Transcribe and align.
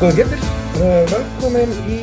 Góða 0.00 0.14
getur, 0.16 0.44
uh, 0.80 1.02
velkomin 1.10 1.72
í 1.92 1.96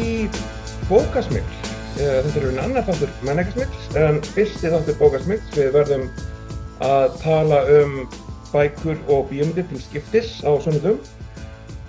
bókasmygl. 0.86 1.56
Uh, 1.98 2.20
þetta 2.28 2.34
er 2.38 2.44
einn 2.46 2.60
annar 2.62 2.84
þáttur 2.86 3.14
menningarsmygl, 3.26 3.80
en 3.98 4.20
fyrsti 4.36 4.70
þáttur 4.70 5.00
bókasmygl. 5.00 5.48
Við 5.56 5.72
verðum 5.74 6.04
að 6.86 7.16
tala 7.24 7.64
um 7.74 7.96
bækur 8.52 9.02
og 9.10 9.32
bíómyndir 9.32 9.66
til 9.72 9.82
skiptis 9.82 10.36
á 10.46 10.54
sunnudum. 10.62 11.00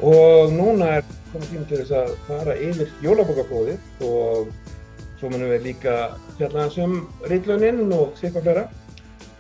Og 0.01 0.55
núna 0.55 0.95
er 0.95 1.11
komið 1.35 1.51
tíma 1.51 1.69
til 1.69 1.83
þess 1.83 1.93
að 1.99 2.15
fara 2.31 2.57
yfir 2.57 2.97
jólabókaflóðið 3.05 4.09
og 4.09 4.49
svo 5.19 5.35
munum 5.35 5.53
við 5.53 5.69
líka 5.69 5.99
fjalla 6.39 6.65
hans 6.65 6.81
um 6.87 6.97
reytluninn 7.29 7.85
og 7.99 8.17
sérfa 8.17 8.47
flera. 8.47 8.65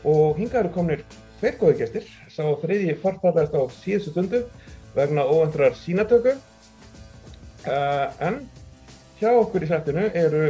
Og 0.04 0.36
hingað 0.36 0.66
eru 0.66 0.74
kominir 0.76 1.08
tveir 1.40 1.56
góði 1.64 1.80
gestir. 1.80 2.12
Sá 2.28 2.44
þriðji 2.60 3.00
farfallast 3.00 3.56
á 3.56 3.64
síðustu 3.80 4.12
stundu 4.12 4.44
vegna 4.92 5.24
óvendrar 5.24 5.72
sínatöku. 5.80 6.36
Uh, 7.68 8.06
en 8.24 8.38
hjá 9.18 9.32
okkur 9.34 9.66
í 9.66 9.68
sættinu 9.68 10.06
eru 10.16 10.46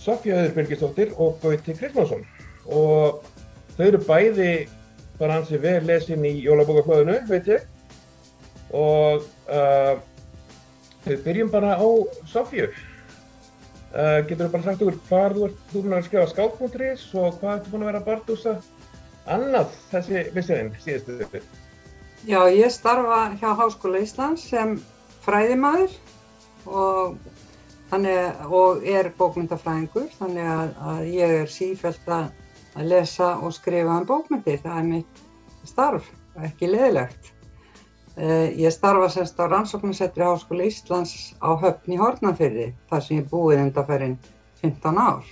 Sofja 0.00 0.38
Öður 0.40 0.54
Birgisdóttir 0.56 1.12
og 1.20 1.36
Gauti 1.42 1.74
Kristmánsson. 1.76 2.24
Og 2.66 3.20
þau 3.76 3.84
eru 3.86 4.00
bæði 4.06 4.52
bara 5.18 5.36
hansi 5.38 5.60
vel 5.60 5.82
lesin 5.86 6.24
í 6.26 6.38
jólabókaflöðinu, 6.42 7.18
veit 7.28 7.50
ég. 7.52 7.66
Og 8.72 9.26
uh, 9.52 9.98
við 11.04 11.20
byrjum 11.26 11.52
bara 11.52 11.76
á 11.76 11.88
Sofju 12.30 12.70
uh, 13.92 14.20
getur 14.26 14.46
þú 14.46 14.52
bara 14.54 14.66
sagt 14.66 14.84
okkur 14.86 15.00
hvað 15.08 15.36
þú 15.36 15.48
ert 15.48 15.66
þú 15.72 15.82
að 15.90 16.06
skrifa 16.06 16.30
skátt.is 16.32 17.04
og 17.12 17.36
hvað 17.40 17.58
ertu 17.58 17.74
búin 17.74 17.84
að 17.84 17.90
vera 17.90 18.00
að 18.02 18.08
bardúsa? 18.08 18.54
Annað 19.30 19.76
þessi 19.92 20.24
vissirinn 20.34 20.72
síðustu. 20.82 21.18
Þetta 21.20 21.42
Já, 22.22 22.38
ég 22.54 22.70
starfa 22.70 23.20
hjá 23.38 23.52
Háskóla 23.58 24.00
Íslands 24.02 24.48
sem 24.50 24.76
fræðimæður 25.24 25.94
og, 26.66 27.18
þannig, 27.90 28.40
og 28.48 28.86
er 28.88 29.10
bókmyndafræðingur 29.18 30.08
þannig 30.18 30.48
að, 30.54 30.72
að 30.92 31.04
ég 31.12 31.36
er 31.42 31.52
sífælt 31.52 32.08
að, 32.08 32.30
að 32.76 32.90
lesa 32.94 33.34
og 33.42 33.54
skrifa 33.56 34.00
um 34.00 34.08
bókmyndir. 34.08 34.60
Það 34.64 34.80
er 34.80 34.88
mitt 34.88 35.22
starf, 35.68 36.10
ekki 36.42 36.72
leðilegt. 36.72 37.32
Uh, 38.12 38.52
ég 38.60 38.68
starfa 38.74 39.08
semst 39.08 39.38
á 39.40 39.48
rannsóknarsettri 39.48 40.24
Háskóla 40.26 40.66
Íslands 40.68 41.32
á 41.40 41.56
höfn 41.56 41.94
í 41.94 42.00
Hortnafyrði 42.00 42.66
þar 42.90 43.04
sem 43.06 43.22
ég 43.22 43.30
búið 43.30 43.62
undanferinn 43.62 44.18
15 44.60 45.00
ár. 45.00 45.30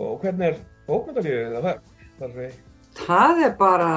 Og 0.00 0.22
hvernig 0.22 0.54
er 0.54 0.62
bókmyndalífið 0.88 1.58
það? 1.60 1.82
Er, 2.20 2.54
það 3.02 3.42
er 3.44 3.52
bara 3.60 3.90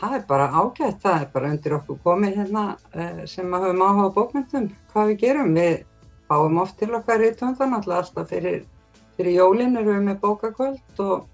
það 0.00 0.16
er 0.18 0.24
bara 0.28 0.46
ágætt, 0.52 1.00
það 1.02 1.20
er 1.20 1.28
bara 1.32 1.50
undir 1.52 1.76
okkur 1.78 2.00
komið 2.04 2.40
hérna 2.40 2.64
uh, 2.76 3.22
sem 3.28 3.54
að 3.54 3.68
höfum 3.68 3.84
áhuga 3.86 4.08
bókmyndum 4.16 4.68
hvað 4.92 5.12
við 5.12 5.22
gerum. 5.22 5.54
Við 5.56 5.76
fáum 6.28 6.60
oft 6.60 6.78
til 6.80 6.92
okkar 6.98 7.24
í 7.24 7.32
töndan 7.38 7.76
alltaf 7.78 8.28
fyrir, 8.30 8.62
fyrir 9.16 9.38
jólinn 9.38 9.78
erum 9.78 9.94
við 9.94 10.06
með 10.10 10.20
bókakvöld 10.24 11.02
og 11.04 11.26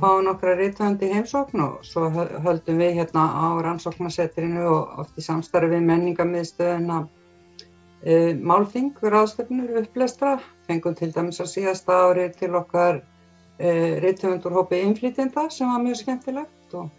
fáum 0.00 0.24
nokkra 0.26 0.56
rítvöndi 0.58 1.12
heimsókn 1.12 1.62
og 1.62 1.84
svo 1.86 2.08
höldum 2.10 2.80
við 2.82 2.96
hérna 3.00 3.26
á 3.30 3.46
rannsóknarsettrinu 3.64 4.64
og 4.66 5.04
oft 5.04 5.20
í 5.20 5.24
samstarfi 5.24 5.80
menningamiðstöðuna 5.80 7.02
uh, 7.06 8.32
málþing 8.42 8.96
við 9.00 9.14
ráðstöfnur 9.14 9.76
upplestra. 9.84 10.38
Fengum 10.68 10.96
til 10.98 11.12
dæmis 11.14 11.40
á 11.40 11.46
síðasta 11.48 12.02
ári 12.10 12.28
til 12.36 12.52
okkar 12.58 13.00
uh, 13.00 13.92
rítvöndur 14.04 14.58
hópi 14.58 14.82
innflýtjenda 14.82 15.48
sem 15.48 15.70
var 15.70 15.86
mjög 15.86 16.02
skemmtilegt 16.02 16.74
og 16.74 16.90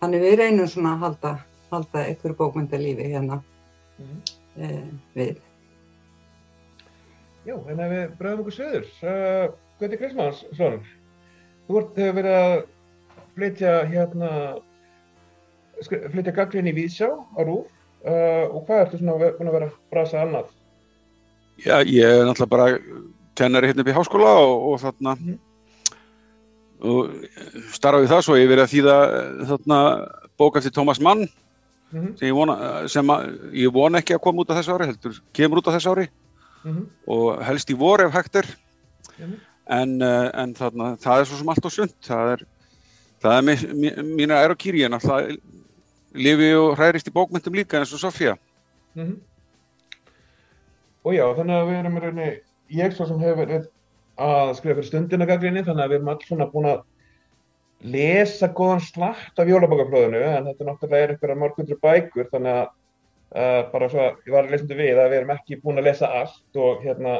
Þannig 0.00 0.22
við 0.24 0.34
reynum 0.40 0.68
svona 0.70 0.94
að 0.94 1.02
halda, 1.04 1.30
halda 1.70 2.02
einhverju 2.08 2.36
bókmyndalífi 2.38 3.08
hérna 3.12 3.36
mm. 4.00 4.20
e, 4.56 4.68
við. 5.16 5.42
Já, 7.44 7.54
en 7.56 7.82
ef 7.84 7.92
við 7.92 8.14
bregðum 8.20 8.40
okkur 8.44 8.56
söður, 8.56 8.86
uh, 9.04 9.44
Gauti 9.80 9.98
Kristmannsson, 10.00 10.78
þú 11.66 11.76
vart 11.76 12.00
hefur 12.00 12.16
verið 12.20 12.38
að 12.38 12.54
flytja 13.36 13.74
hérna, 13.88 14.32
flytja 15.84 16.34
gaggrinni 16.36 16.72
í 16.74 16.78
Vísjá 16.80 17.10
á 17.12 17.40
Rúf 17.40 17.68
uh, 18.04 18.48
og 18.48 18.64
hvað 18.68 18.82
ertu 18.86 19.00
svona 19.00 19.16
búin 19.20 19.52
að 19.52 19.56
vera 19.56 19.70
að 19.70 19.78
brasa 19.92 20.24
annað? 20.24 20.50
Já, 21.60 21.80
ég 21.84 22.08
er 22.08 22.26
náttúrulega 22.28 22.56
bara 22.56 22.68
tennari 23.36 23.68
hérna 23.68 23.84
upp 23.84 23.92
í 23.92 23.96
háskóla 23.96 24.34
og, 24.44 24.66
og 24.72 24.82
þarna 24.84 25.16
mm 25.16 25.38
og 26.80 27.10
starfa 27.74 28.00
við 28.00 28.12
það 28.12 28.24
svo 28.24 28.36
ég 28.38 28.48
verið 28.48 28.64
að 28.64 28.72
þýða 28.74 28.96
eh, 29.04 29.44
þarna 29.50 29.78
bók 30.40 30.56
eftir 30.56 30.72
Thomas 30.72 31.00
Mann 31.00 31.26
mm 31.26 32.00
-hmm. 32.00 32.16
sem, 32.18 32.28
ég 32.28 32.34
vona, 32.34 32.88
sem 32.88 33.10
að, 33.10 33.26
ég 33.52 33.72
vona 33.72 33.98
ekki 33.98 34.14
að 34.16 34.24
koma 34.24 34.42
út 34.42 34.50
á 34.50 34.58
þessu 34.58 34.74
ári 34.74 34.88
heldur, 34.88 35.20
kemur 35.32 35.60
út 35.60 35.68
á 35.68 35.76
þessu 35.76 35.92
ári 35.92 36.08
mm 36.64 36.72
-hmm. 36.72 36.86
og 37.06 37.44
helst 37.44 37.70
í 37.70 37.76
vor 37.76 38.00
ef 38.00 38.12
hægt 38.12 38.36
er 38.36 38.46
mm 39.18 39.26
-hmm. 39.26 39.38
en, 39.66 40.02
eh, 40.02 40.30
en 40.34 40.54
þarna, 40.54 40.96
það 40.96 41.20
er 41.20 41.24
svo 41.24 41.36
sem 41.36 41.48
allt 41.48 41.64
og 41.64 41.72
sund 41.72 41.94
það 42.02 42.32
er, 42.32 42.46
það 43.22 43.36
er 43.36 43.42
mér, 43.42 44.02
mína 44.02 44.34
er 44.44 44.50
á 44.50 44.56
kýri 44.56 44.84
en 44.84 44.94
alltaf 44.94 45.36
lifi 46.14 46.54
og 46.54 46.78
hærist 46.78 47.08
í 47.08 47.12
bókmyndum 47.12 47.54
líka 47.54 47.78
eins 47.78 47.92
og 47.92 48.00
Sofía 48.00 48.36
og 51.04 51.14
já 51.14 51.24
þannig 51.36 51.56
að 51.56 51.68
við 51.68 51.78
erum 51.78 51.96
í 51.96 52.00
rauninni 52.00 52.40
ég 52.70 52.92
svo 52.94 53.06
sem 53.06 53.20
hefur 53.20 53.46
verið 53.46 53.68
að 54.20 54.54
skrifa 54.58 54.78
fyrir 54.78 54.88
stundina 54.88 55.28
gaggrinni 55.28 55.64
þannig 55.66 55.84
að 55.84 55.92
við 55.92 55.98
erum 56.00 56.12
alls 56.12 56.26
svona 56.28 56.48
búin 56.50 56.70
að 56.70 56.82
lesa 57.80 58.50
góðan 58.52 58.82
slatt 58.84 59.40
af 59.40 59.48
jólabokaflöðinu 59.48 60.20
en 60.20 60.48
þetta 60.50 60.66
náttúrulega 60.68 61.04
er 61.04 61.14
einhverja 61.14 61.40
mörgundur 61.40 61.80
bækur 61.80 62.28
þannig 62.32 62.58
að 62.58 62.66
uh, 62.66 63.60
bara 63.72 63.88
svo 63.92 64.02
að 64.04 64.18
ég 64.26 64.34
var 64.34 64.44
að 64.44 64.54
lesandi 64.54 64.80
við 64.80 65.00
að 65.00 65.08
við 65.12 65.20
erum 65.20 65.32
ekki 65.36 65.60
búin 65.62 65.80
að 65.80 65.88
lesa 65.88 66.10
allt 66.20 66.60
og 66.60 66.84
hérna 66.84 67.14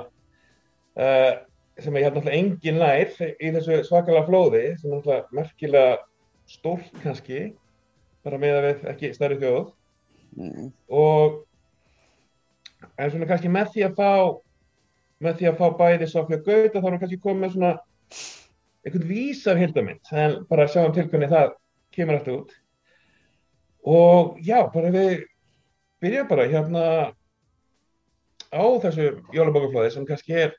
uh, 1.01 1.33
sem 1.81 1.97
ég 1.97 2.06
hef 2.06 2.15
náttúrulega 2.15 2.43
engin 2.43 2.81
nær 2.83 3.15
í 3.31 3.53
þessu 3.57 3.81
svakalega 3.89 4.28
flóði 4.28 4.65
sem 4.81 4.93
náttúrulega 4.93 5.39
merkilega 5.39 5.99
stórt 6.51 7.03
kannski 7.05 7.45
bara 8.27 8.41
með 8.41 8.59
að 8.59 8.67
við 8.67 8.87
ekki 8.93 9.12
stærri 9.17 9.41
þjóð 9.41 9.71
mm. 10.37 10.71
og 10.93 11.41
en 13.01 13.12
svona 13.12 13.28
kannski 13.31 13.53
með 13.53 13.72
því 13.75 13.87
að 13.87 13.97
fá 13.97 14.12
með 15.20 15.41
því 15.41 15.48
að 15.50 15.58
fá 15.60 15.66
bæði 15.78 16.08
Sofja 16.10 16.41
Gauta 16.41 16.81
þá 16.81 16.86
erum 16.86 16.97
við 16.97 17.03
kannski 17.04 17.20
komið 17.25 17.42
með 17.44 17.54
svona 17.54 17.72
einhvern 18.81 19.08
vís 19.10 19.42
af 19.50 19.60
hildamind 19.60 20.12
en 20.16 20.36
bara 20.48 20.69
sjáum 20.70 20.94
til 20.97 21.06
hvernig 21.10 21.32
það 21.32 21.54
kemur 21.94 22.16
alltaf 22.16 22.38
út. 22.38 22.54
Og 23.91 24.41
já, 24.44 24.59
bara 24.72 24.92
við 24.94 25.25
byrjum 26.00 26.28
bara 26.30 26.48
hérna 26.48 26.84
á 28.50 28.64
þessu 28.82 29.12
jólabókaflóði 29.36 29.94
sem 29.94 30.06
kannski 30.09 30.36
er 30.47 30.54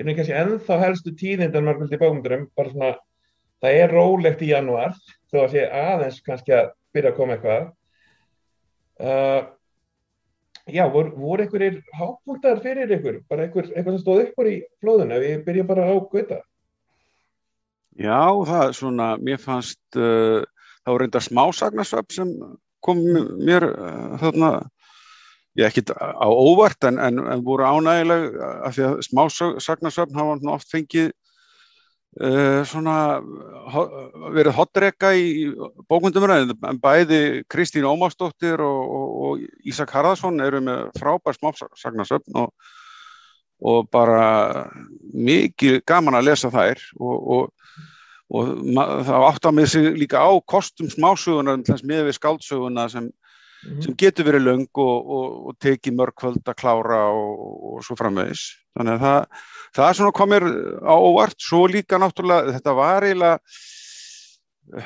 ég 0.00 0.06
er 0.06 0.16
kannski 0.16 0.36
ennþá 0.36 0.78
helstu 0.80 1.12
tíðindan 1.18 1.66
marguldi 1.66 2.00
bókmundurum 2.00 2.48
bara 2.56 2.72
svona, 2.72 2.92
það 3.62 3.80
er 3.82 3.92
rólegt 3.92 4.42
í 4.42 4.50
janúar 4.50 4.96
þó 5.30 5.44
að 5.44 5.52
sé 5.54 5.66
aðeins 5.68 6.22
kannski 6.24 6.56
að 6.56 6.72
byrja 6.92 7.12
að 7.12 7.18
koma 7.18 7.36
eitthvað. 7.36 7.68
Uh, 9.02 9.42
Já, 10.70 10.86
voru, 10.86 11.10
voru 11.18 11.42
einhverjir 11.42 11.80
hápunktar 11.98 12.60
fyrir 12.62 12.90
ykkur, 12.94 13.18
bara 13.30 13.48
einhver, 13.48 13.66
eitthvað 13.72 13.96
sem 13.96 14.02
stóð 14.04 14.20
ykkur 14.28 14.50
í 14.50 14.56
flóðuna, 14.82 15.18
við 15.18 15.40
byrjum 15.46 15.70
bara 15.70 15.88
á 15.90 15.94
Gauta. 16.12 16.38
Já, 17.98 18.22
það 18.46 18.76
svona, 18.78 19.08
mér 19.18 19.40
fannst, 19.42 19.80
uh, 19.98 20.44
það 20.84 20.92
voru 20.94 21.02
reynda 21.02 21.24
smásagnarsöp 21.26 22.14
sem 22.14 22.30
kom 22.82 23.02
mér 23.42 23.66
uh, 23.72 24.14
þarna, 24.22 24.52
ég 25.58 25.66
ekki 25.66 25.84
á 25.98 26.28
óvart 26.30 26.86
en, 26.88 27.00
en, 27.02 27.18
en 27.34 27.42
voru 27.44 27.66
ánægileg 27.66 28.38
af 28.38 28.78
því 28.78 28.86
að 28.86 29.02
smásagnarsöp 29.08 30.14
hafa 30.16 30.38
oft 30.54 30.70
fengið 30.70 31.10
svona 32.68 33.22
ho 33.72 33.82
verið 34.34 34.56
hotrekka 34.58 35.14
í 35.16 35.46
bókmyndumræðin 35.88 36.52
en 36.68 36.80
bæði 36.82 37.20
Kristín 37.48 37.88
Ómarsdóttir 37.88 38.60
og, 38.60 38.82
og, 38.84 39.06
og 39.24 39.68
Ísak 39.68 39.94
Harðarsson 39.96 40.42
eru 40.44 40.60
með 40.60 40.90
frábær 41.00 41.38
smásagnasöfn 41.38 42.36
og, 42.42 42.52
og 43.64 43.88
bara 43.88 44.68
mikið 45.14 45.80
gaman 45.88 46.18
að 46.20 46.28
lesa 46.28 46.52
þær 46.52 46.84
og 47.00 47.48
það 48.32 49.26
átt 49.28 49.48
að 49.48 49.56
með 49.56 49.70
sig 49.72 49.88
líka 50.04 50.20
á 50.20 50.32
kostum 50.44 50.88
smásögunar 50.92 51.60
með 51.84 52.06
við 52.08 52.16
skaldsöguna 52.16 52.88
sem, 52.88 53.04
mm 53.04 53.12
-hmm. 53.64 53.82
sem 53.84 53.96
getur 53.96 54.28
verið 54.28 54.46
löng 54.48 54.68
og 54.72 55.56
tekið 55.60 55.96
mörgkvöld 55.96 56.44
að 56.44 56.60
klára 56.60 57.08
og 57.08 57.80
svo 57.84 57.96
framvegis 57.96 58.61
þannig 58.76 58.94
að 58.94 59.02
það 59.06 59.42
það 59.76 59.94
svona 59.98 60.16
komir 60.16 60.46
á 60.84 60.94
óvart. 60.94 61.38
Svo 61.40 61.66
líka 61.70 62.00
náttúrulega, 62.00 62.56
þetta 62.58 62.74
var 62.76 63.06
eiginlega 63.06 63.38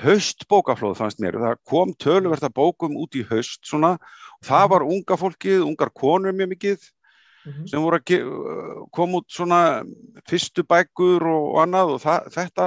haust 0.02 0.46
bókaflóð 0.50 0.98
fannst 0.98 1.20
mér, 1.22 1.38
það 1.38 1.58
kom 1.68 1.92
tölverta 2.00 2.50
bókum 2.50 2.96
út 2.98 3.16
í 3.18 3.24
haust 3.28 3.66
svona. 3.66 3.96
Og 4.40 4.46
það 4.48 4.70
var 4.74 4.86
unga 4.86 5.18
fólkið, 5.20 5.64
ungar 5.66 5.92
konur 5.94 6.34
mjög 6.36 6.52
mikið 6.54 6.78
mm 6.78 7.52
-hmm. 7.52 7.66
sem 7.70 7.82
voru 7.82 7.96
að 7.96 8.88
koma 8.92 9.18
út 9.20 9.28
svona 9.28 9.84
fyrstu 10.28 10.62
bækur 10.64 11.26
og, 11.26 11.54
og 11.54 11.62
annað 11.62 11.94
og 11.94 12.00
það, 12.00 12.20
þetta 12.36 12.66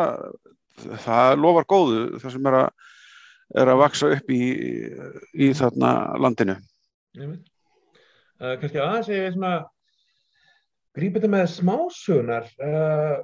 það 1.06 1.39
lofar 1.39 1.66
góðu 1.66 2.19
það 2.19 2.31
sem 2.31 2.45
er 2.45 2.54
að, 2.54 2.69
er 3.56 3.68
að 3.68 3.81
vaksa 3.83 4.12
upp 4.16 4.30
í, 4.30 4.44
í 5.33 5.54
þarna 5.54 6.18
landinu. 6.18 6.56
Uh, 8.39 8.56
kannski 8.62 8.80
aðeins 8.80 9.10
ég 9.10 9.33
svona 9.33 9.69
grípið 10.98 11.22
þetta 11.22 11.32
með 11.36 11.46
smásögunar 11.54 12.50
uh, 12.66 13.20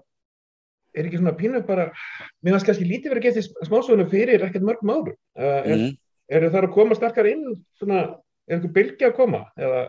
er 0.95 1.07
ekki 1.07 1.19
svona 1.19 1.35
pínu 1.39 1.61
bara 1.67 1.89
mér 1.89 2.55
finnst 2.55 2.69
kannski 2.69 2.87
lítið 2.87 3.13
verið 3.13 3.21
að 3.21 3.27
geta 3.29 3.67
smásögunar 3.67 4.09
fyrir 4.11 4.45
ekkert 4.47 4.67
mörgum 4.67 4.93
árum. 4.95 5.19
Uh, 5.35 5.59
er, 5.59 5.75
mm. 5.75 5.91
eru 6.39 6.51
þar 6.53 6.69
að 6.69 6.75
koma 6.77 6.97
starkar 6.97 7.29
inn 7.29 7.45
svona, 7.79 8.07
er 8.47 8.57
eitthvað 8.57 8.75
bylgi 8.79 9.09
að 9.09 9.15
koma 9.19 9.45
eða? 9.59 9.85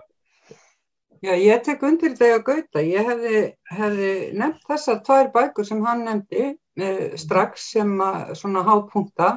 Já, 1.24 1.32
ég 1.32 1.62
tek 1.64 1.82
undir 1.86 2.12
þegar 2.16 2.42
Gauta, 2.44 2.82
ég 2.84 3.06
hefði, 3.08 3.38
hefði 3.72 4.10
nefnt 4.36 4.66
þessar 4.68 4.98
tvær 5.06 5.30
bækur 5.32 5.66
sem 5.66 5.80
hann 5.86 6.04
nefndi 6.04 6.42
eh, 6.52 7.16
strax 7.18 7.70
sem 7.72 7.94
að, 8.04 8.34
svona 8.38 8.64
hápunta, 8.66 9.30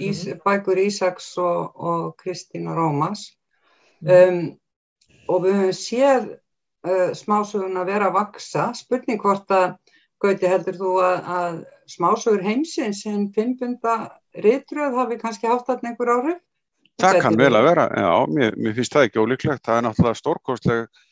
Ís, 0.00 0.26
mhm. 0.26 0.40
bækur 0.44 0.80
Ísaks 0.80 1.30
og, 1.40 1.76
og 1.76 2.02
Kristína 2.20 2.74
Rómas 2.76 3.22
um, 4.04 4.42
og 5.24 5.46
við 5.46 5.56
höfum 5.56 5.76
séð 5.78 6.26
uh, 6.86 7.10
smásögun 7.16 7.80
að 7.80 7.92
vera 7.92 8.10
að 8.10 8.18
vaksa, 8.18 8.70
spurning 8.76 9.20
hvort 9.22 9.50
að 9.54 9.74
Gauti 10.20 10.48
heldur 10.50 10.76
þú 10.76 10.90
að, 11.00 11.28
að 11.32 11.54
smásögur 11.88 12.42
heimsins 12.44 13.06
en 13.08 13.30
finnbunda 13.32 13.94
ritröð 14.44 14.98
hafi 14.98 15.16
kannski 15.20 15.48
haft 15.48 15.70
þarna 15.70 15.92
einhver 15.92 16.10
áhrif? 16.12 16.42
Það 17.00 17.20
kann 17.24 17.38
vel 17.40 17.54
að 17.56 17.68
vera, 17.70 17.86
já, 17.96 18.10
mér, 18.28 18.58
mér 18.60 18.74
finnst 18.76 18.92
það 18.92 19.06
ekki 19.06 19.22
ólíklegt, 19.22 19.62
það 19.64 19.78
er 19.78 19.86
náttúrulega 19.86 20.18
stórkostlega 20.18 21.06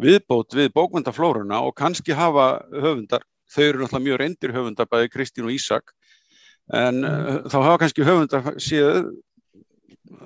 viðbót 0.00 0.56
við 0.58 0.72
bókmyndaflórunna 0.74 1.60
og 1.62 1.76
kannski 1.78 2.16
hafa 2.18 2.48
höfundar, 2.74 3.22
þau 3.46 3.62
eru 3.68 3.84
náttúrulega 3.84 4.06
mjög 4.08 4.20
reyndir 4.24 4.54
höfundar 4.56 4.90
bæði 4.90 5.12
Kristín 5.14 5.46
og 5.46 5.54
Ísak 5.54 5.94
en 6.74 7.02
mm. 7.04 7.06
uh, 7.06 7.40
þá 7.46 7.58
hafa 7.60 7.80
kannski 7.84 8.06
höfundar 8.06 8.50
séð 8.58 9.12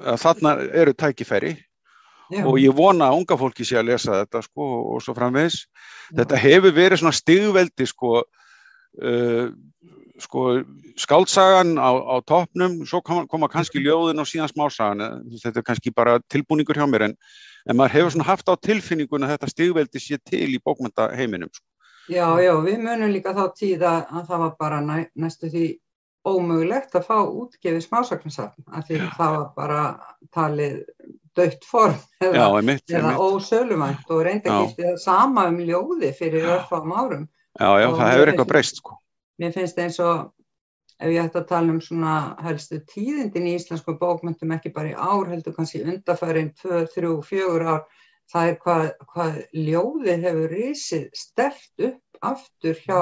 að 0.00 0.20
þarna 0.24 0.56
eru 0.72 0.96
tækifæri 0.96 1.54
Já. 2.32 2.44
og 2.46 2.58
ég 2.60 2.72
vona 2.76 3.10
að 3.10 3.20
unga 3.20 3.38
fólki 3.40 3.66
sé 3.68 3.76
að 3.80 3.90
lesa 3.92 4.22
þetta 4.22 4.42
sko 4.46 4.68
og 4.94 5.02
svo 5.04 5.14
framvegs 5.16 5.64
Já. 5.64 6.22
þetta 6.22 6.40
hefur 6.40 6.76
verið 6.76 7.02
svona 7.02 7.16
stigveldi 7.16 7.88
sko 7.90 8.12
uh, 8.22 9.46
sko 10.24 10.44
skáltsagan 11.00 11.74
á, 11.76 11.90
á 11.90 12.16
toppnum 12.24 12.80
svo 12.86 13.02
koma 13.02 13.50
kannski 13.50 13.82
ljóðin 13.82 14.22
og 14.22 14.30
síðan 14.30 14.52
smásagan 14.52 15.02
þetta 15.42 15.60
er 15.60 15.66
kannski 15.66 15.92
bara 15.94 16.20
tilbúningur 16.30 16.78
hjá 16.78 16.86
mér 16.88 17.10
en 17.10 17.18
en 17.68 17.78
maður 17.78 17.96
hefur 17.96 18.14
svona 18.14 18.28
haft 18.28 18.50
á 18.50 18.54
tilfinninguna 18.60 19.28
að 19.28 19.34
þetta 19.34 19.52
stigveldi 19.52 20.02
sé 20.02 20.18
til 20.20 20.50
í 20.52 20.60
bókmynda 20.60 21.08
heiminum 21.16 21.52
sko. 21.52 21.66
Já, 22.12 22.26
já, 22.44 22.52
við 22.60 22.82
munum 22.84 23.12
líka 23.12 23.32
þá 23.32 23.44
tíða 23.56 23.94
að 24.12 24.26
það 24.28 24.42
var 24.42 24.54
bara 24.60 24.80
næ, 24.84 24.96
næstu 25.16 25.48
því 25.48 25.66
ómögulegt 26.28 26.96
að 26.96 27.06
fá 27.08 27.16
útgefið 27.24 27.84
smásaknarsafn 27.84 28.66
af 28.68 28.84
því 28.88 28.98
það 29.16 29.36
var 29.36 29.46
bara 29.56 29.80
talið 30.36 30.82
dött 31.38 31.66
form 31.68 31.96
eða, 32.24 32.46
eða 32.88 33.14
ósöluvænt 33.18 34.10
og 34.10 34.22
reynda 34.26 34.60
ekki 34.62 34.84
það 34.84 35.00
sama 35.02 35.48
um 35.50 35.58
ljóði 35.64 36.12
fyrir 36.16 36.46
örfam 36.58 36.94
árum. 36.94 37.26
Já, 37.54 37.68
já, 37.80 37.88
og 37.88 37.98
það 37.98 38.12
hefur 38.12 38.32
eitthvað 38.32 38.50
breyst 38.52 38.80
sko. 38.80 38.96
Mér 39.42 39.54
finnst 39.54 39.78
eins 39.82 39.98
og 40.02 40.30
ef 41.02 41.10
ég 41.10 41.26
ætti 41.26 41.40
að 41.40 41.50
tala 41.50 41.74
um 41.74 41.82
svona 41.82 42.14
helstu 42.44 42.80
tíðindin 42.90 43.50
í 43.50 43.56
íslensku 43.58 43.96
bókmyndum 43.98 44.54
ekki 44.56 44.72
bara 44.74 44.92
í 44.92 44.96
ár 44.96 45.30
heldur 45.30 45.54
kannski 45.56 45.82
undarfærin 45.82 46.52
2, 46.62 46.84
3, 46.94 47.12
4 47.28 47.68
ár 47.74 47.84
það 48.32 48.50
er 48.50 48.58
hvað, 48.62 48.84
hvað 49.12 49.38
ljóði 49.66 50.16
hefur 50.24 50.54
risið 50.54 51.06
stert 51.18 51.86
upp 51.90 52.24
aftur 52.24 52.78
hjá 52.86 53.00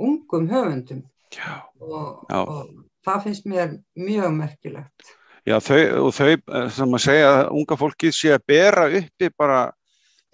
ungum 0.00 0.48
höfundum. 0.50 1.04
Já. 1.30 1.60
Og, 1.78 2.24
og 2.34 2.62
það 3.06 3.26
finnst 3.26 3.48
mér 3.48 3.76
mjög 3.98 4.32
merkilegt 4.40 5.14
Já 5.48 5.56
þau, 5.64 5.80
og 6.06 6.10
þau 6.14 6.30
sem 6.74 6.96
að 6.96 7.04
segja 7.04 7.28
að 7.32 7.52
unga 7.56 7.78
fólki 7.80 8.10
sé 8.12 8.34
að 8.34 8.44
bera 8.50 8.88
uppi 9.00 9.30
bara 9.38 9.60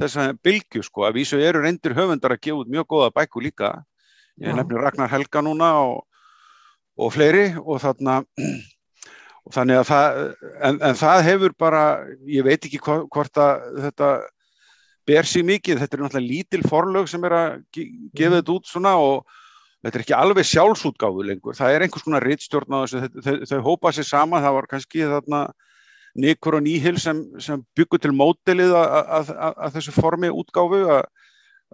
þess 0.00 0.18
að 0.20 0.40
bylgu 0.44 0.82
sko. 0.82 1.06
Að 1.06 1.20
vísu 1.20 1.38
eru 1.40 1.62
reyndir 1.62 1.94
höfundar 1.96 2.34
að 2.34 2.42
gefa 2.42 2.64
út 2.64 2.72
mjög 2.72 2.88
góða 2.90 3.12
bæku 3.14 3.44
líka. 3.44 3.72
Ég 4.42 4.52
nefnir 4.52 4.82
Ragnar 4.82 5.08
Helga 5.08 5.40
núna 5.44 5.70
og 5.86 6.04
og 6.96 7.12
fleiri 7.12 7.50
og 7.60 7.80
þarna 7.82 8.20
og 9.46 9.54
þannig 9.54 9.80
að 9.80 9.88
það 9.90 10.20
en, 10.68 10.78
en 10.88 10.98
það 10.98 11.24
hefur 11.28 11.54
bara, 11.58 11.82
ég 12.28 12.46
veit 12.46 12.64
ekki 12.66 12.80
hvort 12.82 13.40
að 13.40 13.66
þetta 13.84 14.12
ber 15.06 15.28
sér 15.28 15.46
mikið, 15.46 15.82
þetta 15.82 15.96
er 15.96 16.02
náttúrulega 16.02 16.30
lítil 16.32 16.62
forlög 16.66 17.10
sem 17.10 17.26
er 17.28 17.36
að 17.36 17.58
gefa 17.76 18.40
þetta 18.40 18.56
út 18.56 18.70
svona 18.70 18.96
og 18.98 19.36
þetta 19.86 20.00
er 20.00 20.04
ekki 20.04 20.16
alveg 20.16 20.48
sjálfsútgáðu 20.50 21.28
lengur, 21.30 21.56
það 21.58 21.76
er 21.76 21.86
einhvers 21.86 22.06
konar 22.06 22.26
rittstjórn 22.26 22.76
á 22.76 22.78
þessu, 22.82 23.04
þau, 23.06 23.22
þau, 23.26 23.36
þau 23.50 23.60
hópa 23.70 23.94
sér 23.94 24.08
sama, 24.10 24.42
það 24.44 24.58
var 24.58 24.68
kannski 24.74 25.06
þarna 25.06 25.46
Nikur 26.16 26.56
og 26.56 26.62
Níhil 26.64 26.96
sem, 26.96 27.18
sem 27.44 27.60
byggur 27.76 28.00
til 28.00 28.14
mótelið 28.16 28.72
að 28.72 29.74
þessu 29.74 29.92
formi 29.92 30.30
útgáfu 30.32 30.86
að 30.88 31.04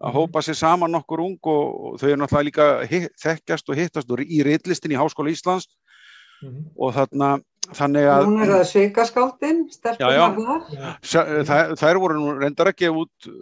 að 0.01 0.09
mhm. 0.09 0.17
hópa 0.17 0.43
sér 0.43 0.57
saman 0.57 0.93
nokkur 0.95 1.21
ung 1.21 1.39
og, 1.53 1.65
og 1.93 1.97
þau 2.01 2.09
eru 2.09 2.21
náttúrulega 2.23 2.49
líka 2.49 2.67
hit, 2.89 3.09
þekkjast 3.21 3.69
og 3.69 3.79
hittast 3.79 4.13
og 4.13 4.23
í 4.25 4.43
reillistin 4.47 4.95
í 4.95 5.01
Háskóla 5.01 5.33
Íslands. 5.33 5.69
Mm 6.43 6.49
-hmm. 6.49 6.63
og 6.75 6.95
þarna 6.97 7.27
þannig 7.71 8.07
að 8.11 8.25
Hún 8.27 8.43
er 8.43 8.51
það 8.51 8.65
sveikaskáldin 8.67 9.61
það, 11.47 11.75
þær 11.79 12.01
voru 12.03 12.17
nú 12.19 12.33
reyndar 12.41 12.73
að 12.73 12.79
gefa 12.81 13.05
út 13.05 13.29
uh, 13.31 13.37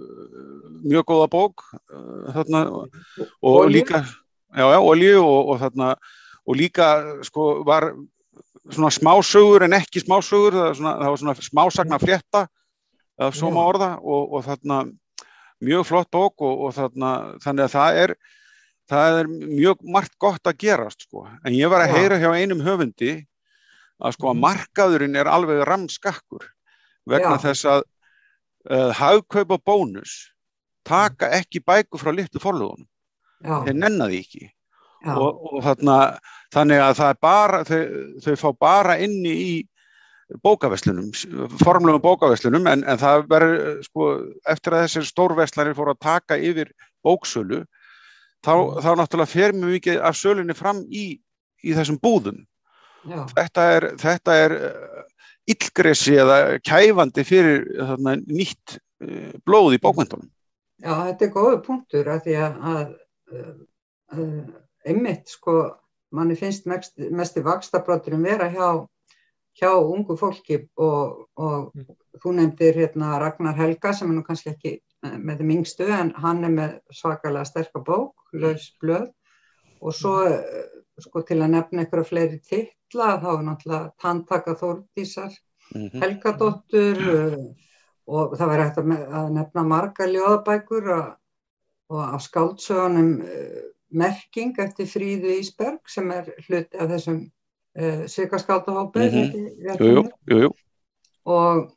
mjög 0.84 1.05
góða 1.08 1.28
bók 1.32 1.64
uh, 1.73 2.28
þarna. 2.34 2.61
Og 3.40 3.56
olju. 3.56 3.73
líka 3.73 4.02
já, 4.56 4.64
já, 4.75 4.81
olju 4.81 5.20
og, 5.25 5.52
og 5.52 5.61
þarna 5.61 5.91
og 6.47 6.56
líka 6.56 6.87
sko 7.26 7.62
var 7.67 7.93
svona 8.70 8.91
smásögur 8.91 9.64
en 9.67 9.76
ekki 9.79 10.02
smásögur 10.02 10.56
það, 10.56 10.73
svona, 10.79 10.97
það 10.99 11.12
var 11.12 11.23
svona 11.23 11.37
smásagna 11.47 12.00
frétta 12.02 12.47
af 13.20 13.37
svona 13.37 13.64
orða 13.69 13.91
og, 14.00 14.37
og 14.37 14.44
þarna 14.47 14.82
mjög 15.61 15.87
flott 15.88 16.11
bók 16.12 16.44
og, 16.44 16.67
og 16.67 16.76
þarna, 16.76 17.11
þannig 17.44 17.67
að 17.67 17.75
það 17.75 17.99
er, 18.05 18.14
það 18.91 19.19
er 19.20 19.32
mjög 19.32 19.82
margt 19.97 20.17
gott 20.19 20.49
að 20.49 20.61
gerast 20.64 21.06
sko. 21.06 21.26
en 21.44 21.56
ég 21.56 21.70
var 21.73 21.85
að 21.85 21.97
heyra 21.99 22.20
hjá 22.20 22.31
einum 22.37 22.64
höfundi 22.64 23.19
að 24.00 24.17
sko 24.17 24.31
að 24.31 24.37
mhm. 24.37 24.44
markaðurinn 24.47 25.19
er 25.21 25.30
alveg 25.30 25.64
ramskakkur 25.69 26.47
vegna 27.09 27.37
Já. 27.37 27.42
þess 27.49 27.69
að 27.69 27.83
uh, 28.71 28.90
hagkaup 28.97 29.57
og 29.57 29.64
bónus 29.66 30.16
taka 30.85 31.28
mhm. 31.28 31.42
ekki 31.42 31.64
bæku 31.64 32.00
frá 32.00 32.12
litlu 32.14 32.40
forlugunum 32.42 32.88
þeir 33.44 33.76
nennaði 33.76 34.23
ekki. 34.25 34.50
Og, 35.09 35.44
og 35.49 35.62
þarna, 35.64 35.97
þannig 36.52 36.82
að 36.85 36.97
það 36.99 37.11
er 37.12 37.20
bara 37.25 37.61
þau, 37.64 37.82
þau 38.20 38.35
fá 38.37 38.49
bara 38.61 38.97
inni 39.00 39.30
í 39.32 39.52
bókaveslunum, 40.44 41.09
formlegum 41.64 42.02
bókaveslunum 42.04 42.68
en, 42.70 42.85
en 42.87 43.00
það 43.00 43.25
verður 43.30 43.80
sko 43.87 44.11
eftir 44.52 44.76
að 44.76 44.85
þessir 44.85 45.09
stórveslari 45.09 45.75
fóru 45.75 45.94
að 45.94 46.02
taka 46.04 46.38
yfir 46.38 46.70
bóksölu 47.06 47.64
þá, 48.44 48.52
mm. 48.52 48.76
þá 48.85 48.90
náttúrulega 49.00 49.32
fer 49.32 49.56
mjög 49.56 49.75
mikið 49.78 50.04
af 50.06 50.18
sölunni 50.20 50.56
fram 50.56 50.85
í, 50.87 51.06
í 51.64 51.75
þessum 51.76 51.99
búðum. 52.02 52.44
Já. 53.09 53.25
þetta 53.32 53.66
er, 53.75 53.87
þetta 54.00 54.35
er 54.37 54.54
uh, 54.68 55.04
illgresi 55.49 56.18
eða 56.20 56.37
kæfandi 56.61 57.25
fyrir 57.25 57.62
þarna, 57.78 58.18
nýtt 58.28 58.76
uh, 58.76 59.30
blóð 59.49 59.78
í 59.78 59.80
bókvendunum 59.80 60.28
Já, 60.80 60.92
þetta 61.09 61.26
er 61.26 61.32
góðu 61.32 61.61
punktur 61.64 62.11
að 62.12 62.26
því 62.26 62.37
að, 62.44 62.59
að 62.70 62.82
einmitt 64.84 65.28
sko 65.28 65.56
manni 66.16 66.34
finnst 66.37 66.66
mest, 66.66 66.99
mest 66.99 67.37
í 67.38 67.44
vakstabróturum 67.46 68.25
vera 68.26 68.49
hjá 68.50 68.70
hjá 69.58 69.70
ungu 69.78 70.16
fólki 70.18 70.58
og, 70.78 71.26
og 71.37 71.70
mm. 71.75 71.96
þú 72.22 72.34
nefndir 72.37 72.78
hérna 72.80 73.18
Ragnar 73.20 73.56
Helga 73.58 73.92
sem 73.96 74.10
er 74.10 74.18
nú 74.18 74.25
kannski 74.26 74.52
ekki 74.54 74.75
eh, 74.78 75.16
með 75.16 75.42
þeim 75.42 75.54
yngstu 75.58 75.88
en 75.94 76.12
hann 76.22 76.44
er 76.46 76.54
með 76.54 76.76
svakalega 76.94 77.49
sterkar 77.49 77.84
bók, 77.87 78.28
laus 78.32 78.70
blöð 78.82 79.08
og 79.80 79.96
svo 79.96 80.16
mm. 80.22 80.37
eh, 80.37 80.76
sko 81.00 81.25
til 81.26 81.40
að 81.40 81.54
nefna 81.56 81.87
ykkur 81.87 82.02
af 82.02 82.12
fleiri 82.12 82.40
titla 82.46 83.14
þá 83.22 83.30
er 83.32 83.46
náttúrulega 83.46 83.92
Tantaka 84.02 84.56
Þórdísar, 84.60 85.32
mm 85.75 85.87
-hmm. 85.87 86.02
Helgadóttur 86.04 87.04
eh, 87.14 87.38
og 88.10 88.37
það 88.37 88.50
verður 88.50 88.66
hægt 88.66 88.78
að 88.78 89.32
nefna 89.38 89.62
marga 89.64 90.06
ljóðabækur 90.06 90.92
og, 90.96 91.16
og 91.90 92.00
á 92.00 92.16
skáldsögunum 92.23 93.11
merking 93.90 94.54
eftir 94.62 94.87
Fríðu 94.87 95.35
Ísberg 95.40 95.90
sem 95.90 96.11
er 96.14 96.30
hluti 96.47 96.78
af 96.78 96.90
þessum 96.92 97.20
uh, 97.26 97.82
eh, 97.82 98.06
Sigurskaldahópi 98.11 99.06
mm 99.09 99.66
-hmm. 99.76 100.50
og 101.25 101.76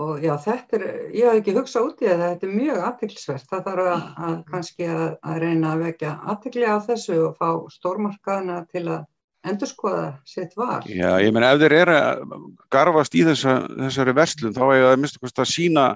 og 0.00 0.20
já 0.22 0.32
þetta 0.40 0.76
er, 0.78 0.84
ég 1.12 1.26
hef 1.28 1.40
ekki 1.40 1.54
hugsað 1.56 1.86
út 1.88 2.02
í 2.02 2.08
það 2.08 2.22
þetta 2.24 2.46
er 2.46 2.54
mjög 2.56 2.78
aðtilsvert 2.88 3.48
það 3.50 3.64
þarf 3.66 3.88
að, 3.92 4.04
að 4.26 4.36
kannski 4.50 4.86
að, 4.88 5.16
að 5.22 5.40
reyna 5.44 5.72
að 5.72 5.82
vekja 5.84 6.12
aðtilli 6.32 6.66
á 6.66 6.76
þessu 6.86 7.16
og 7.26 7.36
fá 7.36 7.48
stórmarkaðina 7.74 8.66
til 8.70 8.84
að 8.88 9.02
endur 9.50 9.70
skoða 9.70 10.06
sitt 10.24 10.56
var 10.56 10.86
Já, 10.88 11.10
ég 11.20 11.32
menn 11.32 11.44
ef 11.44 11.60
þeir 11.60 11.76
eru 11.82 11.96
að 11.98 12.24
garfast 12.72 13.14
í 13.14 13.24
þessa, 13.28 13.56
þessari 13.76 14.16
verslun 14.16 14.56
þá 14.56 14.64
er 14.68 14.82
það 14.84 14.92
að 14.94 15.00
mista 15.04 15.44
að 15.44 15.52
sína, 15.52 15.86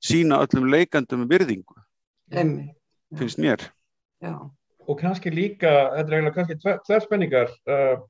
sína 0.00 0.42
öllum 0.44 0.70
leikandum 0.74 1.26
virðingu 1.30 1.80
Emmi, 2.30 2.68
finnst 3.16 3.40
mér 3.40 3.62
Já. 4.20 4.34
og 4.86 4.98
kannski 5.00 5.32
líka, 5.32 5.70
þetta 5.96 6.04
er 6.04 6.16
eiginlega 6.16 6.36
kannski 6.36 6.58
tver 6.86 7.04
spenningar 7.04 7.52
uh, 7.70 8.00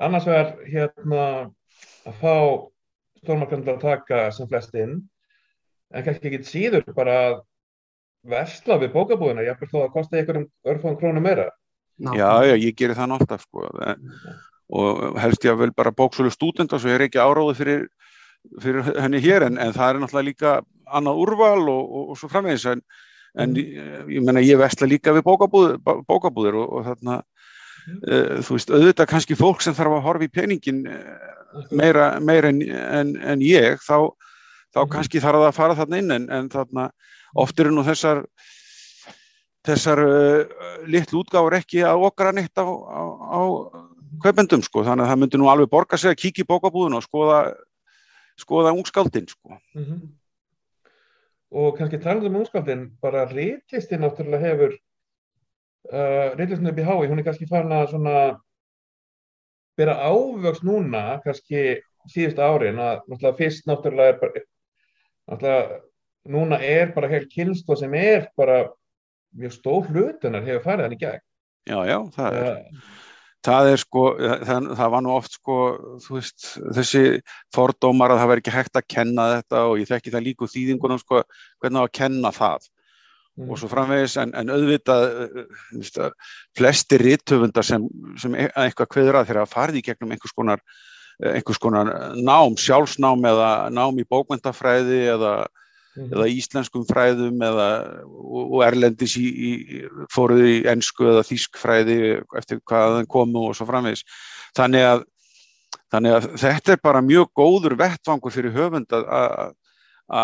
annars 0.00 0.28
vegar 0.28 0.54
hérna 0.68 1.24
að 2.04 2.20
fá 2.20 2.36
stórmarkandur 3.22 3.76
að 3.76 3.84
taka 3.84 4.22
sem 4.36 4.48
flest 4.48 4.74
inn 4.78 5.02
en 5.94 6.06
kannski 6.06 6.30
ekki 6.30 6.48
síður 6.48 6.88
bara 6.96 7.18
að 7.26 7.36
versla 8.24 8.78
við 8.80 8.94
bókabúðina, 8.94 9.44
ég 9.44 9.60
er 9.60 9.70
þó 9.70 9.82
að 9.84 9.92
kosta 9.92 10.16
einhverjum 10.16 10.48
örfum 10.72 10.96
krónum 10.96 11.24
meira. 11.24 11.50
Já, 12.00 12.40
já, 12.48 12.54
ég 12.56 12.72
gerir 12.74 12.96
það 12.96 13.10
náttúrulega 13.12 13.44
sko 13.44 13.66
og 14.74 15.18
helst 15.20 15.44
ég 15.44 15.52
að 15.52 15.60
vel 15.60 15.74
bara 15.76 15.92
bóksölu 15.94 16.32
stúdenda 16.32 16.78
svo 16.80 16.90
ég 16.90 16.96
er 16.98 17.04
ekki 17.06 17.20
áráði 17.20 17.56
fyrir, 17.58 17.82
fyrir 18.64 18.88
henni 18.96 19.20
hér 19.22 19.44
en, 19.46 19.58
en 19.60 19.74
það 19.76 19.90
er 19.90 20.00
náttúrulega 20.00 20.28
líka 20.30 20.54
annað 20.88 21.20
úrval 21.20 21.68
og, 21.68 21.82
og, 21.84 22.06
og 22.14 22.18
svo 22.18 22.30
framvegis 22.32 22.64
en, 22.72 22.80
en 23.34 23.54
ég 23.58 24.20
menna 24.22 24.42
ég 24.44 24.58
versla 24.60 24.88
líka 24.88 25.14
við 25.16 25.24
bókabúðir, 25.26 25.78
bókabúðir 25.82 26.58
og, 26.60 26.72
og 26.78 26.88
þarna 26.88 27.16
uh, 27.20 28.42
þú 28.44 28.58
veist 28.58 28.72
auðvitað 28.72 29.10
kannski 29.10 29.38
fólk 29.38 29.64
sem 29.64 29.76
þarf 29.76 29.98
að 29.98 30.04
horfa 30.08 30.28
í 30.28 30.32
peningin 30.34 30.84
uh, 30.86 31.64
meira, 31.70 32.12
meira 32.20 32.52
en, 32.52 32.62
en, 32.70 33.14
en 33.34 33.44
ég 33.44 33.82
þá, 33.82 34.10
þá 34.74 34.80
mm. 34.84 34.92
kannski 34.96 35.22
þarf 35.24 35.42
það 35.42 35.48
að 35.50 35.58
fara 35.58 35.78
þarna 35.80 36.02
inn 36.02 36.18
en 36.18 36.52
þarna 36.52 36.88
oft 37.44 37.58
eru 37.60 37.74
nú 37.74 37.86
þessar 37.86 38.24
þessar 39.64 40.04
uh, 40.04 40.62
litlu 40.86 41.24
útgáður 41.24 41.58
ekki 41.58 41.82
að 41.88 42.08
okkara 42.10 42.34
neitt 42.36 42.54
á, 42.60 42.66
á, 42.66 43.02
á 43.34 43.40
kaupendum 44.22 44.62
sko, 44.62 44.84
þannig 44.86 45.08
að 45.08 45.10
það 45.10 45.22
myndi 45.22 45.38
nú 45.40 45.48
alveg 45.50 45.70
borga 45.72 45.98
sig 45.98 46.12
að 46.12 46.20
kíkja 46.22 46.44
í 46.44 46.50
bókabúðun 46.52 47.00
og 47.00 47.06
skoða 47.06 47.38
skoða 48.40 48.74
ungskáldin 48.74 49.26
sko. 49.28 49.58
Mm 49.74 49.84
-hmm. 49.84 50.00
Og 51.54 51.76
kannski 51.78 52.00
talað 52.02 52.30
um 52.30 52.40
ungskáldin, 52.40 52.88
bara 53.02 53.28
reytlistin 53.30 54.02
náttúrulega 54.02 54.42
hefur 54.42 54.72
uh, 54.74 56.34
reytlistin 56.34 56.70
upp 56.70 56.80
í 56.82 56.86
hái, 56.88 57.06
hún 57.10 57.22
er 57.22 57.26
kannski 57.28 57.46
farin 57.50 57.74
að 57.76 57.92
svona 57.92 58.16
bera 59.78 59.94
ávöks 60.02 60.64
núna, 60.66 61.20
kannski 61.22 61.78
síðust 62.10 62.42
árin, 62.42 62.80
að 62.82 63.04
náttúrulega 63.06 63.38
fyrst 63.38 63.70
náttúrulega 63.70 64.14
er 64.14 64.18
bara 64.22 64.44
náttúrulega 65.30 65.80
núna 66.34 66.58
er 66.64 66.90
bara 66.96 67.10
heil 67.12 67.28
kynsto 67.30 67.76
sem 67.78 67.94
er 67.98 68.28
bara 68.36 68.64
mjög 69.34 69.54
stór 69.54 69.88
hlutunar 69.90 70.44
hefur 70.46 70.66
farið 70.66 70.88
hann 70.88 70.96
í 70.96 71.00
gegn. 71.00 71.24
Já, 71.70 71.78
já, 71.88 71.98
það 72.16 72.38
er... 72.40 72.50
Uh, 72.50 73.00
það 73.44 73.70
er 73.72 73.82
sko, 73.82 74.04
það, 74.18 74.68
það 74.78 74.92
var 74.94 75.02
nú 75.04 75.12
oft 75.14 75.36
sko, 75.38 75.56
þú 76.04 76.16
veist, 76.16 76.46
þessi 76.76 77.02
fordómar 77.54 78.14
að 78.14 78.22
það 78.22 78.30
verður 78.30 78.42
ekki 78.44 78.54
hægt 78.54 78.80
að 78.80 78.86
kenna 78.94 79.26
þetta 79.34 79.64
og 79.68 79.82
ég 79.82 79.90
þekki 79.90 80.14
það 80.14 80.26
líku 80.28 80.48
þýðingunum 80.50 81.02
sko, 81.02 81.20
hvernig 81.62 81.84
á 81.84 81.84
að 81.84 81.94
kenna 82.00 82.32
það 82.34 82.68
mm. 82.68 83.48
og 83.48 83.60
svo 83.60 83.70
framvegis 83.72 84.16
en, 84.22 84.32
en 84.38 84.54
auðvitað 84.54 85.06
veist, 85.74 86.00
flesti 86.56 87.00
rittöfundar 87.02 87.68
sem, 87.68 87.86
sem 88.20 88.36
e, 88.38 88.48
eitthvað 88.64 88.92
kveður 88.96 89.20
að 89.20 89.30
þeirra 89.30 89.48
farði 89.50 89.82
í 89.82 89.86
gegnum 89.90 90.14
einhvers 90.16 90.36
konar, 90.36 90.64
einhvers 91.34 91.60
konar 91.62 91.92
nám, 92.16 92.56
sjálfsnám 92.60 93.28
eða 93.34 93.50
nám 93.74 94.00
í 94.00 94.08
bókmyndafræði 94.08 95.04
eða 95.18 95.36
Mm 95.94 96.10
eða 96.10 96.26
íslenskum 96.26 96.82
fræðum 96.88 97.42
eða, 97.46 97.66
og 98.10 98.62
erlendis 98.66 99.14
í, 99.14 99.26
í, 99.30 99.50
fóruð 100.10 100.42
í 100.50 100.54
ennsku 100.66 101.06
eða 101.06 101.22
þískfræði 101.28 101.98
eftir 102.40 102.58
hvaðan 102.66 103.06
komu 103.06 103.44
og 103.48 103.54
svo 103.54 103.66
framvegs. 103.68 104.02
Þannig 104.58 104.86
að, 104.88 105.04
þannig 105.94 106.16
að 106.16 106.26
þetta 106.42 106.74
er 106.74 106.82
bara 106.82 107.04
mjög 107.04 107.30
góður 107.38 107.76
vettvangur 107.78 108.34
fyrir 108.34 108.56
höfund 108.56 108.90
að, 108.90 109.06
að, 109.06 109.54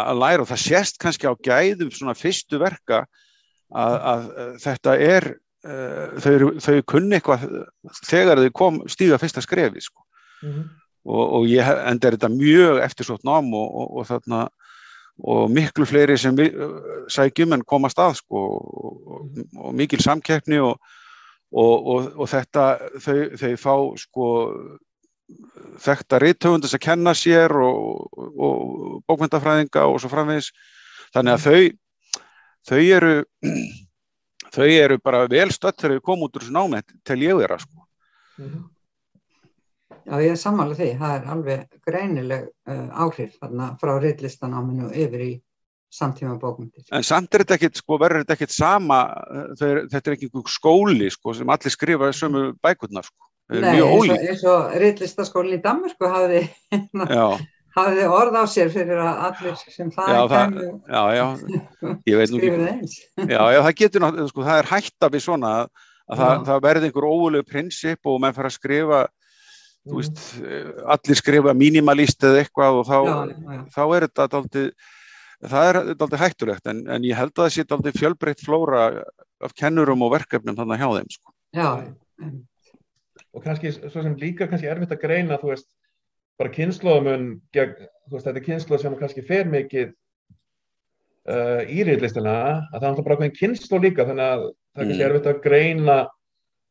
að 0.00 0.22
læra 0.24 0.42
og 0.42 0.50
það 0.50 0.64
sést 0.64 0.98
kannski 1.02 1.30
á 1.30 1.34
gæðum 1.38 1.94
svona 1.94 2.16
fyrstu 2.18 2.58
verka 2.58 3.04
að 3.70 4.26
þetta 4.64 4.96
er, 4.98 5.28
uh, 5.66 6.18
þau, 6.18 6.58
þau 6.58 6.76
kunni 6.90 7.18
eitthvað 7.20 7.46
þegar 8.02 8.42
þau 8.42 8.52
kom 8.58 8.82
stíga 8.90 9.20
fyrsta 9.22 9.44
skrefi 9.44 9.84
sko. 9.86 10.02
Mm 10.42 10.50
-hmm. 10.50 10.68
og, 11.04 11.24
og 11.38 11.46
ég 11.46 11.70
endur 11.86 12.16
þetta 12.16 12.32
mjög 12.34 12.82
eftirsótt 12.82 13.22
nám 13.22 13.54
og, 13.54 13.68
og, 13.70 13.96
og 14.00 14.06
þarna 14.08 14.48
og 15.22 15.50
miklu 15.50 15.86
fleiri 15.88 16.16
sem 16.18 16.36
sækjum 17.10 17.52
en 17.56 17.64
komast 17.66 17.98
að 17.98 18.18
sko, 18.20 18.44
og, 19.16 19.42
og 19.56 19.74
mikil 19.76 20.02
samkeppni 20.02 20.60
og, 20.64 20.78
og, 21.52 22.08
og 22.16 22.30
þetta 22.30 22.66
þau, 23.02 23.18
þau 23.40 23.52
fá 23.60 23.74
sko, 24.04 24.30
þetta 25.84 26.20
rittöfundis 26.22 26.74
að 26.76 26.84
kenna 26.88 27.14
sér 27.14 27.54
og 27.54 29.04
bókmyndafræðinga 29.08 29.86
og 29.86 30.00
svo 30.02 30.10
framvegis 30.12 30.50
þannig 31.14 31.36
að 31.36 31.46
þau 31.46 31.60
þau 32.70 32.80
eru 32.80 33.14
þau 34.50 34.66
eru 34.66 34.98
bara 35.02 35.26
vel 35.30 35.50
stött 35.54 35.78
þegar 35.78 35.96
við 35.98 36.04
komum 36.06 36.26
út 36.26 36.36
úr 36.36 36.44
þessu 36.44 36.56
námið 36.56 36.94
til 37.06 37.18
ég 37.22 37.38
vera 37.38 37.58
sko. 37.58 37.86
mm 38.38 38.46
-hmm. 38.46 38.68
Já, 40.06 40.16
ég 40.24 40.32
er 40.32 40.40
sammálið 40.40 40.80
því. 40.80 40.90
Það 41.00 41.14
er 41.16 41.30
alveg 41.34 41.78
greinileg 41.86 42.48
uh, 42.48 42.88
áhrif 43.04 43.38
þarna 43.40 43.70
frá 43.80 43.94
riðlistanáminu 44.00 44.90
yfir 44.94 45.24
í 45.26 45.32
samtíma 45.90 46.36
bókmyndir. 46.38 46.84
En 46.94 47.04
samt 47.06 47.34
er 47.34 47.44
þetta 47.44 47.56
ekkit, 47.58 47.80
sko, 47.82 47.98
verður 48.00 48.24
þetta 48.24 48.36
ekkit 48.36 48.54
sama, 48.54 49.00
er, 49.58 49.82
þetta 49.90 50.10
er 50.10 50.16
ekki 50.16 50.28
einhver 50.30 50.54
skóli, 50.54 51.10
sko, 51.10 51.34
sem 51.36 51.50
allir 51.50 51.74
skrifa 51.74 52.12
sömu 52.14 52.44
bækurnar, 52.62 53.08
sko. 53.10 53.26
Nei, 53.50 53.80
eins 53.82 54.44
og, 54.46 54.76
riðlistaskólinn 54.78 55.58
í 55.58 55.62
Danmarku 55.64 56.06
hafði, 56.06 56.44
hafði 57.78 58.04
orð 58.06 58.38
á 58.38 58.44
sér 58.50 58.70
fyrir 58.70 59.00
að 59.02 59.24
allir 59.26 59.56
sem 59.58 59.90
það 59.94 60.12
já, 60.14 60.20
já, 60.86 61.02
já, 61.18 62.26
skrifið 62.30 62.66
eins. 62.70 62.98
Já, 63.18 63.42
já, 63.50 63.58
það 63.58 63.72
getur 63.82 64.04
náttúrulega, 64.04 64.30
sko, 64.30 64.44
það 64.46 64.60
er 64.60 64.70
hætta 64.70 65.10
við 65.10 65.24
svona 65.26 65.54
að, 65.56 65.72
að 66.06 66.22
það, 66.22 66.44
það 66.50 66.62
verði 66.68 66.90
einhver 66.90 67.08
óvölu 67.10 67.42
prinsip 67.48 68.12
og 68.12 68.22
menn 68.22 68.36
fara 68.38 68.52
að 68.52 68.58
skrifa 68.60 69.02
þú 69.88 70.00
veist, 70.00 70.22
eh, 70.44 70.70
allir 70.94 71.18
skrifa 71.18 71.54
mínimalist 71.56 72.24
eða 72.26 72.44
eitthvað 72.44 72.80
og 72.80 72.88
þá, 72.88 72.98
já, 73.00 73.16
já. 73.56 73.62
þá 73.76 73.82
er 73.86 74.06
þetta 74.08 74.40
aldrei, 74.40 74.66
það 75.54 75.70
er 75.70 75.80
aldrei 75.94 76.20
hættulegt 76.24 76.70
en, 76.72 76.84
en 76.96 77.08
ég 77.08 77.18
held 77.18 77.32
að 77.34 77.46
það 77.46 77.54
sé 77.56 77.66
aldrei 77.76 77.96
fjölbreytt 77.96 78.44
flóra 78.44 78.84
af 79.40 79.56
kennurum 79.56 80.04
og 80.04 80.14
verkefnum 80.18 80.58
þannig 80.58 80.82
hjá 80.82 80.88
þeim 80.98 81.12
sko. 81.16 81.34
Já, 81.56 81.70
og 83.30 83.44
kannski 83.44 83.72
svo 83.72 84.02
sem 84.02 84.18
líka 84.20 84.48
kannski 84.50 84.68
erfitt 84.70 84.92
að 84.94 85.02
greina, 85.04 85.38
þú 85.40 85.54
veist, 85.54 85.70
bara 86.40 86.52
kynnslóðumun, 86.54 87.26
þú 87.54 88.14
veist, 88.14 88.26
þetta 88.26 88.38
er 88.38 88.46
kynnslóð 88.46 88.84
sem 88.84 88.96
kannski 89.00 89.24
fer 89.26 89.50
mikið 89.50 89.90
uh, 91.30 91.60
í 91.68 91.84
reyðlistina, 91.86 92.36
að 92.70 92.78
það 92.78 92.86
er 92.86 92.88
alltaf 92.90 93.06
bara 93.06 93.18
einhvern 93.18 93.36
kynnslóð 93.38 93.86
líka, 93.86 94.06
þannig 94.08 94.26
að 94.26 94.46
það 94.46 94.82
er 94.82 94.88
kannski 94.88 95.00
mm. 95.00 95.06
erfitt 95.08 95.30
að 95.30 95.42
greina 95.46 95.98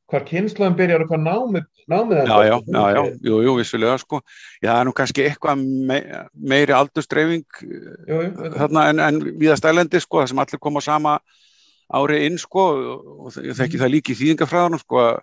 hvað 0.10 0.26
kynnslóðum 0.30 0.78
byrjar 0.80 1.04
og 1.04 1.12
hvað 1.12 1.26
námið, 1.26 1.66
námið 1.92 2.22
Já, 2.22 2.38
já, 2.48 2.56
já, 2.66 2.84
já, 2.96 3.02
jú, 3.30 3.42
jú, 3.46 3.56
vissulega 3.60 3.98
sko. 4.02 4.22
Já, 4.62 4.72
það 4.72 4.80
er 4.80 4.88
nú 4.88 4.94
kannski 4.98 5.26
eitthvað 5.26 5.66
me, 5.90 6.00
meiri 6.54 6.76
aldurstreyfing 6.76 7.60
þarna 8.58 8.88
en, 8.94 9.04
en 9.06 9.20
viðast 9.42 9.68
ælendi 9.70 10.02
sko, 10.02 10.24
það 10.24 10.32
sem 10.32 10.44
allir 10.46 10.64
koma 10.66 10.82
sama 10.86 11.20
ári 11.90 12.24
inn 12.28 12.40
sko 12.42 12.66
og 13.26 13.34
þekki 13.34 13.78
mm. 13.78 13.84
það 13.84 13.94
líki 13.96 14.18
þýðingafræðanum 14.18 14.82
sko 14.82 15.04
að 15.04 15.22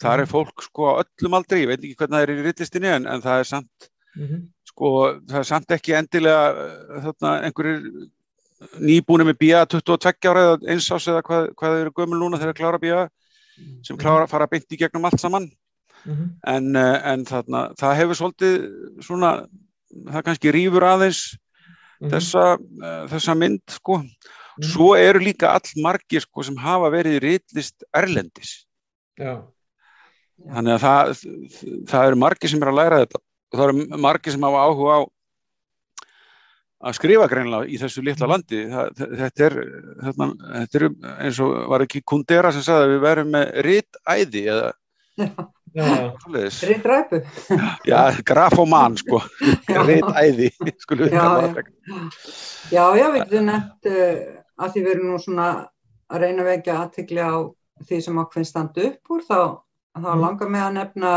það 0.00 0.14
er 0.14 0.22
mhm. 0.24 0.30
fólk 0.30 0.64
sko 0.64 0.94
öllum 1.02 1.36
aldrei, 1.36 1.60
ég 1.62 1.70
veit 1.70 1.82
ekki 1.82 1.98
hvernig 1.98 2.16
það 2.16 2.22
er 2.24 2.32
í 2.32 2.46
ritlistinni 2.46 2.90
en, 2.94 3.06
en 3.10 3.24
það 3.24 3.42
er 3.42 3.48
samt 3.50 3.90
mm 4.16 4.24
-hmm. 4.26 4.40
sko, 4.70 4.92
það 5.28 5.38
er 5.42 5.48
samt 5.50 5.76
ekki 5.76 5.96
endilega 5.98 6.70
þarna 7.04 7.34
einhverjir 7.48 7.82
nýbúinu 8.80 9.26
með 9.28 9.38
bíja 9.40 9.64
22 9.66 10.30
ára 10.30 10.44
eða 10.46 10.72
eins 10.72 10.90
ás 10.92 11.08
eða 11.08 11.22
hvað, 11.24 11.50
hvað 11.56 11.80
eru 11.80 11.92
gömul 11.96 12.20
núna 12.20 12.40
þegar 12.40 12.52
það 12.52 12.60
klára 12.60 12.80
bíja 12.82 13.08
sem 13.86 13.98
klára 14.00 14.26
að 14.26 14.32
fara 14.32 14.48
beint 14.50 14.72
í 14.72 14.78
gegnum 14.80 15.06
allt 15.08 15.20
saman 15.20 15.48
mm 16.04 16.14
-hmm. 16.14 16.30
en, 16.54 16.76
eh, 16.76 17.12
en 17.12 17.24
þarna, 17.24 17.62
það 17.80 17.96
hefur 18.00 18.18
svolítið 18.18 18.56
svona, 19.04 19.30
það 20.12 20.24
kannski 20.24 20.52
rýfur 20.52 20.86
aðeins 20.86 21.20
mm 21.36 22.08
-hmm. 22.08 22.12
þessa, 22.14 22.44
uh, 22.58 23.04
þessa 23.12 23.34
mynd 23.34 23.62
sko. 23.68 23.96
Mm 23.98 24.04
-hmm. 24.04 24.72
svo 24.72 24.94
eru 24.96 25.18
líka 25.18 25.54
all 25.54 25.82
margir 25.82 26.20
sko, 26.20 26.42
sem 26.42 26.56
hafa 26.56 26.90
verið 26.90 27.20
reytlist 27.22 27.84
erlendis 27.94 28.66
Já. 29.18 29.44
þannig 30.52 30.74
að 30.74 30.80
það, 30.80 31.04
það 31.88 32.06
eru 32.06 32.16
margir 32.16 32.50
sem 32.50 32.62
er 32.62 32.68
að 32.68 32.78
læra 32.80 33.00
þetta 33.04 33.18
og 33.52 33.58
það 33.58 33.68
eru 33.68 33.98
margir 33.98 34.32
sem 34.32 34.42
hafa 34.42 34.64
áhuga 34.66 34.92
á 34.96 35.00
að 36.80 36.96
skrifa 36.96 37.28
greinlega 37.30 37.68
í 37.68 37.78
þessu 37.80 38.04
litla 38.04 38.26
mhm. 38.26 38.32
landi. 38.34 38.60
Það, 38.72 38.92
þetta, 39.22 39.46
er, 39.46 39.56
þetta, 40.04 40.28
þetta 40.56 40.80
er 40.80 40.86
eins 41.26 41.40
og 41.44 41.56
var 41.72 41.86
ekki 41.86 42.04
Kundera 42.08 42.52
sem 42.54 42.64
sagði 42.66 42.86
að 42.86 42.94
við 42.94 43.02
verum 43.06 43.32
með 43.36 43.50
rittæði 43.66 44.44
eða 44.54 44.70
rittræpu 46.66 47.20
já, 47.90 48.00
grafoman 48.26 48.96
sko. 48.98 49.20
Rittæði 49.68 50.50
já, 51.10 51.26
já, 52.70 52.84
já, 52.96 53.06
við 53.12 53.20
getum 53.24 53.50
nefnt 53.50 53.90
uh, 53.90 54.14
að 54.60 54.72
því 54.72 54.84
við 54.84 54.92
erum 54.94 55.10
nú 55.12 55.20
svona 55.22 55.50
að 56.10 56.24
reyna 56.24 56.44
að 56.44 56.50
vekja 56.50 56.78
aðtikli 56.84 57.22
á 57.22 57.34
því 57.86 58.00
sem 58.04 58.20
ákveðin 58.20 58.48
standa 58.48 58.86
upp 58.88 59.14
úr 59.14 59.22
þá, 59.24 59.40
þá 60.00 60.10
mm. 60.10 60.24
langar 60.24 60.50
mig 60.52 60.64
að 60.64 60.76
nefna 60.80 61.12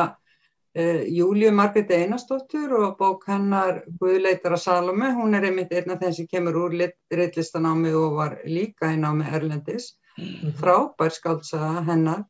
Júliu 0.74 1.52
Margrit 1.54 1.92
Einarstóttur 1.94 2.72
og 2.74 2.96
bók 2.98 3.28
hennar 3.30 3.84
Guðleitar 4.00 4.56
að 4.56 4.64
Salome, 4.64 5.12
hún 5.14 5.36
er 5.38 5.46
einmitt 5.46 5.72
einn 5.72 5.94
af 5.94 6.00
þeim 6.02 6.14
sem 6.18 6.28
kemur 6.32 6.58
úr 6.64 6.74
reillistanámi 7.14 7.92
og 7.94 8.16
var 8.18 8.40
líka 8.46 8.90
í 8.90 8.98
námi 8.98 9.28
Erlendis 9.30 9.94
mm 10.18 10.26
-hmm. 10.26 10.54
frábær 10.58 11.14
skáltsaða 11.14 11.84
hennar 11.86 12.24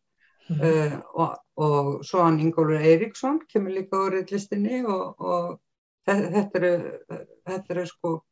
mm 0.49 0.57
-hmm. 0.57 0.93
uh, 0.93 0.99
og, 1.13 1.37
og 1.55 2.05
svo 2.05 2.23
hann 2.23 2.39
Ingólfur 2.39 2.81
Eiríksson 2.81 3.39
kemur 3.47 3.71
líka 3.71 3.97
úr 3.97 4.11
reillistinni 4.11 4.85
og, 4.85 5.21
og 5.21 5.59
þetta 6.05 6.59
eru 6.59 6.99
þetta 7.47 7.73
eru 7.73 7.85
sko 7.85 8.23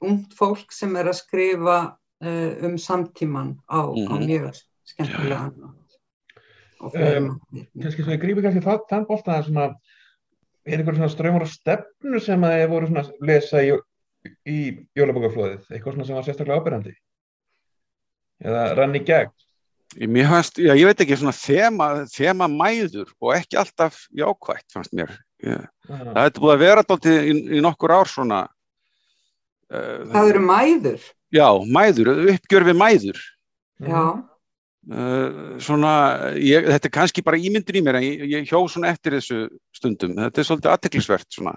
ungt 0.00 0.34
fólk 0.34 0.72
sem 0.72 0.96
er 0.96 1.08
að 1.08 1.20
skrifa 1.22 1.96
uh, 2.24 2.64
um 2.64 2.78
samtíman 2.78 3.58
á, 3.70 3.82
á 3.82 4.14
Mhm. 4.14 4.26
mjög 4.26 4.62
skemmtilega 4.84 5.46
og 5.46 5.83
Um, 6.84 7.30
kannski 7.80 8.04
svo 8.04 8.12
ég 8.14 8.22
grípi 8.22 8.44
kannski 8.44 8.64
það, 8.64 8.84
þann 8.90 9.06
bolta 9.08 9.38
að 9.38 9.48
svona 9.48 9.68
er 10.64 10.80
einhver 10.80 10.98
svona 10.98 11.12
ströymur 11.12 11.46
og 11.46 11.52
stefnu 11.52 12.20
sem 12.22 12.44
að 12.46 12.58
þið 12.58 12.68
voru 12.72 12.90
svona 12.90 13.04
að 13.04 13.26
lesa 13.30 13.62
í, 13.64 13.72
í 14.48 14.58
jólabókaflóðið, 14.98 15.64
eitthvað 15.70 15.96
svona 15.96 16.08
sem 16.08 16.18
var 16.18 16.28
sérstaklega 16.28 16.60
ábyrjandi 16.60 16.94
eða 18.44 18.68
rann 18.78 18.98
í 18.98 19.04
gegn 19.04 19.32
Mér 19.94 20.26
fannst, 20.26 20.58
já, 20.58 20.72
ég 20.74 20.88
veit 20.88 21.02
ekki, 21.04 21.16
svona 21.20 21.34
þema, 21.36 21.86
þema 22.10 22.48
mæður 22.50 23.12
og 23.22 23.34
ekki 23.36 23.58
alltaf 23.60 24.00
jákvætt, 24.16 24.64
fannst 24.74 24.94
mér. 24.96 25.12
Ég, 25.44 25.60
það 25.86 26.18
hefði 26.18 26.42
búið 26.42 26.54
að 26.54 26.62
vera 26.64 26.84
dálítið 26.88 27.18
í, 27.20 27.34
í 27.54 27.60
nokkur 27.62 27.94
ár 27.94 28.10
svona. 28.10 28.40
Uh, 29.70 30.02
það 30.10 30.32
eru 30.32 30.42
mæður 30.48 31.04
Já, 31.34 31.46
mæður, 31.76 32.10
uppgjör 32.34 32.66
við 32.68 32.76
mæður. 32.78 33.22
já, 33.82 34.02
Uh, 34.84 35.54
svona, 35.64 35.90
ég, 36.36 36.66
þetta 36.68 36.88
er 36.90 36.92
kannski 36.92 37.22
bara 37.24 37.38
ímyndur 37.40 37.78
í 37.78 37.80
mér 37.80 37.96
en 37.96 38.04
ég, 38.04 38.24
ég 38.28 38.50
hjó 38.50 38.58
svona 38.68 38.90
eftir 38.92 39.14
þessu 39.16 39.38
stundum. 39.72 40.12
Þetta 40.18 40.42
er 40.42 40.48
svolítið 40.50 40.72
aðteklisvert 40.74 41.30
svona. 41.32 41.54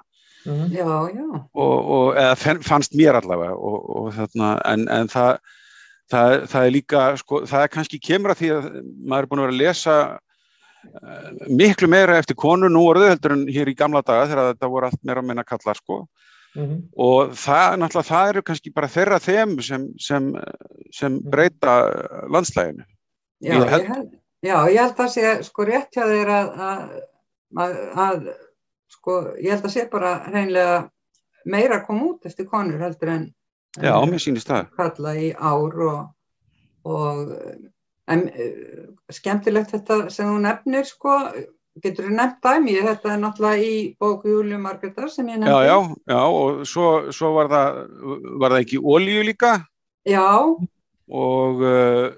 Mhm. 0.47 0.69
já, 0.71 0.85
já 1.11 1.25
og, 1.59 1.89
og 1.91 2.15
eða 2.15 2.35
fann- 2.39 2.61
fannst 2.63 2.93
mér 2.95 3.17
allavega 3.19 3.57
og, 3.57 3.89
og 3.97 4.13
þarna, 4.15 4.51
en, 4.71 4.85
en 4.87 5.09
það, 5.11 5.41
það, 6.13 6.35
það 6.53 6.67
er 6.69 6.71
líka, 6.77 7.01
sko, 7.19 7.41
það 7.49 7.65
er 7.65 7.73
kannski 7.73 7.99
kemur 7.99 8.31
að 8.31 8.39
því 8.45 8.51
að 8.55 8.69
maður 9.11 9.25
er 9.25 9.29
búin 9.33 9.41
að 9.41 9.47
vera 9.49 9.55
að 9.57 9.61
lesa 9.65 9.95
uh, 10.07 11.29
miklu 11.51 11.89
meira 11.91 12.15
eftir 12.21 12.37
konu 12.39 12.69
nú 12.71 12.85
orðið 12.93 13.11
heldur 13.11 13.35
en 13.35 13.43
hér 13.51 13.73
í 13.73 13.75
gamla 13.75 14.05
daga 14.07 14.29
þegar 14.31 14.53
þetta 14.53 14.71
voru 14.71 14.87
allt 14.87 15.03
meira 15.03 15.19
að 15.25 15.27
minna 15.33 15.43
kallar 15.47 15.75
sko 15.83 16.05
Mhm. 16.57 16.77
og 16.97 17.33
það, 17.37 17.75
náttúrulega, 17.77 18.07
það 18.07 18.29
eru 18.31 18.41
kannski 18.47 18.71
bara 18.73 18.87
þeirra 18.89 19.17
þeim 19.21 19.51
sem, 19.61 19.83
sem, 20.01 20.29
sem 20.95 21.19
breyta 21.21 21.73
landslæginu. 22.33 22.85
Já, 23.41 23.53
Ég 23.53 23.61
ég 23.61 23.69
held- 23.69 23.87
held, 23.91 24.11
já, 24.41 24.55
ég 24.73 24.79
held 24.81 24.99
að 25.03 25.09
sé 25.13 25.31
sko 25.45 25.65
rétt 25.67 25.93
hjá 25.93 26.03
þér 26.09 26.29
að, 26.33 26.47
að, 27.57 27.75
að, 28.05 28.27
sko, 28.89 29.17
ég 29.37 29.51
held 29.53 29.65
að 29.67 29.73
sé 29.75 29.83
bara 29.91 30.13
hreinlega 30.25 30.77
meira 31.45 31.77
að 31.79 31.85
koma 31.87 32.07
út 32.11 32.25
eftir 32.25 32.47
konur 32.49 32.81
heldur 32.81 33.11
en 33.13 33.27
Já, 33.77 33.93
en 34.01 34.09
mér 34.09 34.23
sýnist 34.23 34.49
það. 34.49 34.71
kalla 34.75 35.13
í 35.21 35.27
ár 35.37 35.77
og, 35.85 35.99
og 36.83 37.35
en, 38.07 38.23
eh, 38.33 38.87
skemmtilegt 39.13 39.69
þetta 39.75 40.09
sem 40.09 40.25
þú 40.31 40.39
nefnir 40.47 40.87
sko, 40.89 41.17
getur 41.83 42.07
þú 42.07 42.15
nefnt 42.17 42.41
dæmi, 42.41 42.73
þetta 42.81 43.13
er 43.13 43.19
náttúrulega 43.21 43.61
í 43.69 43.95
bóku 44.01 44.31
Júliu 44.33 44.57
Margreðar 44.63 45.11
sem 45.13 45.27
ég 45.29 45.37
nefndi. 45.37 45.53
Já, 45.53 45.61
já, 45.69 45.95
já, 46.09 46.21
og 46.25 46.63
svo, 46.65 46.87
svo 47.13 47.35
var, 47.37 47.51
það, 47.53 47.83
var 48.41 48.55
það 48.55 48.63
ekki 48.65 48.81
ólíu 48.81 49.21
líka 49.29 49.59
Já, 50.09 50.25
og 51.11 51.61
uh, 51.61 52.09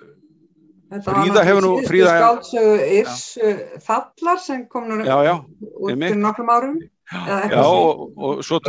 þetta 0.89 1.13
Fríða 1.15 1.43
hefur 1.48 1.62
nú- 1.65 1.81
Fríða- 1.88 2.15
skáldsögu 2.19 2.77
Yrsu 3.00 3.51
Þallar 3.86 4.39
sem 4.46 4.65
kom 4.67 4.88
nú 4.89 5.03
Já, 5.05 5.17
já, 5.27 5.36
út 5.77 5.91
fyrir 5.93 6.17
nokkrum 6.17 6.50
árum. 6.50 6.79
eða 7.10 7.50
Já, 7.51 7.63
og, 7.65 8.17
og 8.17 8.43
svo 8.46 8.60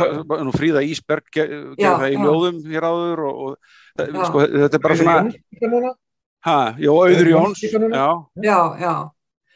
nú 0.45 0.51
Fríða 0.53 0.81
Ísberg 0.85 1.23
gerði 1.33 1.75
það 1.77 2.07
í 2.11 2.17
ljóðum 2.21 2.61
hér 2.71 2.87
áður 2.89 3.19
og, 3.29 3.41
og 3.47 4.25
sko, 4.25 4.39
þetta 4.47 4.73
er 4.79 4.85
bara 4.85 4.95
svona 4.95 5.93
ha, 6.45 6.57
já, 6.79 6.89
Auður 6.89 7.29
Jóns 7.29 7.61
já, 7.61 8.07
Já, 8.41 8.59
já, 8.81 8.93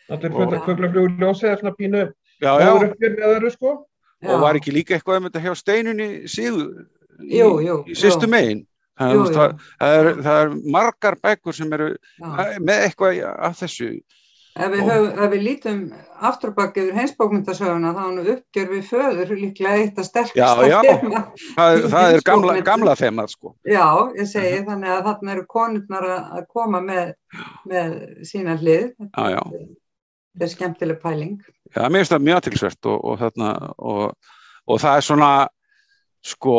allir 0.09 0.31
Og- 0.31 0.37
fullt 0.37 0.65
köglaflugur 0.67 1.17
ljósið 1.17 1.49
er 1.49 1.57
svona 1.61 1.75
pínu 1.79 2.03
já, 2.41 2.51
já, 2.61 2.71
öðru 3.31 3.51
sko. 3.51 3.85
Og 4.25 4.39
var 4.41 4.55
ekki 4.57 4.71
líka 4.73 4.95
eitthvað 4.97 5.17
um 5.17 5.29
þetta 5.29 5.41
hjá 5.43 5.53
steinunni 5.57 6.07
síðu 6.29 6.85
í, 7.21 7.37
Jú, 7.39 7.49
jú, 7.61 7.75
í 7.89 7.93
sýstu 7.97 8.25
jú. 8.29 8.65
Jú, 8.95 9.07
jú, 9.11 9.23
það, 9.35 9.55
það, 9.79 9.95
er, 10.01 10.11
það 10.23 10.41
er 10.41 10.53
margar 10.71 11.17
bækur 11.23 11.55
sem 11.57 11.73
eru 11.75 11.89
Já. 11.95 12.29
með 12.63 12.85
eitthvað 12.85 13.23
af 13.27 13.57
þessu 13.59 13.89
Ef 14.55 14.69
við, 14.71 14.85
höf, 14.87 15.05
ef 15.19 15.31
við 15.33 15.41
lítum 15.43 15.79
aftur 16.23 16.53
á 16.55 16.57
bak 16.61 16.77
yfir 16.79 16.95
heimsbókmyndasöguna 16.95 17.89
þá 17.91 17.97
er 18.05 18.11
nú 18.15 18.23
uppgjör 18.31 18.69
við 18.69 18.85
föður 18.87 19.33
líklega 19.35 19.81
eitt 19.81 19.97
að 19.99 20.07
sterkast 20.07 20.37
Já, 20.39 20.51
já. 20.71 20.77
það, 21.57 21.87
það 21.91 22.07
er 22.13 22.23
gamla, 22.29 22.55
gamla 22.63 22.93
þemað 22.95 23.33
sko 23.33 23.51
Já, 23.67 23.83
ég 24.15 24.29
segi 24.31 24.61
þannig 24.69 24.93
að 24.93 25.01
þarna 25.09 25.33
eru 25.33 25.43
konurnar 25.51 26.07
að 26.07 26.29
að 26.39 26.47
koma 26.55 26.81
með, 26.83 27.11
með 27.67 27.97
sína 28.31 28.55
hlið. 28.61 28.93
Já, 29.11 29.25
já. 29.35 29.41
Þetta 30.35 30.47
er 30.47 30.51
skemmtileg 30.51 31.03
pæling. 31.03 31.35
Já, 31.75 31.81
mér 31.83 32.01
finnst 32.01 32.15
það 32.15 32.25
mjög 32.29 32.39
aðtilsvert 32.39 32.89
og, 32.91 33.05
og, 33.11 33.45
og, 33.91 34.33
og 34.71 34.81
það 34.83 35.01
er 35.01 35.05
svona 35.09 35.29
sko 36.25 36.55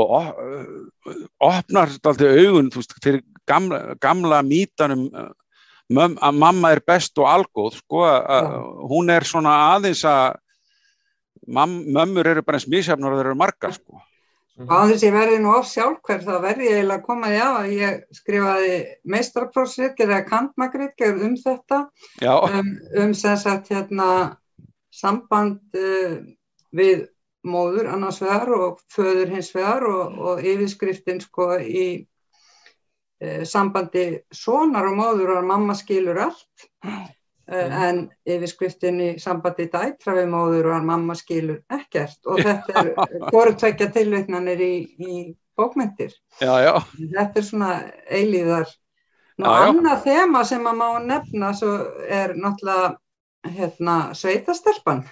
opnar 1.42 1.90
alltaf 1.90 2.22
augun 2.22 2.70
veist, 2.74 2.94
fyrir 3.02 3.22
gamla, 3.48 3.96
gamla 4.02 4.42
mítanum 4.46 5.08
að 5.16 6.38
mamma 6.38 6.72
er 6.74 6.82
best 6.86 7.18
og 7.18 7.28
algóð 7.30 7.78
sko, 7.80 8.02
hún 8.90 9.10
er 9.10 9.26
svona 9.26 9.54
aðeins 9.74 10.02
að 10.06 10.38
mömmur 11.46 12.26
eru 12.26 12.42
bara 12.42 12.58
eins 12.58 12.68
misjafnar 12.70 13.14
og 13.14 13.20
þeir 13.20 13.30
eru 13.30 13.38
margar 13.38 13.74
sko. 13.74 14.02
Á 14.56 14.88
þess 14.88 15.02
að 15.02 15.04
ég 15.04 15.12
verði 15.12 15.40
nú 15.44 15.50
of 15.52 15.66
sjálfhverf 15.68 16.24
þá 16.24 16.36
verði 16.40 16.64
ég 16.70 16.78
eiginlega 16.78 16.96
að 16.96 17.04
koma 17.04 17.28
á 17.28 17.48
að 17.58 17.72
ég 17.76 17.98
skrifaði 18.16 18.76
meistraprófsritgerð 19.12 20.14
eða 20.14 20.28
kantmakritgerð 20.30 21.26
um 21.26 21.34
þetta. 21.42 21.80
Um, 22.24 22.70
um 23.02 23.12
sem 23.14 23.36
sagt 23.42 23.68
hérna 23.68 24.08
samband 24.96 25.76
uh, 25.76 26.16
við 26.72 27.04
móður 27.46 27.90
annars 27.94 28.20
vegar 28.22 28.52
og 28.56 28.80
föður 28.92 29.32
hins 29.34 29.52
vegar 29.54 29.86
og, 29.88 30.18
og 30.18 30.44
yfirskriftin 30.44 31.20
sko 31.24 31.52
í 31.60 31.86
uh, 33.22 33.44
sambandi 33.48 34.08
sonar 34.34 34.90
og 34.90 34.98
móður 35.00 35.36
og 35.38 35.48
mamma 35.48 35.76
skilur 35.78 36.26
allt. 36.28 36.68
Uh, 37.46 37.70
en 37.86 37.98
yfirskriftin 38.26 39.00
í 39.00 39.10
sambandi 39.22 39.68
dætra 39.70 40.16
við 40.18 40.30
móður 40.32 40.72
og 40.74 40.86
mamma 40.88 41.14
skilur 41.18 41.62
ekkert. 41.72 42.18
Og 42.26 42.42
þetta 42.42 42.82
er 42.82 42.94
hvort 43.30 43.60
tvekja 43.62 43.92
tilvitnanir 43.94 44.62
í, 44.66 44.72
í 44.98 45.20
bókmyndir 45.56 46.12
já, 46.40 46.52
já, 46.60 46.74
þetta 46.98 47.40
er 47.40 47.46
svona 47.46 47.70
eilíðar. 48.12 48.68
Nú, 49.36 49.44
Já, 49.44 49.68
annað 49.68 50.04
þema 50.06 50.42
sem 50.48 50.64
að 50.64 50.78
má 50.80 50.86
nefna 51.04 51.50
svo 51.56 51.72
er 52.08 52.32
náttúrulega 52.40 52.94
hérna, 53.56 53.96
sveitastelpan 54.16 55.02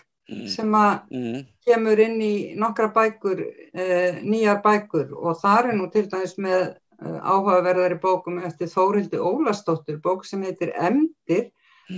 sem 0.48 0.76
að 0.78 0.92
mm, 1.12 1.42
kemur 1.66 2.00
inn 2.00 2.16
í 2.24 2.34
nokkra 2.60 2.88
bækur, 2.94 3.42
eh, 3.74 4.22
nýjar 4.24 4.62
bækur 4.64 5.12
og 5.14 5.36
þar 5.42 5.70
er 5.70 5.78
nú 5.78 5.90
til 5.92 6.06
dæmis 6.08 6.36
með 6.40 6.60
eh, 6.62 7.18
áhugaverðari 7.20 8.00
bókum 8.00 8.40
eftir 8.44 8.70
Þórildi 8.72 9.20
Ólastóttur, 9.20 10.00
bók 10.00 10.24
sem 10.24 10.42
heitir 10.46 10.72
Emdir, 10.74 11.50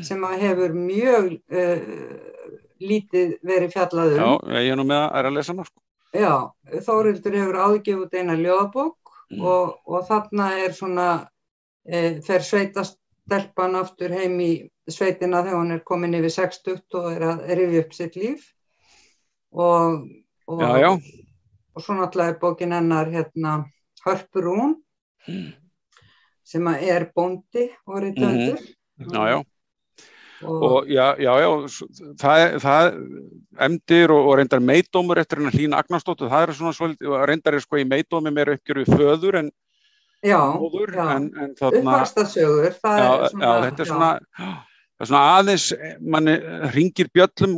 sem 0.03 0.25
að 0.27 0.41
hefur 0.43 0.75
mjög 0.75 1.33
eh, 1.47 1.89
lítið 2.83 3.37
verið 3.47 3.75
fjallað 3.77 4.17
já, 4.19 4.25
um. 4.27 4.55
ég 4.59 4.73
er 4.75 4.81
nú 4.81 4.87
með 4.89 5.05
að 5.05 5.19
er 5.21 5.31
að 5.31 5.37
lesa 5.39 5.55
hana 5.55 5.69
sko. 5.69 5.83
Já, 6.17 6.33
Þórildur 6.87 7.37
hefur 7.39 7.61
áðgjöf 7.63 8.07
út 8.07 8.17
eina 8.19 8.35
ljóðabók 8.41 9.07
Mm. 9.27 9.43
og, 9.43 9.81
og 9.91 10.05
þarna 10.07 10.53
er 10.63 10.75
svona, 10.75 11.07
e, 11.83 12.21
fer 12.23 12.45
sveitastelpan 13.27 13.75
aftur 13.77 14.13
heim 14.15 14.39
í 14.41 14.51
sveitina 14.89 15.41
þegar 15.43 15.59
hún 15.59 15.73
er 15.75 15.81
komin 15.85 16.15
yfir 16.15 16.31
60 16.31 16.83
og 16.95 17.09
er 17.13 17.25
að 17.27 17.41
rifja 17.59 17.83
upp 17.83 17.93
sitt 17.97 18.17
líf 18.17 18.45
og, 19.53 20.07
og, 20.47 20.61
Já, 20.61 20.79
já, 20.79 20.91
og 21.75 21.83
svo 21.83 21.95
náttúrulega 21.99 22.35
er 22.35 22.39
bókin 22.41 22.73
hennar 22.73 23.11
hérna 23.11 23.65
Hörpurún 24.07 24.77
Mm. 25.27 25.55
sem 26.45 26.63
að 26.71 26.83
er 26.87 27.11
bóndi 27.17 27.65
og 27.89 27.97
reyndöndur 27.99 28.61
Mhm. 29.01 29.11
já, 29.11 29.27
já 29.29 29.45
og 30.47 30.87
já, 30.87 31.17
já, 31.19 31.33
já 31.41 31.65
s- 31.67 31.83
það, 32.15 32.61
það 32.63 32.93
emdir 33.59 34.11
og, 34.11 34.27
og 34.29 34.37
reyndar 34.39 34.61
meidómur 34.61 35.19
eftir 35.19 35.39
hennar 35.39 35.51
Hlín 35.53 35.75
Agnarsdóttur, 35.75 36.29
það 36.31 36.43
er 36.49 36.53
svona 36.55 36.73
svolítið, 36.73 37.09
og 37.11 37.27
reyndar 37.29 37.55
er 37.55 37.59
sko 37.61 37.77
í 37.77 37.85
meidómi 37.85 38.31
meira 38.33 38.55
uppgjör 38.55 38.85
við 38.85 38.95
föður 38.95 39.39
en 39.41 39.51
já, 40.27 40.41
móður, 40.59 40.93
já. 40.97 41.07
en, 41.17 41.29
en 41.43 41.55
þarna, 41.59 41.81
uppvakstasögur 41.83 42.77
það 42.83 42.99
já, 43.01 43.07
er 43.07 43.23
já, 43.23 43.31
svona, 43.33 43.55
þetta 43.67 43.85
er 43.87 43.91
svona, 43.93 44.11
það 44.37 45.05
er 45.07 45.11
svona 45.11 45.25
aðeins, 45.37 45.67
manni 46.17 46.37
ringir 46.77 47.11
bjöllum, 47.15 47.57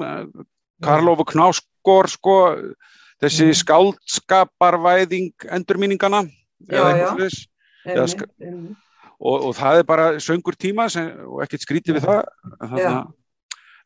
Karlofu 0.84 1.24
Knáskor, 1.32 2.06
sko, 2.12 2.36
þessi 3.22 3.48
skáldskaparvæðing 3.64 5.48
endurmíningana, 5.50 6.24
Já, 6.68 6.74
eða 6.74 6.90
já. 6.90 7.06
eitthvað 7.06 7.36
einmitt, 7.88 8.10
ska- 8.14 8.28
einmitt. 8.42 8.76
og, 9.18 9.44
og 9.48 9.54
það 9.58 9.78
er 9.80 9.86
bara 9.86 10.08
söngur 10.22 10.56
tíma 10.58 10.88
sem, 10.90 11.08
og 11.26 11.42
ekkert 11.44 11.64
skrítið 11.66 11.98
við 11.98 12.06
það, 12.06 12.22
þarna, 12.62 13.02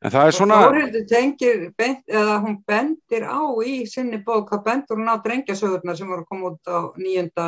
en 0.03 0.11
það 0.15 0.27
er 0.29 0.37
svona, 0.37 0.61
Og 0.61 0.73
Þórhildur 0.73 1.05
tengir, 1.09 1.67
beint, 1.79 2.03
eða 2.09 2.39
hún 2.45 2.57
bendir 2.69 3.25
á 3.29 3.41
í 3.65 3.75
sinni 3.89 4.21
bók, 4.25 4.49
hvað 4.51 4.65
bendur 4.69 5.01
hún 5.01 5.13
á 5.13 5.17
drengjasögurnar 5.25 5.97
sem 5.97 6.09
voru 6.09 6.25
að 6.25 6.31
koma 6.33 6.51
út 6.53 6.73
á 6.73 6.79
nýjunda 6.97 7.47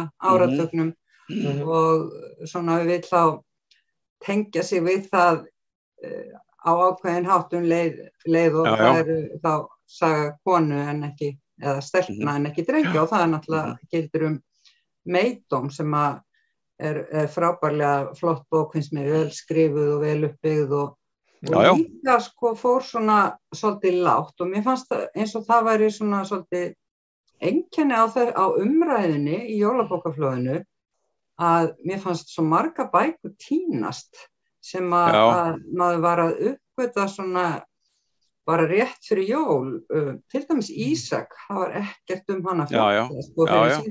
áratögnum 1.30 1.56
Mhm. 1.56 1.68
og 1.68 2.48
svona 2.48 2.78
við 2.84 3.06
þá 3.08 3.42
tengja 4.24 4.62
sig 4.62 4.82
við 4.82 5.08
það 5.10 5.46
uh, 6.04 6.38
á 6.64 6.70
ákveðin 6.88 7.26
háttun 7.28 7.68
leið, 7.68 7.98
leið 8.26 8.54
og 8.60 8.66
Já, 8.66 8.76
það 8.76 8.98
eru 8.98 9.16
þá 9.44 9.66
saga 9.87 10.37
konu 10.44 10.74
en 10.88 11.02
ekki, 11.04 11.38
eða 11.62 11.80
stelpna 11.82 12.37
en 12.37 12.46
ekki 12.46 12.64
drengja 12.66 13.02
og 13.02 13.08
það 13.10 13.22
er 13.22 13.32
náttúrulega 13.34 13.78
gildur 13.92 14.26
um 14.30 14.42
Meidóm 15.06 15.70
sem 15.70 15.92
að 15.92 16.20
er, 16.80 17.02
er 17.12 17.26
frábærlega 17.28 18.14
flott 18.16 18.46
bók 18.50 18.72
finnst 18.72 18.92
mér 18.96 19.10
vel 19.12 19.30
skrifuð 19.30 19.90
og 19.96 20.00
vel 20.00 20.24
uppbyggð 20.30 20.72
og, 20.72 20.94
og 21.44 21.52
Já, 21.52 21.60
já. 21.68 21.72
líka 21.76 22.20
sko 22.24 22.54
fór 22.56 22.80
svona 22.82 23.37
svolítið 23.54 24.00
látt 24.06 24.40
og 24.40 24.48
mér 24.48 24.64
fannst 24.64 24.88
það 24.88 25.04
eins 25.14 25.34
og 25.37 25.44
það 25.46 25.64
væri 25.68 25.90
svona 25.92 26.22
svolítið 26.24 26.74
einkenni 27.44 27.94
á, 27.94 28.04
á 28.08 28.44
umræðinni 28.56 29.42
í 29.52 29.58
jólabókaflóðinu 29.60 30.62
að 31.40 31.73
mér 31.85 31.99
fannst 32.03 32.31
svo 32.35 32.44
marga 32.47 32.87
bækur 32.92 33.33
tínast 33.42 34.27
sem 34.64 34.87
að, 34.94 35.14
að 35.35 35.62
maður 35.77 36.03
var 36.05 36.20
að 36.29 36.37
uppgöta 36.53 37.09
svona 37.11 37.47
bara 38.44 38.66
rétt 38.68 39.01
fyrir 39.09 39.25
jól 39.33 39.68
uh, 39.88 40.11
til 40.29 40.42
dæmis 40.44 40.68
Ísak, 40.68 41.33
það 41.47 41.59
var 41.62 41.70
ekkert 41.81 42.33
um 42.35 42.42
hana 42.44 42.66
Já, 42.68 42.85
já. 42.92 43.05
sko, 43.25 43.47
og, 43.49 43.87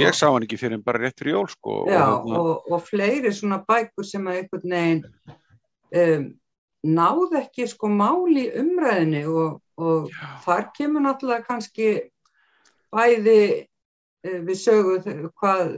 Ég 0.00 0.16
sá 0.16 0.26
hann 0.32 0.46
ekki 0.46 0.58
fyrir 0.62 0.78
en 0.78 0.84
bara 0.86 1.02
rétt 1.02 1.20
fyrir 1.20 1.34
jól 1.36 1.48
sko. 1.52 1.74
já, 1.90 2.00
og, 2.08 2.24
þarna- 2.24 2.40
og, 2.40 2.70
og 2.72 2.84
fleiri 2.88 3.32
svona 3.36 3.60
bækur 3.68 4.08
sem 4.08 4.26
að 4.32 4.38
einhvern 4.40 4.74
veginn 4.76 5.02
um, 6.00 6.24
náð 6.96 7.36
ekki 7.42 7.68
sko 7.68 7.90
máli 7.92 8.46
í 8.48 8.52
umræðinni 8.62 9.26
og, 9.28 9.60
og 9.76 10.08
þar 10.46 10.70
kemur 10.78 11.04
náttúrulega 11.04 11.44
kannski 11.50 11.90
bæði 12.96 13.38
uh, 14.24 14.40
við 14.48 14.56
sögu 14.64 14.98
þ- 15.04 15.18
hvað 15.36 15.76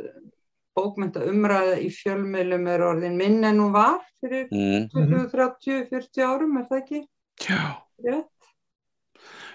bókmynda 0.77 1.25
umræða 1.29 1.79
í 1.83 1.89
fjölmiðlum 1.93 2.69
er 2.73 2.85
orðin 2.87 3.17
minn 3.21 3.41
en 3.45 3.61
hún 3.63 3.73
var 3.75 4.01
fyrir 4.23 4.47
mm, 4.51 4.89
20, 4.95 5.27
30, 5.33 5.87
40 5.91 6.27
árum, 6.27 6.59
er 6.61 6.69
það 6.71 6.83
ekki? 6.83 7.03
já. 7.49 7.63
Rétt? 8.03 8.29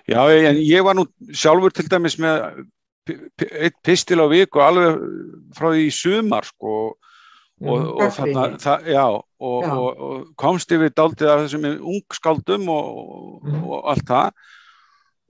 Já, 0.08 0.22
en 0.32 0.62
ég 0.64 0.86
var 0.88 0.96
nú 0.96 1.04
sjálfur 1.36 1.74
til 1.76 1.88
dæmis 1.92 2.16
með 2.22 2.64
eitt 3.08 3.76
pistil 3.84 4.22
á 4.24 4.28
viku 4.32 4.62
alveg 4.64 5.02
frá 5.56 5.70
því 5.72 5.88
í 5.88 5.96
sumar 5.96 6.48
sko 6.48 6.76
og, 7.58 7.68
og 7.68 8.00
Gagnrýni. 8.00 8.36
þarna, 8.36 8.62
það, 8.62 8.88
já, 8.94 9.06
og, 9.18 9.58
Já. 9.64 9.74
Og, 9.74 10.00
og 10.08 10.24
komst 10.40 10.72
yfir 10.72 10.94
daldið 10.96 11.32
af 11.34 11.44
þessum 11.44 11.68
ungskáldum 11.94 12.70
og, 12.72 13.44
og 13.64 13.92
allt 13.94 14.08
það 14.08 14.48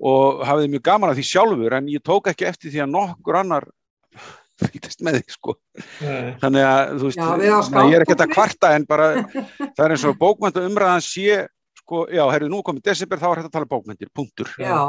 og 0.08 0.44
hafði 0.46 0.72
mjög 0.76 0.86
gaman 0.86 1.12
af 1.12 1.18
því 1.18 1.26
sjálfur 1.32 1.78
en 1.80 1.90
ég 1.90 2.04
tók 2.06 2.30
ekki 2.30 2.46
eftir 2.50 2.74
því 2.74 2.84
að 2.86 2.94
nokkur 2.94 3.40
annar 3.40 3.70
fýtist 4.64 5.04
með 5.06 5.20
því 5.20 5.36
sko. 5.36 5.54
Nei. 6.02 6.32
þannig 6.42 6.66
að 6.68 6.94
þú 6.96 7.10
veist, 7.10 7.22
Já, 7.22 7.84
ég 7.86 7.96
er 7.98 8.06
ekki 8.06 8.18
að 8.18 8.34
kvarta 8.34 8.74
en 8.78 8.88
bara 8.90 9.10
það 9.76 9.84
er 9.86 9.94
eins 9.96 10.06
og 10.10 10.18
bókmænta 10.22 10.66
umræðan 10.66 11.06
sé 11.06 11.44
sko, 11.88 12.06
já, 12.12 12.24
herru, 12.34 12.50
nú 12.52 12.62
komið 12.66 12.90
desember 12.90 13.22
þá 13.22 13.28
er 13.30 13.42
þetta 13.42 13.50
að 13.50 13.56
tala 13.56 13.68
um 13.68 13.72
bókmæntir, 13.72 14.10
punktur. 14.16 14.54
Já, 14.60 14.80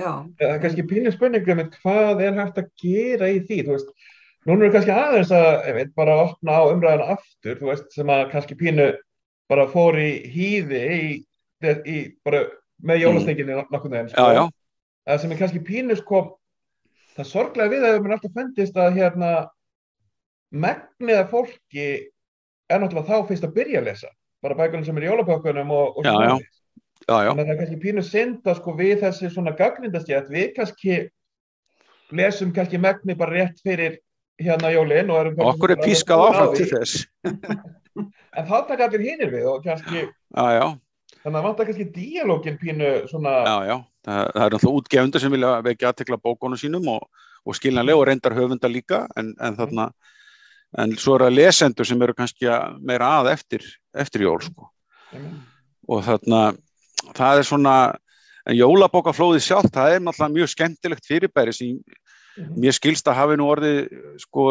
já, 0.00 0.12
Það 0.40 0.52
er 0.52 0.62
kannski 0.64 0.86
pínu 0.90 1.12
spurningum 1.14 1.60
með 1.60 1.76
hvað 1.82 2.22
er 2.26 2.38
hægt 2.38 2.62
að 2.62 2.70
gera 2.82 3.30
í 3.30 3.42
því, 3.44 3.58
þú 3.66 3.74
veist, 3.76 3.92
núna 4.48 4.66
er 4.66 4.74
kannski 4.74 4.94
aðeins 4.94 5.34
að, 5.34 5.48
ég 5.68 5.78
veit, 5.78 5.92
bara 5.98 6.16
að 6.16 6.24
opna 6.24 6.58
á 6.58 6.62
umræðan 6.72 7.14
aftur, 7.14 7.60
þú 7.60 7.70
veist, 7.70 7.90
sem 7.94 8.10
að 8.14 8.24
kannski 8.32 8.58
pínu 8.58 8.88
bara 9.48 9.68
fór 9.70 9.98
í 10.02 10.10
hýði 10.32 10.82
í, 10.96 11.02
í 11.62 11.98
bara 12.26 12.46
með 12.82 13.06
veginn, 13.26 14.10
já, 14.12 14.26
já, 14.34 14.44
Það 15.08 15.20
sem 15.22 15.30
er 15.32 15.38
kannski 15.40 15.60
pínu, 15.64 15.94
sko, 15.96 16.18
það 17.18 17.30
sorglega 17.32 17.72
við 17.72 17.86
að 17.88 17.98
mér 18.04 18.14
alltaf 18.16 18.36
fundist 18.36 18.78
að 18.78 18.98
hérna 18.98 19.32
megniða 20.54 21.26
fólki 21.32 21.88
er 22.68 22.80
náttúrulega 22.80 23.08
þá 23.08 23.28
fyrst 23.28 23.46
að 23.48 23.54
byrja 23.58 23.82
að 23.82 23.88
lesa, 23.90 24.10
bara 24.44 24.56
bækunum 24.58 24.86
sem 24.86 24.98
er 25.00 25.06
í 25.06 25.10
jólabökkunum 25.10 25.74
og, 25.74 25.98
og 25.98 26.08
Já, 26.08 26.12
já. 26.14 26.34
já, 27.24 27.30
að 27.30 27.40
það 27.40 27.52
er 27.54 27.60
kannski 27.60 27.80
pínu 27.84 28.04
synd 28.04 28.48
að 28.48 28.58
sko 28.60 28.74
við 28.78 28.94
þessi 29.04 29.30
svona 29.32 29.54
gaggrindastjætt, 29.58 30.30
við 30.32 30.52
kannski 30.56 30.98
lesum 32.18 32.52
kannski 32.56 32.80
megni 32.80 33.16
bara 33.18 33.36
rétt 33.36 33.60
fyrir 33.64 33.98
hérna 34.38 34.70
jólin 34.72 35.10
og 35.10 35.20
erum 35.24 35.42
okkur 35.50 35.74
er 35.74 35.82
pískað 35.82 36.24
áfram 36.28 36.54
til 36.56 36.70
þess. 36.70 37.04
En 38.38 38.44
þá 38.46 38.68
taka 38.68 38.86
allir 38.86 39.02
hinir 39.02 39.32
við 39.32 39.46
og 39.50 39.64
kannski, 39.64 40.04
þannig 40.30 41.38
að 41.40 41.46
vantar 41.48 41.66
kannski 41.66 41.86
díalógin 41.90 42.58
pínu 42.60 42.90
svona, 43.10 43.32
það, 44.08 44.44
er 44.44 44.54
náttúrulega 44.54 44.80
útgefundur 44.82 45.22
sem 45.24 45.34
vilja 45.34 45.50
vekja 45.66 45.90
aðtekla 45.92 46.18
bókónu 46.24 46.58
sínum 46.60 46.88
og, 46.94 47.06
og 47.44 47.56
skiljanlega 47.58 48.00
og 48.00 48.06
reyndar 48.08 48.36
höfunda 48.36 48.70
líka 48.72 49.04
en, 49.16 49.34
en 49.40 49.58
þarna 49.58 49.88
en 50.78 50.96
svo 51.00 51.16
eru 51.16 51.28
það 51.28 51.36
lesendur 51.38 51.88
sem 51.88 52.02
eru 52.04 52.14
kannski 52.16 52.48
að- 52.52 52.76
meira 52.84 53.08
að 53.22 53.30
eftir, 53.32 53.64
eftir 53.96 54.26
jól 54.26 54.40
sko. 54.44 54.68
og 55.88 56.04
þarna 56.04 56.42
það 57.16 57.38
er 57.38 57.46
svona 57.48 57.74
en 58.48 58.56
jólabókaflóðið 58.56 59.44
sjálft, 59.44 59.72
það 59.74 59.94
er 59.94 60.04
náttúrulega 60.04 60.36
mjög 60.36 60.50
skemmtilegt 60.54 61.08
fyrirbæri 61.08 61.52
sem 61.52 61.80
mér 62.56 62.72
skilst 62.76 63.08
að 63.10 63.18
hafi 63.18 63.36
nú 63.36 63.48
orðið 63.50 63.78
sko, 64.22 64.44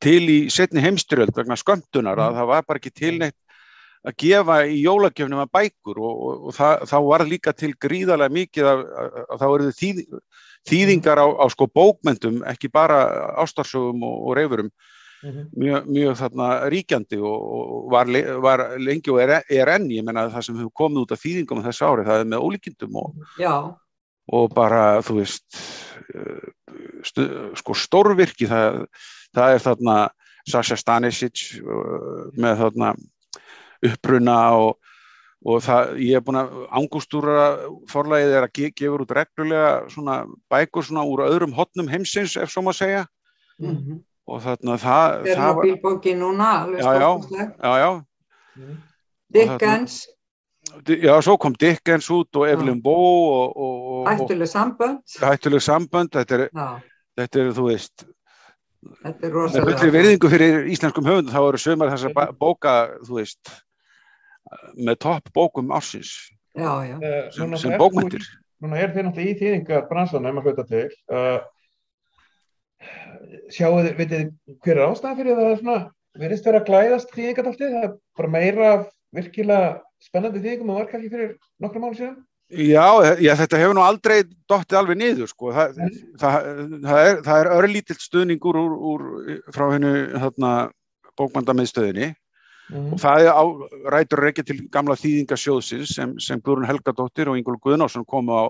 til 0.00 0.22
í 0.30 0.36
setni 0.52 0.80
heimstyrjöld 0.84 1.34
vegna 1.36 1.56
skömmtunar 1.58 2.20
að 2.22 2.38
það 2.38 2.46
var 2.52 2.62
bara 2.68 2.80
ekki 2.80 2.92
til 2.94 3.18
neitt 3.18 3.36
að 4.06 4.16
gefa 4.22 4.58
í 4.70 4.80
jólagjöfnum 4.84 5.44
að 5.44 5.52
bækur 5.58 6.00
og, 6.00 6.18
og, 6.26 6.42
og 6.48 6.56
það, 6.56 6.84
þá 6.90 6.96
var 7.08 7.26
líka 7.26 7.54
til 7.56 7.72
gríðarlega 7.82 8.36
mikið 8.36 8.68
að, 8.72 8.84
að, 9.02 9.16
að 9.24 9.40
það 9.40 9.54
voruð 9.54 9.72
þýð, 9.80 10.02
þýðingar 10.70 11.22
á, 11.22 11.26
á 11.42 11.44
sko 11.54 11.70
bókmentum 11.70 12.42
ekki 12.52 12.70
bara 12.72 13.00
ástarsögum 13.42 14.06
og, 14.06 14.20
og 14.28 14.38
reyfurum 14.38 14.70
Mhm. 15.26 15.48
mjög, 15.56 15.86
mjög 15.88 16.16
þarna 16.20 16.46
ríkjandi 16.70 17.18
og, 17.18 17.46
og 17.56 17.86
var, 17.90 18.10
var 18.44 18.62
lengi 18.78 19.10
og 19.10 19.20
er, 19.22 19.40
er 19.48 19.70
enn, 19.72 19.88
ég 19.90 20.04
menna 20.04 20.26
það 20.30 20.44
sem 20.44 20.58
hefur 20.60 20.74
komið 20.82 21.02
út 21.02 21.14
af 21.16 21.22
þýðingum 21.22 21.62
þessu 21.64 21.86
ári, 21.88 22.04
það 22.06 22.20
er 22.20 22.28
með 22.30 22.44
ólíkindum 22.46 22.98
og, 23.00 23.24
bara, 24.54 24.82
þú 25.06 25.16
veist 25.22 25.58
stu, 27.06 27.26
sko 27.58 27.76
stórvirki 27.80 28.48
það, 28.50 28.84
það 29.34 29.56
er 29.56 29.66
þarna 29.66 29.96
Sasha 30.46 30.76
Stanisic 30.78 31.56
uh, 31.64 32.28
með 32.38 32.60
þarna 32.62 32.92
uppruna 33.84 34.38
og, 34.56 34.78
og 35.46 35.60
það, 35.62 35.92
ég 36.00 36.16
er 36.16 36.24
búin 36.24 36.40
að 36.40 36.56
angustúra 36.80 37.46
forlægið 37.92 38.34
er 38.38 38.46
að 38.48 38.52
ge 38.56 38.70
gefur 38.72 39.04
út 39.04 39.14
reglulega 39.18 39.70
svona 39.92 40.24
bækur 40.52 40.86
svona 40.86 41.04
úr 41.06 41.26
öðrum 41.28 41.54
hotnum 41.56 41.88
heimsins 41.92 42.36
ef 42.40 42.50
svo 42.50 42.62
maður 42.66 42.80
segja 42.82 43.06
mhm. 43.60 44.00
og 44.26 44.42
þarna 44.42 44.76
það, 44.80 44.82
það 44.82 45.14
var, 45.14 45.30
Tjernobyl-bókin 45.30 46.20
núna, 46.22 46.50
Já, 46.80 46.92
já. 46.98 47.10
já, 47.62 47.72
já, 47.84 47.90
Mhm. 48.56 48.76
Dickens, 49.28 50.06
Di- 50.86 51.00
já, 51.02 51.20
svo 51.22 51.36
kom 51.38 51.52
Dickens 51.52 52.08
út 52.10 52.36
og 52.36 52.48
Evelyn 52.48 52.80
Boe 52.82 52.96
og, 52.96 53.56
og, 53.56 53.82
og, 53.92 54.08
hættuleg 54.08 54.48
sambönd. 54.48 55.02
hættuleg 55.20 55.60
sambönd, 55.62 56.10
þetta 56.10 56.34
er, 56.34 56.48
þetta 57.18 57.40
er, 57.42 57.50
þú 57.52 57.66
veist 57.68 58.04
þetta 59.02 59.26
er 59.26 59.30
með 59.30 59.36
rosalega. 59.36 59.66
fullri 59.70 59.94
virðingu 59.96 60.30
fyrir 60.32 60.66
íslenskum 60.74 61.06
höfundum 61.08 61.34
þá 61.34 61.40
eru 61.42 61.60
sömur 61.62 61.92
þessar 61.92 62.32
bóka, 62.40 62.74
þú 63.06 63.20
veist 63.20 63.52
með 64.78 64.98
topp 65.06 65.30
bókum 65.34 65.72
ársins 65.74 66.14
Já, 66.56 66.72
já. 66.88 66.96
Eh, 67.02 67.30
sem, 67.36 67.56
sem 67.60 67.72
er- 67.72 67.80
bókmyndir 67.82 68.24
Núna 68.64 68.78
er 68.80 68.92
þeir 68.94 69.04
náttúrulega 69.04 69.32
í 69.34 69.36
þýðingar 69.36 69.82
bransanum 69.90 70.38
að 70.40 70.46
hluta 70.48 70.62
til. 70.64 70.86
Uh, 71.12 71.42
sjáu 73.52 73.74
þið, 73.82 73.90
vitið 73.98 74.22
þið 74.22 74.54
hver 74.64 74.78
er 74.78 74.86
ástæðan 74.86 75.18
fyrir 75.18 75.36
það 75.40 75.58
svona, 75.60 75.76
verðist 76.22 76.48
vera 76.48 76.60
að 76.62 76.70
glæðast 76.70 77.12
þýðingartáltið, 77.12 77.74
það 77.74 77.84
er 77.88 77.92
bara 78.16 78.32
meira 78.32 78.70
af 78.70 78.86
virkilega 79.16 79.68
spennandi 80.06 80.42
þýðingum 80.44 80.72
og 80.72 80.80
var 80.80 80.88
kannski 80.88 81.12
fyrir 81.12 81.34
nokkrum 81.60 81.84
mánu 81.84 81.98
síðan. 82.00 82.16
Já, 82.46 83.16
já, 83.18 83.32
þetta 83.34 83.58
hefur 83.58 83.74
nú 83.74 83.82
aldrei 83.82 84.20
dottið 84.46 84.78
alveg 84.78 84.98
niður 85.00 85.30
sko. 85.32 85.48
Þa, 85.50 85.64
Nei. 85.74 85.96
það, 86.20 86.36
það, 86.84 87.00
er, 87.08 87.16
það 87.26 87.40
er 87.40 87.48
örlítill 87.56 87.96
stuðningur 87.98 88.58
úr, 88.60 88.76
úr, 88.92 89.02
frá 89.50 89.64
hennu 89.72 89.94
þarna, 90.14 90.52
bókmyndamiðstöðinni 91.18 92.14
Mm. 92.66 92.88
og 92.96 92.98
það 92.98 93.20
er 93.22 93.28
á, 93.30 93.44
rætur 93.94 94.24
ekki 94.26 94.42
til 94.42 94.56
gamla 94.74 94.96
þýðingasjóðsins 94.98 95.92
sem, 95.94 96.16
sem 96.18 96.40
Guðrún 96.42 96.66
Helgadóttir 96.66 97.28
og 97.30 97.36
Ingól 97.38 97.60
Guðnásson 97.62 98.02
komu 98.02 98.34
á, 98.34 98.44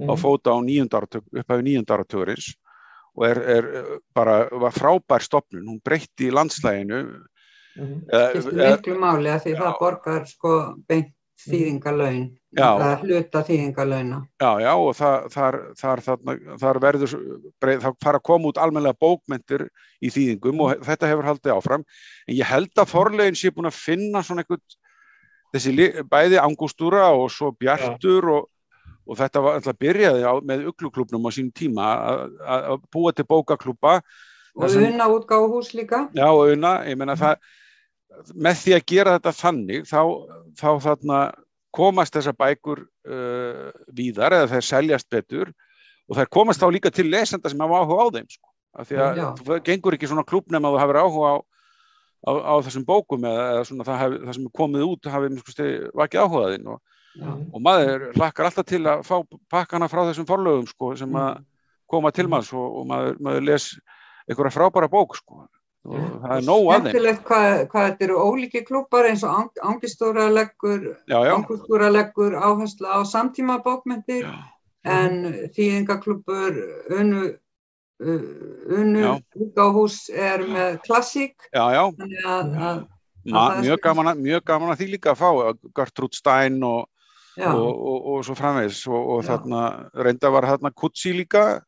á 0.00 0.12
fóta 0.16 0.54
á 0.56 0.64
nýjundaratug, 0.64 1.26
upphæfi 1.28 1.66
nýjundaratugurins 1.66 2.54
og 3.20 3.26
er, 3.28 3.40
er 3.44 3.68
bara, 4.16 4.46
var 4.48 4.72
frábær 4.72 5.20
stopnun, 5.20 5.66
hún 5.68 5.82
breytti 5.84 6.30
í 6.30 6.32
landslæginu 6.32 7.02
Mm. 7.76 8.00
eh, 8.10 8.40
Skiptir 8.40 8.64
eh, 8.64 8.70
miklu 8.78 8.96
máli 8.98 9.28
að 9.30 9.44
því 9.44 9.52
Já. 9.52 9.58
það 9.60 9.76
borgar 9.78 10.24
sko 10.26 10.54
beint 10.88 11.12
eða 12.56 12.90
Hluta 13.00 13.42
þýðingalauna. 13.46 14.18
Já, 14.42 14.50
já, 14.64 14.70
og 14.74 14.94
það, 14.98 15.26
þar, 15.34 15.58
þar, 15.78 16.02
þar 16.60 16.80
verður, 16.82 17.14
breið, 17.62 17.82
það 17.84 17.98
fara 18.04 18.20
að 18.20 18.26
koma 18.26 18.50
út 18.50 18.60
almennilega 18.60 18.98
bókmyndir 19.00 19.66
í 20.02 20.10
þýðingum 20.10 20.62
og 20.66 20.84
þetta 20.88 21.10
hefur 21.10 21.28
haldið 21.30 21.54
áfram. 21.54 21.84
En 22.26 22.34
ég 22.36 22.50
held 22.50 22.72
að 22.82 22.90
forlegin 22.90 23.38
sé 23.38 23.52
búin 23.54 23.70
að 23.70 23.78
finna 23.78 24.22
svona 24.26 24.44
einhvern, 24.44 24.64
þessi 25.54 25.76
bæði 26.10 26.40
angústúra 26.42 27.08
og 27.14 27.30
svo 27.34 27.52
bjartur 27.58 28.28
og, 28.34 28.50
og 29.06 29.18
þetta 29.18 29.44
var 29.46 29.60
alltaf 29.60 29.78
byrjaði 29.80 30.26
á, 30.26 30.32
með 30.42 30.66
ugluklubnum 30.70 31.26
á 31.26 31.30
sínum 31.34 31.54
tíma 31.54 31.86
að- 32.42 32.84
búa 32.92 33.14
til 33.14 33.24
bókaklúpa 33.30 34.00
Og 34.58 34.66
unna 34.74 35.06
útgáfuhús 35.06 35.70
líka. 35.78 36.08
Já, 36.10 36.26
og 36.26 36.50
unna, 36.50 36.82
ég 36.84 36.96
meina 36.98 37.14
það, 37.14 37.36
með 38.34 38.60
því 38.62 38.74
að 38.76 38.86
gera 38.92 39.14
þetta 39.16 39.32
þannig, 39.38 39.86
þá, 39.88 40.00
þá 40.58 40.68
þarna 40.86 41.20
komast 41.74 42.16
þessar 42.16 42.36
bækur 42.38 42.82
uh, 42.84 43.68
víðar 43.94 44.34
eða 44.36 44.50
þær 44.54 44.66
seljast 44.66 45.10
betur 45.12 45.52
og 46.10 46.18
þær 46.18 46.30
komast 46.34 46.62
þá 46.62 46.70
líka 46.74 46.92
til 46.94 47.06
lesenda 47.10 47.50
sem 47.50 47.62
hafa 47.62 47.82
áhuga 47.84 48.06
á 48.10 48.14
þeim, 48.16 48.28
sko. 48.30 48.48
af 48.80 48.88
því 48.88 49.00
að 49.04 49.20
Já. 49.20 49.26
þú 49.38 49.58
gengur 49.68 49.96
ekki 49.96 50.10
svona 50.10 50.26
klúb 50.26 50.50
nema 50.50 50.72
þú 50.74 50.80
hafur 50.82 51.00
áhuga 51.04 51.30
á, 51.30 51.36
á, 52.26 52.32
á 52.50 52.54
þessum 52.66 52.86
bókum 52.88 53.26
eða, 53.30 53.44
eða 53.54 53.68
svona 53.68 53.86
það, 53.86 54.00
hef, 54.02 54.16
það 54.24 54.38
sem 54.38 54.48
er 54.48 54.56
komið 54.60 54.86
út 54.88 55.12
hafi 55.14 55.30
skusti, 55.44 55.68
vakið 56.02 56.24
áhugaðinn 56.24 56.72
og, 56.74 56.82
og 57.54 57.62
maður 57.62 58.08
hlakkar 58.18 58.50
alltaf 58.50 58.66
til 58.66 58.82
að 58.90 59.06
fá 59.06 59.16
pakkana 59.50 59.90
frá 59.90 60.02
þessum 60.08 60.28
forlögum 60.28 60.68
sko, 60.70 60.92
sem 60.98 61.16
að 61.22 61.40
koma 61.90 62.12
til 62.14 62.26
manns 62.30 62.50
og, 62.54 62.66
og 62.82 62.90
maður, 62.90 63.16
maður 63.22 63.46
les 63.46 63.70
einhverja 64.30 64.54
frábæra 64.54 64.90
bók 64.90 65.16
sko. 65.18 65.44
Það 65.86 66.32
er 66.36 66.44
nóg 66.44 66.66
að 66.66 66.70
þeim. 66.70 66.80
Skemmtilegt 66.84 67.22
hvað, 67.24 67.66
hvað 67.72 67.86
þetta 67.88 68.04
eru 68.04 68.16
ólíki 68.20 68.60
klúpar 68.68 69.06
eins 69.08 69.22
og 69.24 69.30
Ang- 69.38 69.62
Angistúra 69.64 70.26
leggur, 70.28 70.82
já, 71.08 71.18
já, 71.24 71.34
áherslu 72.36 72.86
á 72.86 72.98
samtíma 73.08 73.62
bókmyndir 73.64 74.26
já, 74.26 74.34
en 74.84 75.48
þýðingaklúpur 75.56 76.60
Unu, 76.98 77.22
uh, 78.00 78.22
unu 78.76 79.00
Já. 79.00 79.12
útgáhús 79.36 80.10
er 80.12 80.44
með 80.44 80.80
klassík. 80.84 81.36
Já, 81.52 81.64
já. 81.72 81.84
þannig 81.96 82.24
að, 82.24 82.56
að 82.60 82.86
Ma, 83.24 83.60
mjög, 83.60 83.80
gaman, 83.84 84.06
að- 84.08 84.20
mjög 84.24 84.44
gaman 84.44 84.70
að 84.72 84.78
því 84.80 84.86
líka 84.94 85.12
að 85.12 85.20
fá 85.20 85.58
Gertrúd 85.76 86.14
Stein 86.16 86.62
og, 86.64 86.88
já, 87.36 87.52
og, 87.52 87.72
og, 87.76 88.06
og 88.14 88.24
svo 88.24 88.34
framvegis. 88.34 88.86
Og, 88.88 89.10
og 89.16 89.24
Já. 89.24 89.28
þarna 89.36 89.90
reynda 89.94 90.30
var 90.32 90.44
þarna 90.48 90.72
Kutsi 90.72 91.12
líka 91.12 91.62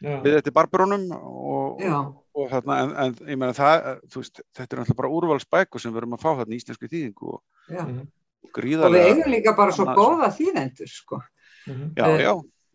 Já. 0.00 0.20
við 0.24 0.36
þetta 0.40 0.52
barbarónum 0.52 1.06
og, 1.12 1.80
já, 1.80 2.12
og 2.36 2.46
þarna 2.52 2.78
en, 2.84 2.94
en 3.04 3.18
ég 3.32 3.40
meina 3.40 3.56
það, 3.56 3.90
þú 4.12 4.22
veist, 4.22 4.40
þetta 4.56 4.76
er 4.76 4.80
náttúrulega 4.80 5.00
bara 5.00 5.12
úrvalsbækur 5.18 5.82
sem 5.82 5.92
við 5.94 6.02
erum 6.02 6.16
að 6.16 6.24
fá 6.24 6.30
þarna 6.30 6.54
í 6.54 6.60
íslensku 6.60 6.90
þýðingu 6.90 7.34
og, 7.34 7.42
já. 7.66 7.82
Mhm. 7.82 8.00
og 8.00 8.16
og 8.40 8.48
við 8.48 8.54
gríðarlega 8.56 9.10
eigum 9.10 9.34
líka 9.34 9.56
bara 9.58 9.74
svo 9.76 9.86
annað, 9.86 10.00
góða 10.00 10.30
þýðendur 10.38 10.90
sko. 10.90 11.20
Mhm. 11.66 11.90
já, 11.96 12.04
eh, 12.06 12.22
já, 12.24 12.32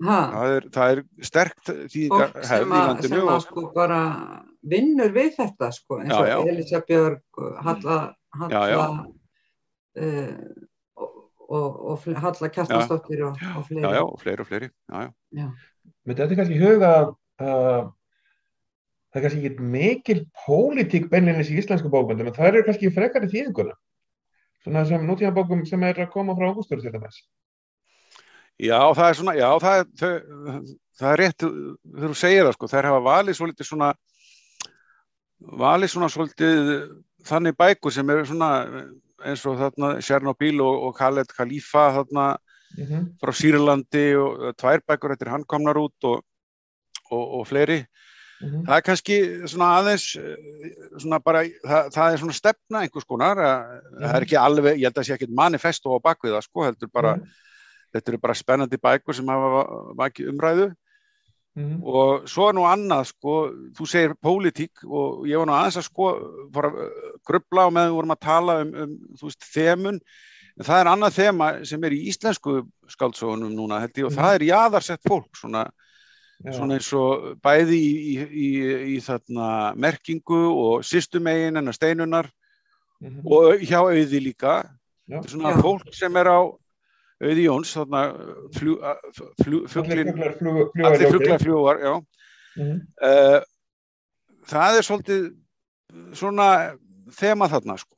ha, 0.10 0.20
það 0.36 0.56
er, 0.58 0.70
það 0.76 0.94
er 0.94 1.02
sterkt 1.30 1.72
þýðingar 1.72 2.34
fólk 2.36 2.46
hefð 2.52 2.52
sem, 2.52 2.76
í 2.76 2.84
landinu 2.90 3.16
sem 3.16 3.26
að 3.26 3.34
og, 3.36 3.46
sko 3.48 3.66
bara 3.76 4.00
vinnur 4.76 5.12
við 5.16 5.34
þetta 5.40 5.72
sko, 5.76 6.00
eins 6.02 6.14
Já, 6.14 6.20
og 6.20 6.30
já. 6.30 6.38
Elisa 6.54 6.82
Björg 6.86 7.44
Halla, 7.66 8.00
Halla 8.40 8.64
Já, 8.66 8.76
já. 8.76 8.86
Uh, 9.96 10.66
og, 11.46 11.76
og, 11.94 12.08
Halla 12.20 12.50
Kjartansdóttir 12.52 13.22
og, 13.30 13.38
og 13.56 13.68
fleiri 13.68 13.86
já, 13.86 13.94
já, 13.96 14.04
og 14.04 14.18
fleiri 14.20 14.44
og 14.44 14.50
fleiri 14.50 14.70
já, 14.70 15.06
já, 15.06 15.12
Já. 15.40 15.48
Mér 16.06 16.18
þetta 16.18 16.34
er 16.34 16.40
kannski 16.40 16.60
huga 16.60 16.90
að 16.96 17.12
uh, 17.46 17.92
það 19.16 19.22
er 19.22 19.26
kannski 19.26 19.48
ekki 19.48 19.68
mikil 19.72 20.22
pólitík 20.44 21.06
beinlinnis 21.12 21.50
í 21.50 21.60
íslensku 21.62 21.88
bókmyndum 21.92 22.28
en 22.28 22.36
það 22.36 22.50
eru 22.50 22.64
kannski 22.68 22.92
frekar 22.92 23.24
í 23.24 23.32
þýðinguna 23.32 23.76
svona 24.66 24.84
sem 24.90 25.06
nútíma 25.08 25.32
bókum 25.32 25.62
sem 25.70 25.84
er 25.88 26.02
að 26.04 26.12
koma 26.12 26.36
frá 26.36 26.50
ágústur 26.50 26.82
til 26.82 26.92
dæmis. 26.92 27.22
Já, 28.60 28.80
það 28.98 29.08
er 29.08 29.18
svona 29.20 29.36
já, 29.38 29.48
það 29.62 29.80
er, 29.80 29.88
þau, 30.02 30.12
það 31.00 31.12
er 31.14 31.22
rétt 31.22 31.46
þegar 31.46 32.12
þú 32.12 32.20
segir 32.20 32.46
það 32.46 32.56
sko, 32.58 32.70
þær 32.74 32.90
hafa 32.90 33.02
valið 33.08 33.38
svolítið 33.40 33.70
svona 33.70 33.90
valið 35.64 35.94
svona 35.94 36.10
svolítið 36.12 36.72
þannig 37.30 37.58
bækur 37.60 37.96
sem 37.96 38.12
eru 38.12 38.28
svona 38.28 38.52
eins 39.26 39.46
og 39.48 39.60
þarna 39.60 39.92
Chernobyl 40.04 40.60
og, 40.64 40.88
og 40.90 40.98
Khaled 41.00 41.32
Khalifa 41.36 41.86
þarna 42.00 42.26
mm 42.36 42.86
-hmm. 42.86 43.06
frá 43.22 43.32
Sýrlandi 43.32 44.06
og 44.20 44.56
tvær 44.60 44.84
bækur 44.88 45.16
þetta 45.16 45.26
er 45.26 45.32
hann 45.36 45.48
komnar 45.48 45.78
út 45.78 46.04
og, 46.04 46.24
og, 47.12 47.26
og 47.40 47.48
fleiri 47.48 47.86
Mhm. 48.42 48.66
það 48.68 48.76
er 48.76 48.82
kannski 48.84 49.18
svona 49.48 49.68
aðeins 49.80 50.06
eh, 50.20 50.72
svona 51.00 51.20
bara, 51.24 51.44
það, 51.64 51.86
það 51.96 52.14
er 52.14 52.18
svona 52.20 52.36
stefna 52.36 52.82
einhvers 52.84 53.06
konar, 53.08 53.38
að, 53.40 53.76
það 54.02 54.16
er 54.18 54.26
ekki 54.26 54.40
alveg 54.42 54.74
ég 54.76 54.84
held 54.90 54.96
að 54.96 55.00
það 55.00 55.08
sé 55.08 55.14
ekkit 55.16 55.36
manifesto 55.40 55.94
á 55.96 55.98
bakvið 56.04 56.34
það 56.36 56.44
sko, 56.50 56.66
heldur 56.68 56.92
bara, 56.92 57.14
Mhm. 57.16 57.30
þetta 57.96 58.12
eru 58.12 58.18
bara 58.20 58.34
spennandi 58.36 58.78
bækur 58.78 59.16
sem 59.16 59.28
hafa 59.32 59.62
vakið 59.96 60.30
umræðu 60.34 60.68
Mhm. 61.56 61.80
og 61.88 62.28
svo 62.28 62.50
er 62.50 62.54
nú 62.54 62.66
annað 62.68 63.06
sko, 63.14 63.36
þú 63.72 63.88
segir 63.88 64.14
pólitík 64.20 64.84
og 64.84 65.24
ég 65.26 65.38
var 65.40 65.46
nú 65.48 65.56
aðeins 65.56 65.78
að 65.80 65.88
sko 65.88 66.10
fara 66.52 66.68
að 66.68 66.92
grubla 67.26 67.62
á 67.64 67.70
meðan 67.72 67.90
við 67.90 67.96
vorum 67.96 68.12
að 68.18 68.20
tala 68.20 68.62
um, 68.62 68.74
um 68.76 68.98
þú 69.16 69.30
veist, 69.32 69.48
þemun 69.56 70.00
en 70.60 70.66
það 70.66 70.82
er 70.82 70.92
annað 70.92 71.16
þema 71.24 71.66
sem 71.66 71.84
er 71.84 71.92
í 71.96 72.04
íslensku 72.12 72.68
skáldsóðunum 72.92 73.56
núna 73.56 73.80
held 73.80 73.94
ég 73.96 74.06
og 74.06 74.12
Mhm. 74.12 74.20
það 74.20 74.36
er 74.36 74.44
jaðarsett 74.52 75.02
fólk 75.08 75.32
svona. 75.40 75.70
Svona 76.52 76.76
eins 76.76 76.90
og 76.94 77.38
bæði 77.44 77.78
í, 77.80 77.92
í, 77.96 78.16
í, 78.28 78.48
í 78.96 78.98
þarna 79.02 79.76
merkingu 79.80 80.42
og 80.52 80.84
systumegin 80.84 81.58
en 81.58 81.68
að 81.72 81.78
steinunar 81.80 82.32
Mhm. 83.02 83.26
og 83.28 83.60
hjá 83.60 83.80
auði 83.84 84.20
líka 84.24 84.64
Já. 85.10 85.18
Er 85.20 85.28
svona 85.30 85.52
Já. 85.54 85.62
fólk 85.62 85.94
sem 85.94 86.16
er 86.18 86.26
á 86.32 86.40
auði 87.22 87.44
Jóns 87.46 87.74
þarna 87.76 88.02
Allir 89.76 91.12
fuglar 91.12 91.40
fljúar 91.44 91.82
Mhm. 92.56 92.80
Uh, 93.04 93.42
það 94.48 94.78
er 94.80 94.86
svolítið 94.88 95.24
svona 96.16 96.78
þema 97.12 97.50
þarna 97.52 97.76
sko. 97.78 97.96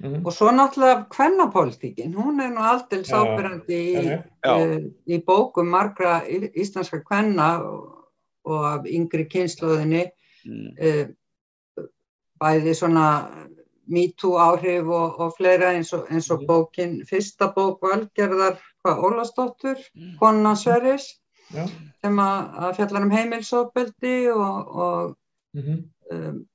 Mhm. 0.00 0.26
og 0.26 0.32
svo 0.32 0.50
náttúrulega 0.54 1.06
kvennapolítikin 1.10 2.14
hún 2.14 2.40
er 2.40 2.50
nú 2.54 2.62
aldrei 2.62 3.02
sábyrjandi 3.04 3.78
í, 3.98 4.18
uh, 4.46 4.90
í 5.06 5.16
bókum 5.26 5.66
margra 5.66 6.20
íslenska 6.54 7.00
kvenna 7.02 7.48
og, 7.66 8.04
og 8.44 8.66
af 8.66 8.86
yngri 8.86 9.24
kynnslóðinni 9.26 10.04
mm. 10.46 10.68
uh, 10.78 11.84
bæði 12.38 12.74
svona 12.78 13.06
MeToo 13.88 14.36
áhrif 14.38 14.86
og, 14.86 15.18
og 15.20 15.32
fleira 15.36 15.72
eins 15.74 15.92
og, 15.96 16.06
eins 16.12 16.30
og 16.30 16.42
Mhm. 16.42 16.46
bókin, 16.46 16.92
fyrsta 17.08 17.48
bók 17.56 17.80
Valgerðar, 17.82 18.58
hvað, 18.84 18.98
Ólastóttur, 19.02 19.78
Konna 20.20 20.54
Sverris, 20.54 21.06
Já. 21.50 21.64
sem 22.04 22.16
að, 22.20 22.54
að 22.58 22.74
fjallar 22.76 23.02
um 23.02 23.10
heimilsofbeldi 23.10 24.30
og, 24.30 24.76
og 24.76 25.16
Mhm. 25.54 25.90
um, 26.12 26.46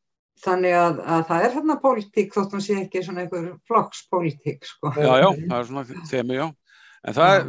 þannig 0.44 0.74
að, 0.78 1.00
að 1.16 1.24
það 1.30 1.46
er 1.46 1.56
hérna 1.58 1.78
pólitík 1.84 2.34
þótt 2.36 2.58
hún 2.58 2.66
sé 2.66 2.74
ekki 2.82 3.04
svona 3.06 3.24
einhver 3.24 3.46
flokkspólitík, 3.70 4.68
sko. 4.68 4.92
já, 4.98 5.14
já, 5.24 5.30
það 5.48 5.58
er 5.60 5.70
svona 5.70 6.04
þemi, 6.12 6.36
já 6.42 6.48
en 7.04 7.18
það, 7.18 7.32
er, 7.36 7.42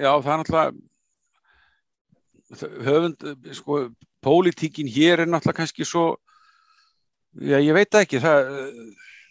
já, 0.00 0.10
það 0.24 0.32
er 0.32 0.38
náttúrulega 0.42 0.70
höfund, 2.86 3.18
sko 3.58 3.80
pólitíkin 4.24 4.88
hér 4.90 5.24
er 5.24 5.28
náttúrulega 5.30 5.60
kannski 5.60 5.84
svo 5.88 6.06
já, 7.36 7.58
ég 7.60 7.74
veit 7.76 7.94
ekki 8.00 8.20
það, 8.22 8.52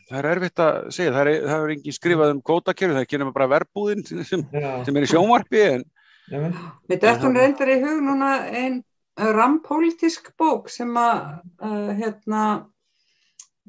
það 0.10 0.20
er 0.20 0.30
erfitt 0.34 0.63
að 0.63 0.74
segja 0.96 1.13
það 1.15 1.32
er, 1.32 1.38
það 1.50 1.60
er 1.60 1.76
engin 1.76 1.98
skrifað 1.98 2.34
um 2.36 2.41
kótakerfi 2.46 2.94
það 2.94 3.02
er 3.02 3.08
ekki 3.08 3.22
nema 3.22 3.36
bara 3.36 3.52
verbúðin 3.56 4.06
sem, 4.08 4.24
sem 4.26 4.96
er 4.96 5.08
í 5.08 5.12
sjónvarpi 5.12 5.63
en. 5.70 5.88
Mér 6.26 7.00
dettum 7.02 7.36
reyndar 7.38 7.70
í 7.70 7.82
hug 7.84 8.00
núna 8.02 8.30
einn 8.50 8.82
rampólitísk 9.15 10.34
bók 10.39 10.70
sem 10.74 10.91
að, 11.00 11.20
uh, 11.63 11.91
hérna, 11.96 12.41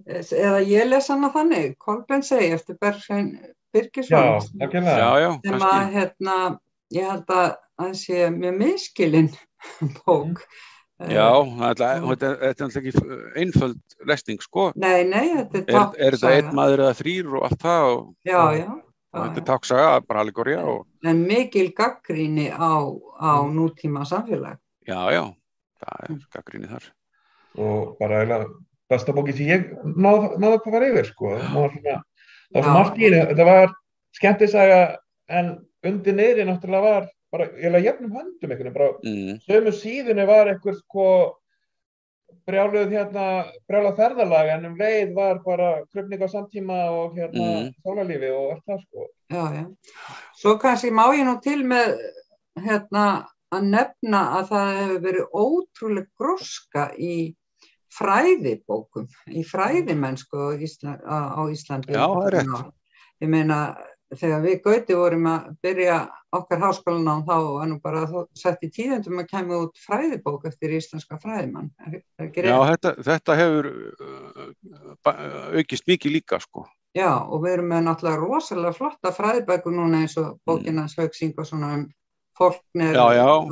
eða 0.04 0.60
ég 0.68 0.88
les 0.88 1.08
hana 1.08 1.30
þannig, 1.32 1.76
Kolben 1.78 2.22
segi 2.22 2.52
eftir 2.52 2.76
Já, 3.76 4.20
já, 4.98 5.10
já, 5.20 5.30
sem 5.44 5.60
að, 5.60 5.90
hérna, 5.92 6.36
ég 6.94 7.10
held 7.10 7.26
að 7.28 7.56
það 7.80 7.92
sé 8.00 8.30
mjög 8.32 8.56
miskilinn 8.60 9.30
bók. 10.06 10.40
já, 11.00 11.28
það 11.58 11.82
er- 11.86 12.02
þetta 12.06 12.26
er- 12.30 12.38
þetta 12.40 12.64
er 12.64 12.68
náttúrulega 12.70 12.88
ekki 12.88 13.40
einföld 13.42 13.96
lesning, 14.08 14.40
sko 14.40 14.72
Nei, 14.76 15.04
nei, 15.04 15.28
þetta 15.36 15.58
er 15.58 15.76
er, 15.76 16.06
er 16.06 16.16
þetta 16.16 16.34
einn 16.38 16.54
maður 16.56 16.84
eða 16.86 16.94
þrýr 17.02 17.32
og 17.36 17.42
allt 17.50 17.60
það 17.66 17.88
og, 17.92 18.04
Já, 18.24 18.40
já. 18.56 18.64
já, 18.64 18.70
þetta 19.16 19.32
er 19.36 19.42
já. 19.42 19.48
táksaga, 19.50 19.90
bara 20.08 20.20
allegória 20.24 20.62
og 20.64 20.86
En 21.04 21.20
mikil 21.28 21.72
gaggríni 21.76 22.48
á, 22.52 22.80
á 23.20 23.32
Mm. 23.44 23.52
nútíma 23.58 24.04
samfélag. 24.08 24.56
já, 24.88 25.00
já, 25.12 25.24
það 25.82 26.04
er 26.08 26.16
gaggrinni 26.32 26.68
þar 26.72 26.88
og 27.58 27.96
bara 28.00 28.22
eiginlega 28.22 28.48
besta 28.90 29.14
bóki 29.16 29.34
sem 29.36 29.50
ég 29.50 29.66
náði 29.84 30.36
náð 30.42 30.58
að 30.58 30.68
fara 30.68 30.90
yfir 30.92 31.08
sko. 31.10 31.32
það 31.34 31.48
svona, 31.74 31.96
það 32.52 32.60
var 32.60 32.62
svo 32.62 32.70
Já. 32.70 32.76
margt 32.78 33.00
í 33.00 33.06
henni 33.06 33.24
þetta 33.30 33.48
var 33.50 33.74
skemmtisaga 34.16 34.80
en 35.28 35.50
undir 35.86 36.16
niðri 36.16 36.46
náttúrulega 36.46 36.86
var 36.90 37.08
bara 37.32 37.48
eiginlega 37.56 37.88
jafnum 37.90 38.14
höndum 38.16 38.72
bara 38.72 38.92
mm. 39.02 39.42
sömu 39.46 39.74
síðunni 39.74 40.26
var 40.28 40.52
eitthvað 40.52 40.78
sko 40.84 41.08
brjáluð 42.46 42.92
hérna 42.94 43.26
brjáluð 43.66 43.98
ferðalag 43.98 44.52
en 44.54 44.68
um 44.70 44.76
leið 44.78 45.14
var 45.16 45.40
bara 45.44 45.70
krupning 45.90 46.22
á 46.22 46.28
samtíma 46.30 46.78
og 46.94 47.16
hérna 47.18 47.46
Mm. 47.46 47.72
sálarlífi 47.82 48.30
og 48.30 48.52
allt 48.54 48.66
það 48.66 48.82
sko 48.84 49.08
Já, 49.26 49.44
já. 49.54 49.64
Svo 50.38 50.58
kannski 50.58 50.90
má 50.90 51.10
ég 51.10 51.26
nú 51.26 51.40
til 51.42 51.64
með 51.66 51.96
hérna 52.62 53.26
að 53.50 53.64
nefna 53.72 54.20
að 54.38 54.48
það 54.52 54.76
hefur 54.80 55.00
verið 55.02 55.34
ótrúlega 55.34 56.06
gróska 56.18 56.84
í 56.98 57.34
fræðibókum, 57.96 59.06
í 59.32 59.42
fræðimennsku 59.46 60.36
á, 60.36 60.48
Ísla, 60.60 60.96
á 61.06 61.42
Íslandi. 61.52 61.92
Já, 61.96 62.04
það 62.06 62.26
er 62.30 62.36
rétt. 62.38 62.72
Ég 63.24 63.30
meina, 63.32 63.58
þegar 64.14 64.42
við 64.44 64.56
Gauti 64.64 64.96
vorum 64.98 65.26
að 65.30 65.46
byrja 65.64 65.96
okkar 66.36 66.60
háskólan 66.62 67.08
á 67.08 67.16
þá 67.26 67.34
var 67.56 67.68
nú 67.70 67.78
bara 67.82 68.02
sett 68.36 68.62
í 68.62 68.70
tíðendum 68.70 69.22
að 69.22 69.28
kemur 69.32 69.64
út 69.66 69.80
fræðibók 69.86 70.44
eftir 70.50 70.74
íslenska 70.76 71.18
fræðimann. 71.22 71.70
Er, 71.88 72.02
er 72.20 72.50
Já, 72.50 72.56
þetta, 72.70 72.92
þetta 73.08 73.36
hefur 73.40 73.68
uh, 73.72 74.50
ba- 75.06 75.16
aukist 75.56 75.88
mikið 75.88 76.18
líka 76.20 76.40
sko. 76.44 76.66
Já, 76.96 77.10
og 77.28 77.42
við 77.44 77.56
erum 77.58 77.72
með 77.72 77.82
náttúrulega 77.88 78.20
rosalega 78.22 78.76
flotta 78.76 79.12
fræðibækur 79.12 79.74
núna 79.74 80.04
eins 80.04 80.14
og 80.20 80.38
bókina 80.48 80.86
Sveiksing 80.88 81.34
og 81.36 81.48
svona 81.48 81.72
um 81.80 81.86
fólknir, 82.36 82.96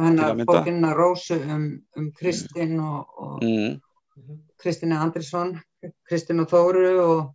hennar 0.01 0.37
bókina 0.45 0.93
Rósu 0.97 1.37
um, 1.41 1.67
um 1.97 2.11
Kristinn 2.17 2.79
og, 2.85 3.09
og, 3.17 3.43
Mm. 3.45 3.81
Mhm. 4.17 4.39
Kristina 4.63 5.01
Andrisson, 5.03 5.61
Kristina 6.09 6.45
Þóru 6.47 6.85
og, 7.03 7.35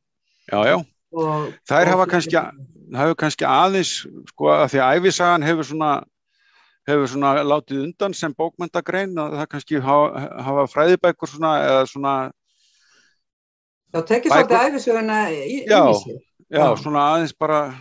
Já, 0.52 0.63
já, 0.65 0.78
og 1.13 1.54
þær 1.68 1.86
hafa 1.92 2.02
og- 2.06 2.10
kannski, 2.10 2.36
það 2.39 3.02
hefur 3.04 3.15
kannski 3.15 3.46
aðeins, 3.46 3.92
sko, 4.32 4.46
að 4.54 4.70
því 4.72 4.80
að 4.80 4.94
æfisagan 5.00 5.44
hefur 5.46 5.63
svona, 5.68 6.04
hefur 6.88 7.08
svona 7.12 7.34
látið 7.44 7.84
undan 7.84 8.13
sem 8.15 8.34
bókmyndagrein 8.34 9.18
og 9.20 9.36
það 9.38 9.48
kannski 9.52 9.82
hafa, 9.82 10.42
hafa 10.44 10.63
fræðibækur 10.74 11.28
svona, 11.28 11.52
eða 11.68 11.84
svona, 11.92 12.32
Já, 13.94 14.02
tekið 14.06 14.32
svolítið 14.32 14.65
æfisöguna 14.70 15.20
í, 15.34 15.65
Já. 15.68 15.80
inn 15.82 15.94
í 15.94 16.00
sig. 16.04 16.18
já, 16.52 16.58
Já. 16.63 16.76
svona 16.78 17.04
aðeins 17.12 17.34
bara 17.38 17.76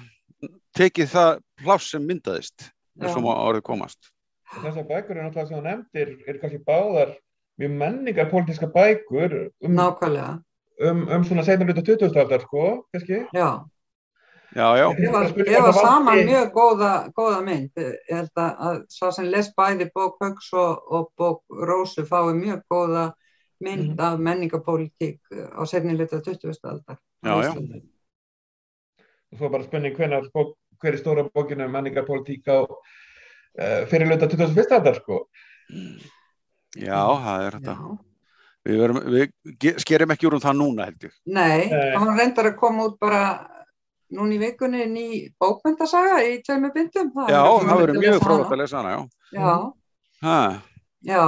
tekið 0.76 1.08
það 1.12 1.40
pláss 1.62 1.90
sem 1.90 2.02
myndaðist, 2.06 2.70
Já. 3.00 3.12
sem 3.12 3.22
á 3.22 3.32
orðið 3.46 3.62
komast. 3.62 4.10
Og 4.56 4.62
Þessar 4.64 4.86
bækur 4.88 5.10
eru 5.16 5.22
náttúrulega 5.28 5.48
sem 5.48 5.58
þú 5.58 5.62
nefndir, 5.62 6.14
eru 6.28 6.38
kannski 6.40 6.64
báðar 6.64 7.16
mjög 7.58 7.70
menningar 7.80 8.30
pólitíska 8.30 8.66
bækur 8.74 9.50
um, 9.64 9.74
Nákvæmlega, 9.74 10.38
um, 10.90 11.08
um 11.08 11.24
svona 11.24 11.42
seinna 11.44 11.64
hluta 11.66 11.82
20. 11.82 12.14
aldar, 12.20 12.40
sko, 12.40 12.84
kannski. 12.92 13.24
já. 13.34 13.64
Já, 14.56 14.76
já, 14.80 14.86
Spurning 15.28 15.48
gefa 15.48 15.60
hvort 15.60 15.74
það 15.76 15.82
saman 15.84 16.06
vanti- 16.16 16.26
mjög 16.30 16.52
góða, 16.54 16.92
góða 17.12 17.40
mynd. 17.44 17.70
Ég 17.76 18.14
held 18.16 18.30
að, 18.40 18.52
að 18.66 18.78
sá 18.88 19.10
sem 19.12 19.24
les 19.28 19.50
bæði 19.58 19.90
bók 19.94 20.16
Hauks 20.24 20.52
og, 20.56 20.78
og 20.90 21.10
bók 21.20 21.42
Rósu 21.68 22.04
fái 22.08 22.32
mjög 22.34 22.62
góða 22.72 23.12
mynd 23.60 23.90
Mhm. 23.90 24.00
af 24.00 24.18
menningapólitík 24.18 25.20
á 25.52 25.62
setni 25.66 25.92
hluta 25.98 26.20
20. 26.24 26.54
aldar. 26.64 26.96
á 27.24 27.28
Já, 27.28 27.42
já. 27.44 27.52
Og 29.32 29.38
svo 29.38 29.48
bara 29.50 29.64
spurning 29.64 29.96
hvenar, 29.96 30.30
bók, 30.34 30.54
hver 30.80 30.92
er 30.94 30.98
stóra 30.98 31.28
bókinu 31.34 31.64
um 31.66 31.70
menningar 31.72 32.06
pólitík 32.06 32.46
á 32.48 32.64
uh, 32.64 33.86
fyrir 33.90 34.06
hluta 34.08 34.26
21. 34.28 34.72
aldar, 34.72 34.94
sko. 34.94 35.26
Já, 36.78 37.00
það 37.24 37.44
er 37.48 37.56
þetta. 37.58 37.74
Já. 37.78 37.98
Við, 38.68 38.78
verum, 38.82 38.98
við 39.14 39.78
skerum 39.80 40.10
ekki 40.12 40.26
úr 40.28 40.34
um 40.36 40.40
það 40.44 40.56
núna, 40.58 40.84
held 40.90 41.04
ég. 41.08 41.12
Nei, 41.26 41.68
Nei. 41.70 41.92
hann 41.96 42.18
reyndar 42.18 42.50
að 42.50 42.56
koma 42.60 42.88
út 42.90 42.98
bara 43.00 43.20
núna 44.12 44.34
í 44.34 44.38
vikunni 44.42 44.86
ný 44.90 45.04
bókmyndasaga 45.40 46.18
í 46.26 46.42
tveimur 46.44 46.72
bindum. 46.74 47.12
Það 47.14 47.30
Já, 47.32 47.42
það 47.64 47.80
verður 47.82 48.00
mjög 48.02 48.26
hana. 48.26 48.48
að 48.48 48.58
lesa 48.62 48.82
hana, 48.82 48.90
já. 48.96 49.06
Já, 49.38 49.72
Ha, 50.18 50.38
já, 51.06 51.24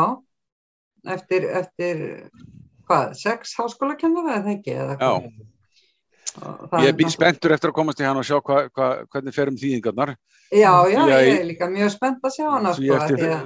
eftir, 1.14 1.44
eftir 1.60 2.00
hvað, 2.88 3.14
sex 3.14 3.54
háskólakennara 3.56 4.40
eða 4.40 4.54
ekki? 4.56 4.74
Eða 4.74 4.96
já. 4.98 5.12
Ég 6.30 6.88
er 6.88 6.92
bí- 6.94 7.04
náttúrulega- 7.04 7.10
spenntur 7.10 7.52
eftir 7.52 7.70
að 7.70 7.74
komast 7.74 8.00
í 8.00 8.04
hann 8.06 8.16
og 8.16 8.24
sjá 8.24 8.40
hva, 8.42 8.68
hva, 8.70 8.88
hvernig 9.10 9.34
fer 9.34 9.48
um 9.48 9.56
þýðingarnar. 9.56 10.16
Já, 10.52 10.72
já, 10.90 11.00
ég 11.06 11.26
í- 11.30 11.38
er 11.40 11.44
líka 11.46 11.66
mjög 11.70 11.90
spennt 11.90 12.20
að 12.22 12.34
sjá 12.36 12.50
hana 12.50 12.72
sko, 12.74 12.82
því 12.82 12.90
að 12.90 13.00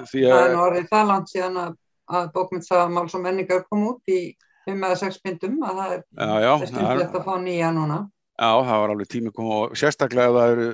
það 0.09 0.33
að- 0.33 0.51
er 0.51 0.57
orðið 0.57 0.89
það 0.89 1.07
langt 1.09 1.29
síðan 1.33 1.57
að, 1.65 1.77
að 2.11 2.33
bókmyndsaga 2.35 2.89
máls 2.93 3.15
og 3.17 3.23
menningar 3.25 3.63
kom 3.69 3.87
út 3.89 4.13
í 4.13 4.35
fimm 4.65 4.85
eða 4.85 4.97
sex 5.01 5.19
bindum 5.25 5.59
að 5.65 5.79
það 5.81 5.93
er, 5.95 6.03
Já, 6.17 6.25
já, 6.25 6.35
er 6.35 6.43
það 6.45 6.63
er, 6.63 6.69
skemmtilegt 6.73 7.19
að 7.21 7.25
fá 7.29 7.35
nýja 7.45 7.71
núna. 7.77 7.99
já, 8.41 8.51
það 8.65 8.81
var 8.83 8.93
alveg 8.95 9.09
tími 9.13 9.33
koma 9.37 9.59
og 9.65 9.75
sérstaklega 9.77 10.29
ef 10.31 10.37
það 10.39 10.53
eru, 10.55 10.69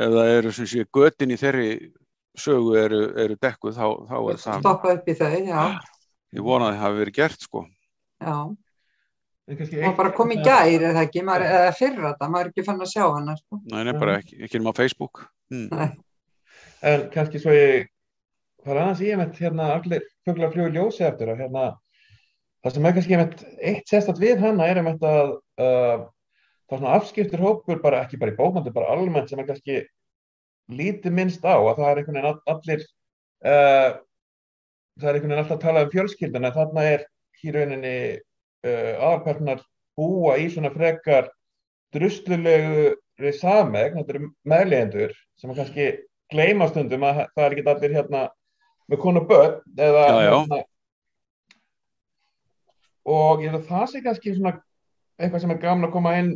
ef 0.00 0.14
það 0.16 0.32
eru 0.38 0.52
sem 0.56 0.66
sé 0.72 0.84
götin 0.98 1.34
í 1.34 1.38
þeirri 1.40 1.68
sögu 2.40 2.74
eru, 2.78 3.00
eru 3.20 3.36
dekkuð, 3.42 3.74
þá, 3.76 3.86
þá 4.08 4.16
er 4.32 4.40
það, 4.44 4.60
Stoppa 4.64 4.92
upp 4.96 5.08
í 5.08 5.14
þau, 5.18 5.30
já, 5.50 5.62
ég 6.38 6.44
vonaði 6.46 6.70
að 6.70 6.76
það 6.78 6.84
hafi 6.86 7.00
verið 7.04 7.16
gert, 7.20 7.40
sko. 7.48 7.64
já. 8.20 8.36
Eitt- 9.50 9.96
bara 9.98 10.12
komið 10.14 10.38
í 10.38 10.44
gær 10.46 10.84
eða 10.92 11.00
ekki, 11.02 11.22
maður, 11.26 11.44
eða 11.50 11.70
fyrra 11.74 12.10
þetta, 12.12 12.28
maður 12.30 12.44
er 12.46 12.50
ekki 12.52 12.64
fann 12.68 12.84
að 12.84 12.90
sjá 12.92 13.02
hana 13.10 13.34
sko. 13.36 13.58
Nei, 13.72 13.80
nei, 13.88 13.92
bara 13.98 14.18
ekki, 14.20 14.36
ekki 14.46 14.60
um 14.60 14.68
á 14.70 14.72
Facebook. 14.78 15.24
Hmm. 15.50 15.66
Nei. 15.74 15.88
En 16.86 17.08
kannski 17.10 17.40
svo 17.42 17.50
ég 17.50 17.88
fara 18.66 18.84
aðeins 18.86 19.02
í 19.04 19.12
einmitt 19.14 19.38
hérna 19.40 19.70
allir 19.76 20.04
fuglar 20.26 20.52
fljóðu 20.54 20.74
ljósi 20.76 21.06
eftir 21.06 21.32
og 21.32 21.40
hérna 21.40 21.64
það 22.64 22.74
sem 22.74 22.86
er 22.88 22.96
kannski 22.96 23.16
einmitt 23.16 23.44
eitt 23.70 23.92
sérstætt 23.92 24.20
við 24.20 24.42
hana 24.44 24.68
er 24.68 24.80
einmitt 24.82 25.06
að 25.06 25.32
uh, 25.36 26.04
það 26.68 26.76
er 26.76 26.82
svona 26.82 26.96
afskiptur 26.98 27.44
hópur 27.44 27.80
bara 27.82 28.04
ekki 28.04 28.20
bara 28.20 28.34
í 28.34 28.38
bókmyndu, 28.38 28.72
bara 28.74 28.92
almennt 28.94 29.32
sem 29.32 29.40
er 29.40 29.48
kannski 29.48 29.80
lítið 30.70 31.16
minnst 31.16 31.44
á 31.46 31.56
að 31.56 31.80
það 31.80 31.88
er 31.90 32.00
einhvern 32.02 32.18
veginn 32.18 32.30
all- 32.30 32.54
allir 32.54 32.84
uh, 32.84 33.90
það 35.00 35.08
er 35.08 35.14
einhvern 35.18 35.32
veginn 35.32 35.42
alltaf 35.42 35.56
að 35.56 35.64
tala 35.64 35.84
um 35.86 35.94
fjölskylduna 35.94 36.50
en 36.50 36.58
þarna 36.58 36.86
er 36.94 37.06
í 37.40 37.54
rauninni 37.56 37.96
uh, 38.14 38.92
aðalpersonar 39.00 39.64
búa 39.98 40.36
í 40.40 40.50
svona 40.52 40.70
frekar 40.74 41.30
druslulegu 41.94 43.32
samegn, 43.36 43.98
þetta 43.98 44.14
eru 44.14 44.28
meðlegendur 44.48 45.16
sem 45.40 45.50
að 45.50 45.58
kannski 45.60 45.88
gleyma 46.30 46.68
stundum 46.70 47.02
að 47.04 47.24
það 47.34 47.44
er 47.44 47.56
ekki 47.56 47.72
allir 47.72 47.96
hérna 47.98 48.20
með 48.90 49.02
konu 49.04 49.24
börn 49.28 49.60
eða 49.78 50.04
Já, 50.06 50.18
já. 50.26 50.34
Hérna, 50.34 50.60
og 53.10 53.42
ég 53.42 53.50
held 53.50 53.60
að 53.62 53.68
það 53.70 53.90
sé 53.90 54.02
kannski 54.04 54.36
svona 54.36 54.54
eitthvað 55.20 55.44
sem 55.44 55.54
er 55.54 55.60
gaman 55.62 55.88
að 55.88 55.94
koma 55.94 56.16
inn 56.20 56.32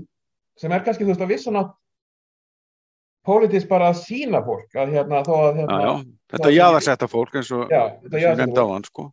sem 0.60 0.72
er 0.72 0.84
kannski 0.86 1.04
þú 1.04 1.12
veist 1.12 1.24
að 1.24 1.34
vissan 1.34 1.58
átt 1.60 1.74
pólitísk 3.24 3.68
bara 3.70 3.90
að 3.90 4.00
sína 4.04 4.40
fólk 4.44 4.74
að 4.78 4.94
hérna 4.94 5.22
þó 5.26 5.34
að 5.34 5.44
Já, 5.44 5.58
hérna 5.60 5.78
já, 5.82 5.92
þetta 6.34 6.54
jaðarsetta 6.54 7.10
fólk 7.10 7.38
eins 7.40 7.52
og 7.56 7.72
Já, 7.72 7.82
nefndi 8.10 8.60
á 8.60 8.66
hann, 8.68 8.88
sko. 8.88 9.10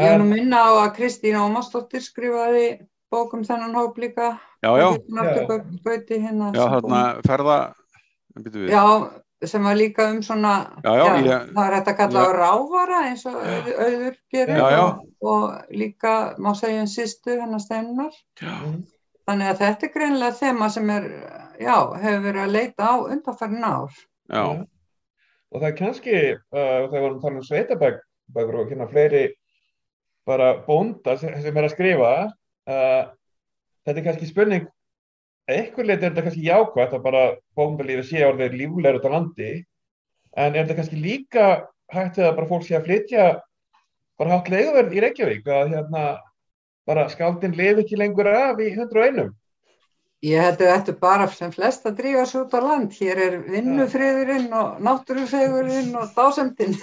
Ég 0.00 0.08
er 0.08 0.22
nú 0.22 0.30
minna 0.30 0.62
á 0.64 0.70
að 0.86 0.94
Kristín 0.96 1.36
Ómarsdóttir 1.36 2.02
skrifaði 2.02 2.66
bók 3.12 3.34
um 3.36 3.42
þennan 3.44 3.76
hóp 3.76 3.98
líka. 4.00 4.38
Já, 4.64 4.70
já, 4.80 4.88
Gauti 5.84 6.16
hérna. 6.16 6.48
já, 6.56 6.64
þarna 6.72 7.02
ferða. 7.26 7.58
Já, 8.72 8.84
sem 9.46 9.62
var 9.64 9.74
líka 9.76 10.06
um 10.10 10.20
svona, 10.22 10.52
Já, 10.84 10.92
já, 10.96 11.06
ég- 11.22 11.52
það 11.54 11.66
er 11.68 11.74
hægt 11.76 11.88
að 11.92 11.96
kalla 11.96 12.20
Já. 12.20 12.26
á 12.26 12.32
rávara 12.38 12.98
eins 13.08 13.26
og 13.26 13.34
auð- 13.34 13.78
auður 13.86 14.16
gerir 14.32 14.56
Já, 14.58 14.70
já. 14.70 14.82
Og, 14.82 15.06
og 15.22 15.64
líka 15.70 16.34
má 16.38 16.54
segja 16.54 16.80
um 16.80 16.86
sýstu 16.86 17.40
hennar 17.40 17.60
steinar. 17.60 18.12
Já, 18.40 18.52
Mhm. 18.62 18.82
Þannig 19.28 19.48
að 19.52 19.58
þetta 19.62 19.82
er 19.86 19.92
greinilega 19.94 20.34
þema 20.40 20.68
sem 20.70 20.90
er, 20.90 21.04
já, 21.60 21.76
hefur 22.02 22.22
verið 22.26 22.42
að 22.42 22.52
leita 22.52 22.82
á 22.82 22.94
undanfærin 23.06 23.64
ár. 23.64 23.90
já, 24.32 24.66
og 25.52 25.60
það 25.60 25.68
er 25.68 25.76
kannski 25.76 26.16
uh, 26.32 26.38
þegar 26.52 26.90
við 26.90 27.02
varum 27.02 27.20
tala 27.20 27.36
um 27.36 27.42
sveitabækur 27.42 28.58
og 28.60 28.70
hérna 28.70 28.88
fleiri 28.90 29.28
bara 30.26 30.54
bónda 30.66 31.18
sem, 31.18 31.34
sem 31.42 31.56
er 31.56 31.64
að 31.64 31.70
skrifa 31.74 32.12
uh, 32.66 33.04
þetta 33.86 33.98
er 33.98 34.04
kannski 34.06 34.26
spurning 34.26 34.66
eitthvað 35.50 35.88
leiti 35.88 36.06
er 36.06 36.12
þetta 36.12 36.24
kannski 36.26 36.46
jákvæmt 36.46 36.96
að 36.96 37.04
bara 37.06 37.22
bóndalífi 37.58 38.04
sé 38.08 38.24
orðið 38.26 38.58
líflegur 38.60 39.00
út 39.00 39.08
á 39.10 39.14
landi 39.14 39.50
en 40.36 40.54
er 40.54 40.62
þetta 40.62 40.76
kannski 40.78 41.00
líka 41.02 41.46
hægt 41.92 42.20
að 42.22 42.36
bara 42.36 42.50
fólk 42.50 42.66
sé 42.66 42.76
að 42.78 42.86
flytja 42.86 43.24
bara 44.20 44.36
hátt 44.36 44.52
leiguverð 44.52 44.94
í 44.94 45.02
Reykjavík 45.02 45.48
að 45.50 45.74
hérna 45.74 46.04
bara 46.86 47.08
skáldin 47.10 47.56
lifi 47.58 47.82
ekki 47.84 47.98
lengur 47.98 48.30
af 48.30 48.62
í 48.62 48.70
101 48.76 49.32
Ég 50.22 50.38
held 50.38 50.60
að 50.62 50.68
þetta 50.70 50.92
bara 51.02 51.24
sem 51.34 51.50
flest 51.50 51.86
að 51.88 51.96
drífa 51.98 52.22
svo 52.30 52.44
út 52.44 52.52
á 52.54 52.60
land. 52.62 52.92
Hér 52.94 53.18
er 53.24 53.32
vinnufriðurinn 53.50 54.52
og 54.54 54.76
náttúrufegurinn 54.86 55.96
og 55.98 56.12
dásemdinn. 56.14 56.76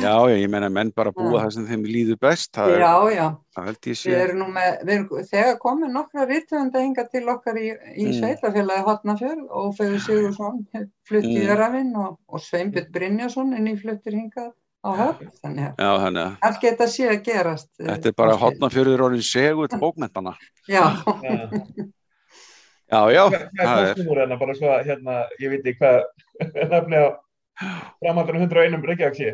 já, 0.00 0.14
já, 0.24 0.36
ég 0.40 0.48
meina 0.48 0.70
menn 0.72 0.92
bara 0.96 1.12
búa 1.12 1.42
það 1.44 1.50
sem 1.58 1.66
þeim 1.68 1.84
líður 1.84 2.18
best, 2.24 2.56
er, 2.58 2.80
Já, 2.80 2.94
já. 3.12 3.26
það 3.54 3.68
held 3.68 3.76
ég 3.76 3.92
Við 3.92 4.00
sé. 4.00 4.14
erum 4.22 4.40
nú 4.40 4.46
með, 4.54 4.70
við 4.88 4.94
erum 4.96 5.28
þegar 5.30 5.58
komið 5.66 5.92
nokkra 5.98 6.24
rítvönda 6.30 6.82
hinga 6.86 7.04
til 7.12 7.22
okkar 7.34 7.60
í, 7.60 7.66
í 7.94 8.06
Mm. 8.08 8.16
sveitafélagi 8.22 8.86
Hotnafjörð 8.88 9.44
og 9.60 9.74
Feður 9.76 10.00
Sigursson 10.08 10.62
flutt 11.06 11.28
í 11.28 11.36
Mm. 11.36 11.50
Örafinn 11.54 11.92
og, 12.00 12.16
og 12.32 12.40
Sveinbjörn 12.40 12.90
Brynjason 12.96 13.52
er 13.54 13.60
nýfluttur 13.68 14.16
hingað 14.16 14.52
á 14.84 14.90
höfn. 15.02 15.28
Þannig 15.44 15.68
að 15.68 15.84
Já, 15.84 15.92
þannig 16.06 16.24
að 16.24 16.36
allt 16.48 16.60
geta 16.64 16.88
sé 16.96 17.08
að 17.12 17.22
gerast. 17.28 17.70
eh, 17.80 17.86
þetta 17.92 18.08
er 18.08 18.16
bara 18.24 18.32
Ásgeir. 18.34 18.44
hotnafjörður 18.46 19.04
orðin 19.10 19.22
segull 19.22 19.68
bókmentana. 19.84 20.34
Já, 20.68 20.82
Já, 22.86 23.00
já, 23.10 23.22
það 23.30 23.62
er 23.62 23.80
er, 23.82 23.88
kostum 23.90 24.10
úr 24.12 24.20
hérna, 24.22 24.36
bara 24.38 24.54
svo 24.54 24.68
að 24.70 24.84
hérna, 24.86 25.14
ég 25.42 25.50
veit 25.50 25.64
ekki 25.66 25.80
hvað 25.80 25.96
nafni 26.72 27.00
á 27.02 27.06
framhaldinu 27.98 28.44
101 28.46 28.86
Reykjavík 28.86 29.16
sé. 29.18 29.32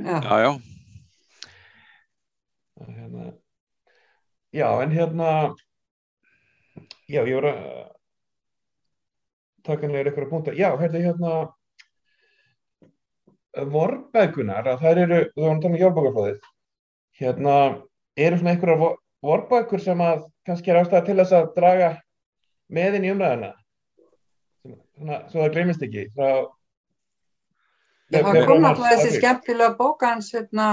já, 0.00 0.16
já, 0.22 0.38
já, 0.46 0.52
Hérna, 2.86 3.26
já, 4.52 4.68
en 4.84 4.90
hérna, 4.96 5.28
já, 7.08 7.20
ég 7.24 7.34
voru 7.36 7.52
að 7.52 7.84
taka 9.66 9.88
niður 9.90 10.10
ykkur 10.12 10.26
að 10.26 10.32
punta. 10.32 10.56
Já, 10.56 10.68
hérna, 10.80 11.04
hérna, 11.04 11.30
vorbækunar, 13.76 14.68
að 14.68 14.82
þær 14.84 15.02
eru, 15.04 15.20
þú 15.34 15.44
varum 15.44 15.56
að 15.58 15.62
tala 15.64 15.74
um 15.74 15.80
jólbókarflóðið, 15.80 16.50
hérna, 17.20 17.54
eru 18.16 18.40
svona 18.40 18.52
einhverjar 18.56 18.98
vorbækur 19.24 19.80
sem 19.84 20.02
að 20.04 20.26
kannski 20.46 20.72
er 20.72 20.80
ástæða 20.82 21.06
til 21.06 21.16
þess 21.20 21.36
að 21.36 21.48
draga 21.56 21.88
með 22.72 22.98
inn 22.98 23.06
í 23.06 23.12
umræðina? 23.14 23.52
Svona, 24.66 25.18
svo 25.30 25.42
það 25.44 25.52
gleymist 25.54 25.82
ekki 25.86 26.06
frá 26.16 26.30
Já, 28.06 28.20
það 28.22 28.44
kom 28.46 28.62
náttúrulega 28.62 29.00
þessi 29.00 29.18
skemmtilega 29.18 29.76
bóka 29.78 30.12
hans 30.12 30.28
hérna, 30.34 30.66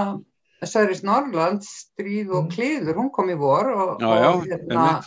Söris 0.64 1.02
Norrlands, 1.04 1.70
Stríð 1.88 2.30
og 2.32 2.44
Mhm. 2.46 2.52
klíður, 2.54 2.96
hún 3.00 3.12
kom 3.12 3.30
í 3.30 3.38
vor 3.38 3.70
og, 3.74 4.02
já, 4.02 4.12
já, 4.22 4.30
og 4.30 4.46
hérna, 4.48 5.04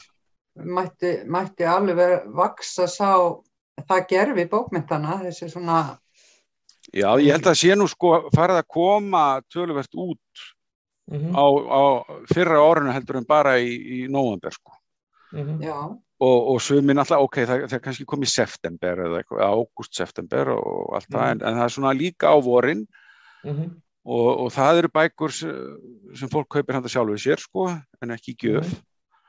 mætti, 0.56 1.12
mætti 1.24 1.64
alveg 1.64 2.26
vaksa 2.34 2.86
sá 2.90 3.12
það 3.88 4.08
gerfi 4.08 4.46
bókmyndana, 4.50 5.20
þessi 5.22 5.50
svona, 5.50 5.98
Já, 6.94 7.16
ég 7.18 7.32
held 7.32 7.46
að 7.50 7.56
sé 7.58 7.74
nú 7.74 7.88
sko 7.90 8.30
farið 8.30 8.62
að 8.62 8.68
koma 8.68 9.42
töluvert 9.50 9.90
út 9.94 10.18
Mhm, 11.08 11.34
á, 11.34 11.44
á 11.46 11.82
fyrra 12.32 12.58
árinu 12.58 12.92
heldur 12.92 13.16
en 13.18 13.24
bara 13.24 13.58
í, 13.58 13.74
í 13.78 14.08
november 14.10 14.50
sko. 14.50 14.72
mhm, 15.32 15.60
Já, 15.62 15.98
og, 16.20 16.38
og 16.54 16.60
suminn 16.64 16.98
alltaf, 17.02 17.20
ok, 17.26 17.38
það, 17.44 17.64
það 17.72 17.82
kannski 17.84 18.06
komið 18.08 18.30
september 18.32 19.02
eða 19.06 19.18
eitthvað, 19.20 19.42
ágúst, 19.52 19.92
september 19.98 20.48
og 20.56 20.94
allt 20.96 21.10
það, 21.10 21.20
Mhm. 21.20 21.30
en, 21.30 21.42
en 21.48 21.58
það 21.60 21.64
er 21.68 21.74
svona 21.76 21.94
líka 21.98 22.32
á 22.32 22.36
vorin 22.40 22.86
mhm, 23.44 23.70
og, 24.06 24.28
og 24.46 24.52
það 24.54 24.78
eru 24.82 24.88
bækur 24.96 25.32
sem, 25.36 26.28
fólk 26.32 26.48
kaupir 26.48 26.74
handa 26.78 26.88
sjálfu 26.88 27.18
sér 27.20 27.42
sko, 27.42 27.68
en 28.02 28.14
ekki 28.16 28.32
í 28.32 28.38
gjöf 28.46 28.70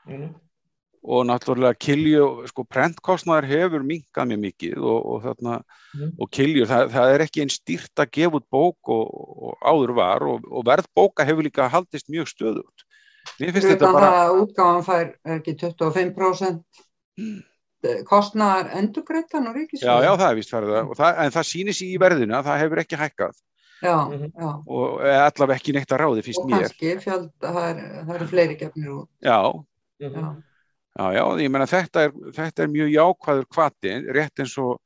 mhm, 0.08 0.30
og 1.08 1.22
náttúrulega 1.28 1.76
kilju, 1.78 2.24
sko, 2.50 2.64
prentkostnaður 2.66 3.46
hefur 3.52 3.84
minkað 3.86 4.32
mjög 4.32 4.40
mikið 4.48 4.78
og, 4.82 4.98
og 5.12 5.22
þarna, 5.28 5.60
Mhm. 5.94 6.10
og 6.20 6.30
kilju, 6.30 6.64
það, 6.68 6.90
það 6.92 7.12
er 7.14 7.22
ekki 7.24 7.40
einn 7.44 7.52
stýrt 7.52 8.00
að 8.02 8.10
gefa 8.16 8.36
út 8.40 8.48
bók 8.52 8.90
og, 8.92 9.06
og 9.48 9.62
áður 9.64 9.94
var 9.96 10.22
og, 10.26 10.44
og 10.52 10.64
verð 10.66 10.88
bóka 10.96 11.24
hefur 11.24 11.44
líka 11.46 11.68
haldist 11.68 12.08
mjög 12.12 12.28
stöðugt. 12.32 12.84
Mér 13.38 13.52
finnst 13.54 13.68
þetta 13.70 13.92
bara, 13.94 14.06
það 14.10 14.22
að 14.28 14.38
útgáfan 14.42 14.84
fær 14.88 15.06
er 15.24 15.36
ekki 15.38 15.52
25% 15.62 16.62
kostnaðar 18.08 18.72
endurgreittan 18.80 19.46
og 19.46 19.54
já, 19.54 19.60
ríkisjóð. 19.60 20.02
já, 20.02 20.10
það 20.18 20.30
er 20.32 20.38
vist 20.40 20.50
farið 20.54 20.72
það, 20.74 20.88
og 20.90 20.96
það, 20.98 21.20
en 21.24 21.34
það 21.36 21.46
sýnir 21.52 21.76
sig 21.78 21.92
í 21.94 22.00
verðinu 22.02 22.34
að 22.38 22.48
það 22.48 22.60
hefur 22.64 22.82
ekki 22.82 22.98
hækkað 23.04 23.36
Já, 23.78 23.94
Mhm. 24.10 24.32
já. 24.34 24.48
og 24.66 25.00
er 25.06 25.20
allavega 25.22 25.54
ekki 25.60 25.72
neitt 25.76 25.92
að 25.94 26.00
ráði 26.02 26.22
fyrst 26.26 26.42
Og 26.42 26.48
mér. 26.50 26.64
kannski 26.66 26.96
fjöld, 26.98 27.28
það, 27.38 27.58
er, 27.68 27.76
eru 28.16 28.26
fleiri 28.26 28.56
gefnir 28.58 28.90
út. 28.90 29.08
Já, 29.22 29.38
mhm, 30.02 30.42
Já, 30.98 31.12
já, 31.12 31.12
já, 31.14 31.24
ég 31.38 31.50
meina 31.50 31.66
þetta 31.70 31.98
er, 32.08 32.10
þetta 32.34 32.62
er 32.64 32.68
mjög 32.74 32.90
jákvæður 32.90 33.46
kvati, 33.54 33.92
rétt 34.10 34.40
eins 34.42 34.58
og 34.58 34.80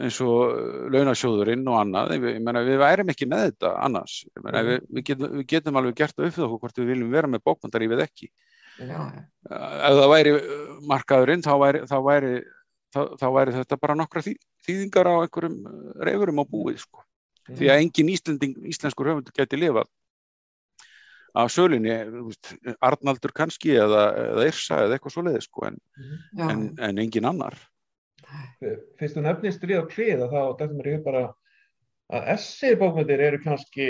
eins 0.00 0.16
og 0.24 0.40
uh, 0.50 0.88
launasjóðurinn 0.90 1.62
og 1.70 1.78
annað, 1.78 2.16
ég 2.18 2.40
meina 2.42 2.62
við 2.66 2.80
værim 2.82 3.12
ekki 3.12 3.28
með 3.30 3.44
þetta 3.48 3.70
annars, 3.86 4.16
ég 4.26 4.42
meina 4.42 4.62
Mhm. 4.62 4.68
við, 4.70 4.80
við, 4.90 5.04
getum, 5.10 5.32
við 5.38 5.46
getum 5.52 5.78
alveg 5.80 5.94
gert 6.00 6.16
það 6.16 6.26
upp 6.26 6.34
fyrir 6.34 6.46
okkur 6.48 6.62
hvort 6.64 6.78
við 6.82 6.90
viljum 6.90 7.14
vera 7.14 7.30
með 7.30 7.44
bókmyndarífið 7.46 8.04
ekki. 8.08 8.28
já. 8.78 9.00
Uh, 9.50 9.74
Ef 9.86 9.98
það 10.00 10.12
væri 10.14 10.34
uh, 10.34 10.78
markaðurinn 10.90 11.44
þá 11.46 11.52
væri, 11.62 11.82
þá 11.86 11.96
væri, 12.08 12.32
þá, 12.94 13.00
þá 13.20 13.26
væri 13.38 13.56
þetta 13.58 13.80
bara 13.80 13.94
nokkra 13.94 14.22
þý, 14.26 14.34
þýðingar 14.66 15.10
á 15.10 15.14
einhverjum 15.22 15.58
reyfurum 16.02 16.42
á 16.42 16.44
búið 16.44 16.78
sko. 16.82 17.04
mhm. 17.48 17.58
Því 17.58 17.70
að 17.70 17.82
engin 17.84 18.08
Íslending, 18.08 18.56
íslenskur 18.72 19.12
höfundur 19.12 19.36
geti 19.36 19.56
lifað 19.60 19.86
af 21.34 21.50
veist, 21.50 22.54
Arnaldur 22.80 23.32
kannski 23.34 23.74
eða, 23.74 24.04
eða 24.14 24.46
Yrsa 24.46 24.76
eða 24.84 24.96
eitthvað 24.96 25.14
svoleiði 25.16 25.40
sko, 25.42 25.66
en, 25.66 25.78
já. 26.38 26.46
en, 26.50 26.60
en 26.78 26.98
engin 27.02 27.26
annar. 27.26 27.56
Fyrst 28.98 29.16
þú 29.16 29.24
nefnir 29.24 29.54
stríð 29.54 29.80
og 29.82 29.90
klíð 29.92 30.26
þá 30.32 30.40
dættum 30.58 30.76
mér 30.78 30.90
í 30.90 30.96
hug 30.96 31.06
bara 31.06 31.24
að 32.14 32.28
essið 32.34 32.76
bókmyndir 32.80 33.22
eru 33.28 33.40
kannski 33.44 33.88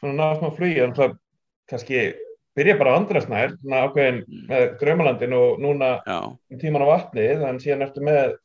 svona 0.00 0.34
smá 0.38 0.50
flugi 0.56 0.82
en 0.84 0.94
það 0.96 1.16
kannski 1.70 2.04
byrja 2.58 2.76
bara 2.80 2.94
á 2.94 2.98
andrasnær 2.98 3.56
svona 3.56 3.82
ákveðin 3.86 4.22
með 4.50 4.66
draumalandin 4.80 5.36
og 5.38 5.60
núna 5.62 5.90
um 6.06 6.60
tíman 6.60 6.84
á 6.84 6.92
vatnið 6.92 7.44
en 7.48 7.60
síðan 7.62 7.86
ertu 7.86 8.04
með 8.04 8.38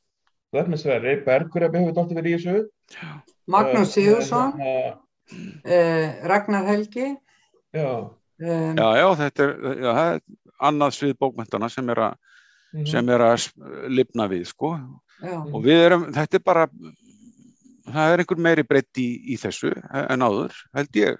Vöfnisverri, 0.55 1.17
Bergur 1.25 1.65
hefur 1.65 1.81
hefur 1.81 1.95
dóttir 1.97 2.15
verið 2.15 2.35
í 2.35 2.35
þessu. 2.39 3.09
Magnús 3.51 3.89
Eh, 3.89 3.91
Sigursson, 3.91 4.53
hérna, 4.55 4.99
eh, 5.65 6.27
Ragnar 6.29 6.65
Helgi, 6.69 7.17
Já, 7.75 8.09
eh, 8.39 8.73
já, 8.75 8.87
já, 8.95 9.07
þetta 9.19 9.43
er, 9.43 9.55
já, 9.83 9.91
það 9.91 10.13
er 10.13 10.21
annað 10.61 10.93
svið 10.95 11.17
bókmyndana 11.19 11.69
sem 11.69 11.89
er 11.89 11.99
að, 12.05 12.13
mhm, 12.75 12.89
sem 12.91 13.09
er 13.15 13.23
að 13.25 13.47
lifna 13.91 14.27
við, 14.31 14.45
sko. 14.51 14.75
já, 15.21 15.37
Og 15.45 15.63
við 15.63 15.83
erum, 15.87 16.05
þetta 16.15 16.39
er 16.39 16.45
bara, 16.45 16.67
það 17.87 18.13
er 18.13 18.23
einhver 18.23 18.43
meiri 18.47 18.67
breytt 18.67 19.01
í, 19.01 19.09
í 19.33 19.39
þessu 19.41 19.73
en 20.03 20.25
áður, 20.25 20.59
held 20.75 21.01
ég. 21.01 21.17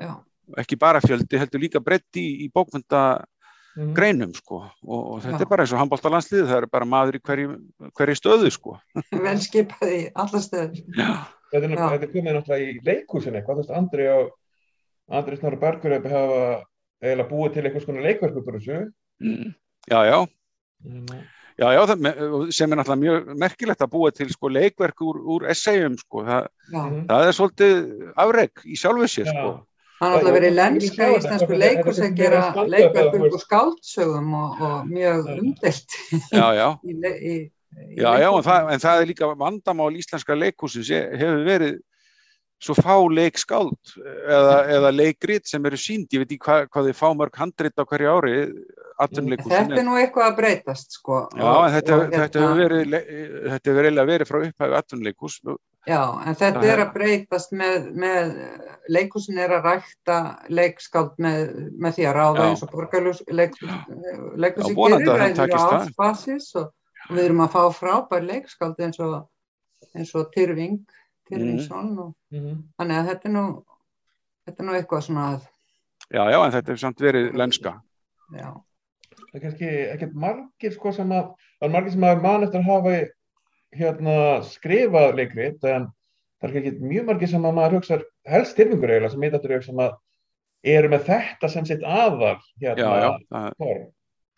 já, 0.00 0.14
Ekki 0.60 0.76
bara 0.76 1.00
fjöldi, 1.00 1.38
heldur 1.40 1.62
líka 1.62 1.80
breytt 1.80 2.18
í, 2.20 2.26
í 2.44 2.50
bókmynda 2.52 3.02
mhm. 3.78 3.94
greinum, 3.96 4.34
sko. 4.36 4.60
Og, 4.84 5.00
og 5.00 5.22
þetta 5.24 5.40
Já. 5.40 5.44
er 5.46 5.50
bara 5.54 5.64
eins 5.64 5.72
og 5.72 5.80
handbóltalandslið, 5.80 6.44
það 6.50 6.58
er 6.58 6.66
bara 6.74 6.88
maður 6.88 7.16
í 7.16 7.22
hverju, 7.24 7.54
hverju 7.96 8.18
stöðu, 8.20 8.50
sko. 8.52 8.76
vel 9.24 9.38
skipað 9.40 9.94
í 9.96 10.02
alla 10.12 10.42
stöður. 10.44 10.82
Já, 10.98 11.10
Þetta 11.54 11.68
er, 11.70 12.02
er 12.02 12.10
komið 12.10 12.36
náttúrulega 12.36 12.66
í 12.66 12.78
leikhúsin 12.84 13.36
eitthvað, 13.38 13.60
þú 13.60 13.62
veist, 13.62 13.74
Andri 13.78 14.08
og 14.10 14.32
Andri 15.12 15.36
Snorri 15.38 15.60
Bergur 15.60 15.94
hefur 15.96 17.28
búið 17.28 17.56
til 17.56 17.64
einhvers 17.66 17.86
konar 17.88 18.06
leikverk 18.06 18.38
út 18.40 18.48
úr 18.48 18.58
þessu. 18.58 18.80
Mm. 19.22 19.52
já, 19.90 19.98
já. 20.08 20.18
Mhm. 20.84 21.22
Já, 21.54 21.68
já, 21.70 21.80
það, 21.86 22.50
sem 22.50 22.72
er 22.72 22.76
náttúrulega 22.80 23.02
mjög 23.04 23.36
merkilegt 23.38 23.82
að 23.84 23.90
búa 23.92 24.08
til 24.10 24.26
sko 24.32 24.48
leikverk 24.50 24.98
úr, 25.06 25.20
úr 25.22 25.44
essayum, 25.52 25.94
sko. 26.00 26.24
Mhm. 26.24 27.04
það 27.06 27.26
er 27.28 27.36
svolítið 27.36 27.76
afreg 28.16 28.50
í 28.66 28.74
sjálfu 28.80 29.06
sér, 29.06 29.28
sko. 29.30 29.52
það 30.00 30.08
er 30.08 30.16
alltaf 30.18 30.34
verið 30.34 30.54
lenska 30.58 31.06
í 31.06 31.14
Þetta 31.14 31.36
að 31.38 32.04
er 32.08 32.16
gera 32.18 32.40
skaldað, 32.50 32.72
leikverk 32.74 33.12
þú 33.12 33.14
upp 33.14 33.22
veist. 33.22 33.34
úr 33.34 33.44
skáldsögum 33.46 34.34
og, 34.34 34.60
og 34.60 34.86
mjög 34.90 35.30
umdelt 35.38 35.98
Já, 36.32 36.46
já. 36.58 36.68
í, 36.82 36.92
í, 36.92 37.34
í 37.34 37.50
Já, 38.02 38.10
já, 38.18 38.28
en 38.34 38.42
það, 38.46 38.72
en 38.74 38.80
það 38.82 39.00
er 39.00 39.06
líka 39.06 39.30
vandamál 39.38 39.94
íslenska 39.98 40.34
leikhúsins 40.34 40.90
hefur 40.90 41.44
verið 41.46 41.78
svo 42.64 42.74
fá 42.78 42.94
leikskáld 43.12 43.92
eða, 44.00 44.54
eða 44.78 44.90
leikrit 44.94 45.46
sem 45.50 45.64
eru 45.68 45.76
sínd, 45.80 46.08
ég 46.14 46.22
veit 46.22 46.30
ekki 46.32 46.44
hvað, 46.46 46.64
hvað 46.72 46.88
þið 46.88 46.96
fá 47.02 47.08
mörg 47.20 47.36
handrit 47.42 47.76
á 47.76 47.84
hverju 47.84 48.14
ári. 48.14 48.34
Þetta 48.94 49.20
er 49.74 49.84
nú 49.84 49.96
eitthvað 49.98 50.28
að 50.30 50.36
breytast 50.38 50.92
sko. 50.96 51.24
Já, 51.34 51.50
en 51.66 51.72
þetta, 51.74 51.94
Og- 51.94 52.02
og 52.04 52.12
þetta 52.14 52.42
hefur 52.44 52.60
verið, 52.62 52.92
þetta 53.50 53.70
hefur 53.72 53.88
eiginlega 53.88 54.10
verið 54.12 54.28
frá 54.30 54.38
upphæfu 54.48 54.76
atvinnuleikhús. 54.80 55.36
Já, 55.84 56.00
en 56.24 56.34
þetta 56.34 56.60
Það 56.60 56.64
er 56.64 56.78
er- 56.78 56.84
að 56.86 56.92
breytast 56.94 57.50
með, 57.52 57.88
með 57.92 58.30
leikhúsin 58.94 59.38
er 59.44 59.50
að 59.58 59.66
rækta 59.68 60.18
leikskáld 60.48 61.18
með, 61.18 61.42
með 61.76 61.98
því 61.98 62.06
að 62.08 62.14
ráða 62.20 62.38
Já. 62.38 62.46
eins 62.48 62.62
og 62.62 62.70
vonandi 64.78 65.10
að 65.10 65.18
gerir 65.20 65.36
það 65.36 65.50
það. 65.58 65.74
átsbasis 65.82 66.48
og, 66.56 66.70
og 67.10 67.16
við 67.18 67.24
erum 67.26 67.44
að 67.44 67.52
fá 67.56 67.62
frábær 67.76 68.24
leikskáld 68.30 68.80
eins 68.86 69.00
og, 69.04 69.26
eins 69.94 70.14
og 70.14 70.30
Tyrfing, 70.32 70.78
Tyrfingsson 71.28 71.98
og 71.98 72.14
Mhm. 72.32 72.62
þannig 72.78 72.98
að 73.00 73.08
þetta 73.10 73.28
er 73.30 73.34
nú, 73.36 73.44
þetta 74.46 74.60
er 74.62 74.66
nú 74.68 74.72
eitthvað 74.78 75.02
svona 75.08 75.26
að, 75.34 75.48
Já, 76.12 76.22
já, 76.30 76.38
en 76.44 76.52
þetta 76.52 76.68
hefur 76.72 76.78
samt 76.84 76.98
verið 77.00 77.34
lenska. 77.34 77.80
já, 78.34 78.52
Það 79.14 79.34
er 79.34 79.40
kannski 79.40 79.68
ekkert 79.94 80.14
margir 80.14 80.72
sko 80.74 80.92
sem 80.92 81.08
að, 81.10 81.30
það 81.60 81.68
er 81.68 81.72
margir 81.74 81.92
sem 81.92 82.00
að 82.06 82.22
man 82.22 82.42
eftir 82.44 82.60
að 82.60 82.68
hafa 82.68 83.08
hérna 83.74 84.16
skrifað 84.46 85.14
leikrit 85.18 85.64
en 85.64 85.86
það 86.40 86.48
er 86.48 86.52
kannski 86.54 86.72
mjög 86.80 87.06
margir 87.08 87.28
sem 87.32 87.42
að 87.42 87.54
maður 87.56 87.76
hugsa 87.78 87.98
helst 88.26 88.52
styrfingur 88.54 88.90
eiginlega 88.92 89.10
sem 89.14 89.20
þetta 89.26 89.50
er 89.56 89.62
sem 89.62 89.76
að 89.76 89.96
eru 90.64 90.88
með 90.88 91.02
þetta 91.08 91.50
sem 91.50 91.64
sitt 91.66 91.82
aðal 91.82 92.38
Já, 92.60 92.74
hérna 92.74 93.00
já, 93.00 93.10
það, 93.32 93.52
form. 93.58 93.86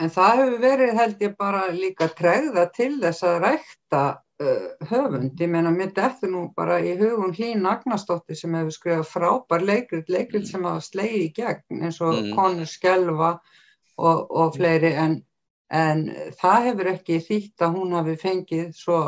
En 0.00 0.10
það 0.10 0.36
hefur 0.40 0.58
verið 0.60 0.94
held 1.00 1.20
ég 1.24 1.36
bara 1.38 1.60
líka 1.72 2.08
tregða 2.08 2.66
til 2.72 3.00
þess 3.00 3.22
að 3.24 3.40
rækta 3.46 4.02
höfund. 4.40 5.40
Ég 5.40 5.48
meina 5.48 5.70
mér 5.72 5.92
dettur 5.96 6.28
nú 6.30 6.42
bara 6.56 6.78
í 6.84 6.92
hugum 6.98 7.32
Hlín 7.32 7.64
Agnarsdóttir 7.66 8.36
sem 8.36 8.52
hefur 8.54 8.74
skrifað 8.74 9.06
frábær 9.08 9.64
leikrit, 9.64 10.08
leikrit 10.12 10.46
sem 10.48 10.64
hafa 10.64 10.80
slegið 10.84 11.22
í 11.24 11.30
gegn 11.38 11.82
eins 11.86 12.00
og 12.04 12.14
Mm. 12.14 12.34
konur 12.36 12.66
skelfa 12.68 13.30
og, 13.98 14.26
og 14.30 14.54
fleiri 14.56 14.92
en, 14.94 15.22
en 15.70 16.04
það 16.36 16.66
hefur 16.68 16.90
ekki 16.92 17.20
þýtt 17.24 17.64
að 17.64 17.76
hún 17.78 17.92
hafi 17.96 18.16
fengið 18.20 18.74
svo 18.76 18.98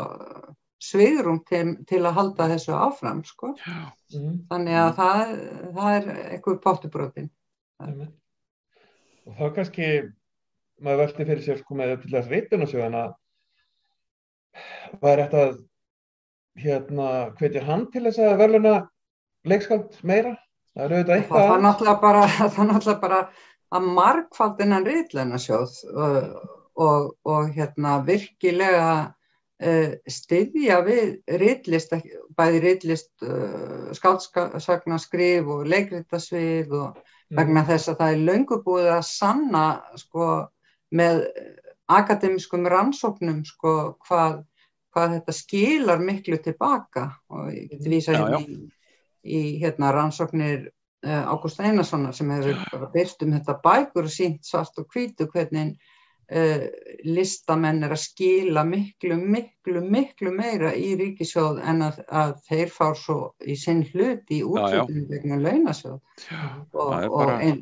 sviðrum 0.81 1.43
til, 1.45 1.75
til 1.85 1.99
að 2.07 2.13
halda 2.15 2.47
þessu 2.55 2.73
áfram 2.73 3.23
sko. 3.25 3.53
já, 3.59 3.91
Mhm. 4.09 4.47
Þannig 4.49 4.73
að 4.73 4.95
það, 4.95 5.73
það 5.75 5.89
er 5.95 6.05
eitthvað 6.33 6.61
pottubrótin. 6.63 7.29
Einmitt. 7.79 8.15
Og 9.27 9.35
þá 9.37 9.55
kannski 9.55 10.13
maður 10.81 10.97
velti 11.05 11.25
fyrir 11.27 11.43
sér 11.45 11.59
sko 11.59 11.75
með 11.75 12.01
til 12.01 12.11
þess 12.15 12.31
reytunarsjóðan 12.31 12.95
að 12.97 13.13
það 15.01 15.11
er 15.13 15.21
eftir 15.25 15.43
að 15.45 15.57
hérna 16.63 17.09
hvetja 17.39 17.63
hann 17.67 17.85
til 17.93 18.03
þess 18.07 18.19
að 18.25 18.37
verðluna 18.41 18.73
leikskáld 19.49 19.99
meira? 20.03 20.33
Það 20.75 20.83
er 20.85 20.95
auðvitað 20.95 21.13
Það 21.13 21.19
eitthvað 21.19 21.45
var 21.49 21.55
að- 21.57 21.63
náttúrulega 21.67 22.01
bara, 22.01 22.23
það 22.39 22.57
var 22.57 22.69
náttúrulega 22.73 23.03
bara 23.05 23.21
að 23.77 23.87
margfaldinnan 23.99 24.87
rítlænarsjóð 24.89 25.77
og, 25.93 26.17
og, 26.79 27.07
og 27.29 27.49
hérna 27.55 27.95
virkilega 28.07 28.89
uh, 29.61 29.91
styðja 30.09 30.79
við 30.87 31.19
ekki- 31.93 32.17
bæði 32.39 32.61
rítlist 32.65 33.11
uh, 33.27 33.91
skáldsagnarskrif 33.97 35.47
og 35.53 35.67
leikritasvið 35.69 36.73
og 36.79 36.99
vegna 37.37 37.61
þess 37.67 37.91
að 37.91 37.99
það 38.01 38.13
er 38.15 38.23
löngu 38.31 38.59
búið 38.65 38.87
að 38.95 39.03
sanna 39.05 39.65
sko 40.01 40.29
með 40.97 41.19
akademiskum 41.89 42.65
rannsóknum 42.69 43.43
sko 43.45 43.73
hvað, 44.07 44.39
hvað 44.95 45.15
þetta 45.17 45.35
skilar 45.37 46.01
miklu 46.03 46.39
tilbaka 46.43 47.05
og 47.33 47.51
ég 47.53 47.69
geti 47.73 47.93
vísa 47.93 48.15
Já, 48.15 48.23
hérna 48.25 48.41
í, 48.41 48.57
í 49.23 49.41
hérna 49.61 49.93
rannsóknir 49.95 50.67
uh, 51.05 51.23
Ágúst 51.33 51.61
Einarssonar 51.61 52.15
sem 52.17 52.31
hefur 52.33 52.89
byrt 52.93 53.23
um 53.25 53.33
þetta 53.37 53.57
bækur 53.63 54.09
og 54.09 54.13
sínt 54.13 54.45
svart 54.47 54.77
og 54.81 54.87
hvítu 54.93 55.27
hvernig 55.33 55.75
uh, 56.31 56.67
listamenn 57.05 57.83
er 57.85 57.93
að 57.95 58.03
skila 58.03 58.63
miklu, 58.67 59.17
miklu, 59.17 59.81
miklu 59.85 60.33
meira 60.35 60.73
í 60.77 60.93
ríkisjóð 60.99 61.61
en 61.69 61.83
að, 61.89 62.01
að 62.09 62.35
þeir 62.49 62.73
fá 62.73 62.87
svo 62.97 63.19
í 63.45 63.57
sinn 63.59 63.83
hlut 63.91 64.29
í 64.33 64.41
útlutunum 64.45 65.09
vegna 65.11 65.41
launasjóð 65.43 65.99
já, 66.29 66.41
og, 66.73 66.95
og 67.09 67.17
bara- 67.17 67.39
ein, 67.45 67.61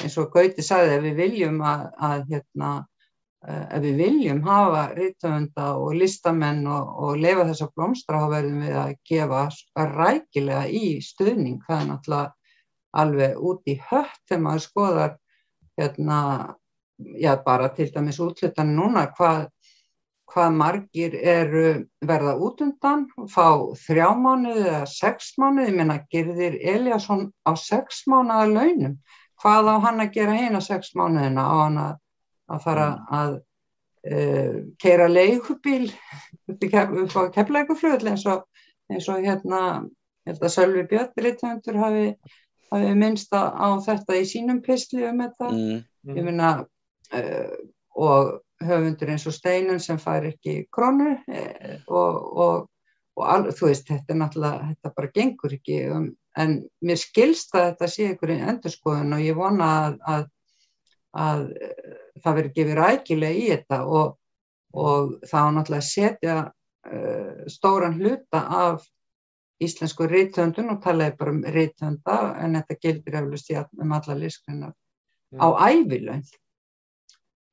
eins 0.00 0.16
og 0.20 0.30
Gauti 0.32 0.64
sagði 0.64 0.96
ef 0.96 1.02
við 1.04 1.18
viljum 1.24 1.60
að, 1.66 1.82
að 2.00 2.22
hérna, 2.34 2.70
ef 3.48 3.80
við 3.82 4.00
viljum 4.02 4.42
hafa 4.44 4.82
rítöfunda 4.96 5.68
og 5.80 5.94
listamenn 5.96 6.66
og, 6.68 6.90
og 7.04 7.20
lefa 7.22 7.46
þess 7.48 7.64
að 7.64 7.72
blómstra 7.78 8.20
þá 8.20 8.28
verðum 8.34 8.64
við 8.66 8.76
að 8.82 8.92
gefa 9.10 9.44
rækilega 9.94 10.66
í 10.68 10.84
stuðning. 11.04 11.60
Það 11.66 11.80
er 11.80 11.88
náttúrulega 11.90 12.34
alveg 13.00 13.44
út 13.50 13.70
í 13.70 13.78
hött 13.90 14.20
þegar 14.28 14.44
maður 14.44 14.66
skoðar 14.66 15.16
hérna, 15.80 16.18
já 17.16 17.32
bara 17.44 17.70
til 17.72 17.88
dæmis 17.94 18.20
útlutan 18.20 18.74
núna 18.76 19.06
hvað 19.16 19.48
hvað 20.30 20.52
margir 20.54 21.14
eru 21.14 21.64
verða 22.06 22.36
út 22.38 22.60
undan, 22.64 23.06
fá 23.30 23.46
þrjá 23.82 24.10
mánuði 24.18 24.66
eða 24.68 24.84
sex 24.90 25.32
mánuði, 25.40 25.74
meina 25.74 25.98
gerðir 26.12 26.58
Eliasson 26.74 27.28
á 27.42 27.52
sex 27.58 28.04
mánuða 28.10 28.46
launum, 28.52 28.94
hvað 29.42 29.72
á 29.74 29.76
hann 29.86 30.04
að 30.04 30.14
gera 30.18 30.36
hérna 30.38 30.62
sex 30.64 30.94
mánuðina? 30.98 31.46
Á 31.46 31.56
hann 31.64 31.80
að, 31.82 31.98
að 32.50 32.66
fara 32.66 32.88
mm. 32.90 33.06
að 33.20 33.32
uh, 34.10 34.58
keira 34.82 35.08
leigubíl 35.10 35.88
upp 36.50 37.16
á 37.16 37.22
keflækuflöðl 37.36 38.12
eins 38.12 38.26
og, 38.30 38.44
eins 38.90 39.08
og 39.12 39.24
hérna, 39.24 39.62
að 40.30 40.46
Sölvi 40.52 40.86
Björn 40.90 41.80
hafi, 41.80 42.06
hafi 42.70 42.94
minnst 42.98 43.34
á 43.34 43.70
þetta 43.86 44.18
í 44.18 44.26
sínum 44.28 44.62
pistli 44.64 45.06
um 45.08 45.22
þetta, 45.24 45.50
mm. 45.50 45.82
ég 46.16 46.26
meina 46.26 46.52
uh, 46.60 47.58
og 48.00 48.38
höfundur 48.64 49.10
eins 49.10 49.26
og 49.26 49.34
Steinun 49.34 49.80
sem 49.80 49.98
fær 50.00 50.26
ekki 50.28 50.66
krónu 50.72 51.14
e, 51.28 51.44
og, 51.88 52.18
og, 52.44 52.66
og 53.16 53.24
al, 53.24 53.46
þú 53.56 53.70
veist, 53.70 53.88
þetta 53.88 54.14
er 54.14 54.20
náttúrulega, 54.20 54.68
þetta 54.72 54.92
bara 54.96 55.12
gengur 55.14 55.54
ekki 55.56 55.78
um, 55.94 56.10
en 56.40 56.58
mér 56.84 57.00
skilst 57.00 57.54
að 57.56 57.70
þetta 57.70 57.88
sé 57.90 58.08
einhverjum 58.10 58.52
endurskoðun 58.52 59.16
og 59.16 59.24
ég 59.24 59.38
vona 59.38 59.70
að, 59.86 59.96
að, 60.12 60.26
að 61.24 61.44
það 62.24 62.38
verður 62.38 62.56
gefið 62.58 62.80
rækilega 62.80 63.40
í 63.40 63.44
þetta 63.50 63.82
og, 63.98 64.16
og 64.76 65.12
þá 65.26 65.40
náttúrulega 65.56 65.86
setja 65.88 66.36
uh, 66.46 67.46
stóran 67.50 67.98
hluta 68.00 68.44
af 68.64 68.86
íslensku 69.60 70.08
reytöndun 70.08 70.72
og 70.72 70.82
talaði 70.84 71.16
bara 71.20 71.34
um 71.34 71.40
reytönda 71.56 72.20
en 72.40 72.56
þetta 72.60 72.78
gildir 72.80 73.18
eflust 73.20 73.50
í 73.52 73.58
um 73.60 73.92
alla 73.92 74.16
lískrinnar 74.16 74.72
mm. 74.72 75.42
á 75.42 75.48
ævilönd 75.68 76.30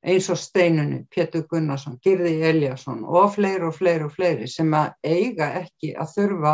eins 0.07 0.29
og 0.29 0.37
Steinunni, 0.39 1.01
Pétur 1.11 1.43
Gunnarsson, 1.49 1.97
Girði 2.03 2.37
Eliasson 2.47 3.03
og 3.03 3.33
fleiri 3.35 3.65
og 3.67 3.75
fleiri 3.75 4.05
og 4.07 4.13
fleiri 4.13 4.47
sem 4.47 4.69
að 4.77 4.93
eiga 5.03 5.49
ekki 5.61 5.95
að 5.97 6.13
þurfa 6.13 6.53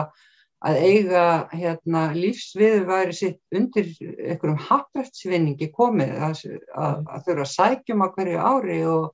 að 0.63 0.79
eiga 0.79 1.23
hérna, 1.51 2.03
lífsviðværi 2.15 3.15
sitt 3.17 3.39
undir 3.55 3.89
einhverjum 4.01 4.59
hafrætsvinningi 4.67 5.69
komið 5.75 6.13
að, 6.17 6.43
að, 6.71 7.01
að 7.07 7.25
þurfa 7.27 7.47
að 7.47 7.51
sækjum 7.53 8.05
á 8.05 8.07
hverju 8.15 8.45
ári 8.51 8.77
og, 8.87 9.09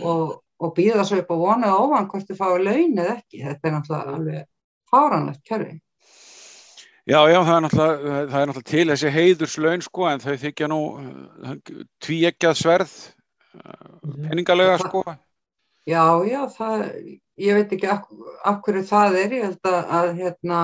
og, 0.00 0.38
og 0.64 0.72
býða 0.78 1.04
svo 1.08 1.20
upp 1.22 1.34
og 1.34 1.44
vona 1.44 1.74
ofan 1.76 2.08
hvort 2.12 2.30
þið 2.30 2.40
fái 2.40 2.64
laun 2.64 3.04
eða 3.04 3.18
ekki. 3.18 3.44
Þetta 3.44 3.68
er 3.68 3.76
náttúrulega 3.76 4.16
alveg 4.16 4.48
fáranlegt 4.88 5.44
kerfi. 5.44 5.76
Já, 7.08 7.20
já, 7.24 7.38
það 7.40 7.54
er 7.54 7.62
náttúrulega, 7.64 8.24
það 8.32 8.40
er 8.40 8.50
náttúrulega 8.50 8.70
til 8.72 8.88
þessi 8.92 9.14
heiðurslaun 9.18 9.86
sko 9.86 10.08
en 10.08 10.24
þau 10.24 10.34
þykja 10.42 10.72
nú 10.72 10.82
tví 12.04 12.18
ekkjað 12.28 12.60
sverð 12.62 12.98
Mhm. 13.58 14.28
peningalega 14.28 14.78
sko 14.78 15.02
Já, 15.88 16.04
já, 16.28 16.42
það, 16.52 16.84
ég 17.40 17.56
veit 17.56 17.72
ekki 17.72 17.88
af, 17.88 18.60
hverju 18.66 18.84
það 18.90 19.18
er, 19.22 19.34
ég 19.38 19.46
held 19.46 19.70
að, 19.70 19.78
að 19.98 20.08
hérna, 20.18 20.60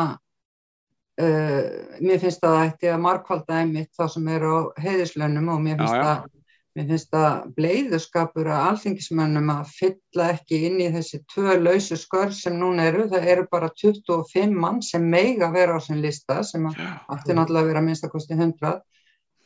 uh, 1.25 1.61
mér 2.05 2.23
finnst 2.23 2.45
að 2.45 2.57
það 2.57 2.69
ætti 2.69 2.93
að 2.93 3.03
markvalda 3.07 3.59
einmitt 3.63 3.93
þá 3.97 4.05
sem 4.13 4.31
eru 4.35 4.51
á 4.53 4.61
heiðislönum 4.85 5.53
og 5.55 5.63
mér 5.65 5.81
finnst, 5.81 5.97
já, 5.97 6.03
já. 6.03 6.11
Að, 6.13 6.31
mér 6.75 6.89
finnst 6.91 7.17
að 7.17 7.49
bleiðuskapur 7.57 8.51
að 8.51 8.67
alþingismönnum 8.69 9.53
að 9.55 9.73
fylla 9.79 10.29
ekki 10.35 10.61
inn 10.69 10.81
í 10.83 10.91
þessi 10.97 11.23
tvö 11.31 11.57
lausu 11.63 11.99
skör 12.01 12.35
sem 12.35 12.59
núna 12.59 12.89
eru, 12.91 13.07
það 13.13 13.29
eru 13.37 13.47
bara 13.53 13.71
25 13.81 14.59
mann 14.59 14.83
sem 14.83 15.07
meiga 15.09 15.53
vera 15.55 15.79
á 15.79 15.81
sin 15.81 16.03
lista 16.03 16.43
sem 16.45 16.67
ætti 16.69 17.37
náttúrulega 17.37 17.63
að 17.63 17.71
vera 17.71 17.85
minnstakosti 17.87 18.37
100 18.37 18.75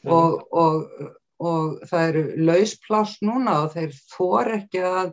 og, 0.08 0.40
og 0.48 1.12
og 1.38 1.82
það 1.86 2.08
eru 2.08 2.22
lauspláss 2.48 3.18
núna 3.22 3.60
og 3.64 3.74
þeir 3.76 3.92
þor 4.10 4.54
ekki 4.56 4.82
að, 4.82 5.12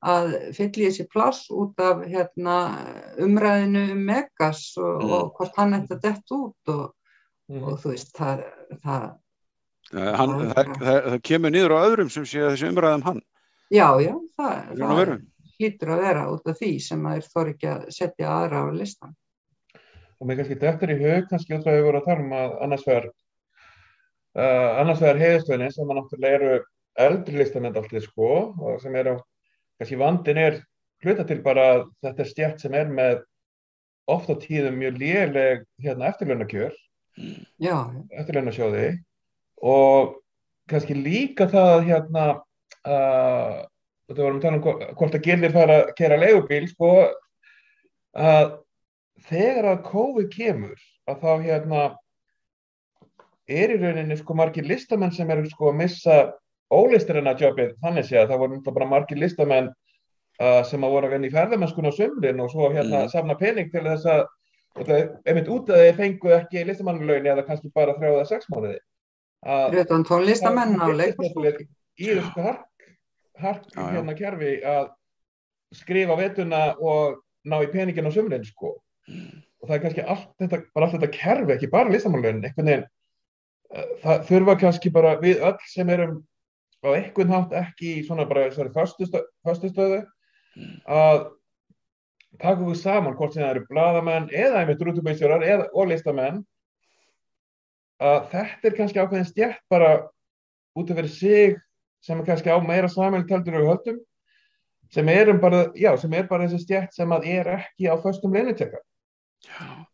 að 0.00 0.30
fylla 0.56 0.84
í 0.84 0.86
þessi 0.88 1.06
pláss 1.12 1.50
út 1.52 1.80
af 1.84 2.04
hérna, 2.08 2.56
umræðinu 3.20 3.82
um 3.94 4.04
Megas 4.08 4.62
og, 4.80 5.02
mm. 5.02 5.14
og 5.16 5.32
hvort 5.36 5.58
hann 5.60 5.76
ætti 5.76 5.96
að 5.96 6.04
dett 6.06 6.34
út 6.36 6.72
og, 6.72 6.86
mm. 7.50 7.64
og 7.64 7.80
þú 7.82 7.92
veist 7.92 8.14
það, 8.16 8.44
það, 8.84 9.06
hann, 9.92 10.36
það, 10.54 10.72
það 10.80 11.18
kemur 11.30 11.54
niður 11.54 11.76
á 11.76 11.78
öðrum 11.84 12.12
sem 12.12 12.28
sé 12.28 12.46
þessi 12.46 12.70
umræðum 12.70 13.06
hann 13.08 13.22
Já, 13.70 13.86
já, 14.02 14.14
það 14.40 15.16
hlýtur 15.60 15.90
að 15.94 16.04
vera 16.06 16.28
út 16.32 16.48
af 16.48 16.56
því 16.58 16.74
sem 16.82 17.02
að 17.06 17.18
þeir 17.18 17.32
þor 17.34 17.50
ekki 17.54 17.70
að 17.70 17.82
setja 17.94 18.36
aðra 18.38 18.62
á 18.64 18.68
listan 18.74 19.16
Og 20.20 20.28
mér 20.28 20.40
kannski 20.40 20.56
er 20.60 20.92
í 20.92 21.00
hug 21.00 21.28
kannski 21.28 21.56
út 21.56 21.66
af 21.66 21.70
að 21.72 21.76
við 21.78 21.86
vorum 21.86 22.00
að 22.00 22.08
tala 22.08 22.24
um 22.24 22.32
að 22.36 22.56
annars 22.64 22.86
verður 22.88 23.12
Uh, 24.30 24.78
annars 24.78 25.00
vegar 25.02 25.18
heiðistöðinni 25.18 25.72
sem 25.74 25.88
að 25.90 25.96
náttúrulega 25.98 26.36
eru 26.36 26.50
eldri 27.02 27.38
listamenn 27.40 27.74
alltaf 27.74 28.04
sko 28.04 28.28
og 28.62 28.76
sem 28.78 28.94
eru, 29.00 29.16
kannski 29.80 29.98
vandin 30.00 30.38
er 30.40 30.60
hluta 31.04 31.24
til 31.24 31.40
bara 31.44 31.66
þetta 32.04 32.24
er 32.24 32.28
stjætt 32.28 32.64
sem 32.64 32.76
er 32.76 32.90
með 32.92 33.22
ofta 34.10 34.36
tíðum 34.40 34.76
mjög 34.80 34.98
léleg 35.00 35.66
hérna, 35.80 36.10
eftirlunarkjör 36.10 36.74
eftirlunasjóði 38.20 38.88
og 39.66 40.16
kannski 40.70 40.96
líka 40.96 41.48
það 41.50 41.76
hérna 41.88 42.26
uh, 42.36 43.60
þetta 44.10 44.22
vorum 44.22 44.38
að 44.38 44.44
tala 44.44 44.58
um 44.60 44.94
hvort 44.98 45.16
að 45.16 45.26
gildir 45.26 45.54
fara 45.54 45.78
að 45.80 45.94
kera 45.98 46.20
legubíl 46.20 46.66
sko 46.70 46.92
að 48.18 48.54
þegar 49.30 49.72
að 49.72 49.82
COVID 49.88 50.30
kemur 50.34 50.86
að 51.10 51.24
þá 51.24 51.32
hérna 51.46 51.82
er 53.50 53.74
í 53.74 53.80
rauninni 53.80 54.16
sko 54.18 54.36
margir 54.38 54.68
listamenn 54.68 55.14
sem 55.14 55.30
eru 55.30 55.48
sko 55.50 55.70
að 55.70 55.80
missa 55.82 56.18
ólisturinn 56.70 57.30
að 57.30 57.46
jobbið 57.46 57.72
þannig 57.82 58.06
sé 58.06 58.18
að 58.20 58.32
það 58.32 58.42
voru 58.42 58.52
náttúrulega 58.56 58.76
bara 58.78 58.90
margir 58.90 59.18
listamenn 59.20 59.70
uh, 59.70 60.60
sem 60.66 60.84
að 60.84 60.94
voru 60.94 61.08
að 61.08 61.16
vinna 61.16 61.30
í 61.30 61.34
ferðamennskun 61.34 61.90
á 61.90 61.92
sömlin 61.96 62.44
og 62.44 62.52
svo 62.52 62.70
hérna 62.70 63.04
mm. 63.04 63.10
safna 63.14 63.36
pening 63.40 63.72
til 63.72 63.82
þess 63.86 64.06
að 64.10 64.28
einmitt 65.26 65.50
út 65.50 65.72
að 65.72 65.82
þeir 65.84 65.98
fengu 65.98 66.32
ekki 66.36 66.62
listamannlauni 66.68 67.32
eða 67.32 67.44
kannski 67.48 67.72
bara 67.74 67.96
þrjáða 67.98 68.28
sex 68.28 68.46
mánuði 68.52 68.78
Rauðan 69.42 70.06
tónlistamenn 70.06 70.76
á 70.78 70.86
leikfólki 70.94 71.66
í 72.00 72.12
þessu 72.12 72.44
hark, 72.44 72.86
hark 73.40 73.66
já, 73.72 73.80
já. 73.80 73.90
hérna 73.96 74.14
kerfi 74.18 74.52
að 74.62 74.90
skrifa 75.74 76.16
vetuna 76.18 76.62
og 76.78 77.18
ná 77.48 77.58
í 77.64 77.70
peningin 77.72 78.06
á 78.06 78.14
sömlin 78.14 78.46
sko 78.46 78.76
mm. 79.10 79.42
og 79.62 79.68
það 79.68 79.76
er 79.76 79.84
kannski 79.84 80.06
allt 80.06 80.32
þetta, 80.38 80.62
bara 80.74 80.86
allt 80.86 80.96
þetta 80.98 81.12
kerfi, 81.18 81.54
ekki 81.56 81.72
bara 81.72 81.90
listamannlaun 81.90 82.44
einhvern 82.44 82.70
veginn 82.70 82.88
það 84.02 84.24
þurfa 84.30 84.56
kannski 84.64 84.92
bara 84.94 85.16
við 85.22 85.42
öll 85.46 85.58
sem 85.70 85.90
erum 85.94 86.18
á 86.84 86.88
einhvern 86.94 87.34
hátt 87.34 87.52
ekki 87.60 87.92
í 87.98 88.04
svona 88.06 88.26
bara 88.28 88.48
þessari 88.48 88.72
fastustöðu 89.46 90.00
að 90.88 91.26
taka 92.40 92.64
við 92.64 92.78
saman 92.80 93.16
hvort 93.18 93.34
sem 93.34 93.44
það 93.44 93.54
eru 93.54 93.66
bladamenn 93.68 94.30
eða 94.32 94.62
einmitt 94.62 94.84
rútubæsjórar 94.86 95.66
og 95.70 95.90
listamenn 95.90 96.44
að 98.00 98.30
þetta 98.32 98.70
er 98.70 98.76
kannski 98.78 99.02
ákveðin 99.02 99.28
stjætt 99.28 99.60
bara 99.72 99.90
út 100.78 100.92
af 100.92 101.00
verið 101.02 101.16
sig 101.16 101.58
sem 102.00 102.20
er 102.20 102.28
kannski 102.28 102.52
á 102.52 102.58
meira 102.64 102.88
samhæltaldur 102.88 103.60
og 103.60 103.68
höldum 103.74 104.00
sem 104.90 105.06
bara, 105.40 105.70
já, 105.76 105.96
sem 105.96 106.12
er 106.12 106.26
bara 106.26 106.48
þessi 106.48 106.64
stjætt 106.64 106.94
sem 106.94 107.12
að 107.12 107.28
er 107.30 107.52
ekki 107.58 107.86
á 107.92 107.94
föstum 108.00 108.32
leinutjekka 108.34 108.80
Já. 109.40 109.86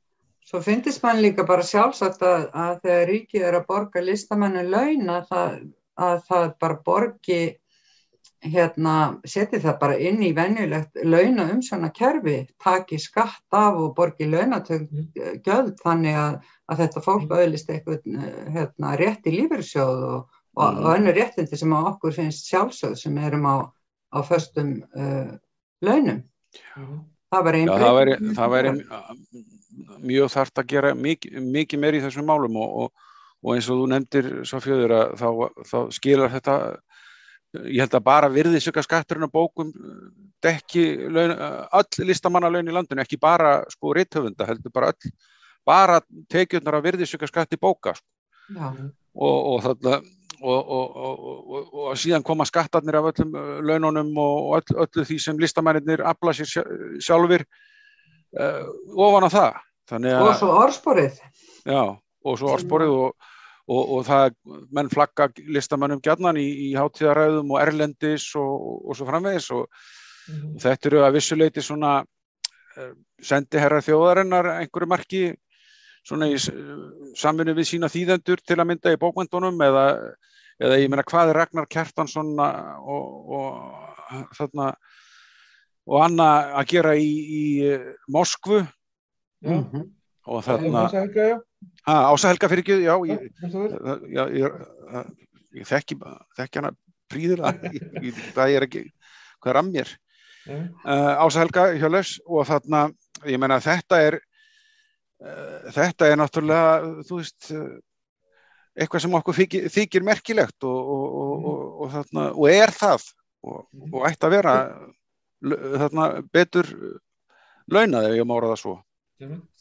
Svo 0.47 0.61
finnst 0.63 1.03
mann 1.03 1.23
líka 1.23 1.43
bara 1.47 1.65
sjálfsagt 1.67 2.23
að, 2.23 2.45
að 2.55 2.77
þegar 2.85 3.09
ríkið 3.11 3.47
er 3.49 3.57
að 3.59 3.65
borga 3.67 4.03
listamennu 4.03 4.63
laun 4.71 5.09
að 5.11 5.25
það, 5.31 5.57
að 5.97 6.19
það 6.29 6.51
bara 6.63 6.79
borgi, 6.87 7.41
hérna, 8.47 8.95
seti 9.27 9.59
það 9.63 9.79
bara 9.81 9.97
inn 9.99 10.21
í 10.23 10.33
venjulegt 10.37 11.01
launa 11.05 11.49
um 11.55 11.63
svona 11.65 11.91
kerfi, 11.95 12.37
taki 12.63 12.99
skatt 13.03 13.57
af 13.57 13.81
og 13.81 13.95
borgi 13.97 14.29
launatögjöld 14.31 15.73
mm. 15.73 15.81
þannig 15.83 16.21
að, 16.21 16.37
að 16.71 16.83
þetta 16.85 17.05
fólk 17.09 17.27
mm. 17.27 17.35
auðlist 17.41 17.73
eitthvað 17.73 18.07
hérna, 18.55 18.95
rétt 19.01 19.27
í 19.27 19.35
lífyrsjóð 19.39 20.07
og, 20.11 20.39
og, 20.55 20.63
og 20.63 20.85
mm. 20.85 20.93
önnu 20.95 21.17
réttindi 21.17 21.59
sem 21.59 21.75
á 21.75 21.81
okkur 21.95 22.15
finnst 22.21 22.53
sjálfsögð 22.53 22.97
sem 23.03 23.19
erum 23.25 23.49
á, 23.49 23.57
á 24.15 24.19
föstum 24.29 24.79
uh, 24.95 25.35
launum. 25.83 26.23
Það 27.27 27.49
væri 27.49 27.65
einn 27.65 27.75
breyting 27.75 29.55
mjög 30.07 30.33
þarft 30.33 30.61
að 30.61 30.71
gera 30.71 30.93
mikið, 30.97 31.37
mikið 31.43 31.83
meir 31.83 31.99
í 31.99 32.03
þessum 32.05 32.29
málum 32.29 32.57
og, 32.61 32.77
og, 32.85 33.05
og 33.45 33.55
eins 33.55 33.69
og 33.71 33.81
þú 33.81 33.87
nefndir 33.93 34.29
svo 34.49 34.61
fjöður 34.65 34.97
að 34.97 35.15
þá, 35.21 35.29
þá 35.71 35.79
skilar 35.97 36.33
þetta 36.33 36.57
ég 37.65 37.81
held 37.85 37.95
að 37.97 38.05
bara 38.05 38.33
virði 38.33 38.61
sökka 38.61 38.85
skatturinn 38.85 39.29
á 39.29 39.33
bókum 39.33 39.71
dekki 40.45 40.85
laun, 41.09 41.33
öll 41.79 42.07
listamannalaun 42.09 42.69
í 42.69 42.75
landinu, 42.75 43.03
ekki 43.05 43.19
bara 43.21 43.63
sko 43.73 43.95
réttöfunda, 43.97 44.47
heldur 44.49 44.75
bara 44.75 44.93
öll 44.93 45.13
bara 45.67 46.01
tekjurnar 46.31 46.79
að 46.79 46.87
virði 46.91 47.09
sökka 47.09 47.29
skatti 47.31 47.59
bóka 47.59 47.95
sko. 47.97 48.07
og, 49.17 49.39
og 49.55 49.63
þarna 49.65 50.01
og, 50.43 50.69
og, 50.69 50.97
og, 50.97 51.71
og 51.87 51.95
síðan 51.99 52.25
koma 52.27 52.45
skattarnir 52.47 52.99
af 52.99 53.09
öllum 53.11 53.33
uh, 53.35 53.55
laununum 53.65 54.11
og 54.21 54.59
öll, 54.59 54.77
öllu 54.85 55.07
því 55.09 55.17
sem 55.23 55.39
listamæninir 55.41 56.05
afla 56.05 56.35
sér 56.37 56.51
sjá- 56.51 56.67
sjálfur 57.01 57.47
uh, 58.37 58.67
ofan 58.95 59.27
á 59.27 59.31
það. 59.33 59.63
Og 60.21 60.35
svo 60.37 60.51
orðsporið. 60.61 61.19
já, 61.65 61.83
og 62.27 62.39
svo 62.41 62.51
orðsporið 62.57 62.93
og, 62.97 63.29
og, 63.71 63.81
og 63.97 64.05
það, 64.09 64.35
menn 64.75 64.91
flagga 64.93 65.29
listamannum 65.57 66.01
gjarnan 66.05 66.39
í, 66.43 66.47
í 66.67 66.75
hátíðaræðum 66.79 67.55
og 67.55 67.63
erlendis 67.63 68.29
og, 68.39 68.53
og 68.91 68.99
svo 68.99 69.09
framvegis 69.13 69.51
og 69.57 69.69
Mhm. 70.27 70.57
þetta 70.59 70.89
eru 70.89 71.01
að 71.07 71.13
vissuleiti 71.15 71.63
svona 71.63 71.91
uh, 72.03 72.95
sendiherra 73.23 73.79
þjóðarinnar 73.87 74.49
einhverju 74.57 74.89
marki 74.91 75.21
svona 76.03 76.27
í 76.27 76.35
s- 76.35 76.51
samvinnu 77.23 77.55
við 77.55 77.69
sína 77.71 77.87
þýðendur 77.87 78.43
til 78.43 78.57
að 78.59 78.67
mynda 78.73 78.91
í 78.91 78.99
bókmyndunum 78.99 79.63
eða, 79.63 79.85
eða 80.59 80.81
ég 80.83 80.91
meina 80.91 81.05
hvað 81.07 81.31
er 81.31 81.39
Ragnar 81.39 81.69
Kjartansson 81.71 82.35
og, 82.43 83.07
og 83.39 84.35
þarna 84.35 84.73
og 85.87 86.03
Anna 86.09 86.29
að 86.59 86.67
gera 86.75 86.97
í, 86.99 87.07
í 87.07 87.45
eh, 87.71 87.87
Moskvu 88.11 88.65
Já, 88.65 89.53
Mhm. 89.63 89.87
og 90.27 90.43
þarna 90.43 90.89
það 90.91 91.46
Ása 91.87 92.33
Helga 92.33 92.51
fyrir 92.51 92.65
ekki, 92.65 92.79
já, 92.83 92.95
ég, 93.07 93.27
já, 94.11 94.23
ég, 94.35 94.57
ég 95.61 95.69
þekki, 95.69 95.99
þekki 96.39 96.61
hana 96.61 96.73
príðilega, 97.13 97.71
ég, 97.71 97.89
ég, 98.09 98.23
það 98.35 98.57
er 98.57 98.67
ekki 98.67 98.85
hvað 99.41 99.53
er 99.53 99.61
að 99.61 99.69
mér 99.71 99.93
uh, 100.51 101.13
Ása 101.23 101.43
Helga 101.45 101.69
Hjörleifs 101.77 102.17
og 102.27 102.49
þarna, 102.49 102.87
ég 103.29 103.43
meina 103.43 103.61
þetta 103.63 104.01
er 104.09 104.19
uh, 104.19 105.69
þetta 105.77 106.11
er 106.11 106.21
náttúrulega 106.23 107.05
þú 107.07 107.21
veist 107.21 107.53
uh, 107.55 107.77
eitthvað 108.77 109.05
sem 109.07 109.17
okkur 109.19 109.37
þykir, 109.41 109.69
þykir 109.73 110.05
merkilegt 110.07 110.67
og, 110.69 110.91
og, 110.95 111.05
og, 111.07 111.49
og, 111.51 111.65
og, 111.81 111.91
þarna, 111.95 112.27
og 112.35 112.49
er 112.53 112.73
það. 112.77 113.11
Og, 113.47 113.59
og 113.93 114.07
ætti 114.09 114.27
að 114.27 114.35
vera 114.35 114.55
þarna 115.83 116.07
betur 116.35 116.71
launað 117.71 118.09
ef 118.09 118.17
ég 118.19 118.27
má 118.27 118.35
orða 118.37 118.55
það 118.55 118.63
svo. 118.63 118.75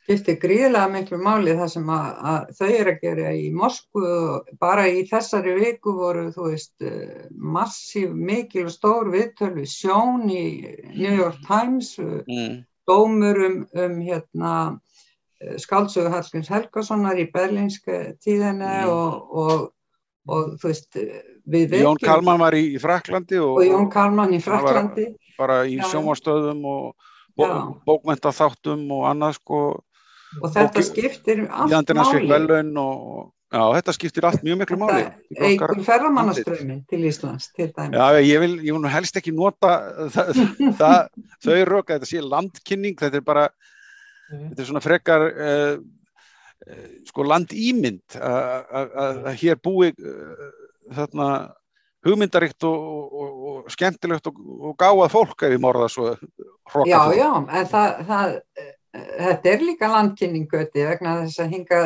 Skiptir 0.06 0.38
gríðilega 0.38 0.90
miklu 0.94 1.18
máli 1.18 1.56
það 1.58 1.70
sem 1.74 1.88
að, 1.90 2.10
að 2.30 2.50
þau 2.60 2.68
eru 2.70 2.92
að 2.92 3.02
gera 3.02 3.30
í 3.34 3.46
Moskvu 3.58 4.06
og 4.06 4.50
bara 4.62 4.86
í 4.86 5.02
þessari 5.10 5.56
viku 5.58 5.96
voru 5.98 6.28
þú 6.36 6.50
veist 6.52 6.86
eh, 6.86 7.26
massíf 7.34 8.12
mikil 8.14 8.68
og 8.68 8.74
stór 8.76 9.10
viðtöl 9.14 9.56
við 9.56 9.72
sjón 9.72 10.28
í 10.30 10.46
New 10.94 11.16
York 11.16 11.40
Times 11.48 11.96
eh, 11.98 12.20
mm. 12.22 12.60
dómur 12.86 13.42
um, 13.48 13.64
um 13.74 13.96
hérna 14.06 14.52
skáldsögu 15.58 16.12
Hallgríms 16.14 16.52
Helgasonar 16.54 17.18
í 17.20 17.26
berlínska 17.34 18.14
tíðinni 18.22 18.76
Mm. 18.86 18.92
og, 18.94 19.34
og, 19.42 19.66
og 20.30 20.54
þú 20.62 20.70
veist 20.70 21.02
eh, 21.02 21.82
Jón 21.82 21.98
Kalman 22.02 22.40
var 22.42 22.54
í, 22.58 22.78
í 22.78 22.80
Fraklandi 22.82 23.42
og, 23.42 23.58
og 23.58 23.66
Jón 23.66 23.90
Kalman 23.94 24.38
í 24.38 24.42
Fraklandi 24.42 25.10
bara 25.38 25.64
í 25.66 25.80
Já. 25.80 25.90
sjónvarstöðum 25.92 26.62
og 26.70 26.96
bó, 27.36 27.46
Já. 27.46 27.58
bókmentaþáttum 27.90 28.86
og 28.96 29.10
annað 29.10 29.38
sko 29.42 29.60
og 30.42 30.52
þetta 30.52 30.74
Bóki- 30.80 30.86
skiptir 30.90 31.42
allt 31.50 31.72
máli. 31.96 32.28
og 32.78 33.32
já, 33.54 33.62
þetta 33.78 33.94
skiptir 33.96 34.26
allt 34.28 34.44
mjög 34.44 34.58
miklu 34.64 34.78
máli. 34.82 35.04
Eigur 35.40 35.76
ferðamannaströmmin 35.86 36.82
til 36.90 37.04
Íslands 37.08 37.52
til. 37.56 37.72
Já, 37.94 38.08
ég 38.20 38.40
vil, 38.44 38.56
ég 38.66 38.74
helst 38.92 39.16
ekki 39.16 39.32
nota 39.36 39.74
það, 40.12 40.34
það, 40.80 41.10
þau 41.46 41.60
röka, 41.72 41.98
þetta 42.00 42.10
sé 42.12 42.22
landkynning, 42.24 42.96
þetta 43.00 43.16
er 43.22 43.22
bara, 43.22 43.50
Mhm. 44.32 44.50
þetta 44.50 44.60
er 44.64 44.66
svona 44.66 44.82
frekar, 44.82 45.22
uh, 45.38 45.78
uh, 46.68 46.88
sko, 47.06 47.24
landýmynd 47.24 48.18
að- 48.18 49.36
hér 49.38 49.56
búi 49.62 49.92
uh, 49.94 50.50
þarna 50.92 51.28
hugmyndaríkt 52.06 52.64
og, 52.64 53.14
og, 53.14 53.30
og 53.50 53.70
skemmtilegt 53.74 54.28
og, 54.30 54.36
og 54.38 54.76
gáað 54.78 55.10
fólk 55.14 55.44
ef 55.48 55.54
ég 55.56 55.62
morða 55.62 55.88
svo 55.90 56.12
hroka 56.70 56.90
Já, 56.90 57.00
já, 57.18 57.30
en 57.50 57.66
það, 57.66 57.96
það, 58.10 58.36
þetta 58.96 59.52
er 59.52 59.64
líka 59.66 59.90
landkynningöti 59.92 60.86
vegna 60.88 61.16
þess 61.22 61.42
að 61.44 61.54
hinga 61.56 61.80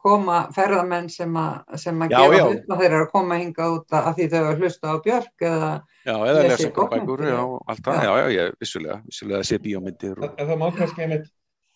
koma 0.00 0.38
ferðamenn 0.54 1.08
sem 1.12 1.36
að, 1.40 1.76
sem 1.82 2.04
að 2.04 2.14
Já, 2.14 2.18
gefa 2.20 2.38
já. 2.38 2.44
hlut 2.46 2.70
og 2.70 2.80
þeir 2.82 2.88
eru 2.90 3.00
að 3.02 3.12
koma 3.14 3.38
hinga 3.40 3.68
út 3.74 3.96
að 4.00 4.10
því 4.18 4.28
þau 4.32 4.38
eru 4.40 4.50
að 4.52 4.62
hlusta 4.64 4.92
á 4.92 4.96
Björk 5.06 5.46
eða, 5.50 5.70
Já, 6.04 6.14
eða 6.14 6.34
Lesi 6.38 6.48
lesa 6.52 6.68
ykkur 6.68 6.88
bækur, 6.90 7.06
bókmenntir, 7.08 7.28
já, 7.30 7.36
já. 7.38 7.60
allt 7.74 7.84
það, 7.88 7.94
Já. 7.94 8.04
já, 8.04 8.16
já, 8.24 8.34
ég, 8.38 8.58
vissulega, 8.64 8.98
vissulega 9.08 9.40
að 9.40 9.48
sé 9.50 9.60
bíómyndir 9.64 10.18
og, 10.20 10.26
En 10.38 10.50
það 10.50 10.60
má 10.62 10.66
kannski 10.78 11.06
einmitt, 11.06 11.30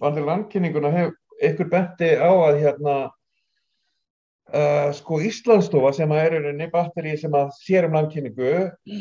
vandir 0.04 0.28
landkynninguna 0.28 0.92
hef 0.94 1.14
ykkur 1.52 1.70
benti 1.72 2.10
á 2.18 2.30
að 2.30 2.60
hérna 2.64 2.96
uh, 4.52 4.88
sko 4.96 5.20
Íslandsstofa 5.24 5.92
sem 5.96 6.12
að 6.14 6.22
er 6.24 6.36
í 6.38 6.40
rauninni 6.44 6.70
batteri 6.72 7.16
sem 7.20 7.34
að 7.36 7.50
sér 7.58 7.88
um 7.88 7.96
landkynningu 7.98 8.54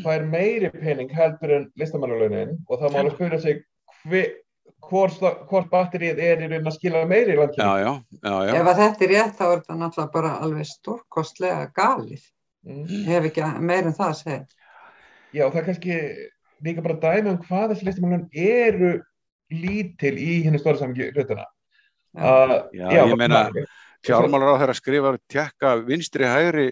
fær 0.04 0.26
meiri 0.28 0.70
pening 0.74 1.12
heldur 1.14 1.54
en 1.58 1.70
listamannalaunin 1.80 2.56
og 2.66 2.80
það 2.82 2.94
má 2.94 3.00
alveg 3.04 3.16
spyrja 3.18 3.40
sig 3.46 3.62
hve, 4.04 4.24
hvort, 4.86 5.18
hvort 5.50 5.70
batterið 5.72 6.20
er 6.22 6.42
í 6.42 6.48
rauninni 6.48 6.70
að 6.70 6.76
skila 6.76 7.04
meiri 7.08 7.34
já, 7.34 7.40
landkynningu. 7.40 7.82
já, 7.82 8.30
já, 8.30 8.34
já, 8.48 8.54
ef 8.60 8.70
að 8.70 8.80
þetta 8.82 9.04
er 9.04 9.12
rétt 9.14 9.36
þá 9.38 9.44
er 9.48 9.60
þetta 9.60 9.78
náttúrulega 9.82 10.14
bara 10.14 10.32
alveg 10.44 10.70
stórkostlega 10.70 11.68
galið. 11.76 12.24
Mm. 12.68 12.86
Hef 13.08 13.28
ekki 13.30 13.50
meir 13.64 13.88
en 13.88 13.96
það 13.96 14.08
að 14.08 14.18
segja. 14.22 14.40
Já, 15.34 15.44
það 15.44 15.60
er 15.60 15.68
kannski 15.68 15.98
líka 16.64 16.84
bara 16.84 16.98
dæmi 17.02 17.32
um 17.32 17.40
hvað 17.44 17.72
þessi 17.72 17.88
listamannalaun 17.88 18.28
eru 18.32 18.92
lítil 19.52 20.14
í 20.20 20.42
henni 20.44 20.60
stóra 20.60 20.80
samingi 20.80 21.10
hlutuna. 21.14 21.46
Já. 22.16 22.24
Uh, 22.24 22.54
Já, 22.74 22.88
ég 23.04 23.16
meina, 23.20 23.46
fjármálar 24.06 24.56
á 24.56 24.60
þeirra 24.62 24.76
skrifar 24.76 25.18
tjekka 25.30 25.74
vinstri 25.86 26.28
hægri 26.28 26.70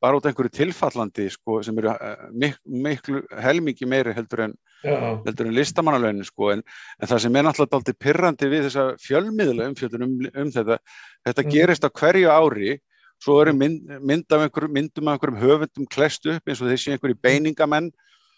bara 0.00 0.18
út 0.18 0.26
af 0.26 0.30
einhverju 0.32 0.52
tilfallandi 0.54 1.28
sko, 1.34 1.60
sem 1.66 1.78
eru 1.80 1.90
eh, 1.90 2.26
mik 2.32 2.58
miklu 2.64 3.22
helmingi 3.42 3.86
meiri 3.90 4.12
heldur 4.14 4.44
en, 4.46 4.52
en 4.86 5.54
listamannalaunin 5.56 6.26
sko, 6.26 6.52
en, 6.54 6.62
en 7.00 7.10
það 7.10 7.24
sem 7.24 7.38
er 7.38 7.46
náttúrulega 7.48 7.80
aldrei 7.80 7.96
pirrandi 7.98 8.50
við 8.52 8.68
þessa 8.68 8.84
fjölmiðla 9.02 9.66
umfjöldun 9.72 10.06
um, 10.06 10.14
um 10.44 10.52
þetta 10.54 10.78
þetta 11.26 11.42
Mhm. 11.42 11.50
gerist 11.50 11.84
á 11.84 11.90
hverju 11.90 12.30
ári 12.30 12.78
svo 13.18 13.40
eru 13.42 13.52
mynd, 13.58 13.88
mynd 14.00 14.30
af 14.30 14.44
einhverjum 14.46 14.76
myndum 14.78 15.08
af 15.08 15.18
einhverjum 15.18 15.40
höfundum 15.42 15.88
klest 15.90 16.26
upp 16.26 16.46
eins 16.46 16.62
og 16.62 16.70
þessi 16.70 16.92
einhverju 16.94 17.18
beiningamenn 17.22 17.90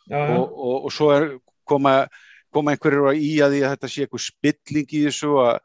já, 0.09 0.17
já. 0.17 0.39
og, 0.39 0.55
og, 0.57 0.85
og 0.89 0.93
svo 0.93 1.11
er, 1.13 1.27
koma, 1.69 2.07
koma 2.51 2.73
einhverjur 2.73 3.13
í 3.13 3.35
að 3.45 3.59
því 3.59 3.61
að 3.67 3.75
þetta 3.75 3.91
sé 3.93 4.07
eitthvað 4.07 4.25
spilling 4.25 4.89
í 4.97 5.03
þessu 5.11 5.35
að 5.45 5.59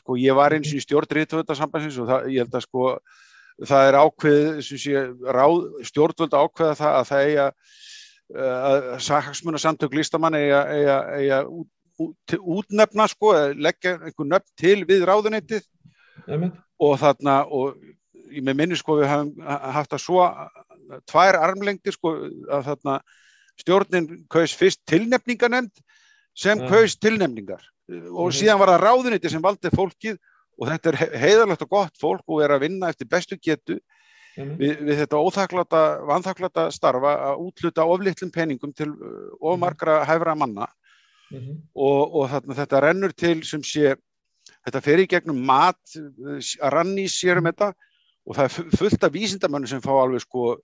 sko 0.00 0.16
ég 0.16 0.34
var 0.34 0.56
eins 0.56 0.72
í 0.72 0.80
stjórnrið 0.80 1.28
þetta 1.28 1.58
sambandsins 1.58 1.98
og 2.00 2.08
það, 2.08 2.30
ég 2.32 2.46
held 2.46 2.56
að 2.56 2.64
sko 2.64 2.86
það 3.60 3.88
er 3.88 3.98
ákveð 4.00 4.48
sé 4.66 5.04
ráð, 5.36 5.58
stjórnvöld 5.88 6.34
ákveða 6.34 6.78
það 6.78 6.98
að 6.98 7.08
það 7.10 7.26
eiga 7.28 7.46
að 8.32 8.84
saksmuna 9.04 9.60
samtök 9.60 9.94
listamann 9.98 10.38
eiga, 10.38 10.62
eiga, 10.72 10.98
eiga 11.18 11.40
út, 11.44 11.68
út, 12.00 12.36
útnefna 12.40 13.08
sko, 13.10 13.34
leggja 13.60 13.98
einhver 13.98 14.28
nöfn 14.28 14.54
til 14.56 14.78
við 14.88 15.04
ráðunettið 15.08 15.66
og 16.82 16.94
þarna 17.02 17.42
og 17.52 17.76
með 18.32 18.56
minni 18.56 18.78
sko 18.78 18.96
við 19.02 19.10
hafum 19.10 19.34
haft 19.76 19.92
að 19.92 20.04
svo 20.06 20.24
tvær 21.10 21.38
armlengdir 21.42 21.94
sko 21.94 22.14
að 22.48 22.70
þarna 22.70 22.96
stjórnin 23.60 24.08
kaus 24.32 24.54
fyrst 24.56 24.80
tilnefninganemnd 24.88 25.82
sem 26.32 26.60
Já. 26.62 26.68
kaus 26.70 26.96
tilnefningar. 26.96 27.60
Og 28.16 28.32
síðan 28.32 28.60
var 28.62 28.72
það 28.72 28.84
ráðuneyti 28.86 29.32
sem 29.32 29.42
valdi 29.44 29.72
fólkið 29.74 30.16
og 30.62 30.68
þetta 30.70 30.92
er 30.92 30.98
he- 31.02 31.18
heiðarlegt 31.26 31.64
og 31.66 31.72
gott 31.74 31.98
fólk 31.98 32.22
og 32.30 32.42
er 32.46 32.54
að 32.54 32.62
vinna 32.68 32.90
eftir 32.92 33.08
bestu 33.10 33.36
getu 33.42 33.80
einmitt. 34.38 34.60
við, 34.62 34.78
við 34.86 35.00
þetta 35.02 35.18
óþaklata, 35.26 35.80
vanþaklata 36.08 36.68
starfa 36.72 37.16
að 37.32 37.42
útluta 37.48 37.84
oflitlum 37.90 38.30
peningum 38.32 38.72
til 38.78 38.92
uh, 38.94 39.34
of 39.40 39.58
margra 39.60 40.04
hæfra 40.08 40.36
manna 40.38 40.68
Mhm. 41.32 41.52
og, 41.74 42.14
og 42.14 42.26
þarna, 42.28 42.54
þetta 42.58 42.80
rennur 42.84 43.12
til 43.16 43.38
sem 43.48 43.62
sé 43.64 43.94
þetta 44.66 44.80
fer 44.84 45.00
í 45.00 45.06
gegnum 45.08 45.38
mat 45.48 45.78
að 45.96 46.72
ranni 46.74 47.06
sér 47.08 47.38
um 47.40 47.46
þetta 47.48 47.70
og 48.26 48.36
það 48.36 48.44
er 48.44 48.52
fu- 48.52 48.76
fullt 48.76 49.04
af 49.08 49.12
vísindamönnum 49.14 49.66
sem 49.70 49.80
fá 49.80 49.94
alveg 49.96 50.20
sko 50.26 50.58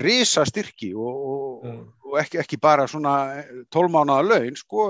risa 0.00 0.44
styrki 0.48 0.94
og, 0.96 1.18
og, 1.28 1.66
Já. 1.68 1.74
og 2.08 2.16
ekki, 2.22 2.38
ekki 2.40 2.58
bara 2.64 2.86
svona 2.88 3.44
tólmánaða 3.70 4.24
laun 4.30 4.56
sko, 4.56 4.86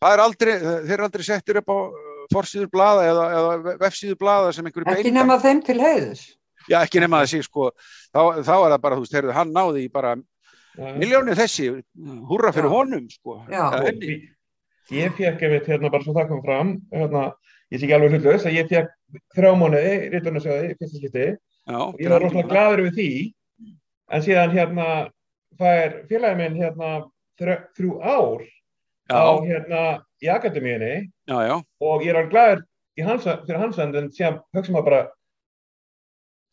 það 0.00 0.12
er 0.14 0.22
aldrei 0.22 0.54
þeir 0.62 0.94
eru 0.96 1.04
aldrei 1.08 1.26
settir 1.26 1.58
upp 1.60 1.68
á 1.74 1.76
uh, 1.76 2.15
forsýður 2.34 2.70
blaða 2.72 3.04
eða, 3.10 3.24
eða 3.40 3.76
vefsýður 3.82 4.18
blaða 4.20 4.52
sem 4.56 4.66
einhverju 4.66 4.86
Ekki 4.90 5.02
beiningar- 5.02 5.18
nema 5.20 5.38
þeim 5.42 5.60
til 5.66 5.78
heiðus. 5.80 6.22
Já, 6.68 6.80
ekki 6.82 7.00
nema 7.04 7.20
sé 7.30 7.42
sko, 7.46 7.70
þá, 8.14 8.20
þá 8.42 8.54
er 8.56 8.72
það 8.74 8.80
bara, 8.82 8.96
þú 8.96 9.04
veist, 9.04 9.12
heyrðu, 9.14 9.32
hann 9.36 9.52
náði 9.54 9.84
í 9.86 9.90
bara 9.92 10.16
miljónir 10.98 11.36
þessi, 11.38 11.68
húrra 12.28 12.50
fyrir 12.52 12.68
Já. 12.70 12.74
honum 12.74 13.04
sko, 13.10 13.36
Já. 13.50 13.70
ég- 13.92 14.32
Ég 14.90 15.14
fekk 15.18 15.40
einmitt 15.42 15.66
hérna 15.66 15.90
bara 15.90 16.04
svo 16.04 16.12
það 16.14 16.28
kom 16.28 16.42
fram, 16.44 16.68
hérna, 16.94 17.32
ég 17.72 17.80
sé 17.80 17.86
ekki 17.88 17.94
alveg 17.96 18.12
hlutlaus, 18.14 18.44
að 18.46 18.54
ég 18.54 18.68
fekk 18.70 18.90
Rítunarsjóði 20.12 20.70
í 20.70 20.76
fyrsta 20.78 21.00
skipti 21.00 21.24
Já, 21.66 21.78
og 21.80 21.96
ég 21.98 22.08
var 22.12 22.20
rosalega 22.22 22.48
gladur 22.52 22.82
við 22.86 22.94
því, 22.94 23.08
en 24.10 24.22
síðan 24.22 24.52
hérna, 24.54 24.86
það 25.58 25.80
er 25.82 25.96
félagið 26.10 26.36
minn 26.42 26.60
hérna 26.60 27.10
þrjú 27.40 27.96
ár 28.02 28.44
á 29.12 29.24
hérna 29.46 29.82
í 30.24 30.30
akademíunni. 30.32 30.94
Og 31.30 32.02
ég 32.04 32.10
er 32.12 32.20
alveg 32.20 32.30
gladur 32.32 32.62
í 32.96 33.04
hans, 33.04 33.24
fyrir 33.24 33.60
hans 33.60 33.78
end 33.82 33.96
en 34.00 34.10
síðan 34.14 34.38
hugsa 34.56 34.72
maður 34.72 34.86
bara 34.90 35.00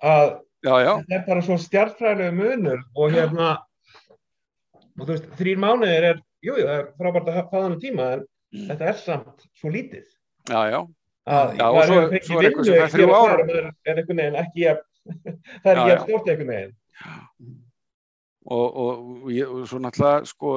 að 0.03 0.31
já, 0.63 0.73
já, 0.83 0.91
þetta 1.07 1.15
er 1.19 1.27
bara 1.29 1.43
svo 1.45 1.57
stjartfræðilegu 1.63 2.35
munur 2.39 2.81
og 2.99 3.13
hérna 3.15 3.51
og 4.99 5.05
þú 5.05 5.11
veist, 5.13 5.29
þrýr 5.39 5.61
mánuðir 5.63 6.09
er 6.11 6.19
jú, 6.43 6.57
jú, 6.59 6.65
það 6.67 6.75
er 6.81 6.89
frábært 6.99 7.29
að 7.31 7.37
hafa 7.39 7.61
þannig 7.63 7.81
tíma 7.85 8.09
en 8.17 8.25
þetta 8.67 8.89
er 8.91 8.99
samt 8.99 9.47
svo 9.61 9.71
lítið. 9.73 10.03
Já, 10.51 10.59
já, 10.73 10.79
að 11.33 11.53
Já, 11.57 11.65
og 11.71 11.83
svo- 11.87 12.21
svo 12.27 12.39
er 12.41 12.49
eitthvað 12.49 12.65
sem 12.67 12.73
vinnu 12.73 12.81
fær 12.83 12.93
þrjú 12.93 13.07
hér 13.07 13.13
og 13.13 13.17
ár. 13.17 13.29
þar 13.31 13.39
og 13.39 13.47
maður 13.47 13.59
er 13.63 14.01
einhvern 14.01 14.21
veginn 14.21 14.39
ekki 14.43 14.65
jafn- 14.67 14.89
það 15.63 15.71
er 15.71 15.79
ekki 15.79 15.93
jafn 15.93 16.03
stórt 16.09 16.31
einhvern 16.33 16.51
veginn. 16.53 16.73
Og, 18.43 18.67
og, 18.75 18.91
og, 19.23 19.29
og 19.47 19.67
svo 19.71 19.79
náttúrulega 19.79 20.27
sko 20.27 20.49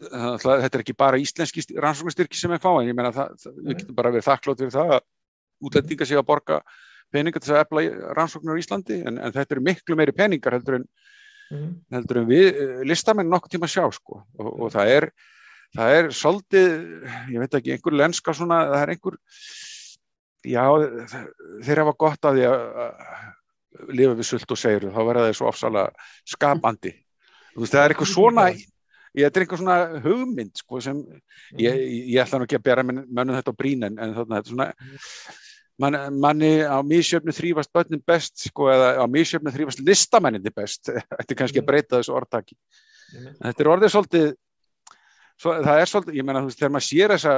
þetta 0.00 0.70
er 0.70 0.82
ekki 0.84 0.96
bara 0.96 1.20
íslenski 1.20 1.64
rannsóknastyrki 1.76 2.38
sem 2.38 2.52
er 2.56 2.62
fá 2.62 2.70
en 2.72 2.88
ég 2.88 2.96
meina 2.96 3.12
það, 3.12 3.34
það, 3.42 3.56
við 3.60 3.80
getum 3.80 3.98
bara 3.98 4.12
verið 4.14 4.28
þakklátt 4.28 4.62
fyrir 4.62 4.76
það 4.76 4.94
að 4.96 5.02
útlendinga 5.68 6.08
sig 6.08 6.20
að 6.20 6.28
borga 6.30 6.60
peninga 7.12 7.42
til 7.42 7.52
að 7.52 7.62
efla 7.64 8.12
rannsóknir 8.16 8.56
á 8.56 8.60
Íslandi 8.62 9.00
en, 9.04 9.18
en 9.20 9.34
þetta 9.34 9.56
eru 9.56 9.64
miklu 9.66 9.98
meiri 9.98 10.16
peningar 10.16 10.56
heldur 10.56 10.80
en, 10.80 10.88
Mhm. 11.50 11.70
heldur 11.90 12.20
en 12.20 12.28
við 12.30 12.48
eh, 12.54 12.82
listamenn 12.86 13.26
nokkuð 13.26 13.56
tíma 13.56 13.66
sjá 13.66 13.82
sko 13.90 14.20
og, 14.38 14.50
og 14.50 14.68
það 14.70 14.92
er 14.94 15.06
það 15.74 15.96
er 15.96 16.08
svolítið, 16.14 16.72
ég 17.30 17.42
veit 17.42 17.56
ekki, 17.58 17.74
einhver 17.74 17.96
lenska 17.98 18.34
svona, 18.34 18.60
það 18.70 18.84
er 18.84 18.92
einhver 18.94 19.16
já, 20.46 20.64
þeir 21.66 21.82
hafa 21.84 21.94
gott 21.98 22.28
að 22.30 22.38
því 22.38 22.46
að 22.50 23.90
lifa 23.98 24.16
við 24.18 24.28
sult 24.30 24.54
og 24.54 24.60
segru, 24.60 24.90
þá 24.94 25.00
verða 25.06 25.28
þeir 25.28 25.38
svo 25.38 25.48
ofsalega 25.50 26.08
skapandi. 26.26 26.92
Þú 27.54 27.62
veist, 27.62 27.74
það 27.74 27.84
er 27.84 27.94
eitthvað 27.94 28.10
svona, 28.10 28.46
ég 29.18 29.26
þetta 29.26 29.40
er 29.40 29.44
eitthvað 29.44 29.62
svona 29.62 30.00
hugmynd, 30.04 30.52
sko, 30.60 30.80
sem 30.84 30.98
ég, 31.58 31.78
ég 32.12 32.20
ætla 32.22 32.38
nú 32.38 32.46
ekki 32.46 32.58
að 32.60 32.66
bera 32.68 32.84
mönnum 32.86 33.34
þetta 33.36 33.54
á 33.54 33.60
brín 33.60 33.86
en, 33.88 33.96
en 33.98 34.14
þetta 34.14 34.38
er 34.38 34.50
svona 34.50 34.68
man, 35.80 35.96
manni 36.20 36.52
á 36.62 36.78
misjöfnu 36.84 37.34
þrýfast 37.34 37.72
börnin 37.74 38.02
best, 38.06 38.36
sko, 38.50 38.68
eða 38.72 38.92
á 39.00 39.04
misjöfnu 39.10 39.52
þrýfast 39.54 39.82
listamenninni 39.86 40.52
best, 40.54 40.92
þetta 41.18 41.26
er 41.26 41.40
kannski 41.40 41.62
að 41.62 41.68
breyta 41.72 41.98
þessu 41.98 42.14
orðtaki. 42.18 42.58
Mhm. 43.14 43.32
En 43.40 43.48
Þetta 43.48 43.64
er 43.64 43.72
orðið 43.74 43.94
svolítið, 43.96 44.28
svo, 45.40 45.56
það 45.64 45.80
er 45.80 45.90
svolítið, 45.94 46.18
ég 46.20 46.28
meina, 46.28 46.42
þú 46.44 46.50
veist, 46.50 46.60
þegar 46.60 46.74
maður 46.76 46.88
sér 46.90 47.14
þessa, 47.16 47.36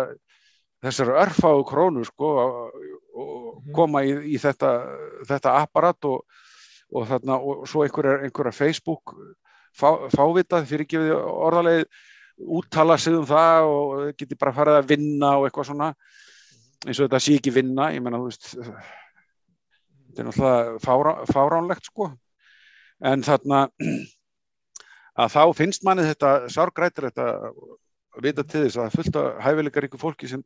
þessar 0.83 1.13
örfáu 1.23 1.63
krónur, 1.71 2.09
sko, 2.11 2.33
og, 2.43 2.81
Mhm. 3.63 3.73
koma 3.77 4.03
í, 4.03 4.13
í 4.35 4.39
þetta, 4.43 4.71
þetta 5.29 5.55
apparat 5.63 6.05
og, 6.11 6.25
og 6.93 7.07
þarna, 7.09 7.37
og 7.39 7.63
svo 7.71 7.85
einhverja, 7.87 8.25
einhverja 8.27 8.53
Facebook 8.53 9.15
fá, 9.77 10.09
fávitað 10.13 10.67
fyrir 10.71 10.89
gefið 10.91 11.13
orðalegi 11.17 11.87
úttala 12.43 12.97
sig 12.99 13.15
um 13.17 13.27
það 13.29 13.69
og 13.69 14.17
geti 14.19 14.39
bara 14.39 14.55
farið 14.57 14.81
að 14.81 14.91
vinna 14.95 15.37
og 15.39 15.47
eitthvað 15.47 15.71
svona. 15.71 15.93
Eins 16.83 16.99
og 16.99 17.07
þetta 17.07 17.21
sé 17.23 17.37
ekki 17.39 17.55
vinna, 17.55 17.93
ég 17.95 18.03
meina, 18.03 18.19
þú 18.19 18.31
veist 18.31 18.49
þetta 18.57 20.23
er 20.23 20.29
náttúrulega 20.29 20.81
fárá, 20.83 21.13
fáránlegt, 21.31 21.87
sko. 21.91 22.09
En 23.03 23.23
þarna 23.27 23.67
að 25.23 25.35
þá 25.35 25.43
finnst 25.59 25.87
manni 25.87 26.07
þetta 26.09 26.33
sárgrætir 26.53 27.09
þetta 27.11 27.29
að 28.13 28.27
vita 28.27 28.45
til 28.45 28.65
þess 28.67 28.77
að 28.77 28.83
það 28.83 28.89
er 28.89 28.97
fullt 28.97 29.19
af 29.21 29.41
hæfileikar 29.47 29.87
ykkur 29.89 30.03
fólki 30.03 30.31
sem, 30.31 30.43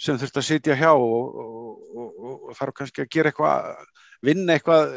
sem 0.00 0.18
þurft 0.20 0.40
að 0.40 0.48
sitja 0.48 0.76
hjá 0.78 0.90
og, 0.92 1.38
og, 1.42 1.86
og, 1.96 2.36
og 2.50 2.58
þarf 2.58 2.76
kannski 2.80 3.04
að 3.04 3.10
gera 3.16 3.32
eitthvað 3.32 3.80
vinna 4.24 4.56
eitthvað 4.56 4.94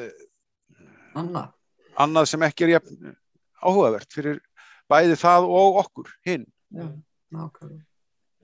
annað. 1.20 1.52
annað 2.00 2.30
sem 2.32 2.46
ekki 2.48 2.68
er 2.68 2.76
jafn 2.78 3.16
áhugavert 3.64 4.14
fyrir 4.16 4.41
bæði 4.89 5.18
það 5.20 5.47
og 5.60 5.80
okkur 5.84 6.12
hinn. 6.28 6.45
Já, 6.74 6.88
nákvæmlega. 7.36 7.84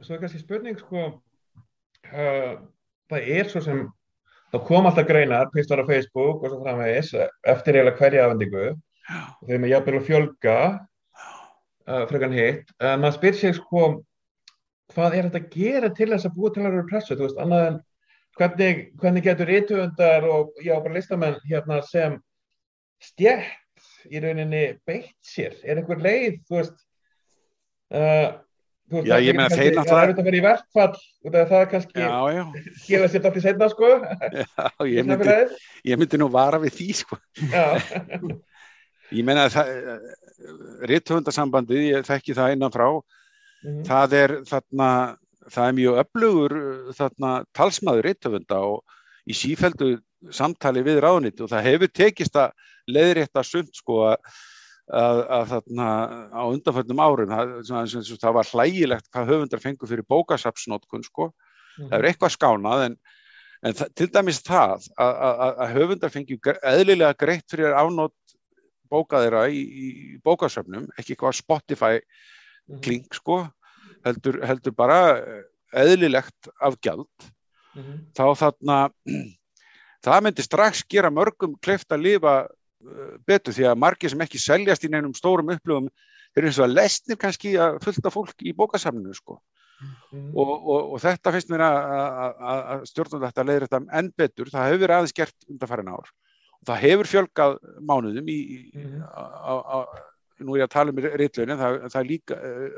Svo 0.04 0.16
er 0.16 0.24
kannski 0.24 0.42
spurning 0.42 0.80
sko 0.80 1.04
uh, 1.06 2.56
það 3.10 3.30
er 3.38 3.52
svo 3.52 3.62
sem 3.64 3.86
það 4.54 4.66
kom 4.68 4.90
alltaf 4.90 5.08
greinar, 5.10 5.52
pistar 5.54 5.82
á 5.82 5.88
Facebook 5.88 6.44
og 6.44 6.52
svo 6.52 6.60
framvegis 6.64 7.14
eftir 7.16 7.80
eiginlega 7.80 8.00
hverja 8.02 8.28
afhendingu. 8.28 8.68
Og 9.42 9.50
þeim 9.50 9.66
er 9.66 9.74
jafnvel 9.76 10.00
að 10.00 10.08
fjölga 10.10 10.60
uh, 11.88 12.04
frekan 12.12 12.36
hitt. 12.36 12.70
En 12.82 13.02
maður 13.02 13.20
spyr 13.20 13.40
sig 13.40 13.58
sko 13.58 13.90
hvað 14.94 15.18
er 15.18 15.28
þetta 15.28 15.42
að 15.42 15.52
gera 15.58 15.92
til 15.98 16.10
þess 16.12 16.28
að 16.30 16.38
búa 16.38 16.54
til 16.54 16.64
að 16.64 16.72
vera 16.72 16.88
pressu, 16.90 17.18
þú 17.18 17.26
veist, 17.26 17.42
annað 17.42 17.68
en 17.68 17.78
hvernig, 18.40 18.82
hvernig 19.02 19.26
getur 19.26 19.50
rituundar 19.50 20.28
og 20.30 20.60
já, 20.62 20.76
bara 20.78 20.96
listamenn 20.98 21.38
hérna 21.50 21.80
sem 21.88 22.18
stjætt 23.04 23.65
í 24.12 24.22
rauninni 24.24 24.64
beitt 24.88 25.16
sér, 25.26 25.56
er 25.64 25.80
einhver 25.82 26.02
leið, 26.04 26.40
þú 26.50 26.58
veist 26.60 26.76
uh, 27.96 28.28
þú 28.90 29.00
veist, 29.00 29.08
Já, 29.10 29.16
það 29.16 29.26
ég 29.26 29.30
er 29.34 29.40
kannski- 29.40 29.66
er 29.66 29.80
auðvitað 29.80 30.20
að 30.22 30.28
vera 30.30 30.38
í 30.40 30.44
verkfall 30.46 30.98
það 31.52 31.64
kannski 31.74 32.04
Já, 32.04 32.18
já, 32.36 32.44
gefa 32.86 33.08
sér 33.16 33.30
í 33.42 33.46
setna 33.46 33.70
sko. 33.74 33.92
Já 34.36 34.90
ég, 34.92 35.08
myndi, 35.10 35.38
ég 35.90 36.02
myndi 36.04 36.20
nú 36.22 36.30
vara 36.34 36.62
við 36.62 36.76
því 36.80 36.90
sko. 37.04 37.18
Ég 39.14 39.22
meina 39.22 39.44
að 39.46 40.02
rithöfundasambandið, 40.90 41.82
ég 41.92 42.08
þekki 42.08 42.34
það 42.38 42.56
innan 42.56 42.74
frá, 42.74 42.88
Mhm. 43.66 43.84
það 43.88 44.14
er 44.14 44.32
þarna, 44.46 44.88
það 45.50 45.68
er 45.70 45.76
mjög 45.78 45.96
öflugur 46.04 46.54
uh, 46.58 46.90
þarna 46.98 47.30
talsmaður 47.58 48.06
rithöfunda 48.10 48.58
og 48.62 48.84
í 49.26 49.34
sífeldu 49.38 49.88
samtali 50.34 50.84
við 50.86 51.00
ráðnit 51.04 51.42
og 51.42 51.50
það 51.52 51.68
hefur 51.70 51.92
tekist 51.94 52.36
að 52.40 52.52
leiðrétta 52.88 53.44
sumt 53.44 53.76
sko 53.76 54.00
að, 54.12 54.18
að, 54.94 55.22
að 55.38 55.48
þarna 55.54 55.88
á 56.34 56.42
undanföldum 56.46 57.02
árum, 57.02 57.34
það, 57.34 57.54
svona, 57.70 58.04
það 58.26 58.38
var 58.40 58.52
hlægilegt 58.54 59.10
hvað 59.12 59.32
höfundar 59.34 59.64
fengur 59.64 59.92
fyrir 59.92 60.08
bókasapsnótkun 60.10 61.06
sko, 61.08 61.32
það 61.78 61.98
er 62.00 62.10
eitthvað 62.12 62.36
skánað 62.38 62.86
en, 62.90 62.98
en 63.66 63.80
það, 63.80 63.94
til 63.96 64.10
dæmis 64.14 64.42
það 64.46 64.88
að, 64.98 65.16
að, 65.30 65.42
að 65.66 65.74
höfundar 65.80 66.14
fengi 66.14 66.40
eðlilega 66.62 67.18
greitt 67.26 67.50
fyrir 67.52 67.76
afnót 67.78 68.16
bókaðira 68.90 69.48
í, 69.50 69.62
í 69.66 69.90
bókasöfnum, 70.24 70.88
ekki 70.98 71.16
eitthvað 71.16 71.38
Spotify 71.42 72.00
Mhm. 72.66 72.80
kling 72.82 73.04
sko 73.14 73.44
heldur, 74.06 74.40
heldur 74.42 74.74
bara 74.74 74.96
eðlilegt 75.74 76.48
af 76.62 76.74
gjald 76.82 77.28
Mhm. 77.76 78.00
þá 78.18 78.24
þarna 78.40 78.78
það 80.06 80.24
myndi 80.28 80.46
strax 80.46 80.84
gera 80.90 81.10
mörgum 81.14 81.56
kleift 81.62 81.92
að 81.92 82.04
lifa 82.06 82.36
uh, 82.46 83.18
betur 83.28 83.54
því 83.56 83.66
að 83.72 83.80
margir 83.82 84.14
sem 84.14 84.22
ekki 84.26 84.42
seljast 84.42 84.86
í 84.86 84.92
neinum 84.94 85.14
stórum 85.18 85.50
upplöfum 85.56 85.90
eru 86.36 86.50
eins 86.50 86.60
og 86.60 86.68
að 86.68 86.76
lesnir 86.78 87.18
kannski 87.18 87.56
að 87.58 87.78
fullta 87.84 88.12
fólk 88.14 88.44
í 88.46 88.54
bókasamninu 88.56 89.14
sko 89.18 89.42
Mhm. 89.76 90.30
og, 90.40 90.50
og, 90.72 90.94
og 90.96 91.00
þetta 91.04 91.32
finnst 91.36 91.50
mér 91.52 91.62
að, 91.68 92.84
stjórnum 92.88 93.26
þetta 93.26 93.44
leiðir 93.44 93.66
þetta 93.66 93.80
enn 94.00 94.08
betur 94.18 94.48
það 94.54 94.70
hefur 94.72 94.94
aðeins 94.96 95.14
gert 95.18 95.36
undanfærin 95.52 95.90
ár 95.92 96.08
og 96.08 96.70
það 96.70 96.80
hefur 96.86 97.10
fjölgað 97.12 97.58
mánuðum 97.84 98.30
í, 98.32 98.38
Mhm. 98.72 99.02
á, 99.04 99.24
á, 99.52 99.54
á, 99.68 99.78
nú 100.40 100.56
er 100.56 100.62
ég 100.64 100.70
að 100.70 100.74
tala 100.78 100.92
um 100.96 101.02
ritlaunin, 101.20 101.60
það, 101.60 101.76
það 101.92 102.00
er 102.00 102.08
líka, 102.08 102.38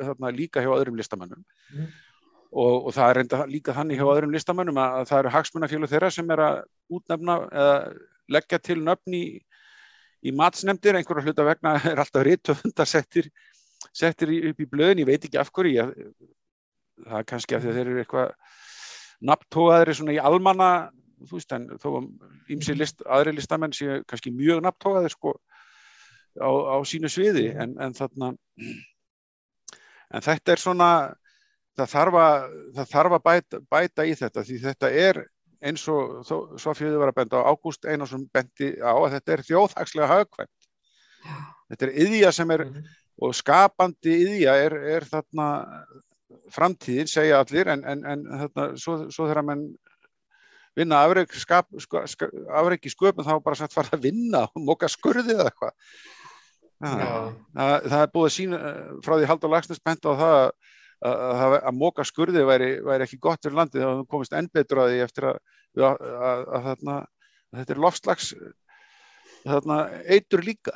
þarna, 0.09 0.31
líka 0.39 0.63
hjá 0.65 0.71
öðrum 0.73 0.97
listamönnum 0.97 1.43
Mhm. 1.69 1.87
Og, 2.51 2.87
og 2.87 2.93
það 2.95 3.09
er 3.09 3.19
reynda 3.19 3.41
líka 3.51 3.75
þannig 3.75 3.99
hjá 3.99 4.07
öðrum 4.11 4.33
listamönnum 4.35 4.79
að, 4.81 4.95
að 5.01 5.09
það 5.11 5.19
eru 5.23 5.33
hagsmunafjölu 5.35 5.89
þeirra 5.91 6.11
sem 6.13 6.31
er 6.35 6.43
að 6.45 6.59
útnefna 6.97 7.37
eða 7.51 7.75
leggja 8.37 8.59
til 8.63 8.79
nöfn 8.83 9.15
í, 9.17 9.25
í 10.27 10.33
matsnefndir, 10.35 10.97
einhverja 10.99 11.27
hluta 11.27 11.45
vegna 11.47 11.75
er 11.91 12.01
alltaf 12.03 12.25
rithöfundar 12.27 12.89
settir, 12.89 13.29
settir 13.95 14.33
í- 14.33 14.41
upp 14.51 14.63
í 14.63 14.69
blöðin, 14.69 15.03
ég 15.03 15.09
veit 15.09 15.27
ekki 15.27 15.39
af 15.41 15.51
hverju. 15.55 15.75
Ég, 15.77 16.15
það 17.07 17.19
er 17.19 17.27
kannski 17.29 17.57
að 17.57 17.67
þeir 17.67 17.81
eru 17.83 17.99
eitthvað 18.01 18.55
nafntóðaðri 19.27 19.97
svona 19.97 20.15
í 20.15 20.21
almanna 20.21 20.71
þú 21.25 21.37
veist 21.39 21.53
en 21.55 21.67
þó 21.81 21.89
ímsi 22.53 22.75
list, 22.77 23.01
aðri 23.05 23.33
listamenn 23.37 23.73
séu 23.73 24.01
kannski 24.09 24.33
mjög 24.33 24.61
nafntóðaðir 24.65 25.13
sko 25.15 25.33
á, 26.37 26.49
á 26.49 26.77
sínu 26.85 27.09
sviði. 27.09 27.47
En, 27.57 27.73
en 27.81 27.95
þarna 27.97 28.33
en 30.13 30.25
þetta 30.25 30.53
er 30.53 30.61
svona 30.61 30.89
það 31.77 31.91
þarf 31.93 32.19
að, 32.21 32.45
það 32.77 32.93
þarf 32.93 33.17
að 33.17 33.25
bæta, 33.29 33.59
bæta 33.71 34.05
í 34.07 34.13
þetta 34.17 34.43
því 34.47 34.59
þetta 34.65 34.91
er 35.07 35.23
eins 35.67 35.87
og 35.89 36.21
svo 36.27 36.73
fjöðu 36.77 36.99
var 37.01 37.11
að 37.11 37.17
benda 37.21 37.41
á 37.41 37.49
Ágúst 37.49 37.87
Einarsson 37.89 38.27
bendi 38.33 38.75
á 38.77 38.93
að 38.93 39.15
þetta 39.15 39.33
er 39.33 39.43
þjóðhagslega 39.47 40.09
hagkvæmt. 40.11 40.67
Þetta 41.71 41.87
er 41.87 41.95
yðja 42.05 42.31
sem 42.35 42.51
er 42.53 42.65
Mhm. 42.67 42.83
og 43.21 43.33
skapandi 43.33 44.13
yðja 44.13 44.53
er, 44.65 44.73
er 44.97 45.07
þarna 45.09 45.47
framtíðin 46.53 47.09
segja 47.09 47.39
allir 47.41 47.67
en, 47.73 47.83
en, 47.83 48.05
en 48.05 48.25
þarna, 48.43 48.67
svo, 48.77 48.99
svo 49.09 49.25
þegar 49.25 49.43
mann 49.43 49.63
vinna 50.77 51.01
afreik, 51.01 51.33
skap, 51.33 51.65
sko, 51.81 52.03
ska, 52.05 52.29
afreik 52.53 52.85
í 52.85 52.93
sköpun 52.93 53.25
þá 53.25 53.41
bara 53.43 53.57
sagt 53.57 53.73
fara 53.73 53.97
að 53.97 54.05
vinna 54.05 54.45
og 54.53 54.61
móka 54.61 54.85
skurðið 54.91 55.33
eða 55.39 55.49
eitthvað. 55.49 55.73
Það, 56.77 57.87
það 57.89 58.01
er 58.03 58.11
búið 58.13 58.27
að 58.27 58.35
sína 58.35 58.59
frá 59.01 59.15
því 59.17 59.29
Haldur 59.31 59.49
Lagsnes 59.55 59.81
benda 59.81 60.13
á 60.13 60.19
það 60.21 60.35
að, 60.37 60.51
að, 61.05 61.57
að, 61.61 61.73
móka 61.77 62.05
skurðið 62.07 62.47
væri, 62.49 62.69
væri 62.85 63.05
ekki 63.05 63.19
gott 63.21 63.43
fyrir 63.43 63.59
landið 63.59 63.85
þá 63.85 64.05
komist 64.09 64.33
enn 64.37 64.49
betur 64.53 64.83
að 64.83 64.93
því 64.93 65.01
eftir 65.05 65.29
að, 65.29 65.41
að, 65.77 66.45
að 66.57 66.69
þetta 67.57 67.75
er 67.75 67.83
loftslags 67.85 68.31
þarna 69.47 69.81
eitur 70.09 70.43
líka 70.43 70.73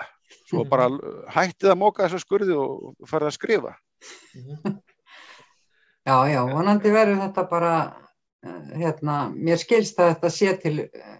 svo 0.47 0.63
bara 0.69 0.87
hættið 1.33 1.73
að 1.73 1.81
móka 1.81 2.05
þessa 2.05 2.21
skurði 2.23 2.55
og 2.59 2.93
farið 3.09 3.31
að 3.31 3.39
skrifa 3.39 3.75
Mhm. 4.01 4.79
Já, 6.01 6.15
já, 6.33 6.39
vonandi 6.49 6.89
verður 6.89 7.19
þetta 7.21 7.43
bara, 7.49 7.73
eh, 8.41 8.71
hérna, 8.81 9.17
mér 9.29 9.59
skilst 9.61 9.99
að 10.01 10.15
þetta 10.15 10.31
sé 10.33 10.53
til 10.63 10.79
eh, 10.87 11.17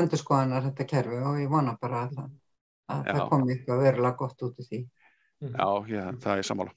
endurskoðanar 0.00 0.64
þetta 0.70 0.86
kerfi 0.90 1.20
og 1.22 1.38
ég 1.38 1.52
vona 1.52 1.76
bara 1.80 2.08
að, 2.08 2.24
að 2.90 3.04
Já. 3.06 3.12
það 3.12 3.28
komi 3.30 3.54
eitthvað 3.54 3.84
verulega 3.84 4.18
gott 4.18 4.42
út 4.42 4.58
úr 4.58 4.66
því. 4.66 4.80
Já, 5.38 5.68
ég, 5.92 6.18
það 6.24 6.42
er 6.42 6.48
sammála. 6.50 6.74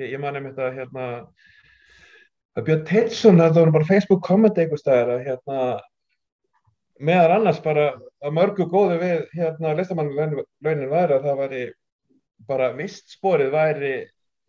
Ég, 0.00 0.12
ég 0.14 0.20
man 0.22 0.38
einmitt 0.38 0.60
að 0.60 0.78
hérna 0.78 1.06
að 2.56 2.66
Björn 2.68 2.84
Teitsson, 2.88 3.40
það 3.40 3.60
voru 3.60 3.74
bara 3.76 3.88
Facebook 3.88 4.24
kommenti 4.26 4.64
einhver 4.64 4.80
staðar 4.80 5.14
að 5.16 5.26
hérna 5.28 5.60
meðar 7.02 7.36
annars 7.38 7.60
bara 7.64 7.86
að 8.22 8.34
mörgu 8.36 8.68
góðu 8.70 8.98
við 9.02 9.22
hérna 9.36 9.76
listamannlaunin 9.78 10.90
væri 10.92 11.16
að 11.16 11.28
það 11.28 11.40
væri 11.42 11.62
bara 12.48 12.72
vistsporið 12.76 13.54
væri 13.54 13.94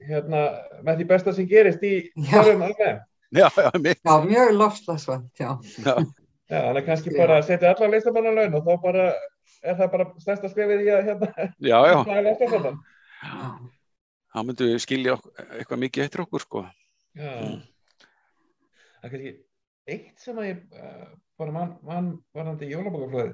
hérna 0.04 0.44
með 0.84 1.00
því 1.00 1.08
besta 1.14 1.34
sem 1.36 1.48
gerist 1.48 1.84
í 1.88 1.96
hverjum 2.30 2.66
alveg. 2.68 3.00
Já, 3.34 3.48
já. 3.48 3.70
Já, 3.74 4.16
mjög 4.28 4.52
lofslagsvænt, 4.60 5.32
já. 5.40 5.56
Já, 5.82 5.96
Já, 6.54 6.60
þannig 6.68 6.86
kannski 6.86 7.14
Já. 7.14 7.18
bara 7.18 7.38
að 7.40 7.48
setja 7.48 7.72
alla 7.72 7.88
listamannlaun 7.94 8.58
og 8.58 8.66
þá 8.68 8.74
bara 8.84 9.06
er 9.64 9.78
það 9.80 9.94
bara 9.94 10.08
stærsta 10.22 10.50
skrifið 10.52 10.84
í 10.84 10.90
að 10.92 11.08
hérna 11.08 11.30
já, 11.64 11.78
já. 11.90 11.98
þá 14.34 14.40
myndum 14.48 14.72
við 14.72 14.82
skilja 14.84 15.16
eitthvað 15.60 15.82
mikið 15.86 16.06
eftir 16.08 16.24
okkur, 16.26 16.44
sko. 16.46 16.64
Já. 17.18 17.32
Mm. 17.38 17.62
Það 19.04 19.08
er 19.08 19.14
kannski 19.14 19.34
eitt 19.94 20.24
sem 20.24 20.38
að 20.40 20.50
ég 20.50 20.60
uh, 20.80 21.08
bara 21.40 21.54
mann 21.56 21.74
man, 21.86 22.12
varandi 22.36 22.70
jólabókaflöði. 22.72 23.34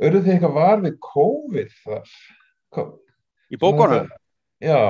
Örðu 0.00 0.24
þið 0.24 0.34
eitthvað 0.34 0.56
var 0.56 0.84
við 0.84 0.98
COVID 1.04 1.78
þar? 1.84 2.12
Ko 2.72 2.84
Í 3.50 3.58
bókunum? 3.58 4.06
Já, 4.62 4.80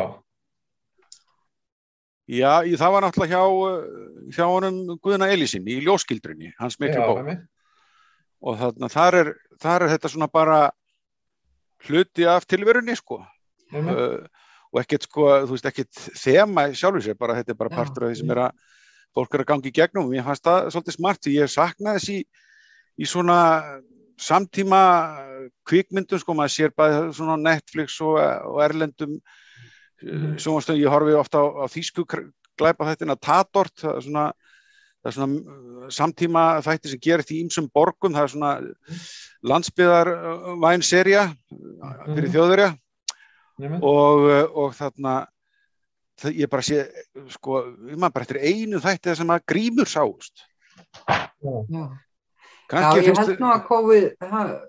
Já, 2.31 2.63
í- 2.63 2.77
það 2.79 2.93
var 2.95 3.03
náttúrulega 3.03 3.39
hjá, 3.39 3.43
uh, 3.43 4.27
hjá 4.31 4.45
honum 4.47 4.99
Guðna 5.03 5.27
Elísin 5.35 5.67
í 5.67 5.81
ljóskildrinni, 5.83 6.53
hans 6.61 6.77
miklu 6.79 7.03
bók. 7.03 7.31
Og 8.41 8.61
þarna, 8.61 8.89
þar 8.93 9.17
er, 9.19 9.31
þar 9.61 9.85
er 9.85 9.93
þetta 9.97 10.11
svona 10.13 10.29
bara 10.31 10.61
hluti 11.89 12.29
af 12.31 12.47
tilverunni, 12.47 12.95
sko. 12.97 13.19
uh, 13.75 14.21
og 14.73 14.81
ekkert 14.83 15.03
sko, 15.09 15.29
þú 15.47 15.57
veist, 15.57 15.67
ekkert 15.67 16.03
þema 16.21 16.69
sjálfur 16.79 17.03
sér, 17.03 17.17
bara 17.19 17.35
þetta 17.41 17.51
er 17.55 17.59
bara 17.59 17.71
partur 17.75 18.05
af 18.07 18.13
því 18.13 18.19
sem 18.21 18.31
er 18.31 18.43
að 18.47 18.53
fólk 19.17 19.35
er 19.35 19.43
að 19.43 19.49
gangi 19.51 19.69
í 19.73 19.75
gegnum 19.75 20.07
og 20.07 20.15
ég 20.15 20.25
fannst 20.25 20.45
það 20.47 20.69
svolítið 20.71 20.95
smart 20.97 21.21
því 21.27 21.33
ég 21.41 21.51
saknaði 21.51 21.99
þess 21.99 22.11
í, 22.15 22.19
í 23.03 23.05
svona 23.11 23.39
samtíma 24.21 24.81
kvikmyndum, 25.67 26.21
sko, 26.21 26.35
maður 26.37 26.53
sér 26.55 26.75
bara 26.77 27.07
svona 27.17 27.37
Netflix 27.41 28.01
og, 28.05 28.19
og 28.21 28.63
erlendum 28.67 29.21
Mhm. 30.01 30.39
sjónvastöðum, 30.41 30.79
ég 30.81 30.89
horfi 30.89 31.13
ofta 31.13 31.43
á, 31.45 31.47
á 31.61 31.65
þýsku 31.69 32.07
glæpa 32.57 32.87
þættina 32.89 33.19
Tatort, 33.21 33.75
það 33.83 33.97
er 33.99 34.05
svona 34.07 34.23
það 35.05 35.09
er 35.11 35.13
svona 35.13 35.35
uh, 35.35 35.89
samtíma 35.93 36.45
þætti 36.65 36.89
sem 36.89 37.01
gerist 37.05 37.33
í 37.37 37.41
ýmsum 37.45 37.67
borgum, 37.69 38.15
það 38.17 38.23
er 38.25 38.33
svona 38.33 38.53
landsbyðar 39.45 40.11
væn 40.63 40.81
serja 40.85 41.27
fyrir 41.51 42.29
Mhm. 42.29 42.33
þjóðverja. 42.33 42.71
Og, 43.83 44.29
uh, 44.29 44.47
og 44.65 44.75
þarna 44.79 45.19
ég 46.37 46.49
bara 46.53 46.61
sé 46.63 46.83
sko, 47.33 47.63
maður 47.97 48.13
bara 48.13 48.25
eftir 48.27 48.39
einu 48.45 48.77
þætti 48.83 49.15
sem 49.17 49.31
að 49.33 49.41
grímur 49.49 49.89
sáust. 49.89 50.43
Já. 51.09 51.87
Já, 52.71 52.91
ég 53.03 53.17
held 53.19 53.41
nú 53.41 53.49
að 53.51 53.65
COVID 53.67 54.17
ha- 54.31 54.61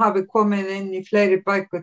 hafi 0.00 0.22
komið 0.30 0.68
inn 0.76 0.92
í 0.94 1.02
fleiri 1.04 1.40
bækur. 1.44 1.82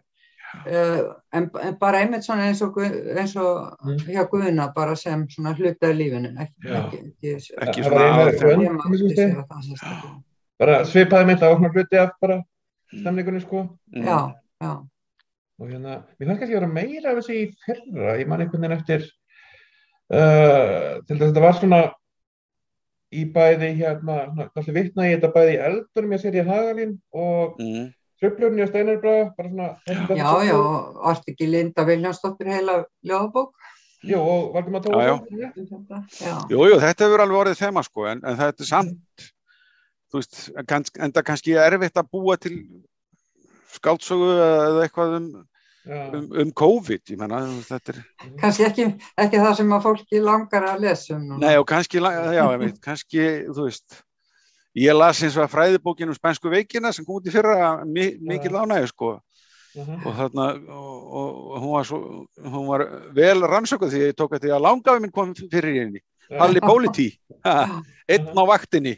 Uh, 0.63 1.11
en, 1.35 1.49
en 1.59 1.75
bara 1.77 1.99
einmitt 1.99 2.23
svona 2.23 2.45
eins 2.47 2.61
og, 2.63 2.77
eins 2.79 3.35
og 3.35 3.75
Mm. 3.83 3.97
hjá 4.07 4.23
Guðuna 4.31 4.69
bara 4.73 4.95
sem 4.95 5.27
svona 5.27 5.51
hluta 5.57 5.89
af 5.89 5.95
lífinu 5.95 6.31
ekki, 6.39 6.71
ekki, 6.71 6.97
ekki, 7.27 7.53
Ekki 7.67 7.83
svona. 7.83 7.99
Bara 10.57 10.77
svipaði 10.87 11.27
mynd 11.29 11.43
að 11.43 11.53
okna 11.57 11.69
hluti 11.75 11.99
af 12.01 12.13
bara 12.21 12.37
stemningunni, 12.93 13.41
sko. 13.43 13.65
Mm. 13.93 14.05
Já, 14.07 14.17
já, 14.63 14.71
Og 15.57 15.69
hérna, 15.71 16.01
mér 16.19 16.27
fannst 16.29 16.41
kannski 16.41 16.53
að 16.53 16.59
vera 16.59 16.73
meira 16.73 17.11
af 17.11 17.19
þessu 17.21 17.33
í 17.37 17.45
fyrra, 17.65 18.17
ég 18.19 18.27
man 18.29 18.43
einhvern 18.43 18.61
veginn 18.67 18.77
eftir, 18.77 19.05
uh, 20.13 20.97
til 21.07 21.15
þess 21.15 21.21
að 21.21 21.29
þetta 21.31 21.45
var 21.47 21.57
svona 21.57 21.79
í 23.17 23.23
bæði 23.33 23.71
hérna, 23.79 24.17
svona, 24.31 24.49
kannski 24.53 24.75
vitna 24.75 25.07
í 25.07 25.15
þetta 25.15 25.31
bæði 25.33 25.55
í 25.55 25.61
eldunum, 25.69 26.13
ég 26.13 26.21
sér 26.25 26.37
í 26.37 26.45
Hagalín 26.49 26.97
og 27.13 27.57
Mm. 27.63 27.87
Tröflurinn 28.17 28.63
í 28.63 28.65
Steinarbra, 28.65 29.11
bara 29.37 29.49
svona... 29.51 29.65
já, 30.17 30.29
já, 30.47 30.57
varst 31.03 31.27
ekki 31.29 31.47
Linda 31.51 31.83
Viljánsdóttir 31.85 32.49
heila 32.49 32.79
ljóðabók 33.05 33.51
Jú, 34.05 34.17
og 34.21 34.53
Valdimar 34.55 34.81
Já, 34.81 34.89
já. 34.89 35.15
Tómasson. 35.21 35.51
um 35.57 35.67
þetta? 35.69 35.99
Já, 36.21 36.33
Jú, 36.49 36.63
jú, 36.69 36.79
þetta 36.81 37.05
hefur 37.05 37.23
alveg 37.23 37.39
orðið 37.41 37.59
þema 37.61 37.83
sko, 37.85 38.05
en, 38.09 38.21
en 38.25 38.39
þetta 38.39 38.65
er 38.65 38.69
samt 38.69 39.27
þú 40.09 40.21
veist, 40.21 40.39
en 40.57 40.83
en 41.05 41.13
það 41.13 41.25
kannski 41.29 41.57
erfitt 41.61 42.01
að 42.01 42.09
búa 42.13 42.37
til 42.41 42.55
skáldsögu 43.77 44.31
eða 44.33 44.83
eitthvað 44.85 45.15
um, 45.19 45.29
um, 45.87 46.25
um 46.43 46.51
COVID, 46.63 47.03
ég 47.13 47.21
menna 47.21 47.43
þetta 47.67 47.93
er, 47.93 48.01
kannski 48.41 48.67
ekki, 48.67 48.89
ekki 49.23 49.43
það 49.43 49.55
sem 49.61 49.77
að 49.77 49.87
fólki 49.87 50.23
langar 50.23 50.67
að 50.73 50.83
lesa 50.87 51.15
um 51.17 51.37
nei 51.41 51.53
og 51.55 51.67
kannski 51.69 52.01
já, 52.01 52.43
ég 52.43 52.59
veit, 52.65 52.81
kannski, 52.83 53.29
þú 53.51 53.69
veist 53.69 54.01
ég 54.77 54.97
las 54.97 55.23
eins 55.23 55.37
og 55.37 55.45
að 55.47 55.53
fræðibókin 55.55 56.11
um 56.11 56.17
spænsku 56.17 56.51
veikina 56.53 56.91
sem 56.93 57.05
kom 57.05 57.17
út 57.21 57.29
í 57.29 57.33
fyrra 57.33 57.71
mi, 57.85 58.11
mikil 58.21 58.57
ánægi 58.57 58.91
sko. 58.93 59.17
Mhm. 59.77 60.05
og 60.07 60.13
þarna 60.17 60.45
og, 60.73 61.01
og, 61.19 61.33
og 61.53 61.57
hún, 61.61 61.71
var 61.75 61.85
svo, 61.85 61.97
hún 62.41 62.65
var 62.65 62.83
vel 63.13 63.43
rannsökuð 63.45 63.91
því 63.93 63.99
ég 64.07 64.15
tók 64.17 64.33
eftir 64.33 64.55
að 64.55 64.63
langafi 64.65 65.03
minn 65.03 65.13
kom 65.13 65.35
fyrir 65.37 65.75
í 65.75 65.81
henni. 65.83 66.01
Halli 66.33 66.63
Bólití, 66.63 67.11
ha, 67.45 67.83
einn 68.09 68.31
á 68.33 68.43
vaktinni 68.49 68.95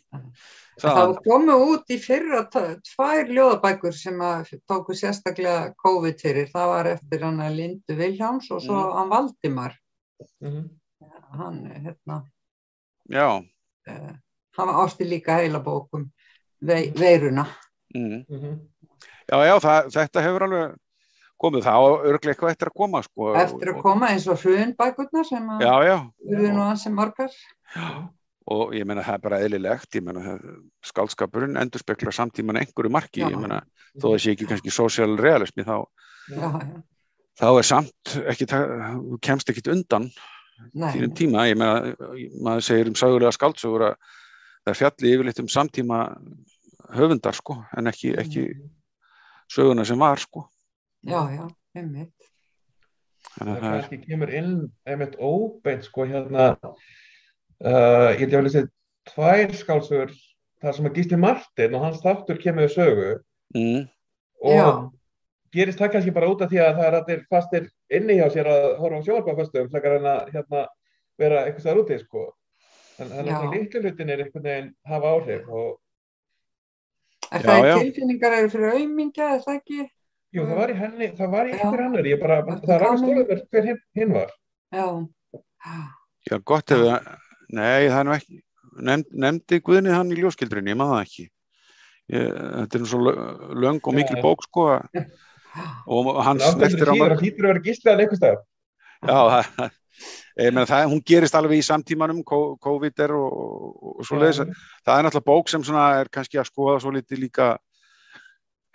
Það 0.80 1.14
komu 1.26 1.56
út 1.74 1.92
í 1.92 1.98
fyrra 2.02 2.42
tvær 2.50 3.30
ljóðabækur 3.30 3.94
sem 3.96 4.20
að 4.24 4.54
tóku 4.70 4.96
sérstaklega 4.96 5.74
COVID 5.84 6.20
fyrir. 6.24 6.50
Það 6.54 6.68
var 6.74 6.90
eftir 6.96 7.24
hann 7.28 7.40
að 7.44 7.56
Lindu 7.60 7.96
Viljáms 8.00 8.52
og 8.52 8.62
svo 8.64 8.76
Mm. 8.80 8.94
hann 8.98 9.10
Valdimar. 9.10 9.74
Mhm. 10.42 10.70
Hann, 11.32 11.58
hérna, 11.86 12.24
já, 13.10 13.28
uh, 13.40 14.14
hann 14.58 14.68
var 14.68 14.86
ásti 14.88 15.06
líka 15.06 15.36
heila 15.38 15.60
bókum 15.64 16.10
vei, 16.62 16.92
veiruna. 16.92 17.46
mm. 17.96 18.26
Mhm. 18.30 18.60
já, 19.32 19.38
já 19.46 19.60
það, 19.60 19.92
þetta 19.94 20.22
hefur 20.22 20.44
alveg 20.44 20.76
komið 21.40 21.64
það 21.64 21.86
og 21.86 22.06
örglega 22.10 22.34
eitthvað 22.34 22.52
eftir 22.52 22.68
að 22.68 22.76
koma 22.76 23.02
sko, 23.04 23.34
Eftir 23.36 23.74
að 23.74 23.82
koma 23.82 24.08
eins 24.08 24.28
og 24.28 24.38
hrunbækurnar 24.42 25.26
sem 25.26 25.48
að 25.50 25.62
já, 25.62 25.74
já, 25.88 25.98
urðu 26.28 26.52
nú 26.54 26.62
ansi 26.66 26.90
margar. 26.90 27.32
Og 28.50 28.74
ég 28.74 28.88
meina 28.88 29.04
það 29.06 29.18
er 29.18 29.24
bara 29.26 29.40
eðlilegt 29.46 29.98
ég 30.00 30.06
meina 30.06 30.38
skáldskapurinn 30.90 31.60
endur 31.62 31.82
spekla 31.84 32.14
samtíman 32.16 32.60
einhverju 32.62 32.92
marki, 32.94 33.22
Já. 33.22 33.30
ég 33.30 33.38
meina 33.42 33.62
þó 33.96 34.08
það 34.12 34.22
sé 34.24 34.34
ekki 34.36 34.50
kannski 34.50 34.74
social 34.74 35.18
realismi 35.20 35.66
þá, 35.68 35.76
Já, 36.34 36.50
þá 37.42 37.48
er 37.52 37.68
samt 37.70 38.16
ekki, 38.34 38.50
kemst 39.26 39.52
ekkit 39.54 39.72
undan 39.74 40.10
nei, 40.74 40.90
þínum 40.96 41.14
tíma, 41.18 41.46
ég 41.50 41.60
meina 41.60 41.94
maður 42.42 42.66
segir 42.66 42.90
um 42.92 42.98
sögulega 43.00 43.34
skáldsögur 43.36 43.90
að 43.92 44.00
það 44.64 44.74
er 44.74 44.80
fjalli 44.82 45.14
yfirleitt 45.14 45.44
um 45.44 45.52
samtíma 45.52 46.00
höfundar 46.98 47.38
sko, 47.38 47.60
en 47.78 47.92
ekki, 47.92 48.16
ekki 48.18 48.46
söguna 49.50 49.86
sem 49.86 50.00
var 50.00 50.22
sko. 50.22 50.48
Já, 51.06 51.22
já, 51.34 51.46
einmitt. 51.78 52.30
þannig 53.36 53.40
Það 53.40 53.52
að 53.54 53.60
það 53.60 53.70
er, 53.70 53.84
kannski 53.84 54.00
kemur 54.08 54.34
inn 54.36 54.56
einmitt 54.90 55.20
óbeint 55.20 55.86
sko 55.86 56.08
hérna 56.10 56.50
uh, 57.66 58.10
ég 58.14 58.22
held 58.24 58.34
ég 58.34 58.40
að 58.40 58.48
lýsa 58.48 58.64
tvær 59.10 59.54
skálsögur 59.60 60.14
þar 60.62 60.76
sem 60.76 60.88
að 60.90 60.98
Gísli 61.00 61.20
Martin 61.20 61.76
og 61.78 61.84
hans 61.86 62.02
þáttur 62.04 62.40
kemur 62.42 62.68
við 62.68 62.74
sögu 62.76 63.10
mm, 63.56 63.84
og 64.44 64.56
Já. 64.56 64.68
gerist 65.56 65.80
það 65.82 65.94
kannski 65.96 66.16
bara 66.16 66.32
út 66.32 66.42
af 66.46 66.52
því 66.52 66.62
að 66.64 66.74
það 66.80 66.88
er 66.90 66.98
allir 67.00 67.22
fastir 67.32 67.70
inni 68.00 68.18
hjá 68.20 68.28
sér 68.34 68.50
að 68.52 68.66
horfa 68.82 69.00
á 69.00 69.06
sjónvarpaföstum 69.08 69.70
frekar 69.74 69.98
en 70.00 70.10
að 70.14 70.34
hérna, 70.36 70.66
vera 71.20 71.46
eitthvað 71.46 71.64
staðar 71.66 71.84
úti 71.84 72.00
sko. 72.04 72.26
en 73.00 73.14
þannig 73.14 73.32
Já. 73.32 73.40
að 73.40 73.56
litlu 73.56 73.84
hlutin 73.86 74.12
er 74.14 74.26
einhvern 74.26 74.50
veginn 74.50 74.74
hafa 74.92 75.14
áhrif 75.16 75.48
og 75.62 75.78
Er 77.30 77.44
Já, 77.44 77.46
það 77.46 77.68
já. 77.68 77.74
í 77.78 77.82
tilfinningar 77.84 78.34
eru 78.34 78.48
fyrir 78.50 78.72
aumingja, 78.74 79.26
er 79.36 79.42
það 79.44 79.58
ekki? 79.60 79.84
jú, 80.34 80.46
það 80.50 80.60
var 80.60 80.72
í 80.72 80.78
henni, 80.80 81.08
það 81.18 81.32
var 81.34 81.46
í 81.46 81.52
Já. 81.52 81.58
einhver 81.60 81.84
annar 81.86 82.08
ég 82.10 82.22
bara, 82.22 82.38
það 82.48 82.72
er 82.76 82.86
alveg 82.88 83.02
stóðið 83.04 83.44
hver 83.54 83.68
hinn, 83.70 83.82
hinn 84.00 84.14
var 84.16 84.32
Já, 84.74 84.86
já 86.30 86.38
gott 86.52 86.74
ef 86.74 86.82
það 86.88 87.12
nei, 87.50 87.88
það 87.90 88.00
er 88.00 88.08
nú 88.10 88.14
ekki 88.16 88.40
nefnd, 88.90 89.10
nefndi 89.26 89.60
Guðni 89.66 89.94
hann 89.96 90.12
í 90.14 90.20
ljóskildrinni, 90.22 90.72
ég 90.76 90.80
maður 90.80 91.00
það 91.00 91.08
ekki 91.08 91.26
ég, 91.26 92.30
þetta 92.60 92.78
er 92.78 92.84
nú 92.84 92.90
svo 92.92 93.00
lö- 93.08 93.58
löng 93.66 93.82
og 93.90 93.96
mikil 93.98 94.22
bók 94.24 94.46
sko 94.48 94.68
og 95.90 96.10
hans 96.24 96.44
Náttúrulega 96.46 96.70
eftir 96.70 96.90
á 96.90 96.94
síður 96.94 97.02
mörg 97.02 97.16
að 97.18 97.24
hlýtur 97.26 97.46
að 97.48 97.52
vera 97.54 97.66
gíslaðan 97.68 98.04
einhver 98.06 98.20
staðar 98.22 98.42
Já, 99.00 99.20
það, 99.32 99.72
ég 100.44 100.54
meina 100.54 100.66
það, 100.70 100.86
hún 100.92 101.02
gerist 101.08 101.36
alveg 101.40 101.60
í 101.62 101.66
samtímanum, 101.66 102.20
COVID 102.28 103.02
er 103.06 103.14
og, 103.16 103.32
og, 103.32 103.94
og 104.02 104.08
svo 104.08 104.20
leiðis. 104.20 104.42
Það 104.84 104.98
er 105.00 105.06
náttúrulega 105.08 105.28
bók 105.32 105.50
sem 105.52 105.64
svona 105.64 105.86
er 106.02 106.10
kannski 106.12 106.40
að 106.42 106.50
skoða 106.52 106.82
svo 106.84 106.92
litið 106.96 107.22
líka 107.24 107.48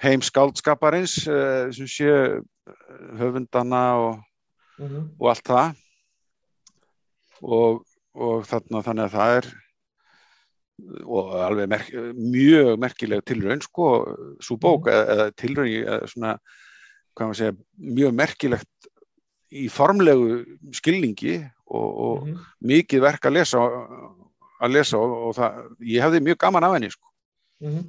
heim 0.01 0.25
skáldskaparins, 0.25 1.19
uh, 1.29 1.69
sem 1.77 1.87
sé 1.93 2.09
eh, 2.09 2.39
höfundana 3.21 3.83
og, 4.01 4.23
Mhm. 4.81 5.03
og 5.21 5.29
allt 5.31 5.45
það. 5.47 5.77
Og, 7.45 7.85
og 8.15 8.45
þarna 8.49 8.83
þannig 8.87 9.05
að 9.09 9.15
það 9.19 9.37
er, 9.39 9.49
og 11.07 11.33
alveg 11.39 11.69
merk, 11.71 11.91
mjög 12.19 12.73
merkileg 12.83 13.23
tilraun 13.27 13.63
sko, 13.63 13.89
svo 14.43 14.57
bók 14.61 14.89
eða, 14.91 15.05
eða 15.15 15.27
tilraun 15.39 15.71
í 15.71 15.77
svona, 16.11 16.33
hvað 17.15 17.29
maður 17.31 17.41
segja, 17.41 17.57
mjög 17.99 18.15
merkilegt 18.19 18.89
í 19.55 19.69
formlegu 19.71 20.41
skilningi 20.75 21.37
og, 21.71 21.89
og 22.07 22.25
Mhm. 22.25 22.39
mikið 22.67 23.01
verk 23.05 23.27
að 23.29 23.37
lesa 23.39 23.61
að 24.65 24.73
lesa 24.75 24.99
og, 24.99 25.13
og 25.29 25.35
það, 25.37 25.61
ég 25.85 26.03
hefði 26.03 26.21
mjög 26.25 26.39
gaman 26.43 26.65
af 26.65 26.75
henni 26.75 26.91
sko. 26.91 27.07
Mhm. 27.63 27.85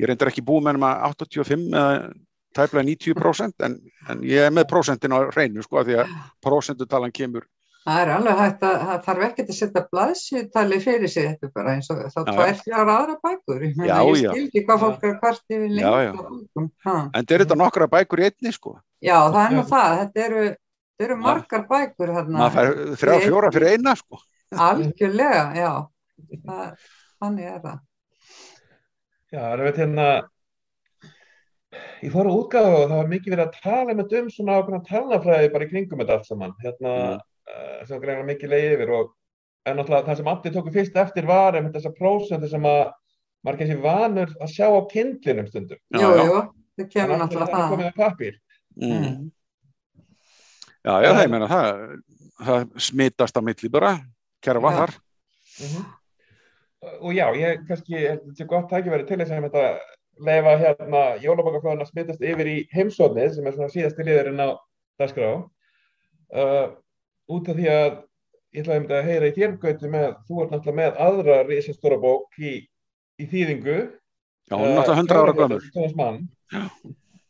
Ég 0.00 0.06
reyndar 0.08 0.30
ekki 0.30 0.42
búið 0.46 0.62
með 0.64 0.72
hennum 0.72 0.88
að 0.88 1.02
85 1.12 1.64
eða 1.70 2.12
tæplega 2.56 2.84
90% 2.88 3.64
en, 3.66 3.74
en 4.08 4.22
ég 4.26 4.46
er 4.46 4.50
með 4.50 4.66
prósentin 4.70 5.12
á 5.14 5.18
hreinu 5.30 5.62
sko, 5.62 5.78
af 5.78 5.86
því 5.86 5.98
að 6.02 6.14
prósentutalan 6.42 7.12
kemur 7.14 7.44
Það 7.80 7.98
er 8.02 8.10
alveg 8.12 8.36
hægt 8.42 8.64
að 8.68 8.74
það 8.84 8.98
þarf 9.06 9.22
ekki 9.26 9.42
að 9.46 9.54
setja 9.56 9.82
blaðsjötali 9.94 10.78
fyrir 10.84 11.08
sig 11.08 11.28
þetta 11.30 11.48
bara 11.54 11.72
eins 11.74 11.86
og 11.90 12.00
þá 12.12 12.18
Já, 12.20 12.32
tvær 12.34 12.58
þrjár 12.60 12.90
aðra 12.94 13.14
bækur. 13.24 13.62
Ég, 13.64 13.78
Já, 13.88 13.94
ég 14.04 14.18
já. 14.20 14.32
skil 14.34 14.42
ekki 14.50 14.62
hvað 14.66 14.82
fólk 14.82 15.06
er 15.08 15.14
hvart 15.22 15.54
yfir 15.56 15.70
Já, 15.70 15.92
já. 16.04 16.10
lengt 16.10 16.20
á 16.20 16.24
bókum. 16.28 16.66
Ha. 16.84 16.96
en 17.00 17.14
þetta 17.24 17.34
er 17.38 17.44
þetta 17.44 17.56
nokkra 17.62 17.88
bækur 17.94 18.20
í 18.20 18.26
einni 18.28 18.52
sko. 18.52 18.74
Já, 19.00 19.16
það 19.32 19.40
er 19.46 19.54
nú 19.56 19.62
Já. 19.64 19.68
það. 19.72 19.94
Þetta 20.02 20.24
eru, 20.26 20.42
þetta 20.50 21.06
eru 21.08 21.16
Ma- 21.16 21.24
margar 21.30 21.64
bækur 21.72 22.12
þarna. 22.18 22.36
maður 22.42 22.54
fær 22.58 23.00
þrjá 23.00 23.16
fjóra 23.24 23.52
fyrir 23.56 23.72
eina 23.72 23.96
sko. 23.96 24.20
Algjörlega, 24.68 25.44
já. 25.56 25.72
Það, 26.44 26.84
þannig 27.22 27.48
er 27.54 27.60
það. 27.64 27.80
Já, 29.32 29.40
það 29.40 29.52
er 29.56 29.64
veit 29.70 29.80
hérna 29.80 30.06
í 32.04 32.10
fóru 32.12 32.32
útgáfu 32.42 32.76
og 32.76 32.86
það 32.90 32.96
var 32.98 33.10
mikið 33.12 33.34
verið 33.34 33.46
að 33.46 33.58
tala 33.64 33.94
með 33.94 34.14
um 34.20 34.30
svona 34.34 34.56
ákveðna 34.60 34.84
talnafræði 34.88 35.50
bara 35.54 35.64
í 35.66 35.70
kringum 35.70 36.00
þetta 36.02 36.16
allt 36.18 36.26
saman 36.28 36.54
hérna, 36.64 36.92
Mm. 36.92 37.20
Uh, 37.48 37.80
sem 37.88 38.00
greina 38.02 38.26
mikið 38.28 38.52
leið 38.54 38.74
yfir 38.76 38.92
og 38.98 39.10
en 39.68 39.76
náttúrulega 39.76 40.08
það 40.08 40.16
sem 40.20 40.30
allir 40.32 40.54
tóku 40.56 40.72
fyrst 40.74 40.96
eftir 40.96 41.26
var 41.28 41.56
einmitt 41.58 41.74
þessar 41.76 41.94
prósentu 41.98 42.48
sem 42.48 42.64
að 42.68 42.82
maður 43.44 43.58
kannski 43.62 43.76
vanur 43.84 44.32
að 44.40 44.54
sjá 44.54 44.66
á 44.68 44.80
kindlinum 44.92 45.46
stundum 45.48 45.78
Já, 45.92 46.08
jú, 46.08 46.40
það 46.78 46.84
en 46.84 46.88
kemur 46.94 47.20
náttúrulega 47.20 47.52
það 47.52 47.60
er 47.60 47.62
það. 47.62 47.70
komið 47.74 47.90
á 47.90 48.00
pappír 48.00 48.34
mm. 48.80 48.96
Mm. 48.96 49.30
já, 50.84 50.94
já, 51.04 51.08
það, 51.12 51.22
ég 51.24 51.30
meina 51.34 51.48
það 51.50 51.70
það 52.40 52.66
smitast 52.88 53.36
á 53.36 53.40
milli 53.44 53.68
bara 53.72 53.94
kerfa 54.44 54.72
Já. 54.72 54.76
þar 54.80 54.98
Mhm. 55.60 55.80
og 57.04 57.10
já, 57.12 57.26
ég 57.36 57.64
kannski 57.68 57.96
að 57.98 58.20
þetta 58.22 58.36
sé 58.38 58.44
gott 58.48 58.70
tækifæri 58.70 59.04
til 59.08 59.18
þess 59.20 59.32
að 59.36 59.42
þetta 59.50 59.64
leifa 60.24 60.52
hérna 60.62 61.02
jólabokaflóðin 61.20 61.82
að 61.84 61.90
smittast 61.90 62.22
yfir 62.24 62.48
í 62.48 62.54
heimsóðnið 62.72 63.34
sem 63.34 63.46
er 63.50 63.56
svona 63.56 63.72
síðasti 63.74 64.06
liðurinn 64.06 64.40
á 64.40 64.48
dagskrá 65.00 65.28
uh, 65.36 66.70
út 67.30 67.50
af 67.52 67.58
því 67.58 67.68
að 67.72 67.90
ég 68.56 68.64
ætlaði 68.64 68.96
að 68.98 69.08
heyra 69.10 69.28
í 69.30 69.34
þér 69.36 69.52
Gauti 69.62 69.90
með, 69.92 70.08
þú 70.26 70.40
ert 70.42 70.54
náttúrulega 70.54 70.78
með 70.80 71.00
aðra 71.06 71.36
risastóra 71.46 71.98
bók 72.02 72.38
í, 72.42 72.54
í 73.20 73.28
þýðingu 73.30 73.76
já, 73.78 74.54
hún 74.56 74.66
er 74.66 74.74
náttúrulega 74.78 75.04
100 75.04 75.20
ára 75.20 75.36
gömur 75.38 75.68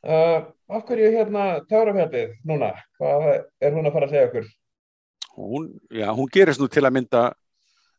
uh, 0.01 0.39
af 0.71 0.87
hverju 0.89 1.11
hérna 1.13 1.45
Tárafjallið 1.69 2.33
núna, 2.49 2.73
hvað 2.97 3.29
er 3.61 3.77
hún 3.77 3.91
að 3.91 3.95
fara 3.99 4.09
að 4.09 4.15
segja 4.15 4.31
okkur? 4.31 4.49
hún, 5.37 5.69
já, 5.93 6.09
hún 6.17 6.33
gerist 6.33 6.61
nú 6.63 6.71
til 6.73 6.87
að 6.89 6.97
mynda 6.97 7.23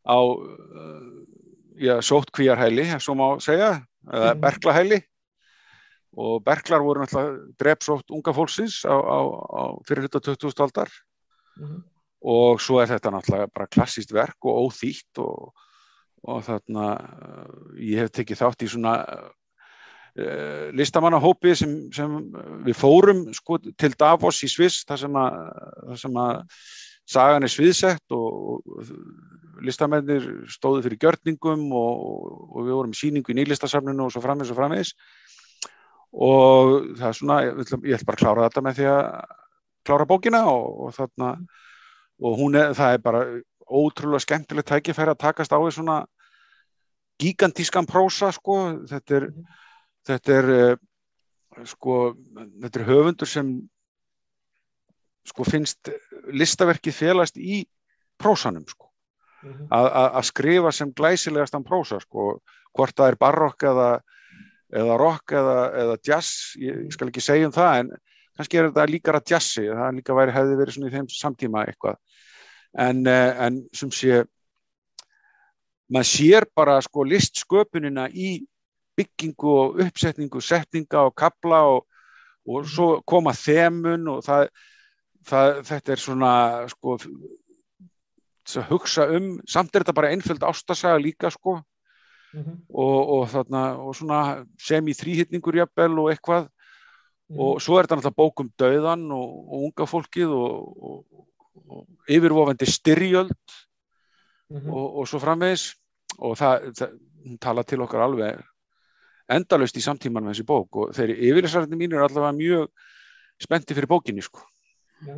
á 0.01 0.17
uh, 0.17 1.21
já, 1.77 1.95
sóttkvíjarhæli, 2.01 2.89
svo 3.01 3.13
má 3.17 3.27
segja 3.43 3.75
eða 4.09 4.33
Mhm. 4.33 4.41
berklahæli 4.41 4.97
og 6.17 6.41
berklar 6.43 6.81
voru 6.81 7.03
náttúrulega 7.03 7.53
drepsótt 7.61 8.09
unga 8.11 8.33
fólksins 8.33 8.81
á, 8.83 8.97
á, 8.97 9.19
á 9.29 9.63
fyrir 9.85 10.07
hluta 10.07 10.19
20. 10.19 10.57
aldar 10.65 10.89
Mhm. 11.59 11.81
og 12.21 12.61
svo 12.61 12.79
er 12.81 12.87
þetta 12.91 13.11
náttúrulega 13.11 13.49
bara 13.53 13.67
klassíst 13.67 14.13
verk 14.13 14.45
og 14.45 14.69
óþýtt 14.69 15.21
og, 15.23 15.53
og 16.23 16.43
þarna 16.45 16.87
uh, 16.95 17.55
ég 17.77 18.03
hef 18.03 18.11
tekið 18.13 18.41
þátt 18.43 18.65
í 18.65 18.69
svona 18.69 18.93
uh, 19.01 20.69
listamannahópi 20.77 21.55
sem, 21.57 21.73
sem 21.93 22.13
við 22.67 22.77
fórum 22.77 23.25
sko, 23.33 23.57
til 23.57 23.91
Davos 23.97 24.43
í 24.45 24.51
Sviss 24.51 24.85
þar 24.85 25.03
sem 25.03 25.19
að, 25.23 25.41
þar 25.89 26.01
sem 26.05 26.21
að 26.23 26.41
sagan 27.11 27.43
er 27.43 27.51
sviðsett 27.51 28.15
og, 28.15 28.61
listamennir 29.61 30.23
stóðu 30.49 30.85
fyrir 30.85 30.99
gjörningum 31.01 31.67
og, 31.77 32.07
og 32.49 32.65
við 32.65 32.73
vorum 32.77 32.95
síningu 32.97 33.33
í 33.33 33.37
nýlistasafninu 33.37 34.07
og 34.07 34.13
svo 34.13 34.23
framins 34.23 34.51
og 34.51 34.57
framins 34.57 34.93
og 36.11 36.95
það 36.99 37.07
er 37.07 37.17
svona, 37.17 37.37
ég 37.45 37.95
ætla 37.95 38.07
bara 38.09 38.17
að 38.17 38.23
klára 38.23 38.47
þetta 38.47 38.63
með 38.65 38.79
því 38.79 38.87
að 38.91 39.05
klára 39.87 40.07
bókina 40.09 40.43
og, 40.49 40.87
og 40.87 40.95
þarna 40.95 41.31
og 42.21 42.37
hún 42.37 42.57
er, 42.59 42.75
það 42.77 42.95
er 42.95 43.03
bara 43.05 43.23
ótrúlega 43.71 44.25
skemmtilegt 44.25 44.69
tækifæri 44.69 45.13
að 45.13 45.21
takast 45.23 45.53
á 45.55 45.59
í 45.59 45.71
svona 45.73 45.97
gigantískan 47.21 47.87
prósa 47.89 48.31
sko, 48.33 48.57
þetta 48.89 49.19
er 49.19 49.27
þetta 50.07 50.37
er 50.37 50.49
uh, 50.55 51.65
sko, 51.67 51.97
þetta 52.63 52.81
er 52.81 52.87
höfundur 52.87 53.29
sem 53.29 53.51
sko 55.27 55.45
finnst 55.45 55.91
listaverkið 56.33 56.97
félast 56.97 57.37
í 57.37 57.63
prósanum 58.21 58.65
sko. 58.67 58.87
Mhm. 59.41 59.67
að, 59.73 60.21
skrifa 60.27 60.71
sem 60.71 60.91
glæsilegastan 60.93 61.63
prósa 61.65 61.97
sko, 62.03 62.35
hvort 62.77 62.93
það 62.93 63.07
er 63.09 63.15
barokk 63.17 63.63
eða, 63.65 63.87
eða 64.69 64.97
rock 65.01 65.33
eða, 65.33 65.55
eða 65.81 65.95
jazz, 66.05 66.53
ég, 66.61 66.83
ég 66.85 66.93
skal 66.93 67.09
ekki 67.09 67.23
segja 67.25 67.47
um 67.49 67.55
það 67.55 67.77
en 67.79 67.89
kannski 68.37 68.59
er 68.59 68.69
þetta 68.69 68.87
líkara 68.89 69.21
jazzi 69.27 69.67
það 69.69 69.95
líka 69.97 70.17
væri, 70.17 70.35
hefði 70.35 70.59
verið 70.59 70.77
svona 70.77 70.91
í 70.91 70.95
þeim 70.95 71.09
samtíma 71.15 71.65
eitthvað 71.67 71.97
en, 72.79 73.05
eh, 73.07 73.31
en 73.47 73.61
sem 73.75 73.91
sé 73.91 74.23
maður 75.91 76.09
sér 76.11 76.47
bara 76.55 76.79
sko 76.81 77.05
listsköpunina 77.07 78.07
í 78.09 78.41
byggingu 78.97 79.55
og 79.63 79.81
uppsetningu 79.85 80.41
setninga 80.43 81.07
og 81.07 81.15
kabla 81.15 81.63
og, 81.67 81.87
og 82.47 82.67
svo 82.67 82.93
koma 83.07 83.33
þemun 83.35 84.07
og 84.15 84.23
það, 84.23 84.47
það 85.27 85.59
þetta 85.71 85.95
er 85.95 86.05
svona 86.05 86.31
sko 86.71 86.97
að 88.51 88.71
hugsa 88.71 89.05
um, 89.13 89.35
samt 89.47 89.75
er 89.75 89.83
þetta 89.83 89.95
bara 89.95 90.09
einföld 90.11 90.43
ástasaga 90.43 90.99
líka 90.99 91.29
sko 91.31 91.59
Mhm. 92.31 92.63
og, 92.69 92.99
og 93.15 93.23
þarna 93.31 93.61
og 93.83 93.95
svona 93.95 94.21
sem 94.59 94.85
í 94.87 94.95
þrýhittningur 94.95 95.57
jafnvel 95.61 95.99
og 95.99 96.11
eitthvað. 96.13 96.47
Og 97.39 97.61
svo 97.63 97.77
er 97.79 97.87
þetta 97.87 97.99
náttúrulega 97.99 98.19
bók 98.21 98.41
um 98.43 98.51
dauðan 98.59 99.03
og, 99.15 99.35
og 99.47 99.67
unga 99.69 99.85
fólkið 99.87 100.31
og, 100.35 100.85
og, 100.91 101.27
og 101.71 101.85
yfirvofandi 102.09 102.65
styrjöld 102.67 103.35
Mhm. 104.51 104.67
og, 104.67 104.99
og 104.99 105.07
svo 105.07 105.19
framvegis. 105.23 105.75
Og 106.19 106.35
það, 106.35 106.71
það 106.75 106.95
tala 107.39 107.63
til 107.63 107.81
okkar 107.81 108.01
alveg 108.03 108.41
endalaust 109.31 109.77
í 109.79 109.83
samtíman 109.83 110.25
með 110.25 110.33
þessi 110.35 110.47
bók. 110.49 110.79
Og 110.81 110.95
þeirri 110.97 111.15
yfirleysararnir 111.29 111.79
mín 111.79 111.93
er 111.95 112.03
allavega 112.03 112.35
mjög 112.35 112.67
spennti 113.41 113.77
fyrir 113.77 113.87
bókinni 113.87 114.21
sko. 114.25 114.43
Já, 115.07 115.15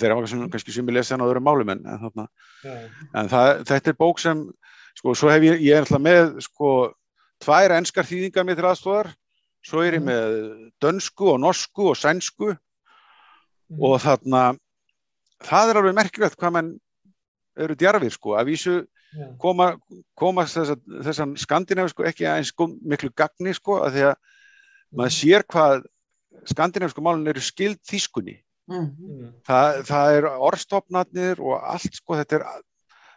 þeir 0.00 0.14
hafa 0.14 0.24
kannski, 0.24 0.48
kannski 0.54 0.72
sem 0.74 0.88
ég 0.88 0.96
lesi 0.96 1.12
hann 1.14 1.22
á 1.22 1.28
öðrum 1.28 1.44
málum 1.44 1.74
en, 1.74 1.84
en, 1.86 2.00
þarna, 2.06 2.24
já. 2.64 2.72
en 3.20 3.28
það, 3.30 3.50
þetta 3.68 3.92
er 3.92 3.98
bók 4.00 4.22
sem 4.24 4.40
sko, 4.96 5.14
svo 5.14 5.30
hef 5.30 5.44
ég, 5.44 5.60
ég 5.62 5.76
er 5.76 5.84
alltaf 5.84 6.02
með 6.02 6.40
sko, 6.48 6.70
tvær 7.44 7.76
enskar 7.76 8.08
þýðingar 8.08 8.48
mér 8.48 8.58
til 8.58 8.66
aðstóðar 8.70 9.12
svo 9.64 9.80
er 9.82 9.96
ég 9.98 10.02
Mhm. 10.02 10.08
með 10.08 10.72
dönsku 10.82 11.32
og 11.32 11.40
norsku 11.40 11.88
og 11.90 11.96
sænsku 11.96 12.52
Mhm. 13.70 13.80
og 13.80 14.00
þarna 14.00 14.58
það 15.44 15.70
er 15.70 15.76
alveg 15.80 15.94
merkilegt 15.94 16.36
hvað 16.38 16.52
mann 16.52 16.80
eru 17.56 17.74
djarfir 17.74 18.10
sko, 18.12 18.30
að 18.36 18.46
vísu 18.50 18.86
Já. 19.14 19.38
koma, 19.38 19.76
koma 20.18 20.42
þessa, 20.42 20.74
þessan 21.04 21.36
skandinavisku 21.38 22.02
ekki 22.04 22.26
aðeins 22.26 22.48
sko, 22.50 22.66
miklu 22.84 23.10
gagni 23.14 23.54
sko, 23.54 23.78
að 23.84 23.92
því 23.94 24.02
að 24.10 24.16
maður 24.94 25.14
sér 25.14 25.42
hvað 25.46 25.84
skandinavisku 26.50 27.00
málun 27.02 27.28
eru 27.28 27.40
skild 27.40 27.78
þýskunni 27.86 28.40
Mm. 28.66 29.34
Það, 29.44 29.82
það 29.84 30.12
er 30.16 30.24
orðstofnarnir 30.40 31.38
og 31.38 31.60
allt 31.62 31.94
sko, 31.94 32.14
þetta 32.16 32.32
er 32.38 32.44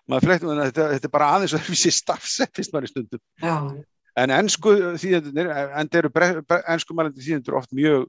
maður 0.09 0.25
fleitum 0.27 0.49
þetta, 0.59 0.87
þetta 0.91 1.05
er 1.07 1.09
bara 1.13 1.29
aðeins 1.37 1.53
að 1.55 1.63
þessi 1.69 1.91
stafsett 1.95 2.53
finnst 2.53 2.73
maður 2.73 2.83
í 2.83 2.91
stundum 2.91 3.19
Já, 3.41 3.83
en 4.17 4.33
ennsku 4.33 4.73
þýðendunir 4.99 5.51
en 5.51 5.91
eru 5.99 6.11
ennsku 6.13 6.95
mælandi 6.97 7.25
þýðendur 7.25 7.59
oft 7.59 7.75
mjög 7.75 8.07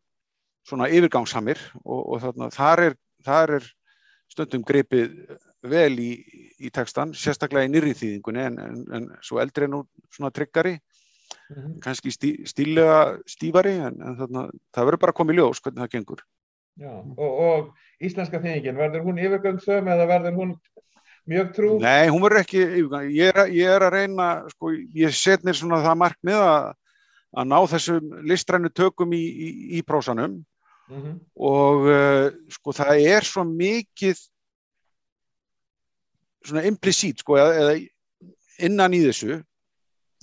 svona 0.69 0.89
yfirgangssamir 0.93 1.61
og, 1.85 2.01
og 2.01 2.23
þarna, 2.25 2.51
þar, 2.53 2.85
er, 2.89 2.97
þar 3.25 3.55
er 3.59 3.69
stundum 4.29 4.65
gripið 4.69 5.15
vel 5.69 5.95
í, 6.01 6.11
í 6.61 6.71
textan, 6.75 7.15
sérstaklega 7.17 7.69
í 7.69 7.73
nýri 7.73 7.95
þýðingunni 7.97 8.45
en, 8.45 8.59
en, 8.63 8.83
en 8.95 9.09
svo 9.25 9.41
eldri 9.43 9.67
er 9.67 9.73
nú 9.73 9.83
svona 10.15 10.31
tryggari, 10.35 10.77
Mhm. 11.49 11.81
kannski 11.81 12.11
stí, 12.13 12.31
stílega 12.45 13.21
stífari 13.29 13.79
en, 13.81 13.97
en 14.05 14.17
þarna, 14.19 14.43
það 14.75 14.89
verður 14.89 15.01
bara 15.05 15.33
í 15.33 15.37
ljós 15.37 15.63
hvernig 15.65 15.81
það 15.83 15.95
gengur. 15.95 16.25
Já, 16.79 16.93
og, 16.93 17.31
og 17.49 18.05
íslenska 18.05 18.41
þýðingin, 18.43 18.77
verður 18.79 19.07
hún 19.09 19.21
yfirgöngsöm 19.23 19.89
eða 19.89 20.07
verður 20.07 20.37
hún 20.37 20.53
mjög 21.29 21.51
trú? 21.57 21.71
Nei, 21.83 22.09
hún 22.09 22.23
verður 22.25 22.41
ekki. 22.43 22.63
Ég 23.15 23.31
er, 23.33 23.41
ég 23.53 23.69
er 23.77 23.85
að 23.87 23.95
reyna, 23.95 24.29
sko, 24.55 24.73
ég 24.97 25.15
set 25.17 25.45
mér 25.47 25.57
svona 25.59 25.83
það 25.85 25.99
markmið 26.03 26.39
að, 26.41 26.69
að 27.39 27.49
ná 27.53 27.59
þessum 27.75 28.13
listrænu 28.31 28.71
tökum 28.73 29.13
í, 29.17 29.23
í, 29.25 29.49
í 29.79 29.83
prósanum 29.87 30.41
Mhm. 30.89 31.19
og 31.37 31.83
uh, 31.93 32.31
sko 32.49 32.73
það 32.73 33.03
er 33.13 33.27
svo 33.29 33.43
mikið 33.45 34.17
svona 36.49 36.63
implicit 36.69 37.21
sko 37.21 37.37
eða, 37.37 37.75
innan 38.65 38.95
í 38.97 39.03
þessu 39.05 39.43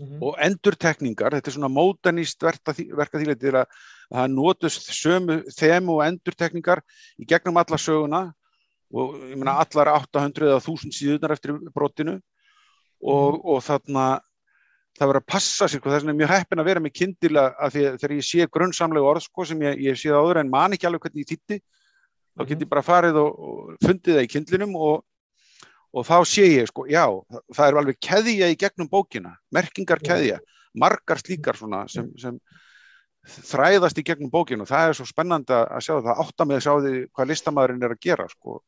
Mhm. 0.02 0.18
og 0.28 0.36
endurtekningar, 0.44 1.32
þetta 1.38 1.48
er 1.48 1.54
svona 1.56 1.70
mótanist 1.72 2.42
verka 2.44 3.20
þýletir 3.22 3.56
að 3.62 3.70
það 4.12 4.34
notust 4.34 4.90
sömu 4.92 5.38
þemu 5.56 5.94
og 5.96 6.02
endurtekningar 6.04 6.82
í 7.22 7.28
gegnum 7.30 7.56
alla 7.62 7.78
söguna 7.80 8.34
og 8.96 9.18
ég 9.30 9.36
meina 9.40 9.58
allar 9.64 9.92
800 9.96 10.50
eða 10.52 10.62
1000 10.62 10.96
síðunar 10.96 11.36
eftir 11.36 11.58
brotinu. 11.76 12.20
Og, 13.06 13.42
og 13.44 13.60
þarna 13.62 14.06
það 14.96 15.10
verður 15.10 15.20
að 15.20 15.32
passa 15.34 15.68
sér, 15.68 15.82
sko, 15.82 15.92
það 15.92 15.98
er 15.98 16.04
svona 16.06 16.18
mjög 16.18 16.32
heppin 16.32 16.62
að 16.62 16.70
vera 16.70 16.82
með 16.82 16.94
kindil 16.96 17.34
að 17.42 17.74
því 17.74 17.82
að 17.90 17.98
þegar 18.00 18.14
ég 18.16 18.26
sé 18.26 18.46
grunnsamlega 18.56 19.10
orð 19.10 19.26
sko, 19.26 19.46
sem 19.50 19.66
ég, 19.66 19.82
ég 19.90 20.00
sé 20.00 20.14
það 20.14 20.22
áður 20.24 20.40
en 20.42 20.54
man 20.54 20.76
ekki 20.78 20.88
alveg 20.88 21.04
hvernig 21.04 21.26
ég 21.26 21.32
þýtti, 21.34 21.58
þá 22.32 22.46
get 22.48 22.64
ég 22.64 22.72
bara 22.72 22.86
farið 22.86 23.20
og, 23.20 23.44
og 23.50 23.76
fundið 23.84 24.16
það 24.16 24.24
í 24.24 24.32
kindlinum 24.32 24.80
og 24.80 25.04
og 25.96 26.04
þá 26.04 26.18
sé 26.28 26.46
ég 26.50 26.68
sko, 26.68 26.86
já, 26.92 27.06
það 27.56 27.70
er 27.70 27.80
alveg 27.80 28.00
keðja 28.04 28.52
í 28.52 28.60
gegnum 28.60 28.90
bókina, 28.92 29.36
merkingar 29.56 30.02
keðja, 30.04 30.42
margar 30.76 31.22
slíkar 31.22 31.56
svona 31.56 31.86
sem, 31.92 32.10
sem 32.20 32.36
þræðast 33.48 34.02
í 34.02 34.04
gegnum 34.06 34.32
bókina. 34.34 34.66
Og 34.66 34.70
það 34.70 34.90
er 34.90 34.98
svo 34.98 35.08
spennandi 35.08 35.56
að 35.56 35.86
sjá 35.88 35.94
það, 35.96 36.12
átta 36.26 36.48
með 36.48 36.60
að 36.60 36.66
sjá 36.66 36.74
því 36.74 36.94
hvað 37.16 37.32
listamæðurinn 37.32 37.88
er 37.88 37.96
að 37.96 38.04
gera 38.04 38.28
sko 38.32 38.60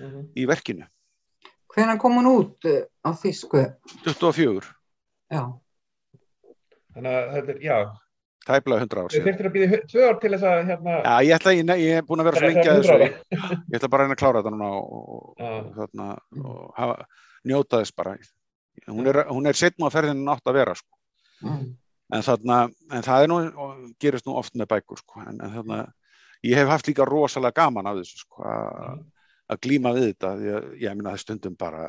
Mhm. 0.00 0.26
í 0.36 0.46
verkinu. 0.48 0.86
Hvenær 1.70 1.98
kom 2.02 2.16
hún 2.18 2.26
út 2.26 2.64
uh, 2.66 2.82
á 3.06 3.10
þýsku? 3.14 3.60
24, 4.04 4.70
Já, 5.30 5.42
Þannig 6.94 7.12
að 7.14 7.28
þetta 7.36 7.52
er, 7.54 7.58
já, 7.62 7.76
tæplega 8.48 8.80
100 8.82 8.98
ár 8.98 9.04
við 9.06 9.14
síðan. 9.14 9.26
þurftum 9.28 9.48
að 9.50 9.54
býða 9.56 9.78
tvö 9.92 10.06
ár 10.10 10.16
til 10.22 10.30
þess 10.34 10.46
að 10.50 10.62
hérna, 10.70 10.94
Já, 11.04 11.12
ég 11.28 11.34
ætla, 11.36 11.52
ég, 11.54 11.70
ég 11.84 11.98
er 12.00 12.06
búin 12.08 12.22
að 12.22 12.28
vera 12.30 12.40
svo 12.40 12.42
Það 12.42 12.50
er 12.50 12.56
lengi 12.56 12.70
að 12.70 12.80
þessu, 12.80 12.96
100 12.96 13.04
ég, 13.04 13.60
ég 13.70 13.78
ætla 13.78 13.90
bara 13.92 14.02
að 14.02 14.08
reyna 14.08 14.16
að 14.16 14.22
klára 14.24 14.40
þetta 14.40 14.52
núna 14.56 14.70
og, 14.80 14.88
og, 15.46 15.68
þarna, 15.78 16.08
og 16.42 16.64
hafa, 16.80 16.96
njóta 17.52 17.80
þess 17.84 17.94
bara. 18.00 18.16
Hún 18.90 19.06
er, 19.12 19.20
hún 19.30 19.46
er 19.50 19.60
setn 19.60 19.86
á 19.86 19.94
ferðinu 19.94 20.26
nátt 20.26 20.50
að 20.50 20.58
vera 20.58 20.74
sko. 20.74 20.90
mm. 21.46 21.64
en, 22.16 22.26
þarna, 22.26 22.58
en 22.90 23.06
það 23.06 23.22
er 23.22 23.30
nú, 23.30 23.38
og 23.54 23.86
gerist 24.02 24.26
nú 24.26 24.34
oft 24.40 24.56
með 24.58 24.72
bækur 24.74 24.98
sko. 25.04 25.22
en, 25.28 25.38
en 25.46 25.54
þarna, 25.60 25.80
ég 26.42 26.58
hef 26.58 26.68
haft 26.74 26.88
líka 26.90 27.06
rosalega 27.06 27.60
gaman 27.62 27.86
af 27.86 28.00
þessu 28.02 28.24
sko, 28.26 28.42
að 28.42 28.70
Mhm. 28.90 29.06
Að 29.50 29.60
glíma 29.66 29.92
við 29.96 30.06
þetta 30.10 30.30
því 30.38 30.54
að 30.56 30.70
ég 30.82 30.96
meina 30.96 31.14
það 31.14 31.24
stundum 31.24 31.58
bara 31.58 31.88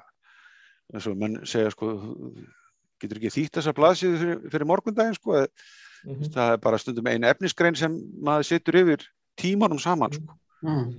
eins 0.91 1.07
og 1.07 1.19
menn 1.19 1.39
segja 1.47 1.71
sko 1.73 1.93
getur 3.01 3.19
ekki 3.19 3.33
þýtt 3.33 3.59
þessa 3.59 3.75
blaðsíðu 3.77 4.19
fyrir, 4.21 4.41
fyrir 4.53 4.69
morgundaginn 4.69 5.17
sko 5.17 5.37
eða, 5.39 5.47
mhm, 6.05 6.33
það 6.35 6.53
er 6.55 6.61
bara 6.65 6.81
stundum 6.81 7.09
einu 7.11 7.29
efnisgrein 7.29 7.79
sem 7.79 7.95
maður 8.21 8.49
setur 8.51 8.79
yfir 8.83 9.07
tímanum 9.39 9.79
saman 9.81 10.13
sko. 10.13 10.37
Mm. 10.61 10.89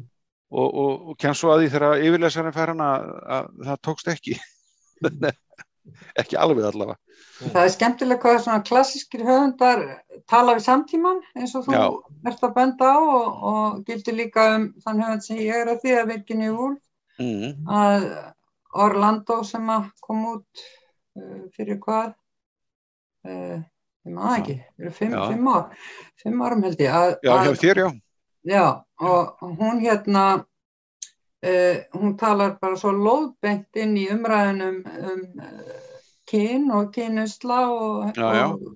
og, 0.50 0.68
og, 0.68 0.94
og 1.12 1.18
kemst 1.22 1.44
svo 1.44 1.52
að 1.52 1.62
því 1.62 1.72
þegar 1.74 2.06
yfirlesarinn 2.08 2.56
fær 2.56 2.72
hana 2.72 2.88
að, 2.96 3.12
að 3.36 3.50
það 3.68 3.82
tókst 3.86 4.10
ekki 4.10 4.38
ekki 6.20 6.38
alveg 6.38 6.68
allavega. 6.68 6.98
Það 7.42 7.64
er 7.64 7.72
skemmtilega 7.74 8.22
hvað 8.22 8.38
svona 8.44 8.64
klassískir 8.66 9.24
höfundar 9.26 9.82
tala 10.30 10.54
við 10.56 10.66
samtíman 10.66 11.20
eins 11.34 11.54
og 11.58 11.66
þú 11.66 11.74
Já. 11.74 11.84
ert 12.30 12.44
að 12.46 12.54
benda 12.58 12.92
á 12.94 12.98
og, 13.00 13.42
og 13.50 13.82
gildir 13.88 14.18
líka 14.18 14.46
um 14.56 14.68
þann 14.84 15.02
höfund 15.02 15.26
sem 15.26 15.42
ég 15.42 15.64
er 15.64 15.72
að 15.72 15.82
því 15.82 15.96
að 15.98 16.14
Virginia 16.14 16.54
Woolf. 16.54 16.80
Mm. 17.20 17.66
að 17.68 18.06
Orlando 18.82 19.42
sem 19.44 19.66
að 19.70 19.90
kom 20.00 20.22
út 20.30 20.62
uh, 21.18 21.42
fyrir 21.52 21.76
hvað? 21.82 22.14
Uh, 23.22 23.60
ég 24.06 24.14
maður 24.16 24.38
ekki, 24.38 24.56
fyrir 24.78 24.94
fimm, 24.96 25.18
fimm 25.28 25.50
ár? 25.52 25.90
Fimm 26.22 26.40
árum 26.42 26.64
held 26.66 26.80
ég 26.80 26.96
að, 26.96 27.12
já, 27.20 27.32
að, 27.34 27.52
þér 27.60 27.82
já. 27.82 27.88
Já, 28.48 28.64
og 28.98 29.44
hún 29.60 29.82
hérna 29.84 30.24
uh, 31.42 31.76
hún 31.98 32.16
talar 32.20 32.56
bara 32.62 32.78
svo 32.78 32.92
lóðbeint 32.96 33.82
inn 33.82 33.96
í 33.98 34.08
umræðinum 34.12 34.82
um 34.86 35.22
uh, 35.42 35.78
kyn 36.30 36.70
og 36.72 36.92
kynusla 36.94 37.60
og, 37.72 38.18
og, 38.22 38.66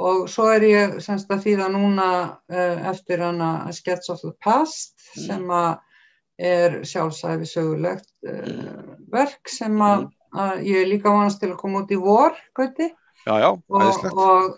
og 0.00 0.22
svo 0.32 0.48
er 0.54 0.66
ég 0.66 0.96
semst 1.04 1.30
að 1.30 1.44
þýða 1.46 1.68
núna 1.74 2.08
uh, 2.50 2.88
eftir 2.90 3.22
hana 3.24 3.50
Sketch 3.76 4.12
of 4.12 4.22
the 4.24 4.32
Past 4.42 4.96
Mm. 5.10 5.22
sem 5.26 5.48
að 5.50 5.70
er 6.40 6.74
sjálfsæfi 6.86 7.46
sögulegt 7.50 8.12
uh, 8.22 8.94
verk 9.10 9.50
sem 9.50 9.74
að, 9.82 10.04
að 10.30 10.60
ég 10.68 10.86
líka 10.86 11.10
vonast 11.10 11.40
til 11.42 11.50
að 11.50 11.58
koma 11.58 11.82
út 11.82 11.90
í 11.90 11.98
vor, 11.98 12.36
já, 13.26 13.48
og, 13.50 14.06
og, 14.14 14.54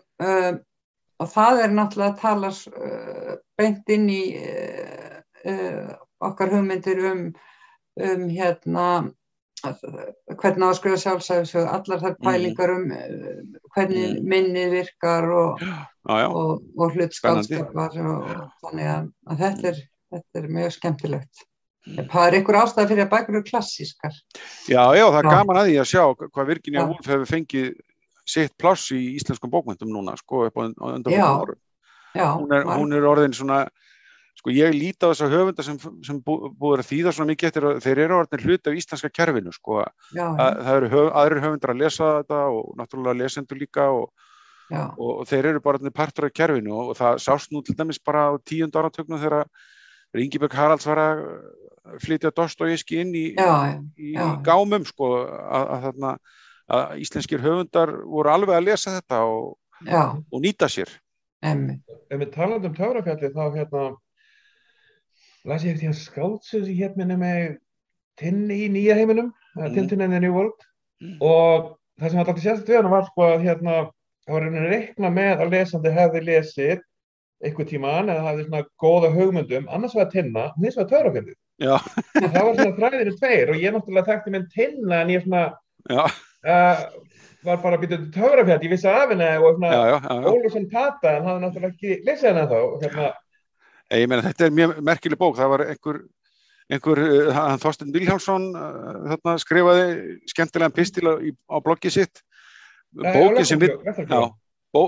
og 1.16 1.30
það 1.32 1.62
er 1.64 1.72
náttúrulega 1.72 2.12
að 2.12 2.20
tala 2.20 2.52
beint 3.56 3.94
inn 3.96 4.06
í 4.12 4.22
okkar 6.28 6.50
hugmyndir 6.54 7.02
um, 7.12 7.24
um 8.00 8.28
hérna 8.32 8.86
hvernig 9.62 10.64
á 10.66 10.70
að 10.72 10.78
skrifa 10.80 10.98
sjálfsæfisög 11.04 11.68
allar 11.70 12.00
þær 12.02 12.14
Mhm. 12.16 12.24
pælingar 12.26 12.70
um 12.74 12.90
uh, 12.90 13.60
hvernig 13.76 14.08
Mhm. 14.16 14.26
minnið 14.32 14.70
virkar 14.74 15.24
og, 15.30 15.60
já, 15.60 15.86
já, 16.18 16.26
og, 16.28 16.62
og 16.78 16.92
hlutskálskapar 16.96 17.96
og, 18.00 18.22
og 18.26 18.50
þannig 18.64 18.88
að, 18.90 19.08
þetta, 19.38 19.68
er, 19.68 19.76
þetta 20.12 20.42
er 20.42 20.48
mjög 20.48 20.72
skemmtilegt 20.78 21.44
það 22.10 22.26
er 22.26 22.34
einhver 22.38 22.58
ástæði 22.62 22.88
fyrir 22.92 23.04
að 23.06 23.12
bækur 23.14 23.34
eru 23.36 23.42
klassískar 23.42 24.12
já, 24.70 24.82
já, 24.98 25.04
það 25.10 25.18
er 25.18 25.30
Já. 25.30 25.30
gaman 25.36 25.56
að 25.62 25.66
því 25.70 25.78
að 25.82 25.90
sjá 25.92 26.02
hvað 26.18 26.46
Virginia. 26.46 26.86
Woolf 26.86 27.06
hefur 27.06 27.26
fengið 27.26 27.72
sitt 28.26 28.52
pláss 28.58 28.90
í 28.94 29.00
íslenskum 29.18 29.50
bókmyndum 29.50 29.90
núna 29.90 30.16
sko 30.16 30.44
upp 30.46 30.56
á 30.58 30.62
árum 30.62 31.58
já, 32.14 32.26
hún 32.38 32.52
er, 32.54 32.64
var- 32.64 32.78
hún 32.78 32.92
er 32.94 33.02
orðin 33.06 33.34
svona 33.34 33.68
sko 34.38 34.52
ég 34.54 34.74
líti 34.74 35.04
á 35.04 35.12
þess 35.12 35.24
að 35.26 35.34
höfunda 35.36 35.64
sem, 35.66 35.78
sem 36.06 36.18
bú, 36.24 36.36
búið 36.58 36.82
að 36.82 36.88
þýða 36.88 37.14
svona 37.14 37.32
mikið 37.32 37.48
eftir 37.48 37.66
að 37.68 37.80
þeir 37.84 38.00
eru 38.06 38.18
orðin 38.18 38.44
hluti 38.46 38.70
af 38.70 38.78
íslenska 38.80 39.10
kerfinu 39.12 39.54
sko. 39.54 39.80
Já, 39.82 39.90
já, 40.16 40.26
að, 40.30 40.60
það 40.66 40.78
eru 40.78 40.90
höf, 40.94 41.08
aðrir 41.20 41.44
höfundar 41.46 41.72
að 41.74 41.82
lesa 41.82 42.10
þetta 42.18 42.40
og 42.56 42.70
náttúrulega 42.80 43.18
lesendur 43.20 43.60
líka 43.60 43.88
og, 43.92 44.28
og, 44.72 45.10
og 45.12 45.24
þeir 45.30 45.50
eru 45.52 45.64
bara 45.64 45.80
orðin 45.80 45.96
partur 45.96 46.28
af 46.28 46.34
kerfinu 46.36 46.74
og, 46.78 46.92
það 46.98 47.22
sást 47.26 47.52
nú 47.52 47.62
til 47.66 47.76
dæmis 47.78 48.00
bara 48.02 48.30
á 48.30 48.32
tíund 48.40 48.78
áratögnum 48.78 49.20
þegar 49.20 49.48
Ringibjörg 50.16 50.56
Haralds 50.56 50.88
var 50.88 51.00
að 51.00 51.22
flytja 52.02 52.32
Dostojevski 52.36 53.00
inn 53.00 53.14
í, 53.16 53.26
já, 53.36 53.78
í, 53.96 54.12
já. 54.16 54.26
gámum 54.44 54.84
sko 54.88 55.14
að, 55.24 55.62
að, 55.62 55.86
þarna, 55.86 56.10
að 56.72 56.98
íslenskir 57.04 57.42
höfundar 57.42 57.94
voru 58.04 58.32
alveg 58.32 58.58
að 58.58 58.68
lesa 58.68 58.96
þetta 58.98 59.22
og, 59.28 59.56
og 59.88 60.44
nýta 60.44 60.68
sér. 60.72 60.92
Emmi 61.42 61.80
ef 62.12 62.20
við 62.20 62.32
talandi 62.34 62.68
um 62.68 62.74
Tárafjalli 62.76 63.30
þá 63.32 63.42
hérna 63.56 63.84
las 65.48 65.64
ég 65.66 65.74
eftir 65.74 65.88
hérna 65.88 65.98
skáldsöð 65.98 66.66
sem 66.68 66.78
hér 66.78 66.96
minni 66.98 67.18
með 67.20 67.56
Tinni 68.20 68.66
í 68.66 68.68
nýja 68.70 68.98
heiminum 68.98 69.32
mm. 69.56 69.72
Tintin 69.74 70.04
in 70.04 70.14
the 70.14 70.20
New 70.22 70.34
World 70.36 70.68
Mm. 71.02 71.18
og 71.18 71.72
það 71.98 72.12
sem 72.12 72.20
alltaf 72.22 72.40
sérst 72.42 72.68
við 72.70 72.78
hann 72.78 72.92
var 72.92 73.06
sko 73.08 73.24
að 73.26 73.44
hérna 73.48 73.76
það 74.22 74.34
var 74.36 74.44
einhvern 74.46 74.68
reikna 74.70 75.08
með 75.10 75.40
að 75.42 75.54
lesandi 75.56 75.90
hefði 75.96 76.20
lesið 76.28 76.82
einhver 77.42 77.66
tíman 77.66 78.10
eða 78.12 78.26
hafði 78.28 78.44
svona 78.46 78.60
góða 78.78 79.10
hugmyndum 79.16 79.66
annars 79.74 79.96
var 79.98 80.12
Tinna, 80.12 80.44
hins 80.62 80.78
var 80.78 80.86
Tárafjalli 80.92 81.34
já, 81.58 81.74
það 82.14 82.38
var 82.38 82.52
svona 82.60 82.76
þræðinu 82.76 83.16
tveir 83.16 83.50
og 83.50 83.58
ég 83.58 83.74
náttúrulega 83.74 84.10
þekkti 84.12 84.34
minn 84.36 84.46
Tinna 84.54 85.00
en 85.02 85.10
ég 85.10 85.26
svona 85.26 85.42
uh, 85.90 86.86
var 87.42 87.58
bara 87.64 87.80
að 87.80 87.88
til 87.90 88.00
Tárafjalli, 88.14 88.68
ég 88.68 88.74
vissi 88.76 88.90
af 88.92 89.10
henni 89.10 89.32
og 89.42 89.58
svona. 89.58 90.22
Ólafsson 90.22 90.70
Tata 90.70 91.16
en 91.16 91.26
hafði 91.26 91.48
náttúrulega 91.48 91.74
ekki 91.74 91.98
lesið 92.06 92.30
henni 92.30 92.46
þá 92.52 92.58
og 92.60 92.86
hérna 92.86 93.10
Ég 93.92 94.08
meina 94.08 94.24
þetta 94.24 94.46
er 94.46 94.54
mjög 94.56 94.76
merkileg 94.84 95.20
bók, 95.20 95.36
það 95.36 95.50
var 95.52 95.64
einhver, 95.66 95.98
einhver 96.72 97.00
uh, 97.04 97.32
hann 97.36 97.60
Þorstein 97.60 97.92
Viljánsson 97.92 98.46
uh, 98.56 99.00
þarna 99.10 99.34
skrifaði 99.42 99.88
skemmtilegan 100.32 100.76
pistil 100.76 101.04
á, 101.10 101.14
á 101.20 101.56
bloggið 101.64 101.96
sitt, 101.98 102.22
bókin 102.96 103.48
sem 103.48 103.60
vill, 103.60 103.74
bó, 104.72 104.86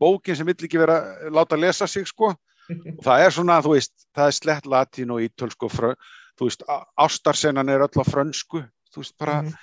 bókin 0.00 0.38
sem 0.38 0.48
vill 0.48 0.56
ekki 0.68 0.80
vera 0.80 1.00
láta 1.32 1.58
lesa 1.60 1.88
sig 1.90 2.08
sko, 2.08 2.32
og 2.98 3.04
það 3.04 3.26
er 3.26 3.36
svona, 3.36 3.60
þú 3.64 3.74
veist, 3.76 3.94
það 4.16 4.30
er 4.32 4.38
slett 4.38 4.70
latín 4.70 5.12
og 5.12 5.24
ítölsku, 5.26 5.68
og 5.68 5.74
frö, 5.74 5.94
þú 6.40 6.48
veist, 6.48 6.64
ástarsennan 6.96 7.68
er 7.72 7.84
öll 7.84 8.00
á 8.00 8.04
frönsku, 8.08 8.62
þú 8.94 9.04
veist, 9.04 9.16
bara, 9.20 9.42
Mhm. 9.42 9.58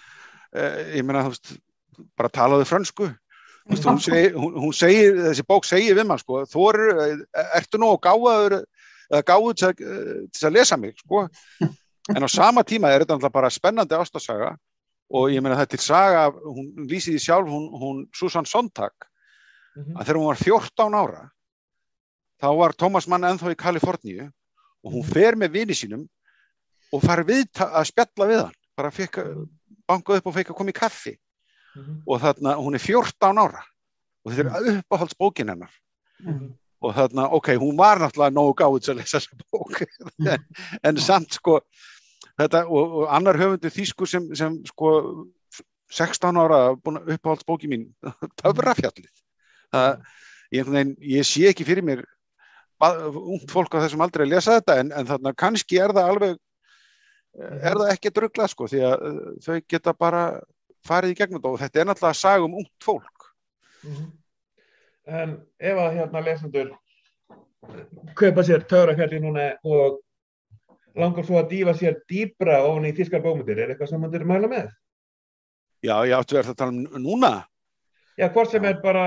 uh, 0.53 0.83
ég 0.93 1.07
meina, 1.07 1.25
þú 1.25 1.33
veist, 1.33 1.55
bara 2.17 2.29
talaðu 2.29 2.67
frönsku, 2.69 3.09
hún, 3.69 3.99
seg, 4.01 4.33
hún, 4.35 4.53
hún 4.61 4.73
segir, 4.73 5.15
þessi 5.27 5.43
bók 5.47 5.65
segir 5.67 5.95
við 5.97 6.07
mann 6.07 6.19
sko, 6.21 6.43
þú 6.47 6.67
ertu 7.57 7.79
nú 7.81 7.89
gáður 8.01 8.61
til, 9.11 10.47
að- 10.47 10.53
lesa 10.53 10.77
mig? 10.77 10.95
Sko, 10.99 11.27
en 12.15 12.23
á 12.23 12.29
sama 12.31 12.63
tíma 12.63 12.91
er 12.93 13.05
þetta 13.05 13.31
bara 13.31 13.49
spennandi 13.51 13.95
ástasaga 13.95 14.55
og 15.11 15.29
ég 15.31 15.41
meina 15.43 15.55
þetta 15.59 15.77
er 15.77 15.83
saga, 15.83 16.23
hún 16.31 16.87
lýsið 16.87 17.15
í 17.15 17.23
sjálf, 17.23 17.47
hún, 17.47 17.67
hún 17.79 18.05
Susan 18.13 18.45
Sontag, 18.45 18.91
Mhm. 19.77 19.93
að 19.95 20.05
þegar 20.07 20.17
hún 20.17 20.27
var 20.27 20.35
14 20.41 20.93
ára, 20.97 21.29
þá 22.41 22.47
var 22.57 22.73
Thomas 22.73 23.07
Mann 23.07 23.21
ennþá 23.23 23.51
í 23.53 23.55
Kaliforníu 23.55 24.31
og 24.83 24.91
hún 24.93 25.03
fer 25.05 25.35
með 25.35 25.51
vini 25.53 25.73
sínum 25.77 26.07
og 26.91 27.01
far 27.03 27.23
við 27.23 27.45
að 27.61 27.85
spjalla 27.85 28.25
við 28.27 28.41
hann, 28.43 28.53
bara 28.75 28.89
fekk, 28.91 29.19
bankað 29.87 30.17
upp 30.17 30.27
og 30.27 30.33
fekk 30.33 30.49
að 30.49 30.55
koma 30.57 30.69
í 30.73 30.73
kaffi 30.73 31.13
Mhm. 31.77 31.99
og 32.07 32.21
þarna, 32.21 32.55
hún 32.57 32.75
er 32.75 32.83
14 32.83 33.41
ára. 33.41 33.61
Og 34.25 34.33
þetta 34.33 34.57
er 34.59 34.81
uppáhaldsbókin 34.81 35.53
hennar. 35.53 35.73
Mhm. 36.19 36.55
og 36.81 36.93
þarna, 36.93 37.23
ok, 37.33 37.47
hún 37.57 37.77
var 37.77 37.97
náttúrulega 37.97 38.33
nógu 38.33 38.53
gáð 38.53 38.81
til 38.81 38.93
að 38.93 38.97
lesa 38.99 39.17
þessa 39.17 39.37
bók. 39.51 39.81
En, 40.19 40.43
en 40.83 40.97
samt 40.97 41.33
sko 41.33 41.61
þetta, 42.37 42.67
og, 42.69 42.91
og 43.01 43.07
annar 43.09 43.37
höfundur 43.37 43.73
þýskur 43.73 44.07
sem, 44.07 44.35
sem 44.35 44.59
sko 44.65 44.91
16 45.89 46.37
ára 46.37 46.75
uppáhaldsbóki 46.75 47.67
mín 47.67 47.87
Töfrafjallið. 48.41 49.09
Það, 49.73 50.05
ég, 50.51 50.69
veginn, 50.69 50.95
ég 51.01 51.25
sé 51.25 51.47
ekki 51.49 51.65
fyrir 51.65 51.83
mér 51.83 52.05
ungt 52.77 53.49
fólk 53.49 53.73
á 53.73 53.81
þessum 53.81 54.03
aldrei 54.05 54.27
að 54.27 54.35
lesa 54.35 54.59
þetta 54.59 54.75
en, 54.81 54.91
en 54.93 55.07
þannig 55.09 55.31
að 55.31 55.39
kannski 55.41 55.79
er 55.81 55.93
það 55.97 56.11
alveg 56.11 56.37
er 57.37 57.77
það 57.77 57.91
ekki 57.93 58.11
drugglað 58.13 58.51
sko 58.53 58.67
því 58.69 58.83
að 58.85 59.07
uh, 59.07 59.17
þau 59.45 59.57
geta 59.69 59.93
bara 59.97 60.23
farið 60.85 61.13
í 61.13 61.17
gegnum 61.19 61.41
þetta 61.41 61.53
og 61.53 61.59
þetta 61.59 61.79
er 61.79 61.87
náttúrulega 61.89 62.15
að 62.15 62.21
saga 62.21 62.45
um 62.45 62.57
ungt 62.61 62.83
fólk 62.83 63.29
mm 63.83 63.93
-hmm. 63.93 64.11
En 65.07 65.37
ef 65.59 65.77
að 65.79 65.93
hérna 65.95 66.19
lesendur 66.19 66.73
kaupa 68.15 68.43
sér 68.43 68.65
Töfrafjallið 68.67 69.23
núna 69.23 69.45
og 69.63 70.01
langar 70.97 71.25
svo 71.25 71.39
að 71.39 71.53
dífa 71.53 71.73
sér 71.77 72.01
dýbra 72.09 72.59
ofn 72.67 72.89
í 72.89 72.93
þískar 72.97 73.23
bómyndir, 73.23 73.61
er 73.61 73.73
eitthvað 73.73 73.91
sem 73.91 74.01
mann 74.01 74.15
er 74.17 74.25
mæla 74.27 74.49
með? 74.51 74.69
Já, 75.85 75.95
ég 76.09 76.17
áttu 76.17 76.37
verið 76.37 76.53
að 76.53 76.59
tala 76.59 76.73
um 76.73 77.01
núna. 77.03 77.31
Já, 78.17 78.27
hvort 78.33 78.51
sem 78.51 78.65
er 78.65 78.79
bara 78.81 79.05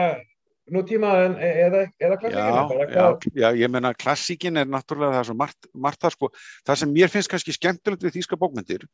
nú 0.70 0.84
tímaðan 0.86 1.34
e- 1.42 1.54
eða, 1.66 1.82
eða 1.98 2.18
klassíkin. 2.20 2.94
Já, 2.94 3.06
já, 3.42 3.48
ég 3.58 3.72
menna 3.74 3.90
klassíkin 3.98 4.60
er 4.60 4.70
náttúrulega 4.70 5.18
það 5.18 5.26
sem 5.30 5.40
margt, 5.42 5.70
margt 5.74 6.04
það 6.04 6.14
sko, 6.16 6.30
það 6.68 6.80
sem 6.82 6.94
mér 6.94 7.12
finnst 7.12 7.32
kannski 7.32 7.56
skemmtilegt 7.56 8.06
við 8.06 8.20
þíska 8.20 8.38
bókmyndir, 8.38 8.86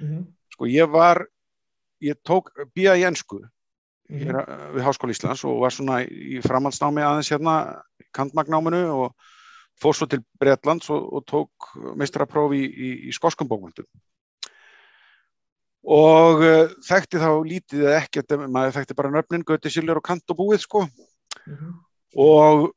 mm 0.00 0.06
-hmm. 0.08 0.24
sko 0.56 0.70
ég 0.72 0.88
var, 0.90 1.26
ég 2.02 2.18
tók 2.26 2.50
bíða 2.74 2.96
í 2.98 3.06
ennsku 3.08 3.40
mm 3.40 4.18
-hmm. 4.18 4.74
við 4.74 4.84
Háskóli 4.86 5.14
Íslands 5.14 5.44
og 5.44 5.60
var 5.60 5.72
svona 5.72 6.02
í 6.04 6.40
framhaldsnámi 6.42 7.02
aðeins 7.02 7.30
hérna, 7.30 7.82
kantmagnáminu 8.12 8.82
og 8.90 9.14
fór 9.80 9.94
svo 9.94 10.06
til 10.06 10.22
Breitlands 10.38 10.90
og, 10.90 11.12
og 11.12 11.24
tók 11.26 11.50
meistraprófi 11.96 12.56
í, 12.56 12.66
í, 12.66 12.90
í 13.08 13.12
skoskum 13.12 13.48
bókmyndum 13.48 13.86
og 15.82 16.44
uh, 16.46 16.68
þekkti 16.86 17.18
þá 17.18 17.30
lítið 17.42 17.80
eða 17.86 17.96
ekkert, 18.02 18.36
maður 18.46 18.76
þekkti 18.76 18.94
bara 18.94 19.10
nöfnin, 19.10 19.44
Göti 19.44 19.70
Siljar 19.70 19.98
og 19.98 20.06
Kant 20.06 20.30
og 20.30 20.38
búið 20.38 20.62
sko 20.62 20.84
mm 20.86 21.56
-hmm. 21.56 21.72
og 22.14 22.70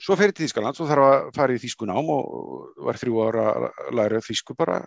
svo 0.00 0.16
fer 0.16 0.32
ég 0.32 0.34
til 0.34 0.46
Þískaland, 0.46 0.74
svo 0.74 0.86
þarf 0.86 1.04
að 1.08 1.30
fara 1.36 1.52
í 1.52 1.60
Þískunám 1.62 2.08
og 2.08 2.74
var 2.76 2.96
þrjú 2.96 3.22
ára 3.26 3.44
að 3.52 3.94
læra 3.94 4.20
Þísku 4.20 4.56
bara 4.56 4.84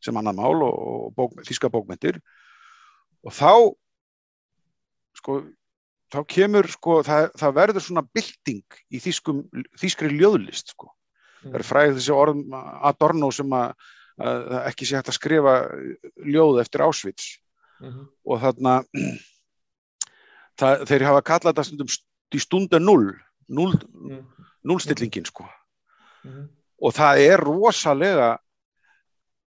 sem 0.00 0.16
annan 0.16 0.36
mál 0.36 0.62
og, 0.62 0.74
og 0.74 1.14
bók, 1.14 1.32
Þíska 1.46 1.68
bókmyndir 1.68 2.20
og 3.24 3.32
þá 3.32 3.52
sko 5.16 5.40
þá 6.12 6.20
kemur 6.30 6.68
sko, 6.70 7.00
það, 7.06 7.28
það 7.40 7.54
verður 7.58 7.84
svona 7.84 8.04
bylting 8.14 8.78
í 8.94 9.00
þýskum, 9.02 9.42
þýskri 9.80 10.12
ljóðlist 10.14 10.74
sko. 10.74 10.90
Mm. 11.42 11.50
Það 11.50 11.58
er 11.58 11.66
fræðið 11.70 11.98
þessi 11.98 12.14
orðum 12.14 12.56
Adorno 12.56 13.30
sem 13.34 13.56
að, 13.56 13.88
að 14.22 14.56
ekki 14.62 14.88
sé 14.88 14.98
hægt 14.98 15.10
að 15.12 15.18
skrifa 15.18 15.56
ljóð 16.24 16.60
eftir 16.62 16.84
Auschwitz 16.86 17.28
mm 17.80 17.90
-hmm. 17.90 18.08
og 18.24 18.42
þarna 18.44 18.74
það, 20.60 20.86
þeir 20.88 21.06
hafa 21.10 21.26
kallað 21.32 21.52
þetta 21.52 21.66
stundum 21.68 21.94
í 22.34 22.42
stunda 22.42 22.78
null, 22.82 23.12
null 23.48 23.74
mm. 23.74 24.22
nullstillingin 24.66 25.26
sko. 25.26 25.46
-hmm. 26.24 26.48
og 26.82 26.94
það 26.94 27.22
er 27.26 27.40
rosalega 27.40 28.36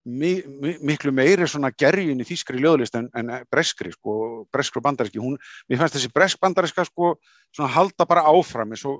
mi, 0.05 0.31
mi, 0.61 0.75
miklu 0.85 1.11
meiri 1.15 1.47
svona 1.49 1.71
gerjun 1.73 2.21
í 2.21 2.27
þýskri 2.27 2.61
ljóðlist 2.61 2.97
en, 2.99 3.07
en 3.17 3.31
breskri 3.51 3.91
sko, 3.93 4.45
breskri 4.53 4.79
og 4.79 4.85
bandaríski 4.85 5.21
hún, 5.21 5.37
mér 5.69 5.81
fannst 5.81 5.97
þessi 5.97 6.11
bresk 6.13 6.41
bandariska 6.41 6.85
sko 6.85 7.15
svona 7.55 7.71
halda 7.73 8.05
bara 8.09 8.25
áfram 8.29 8.75
svo, 8.77 8.99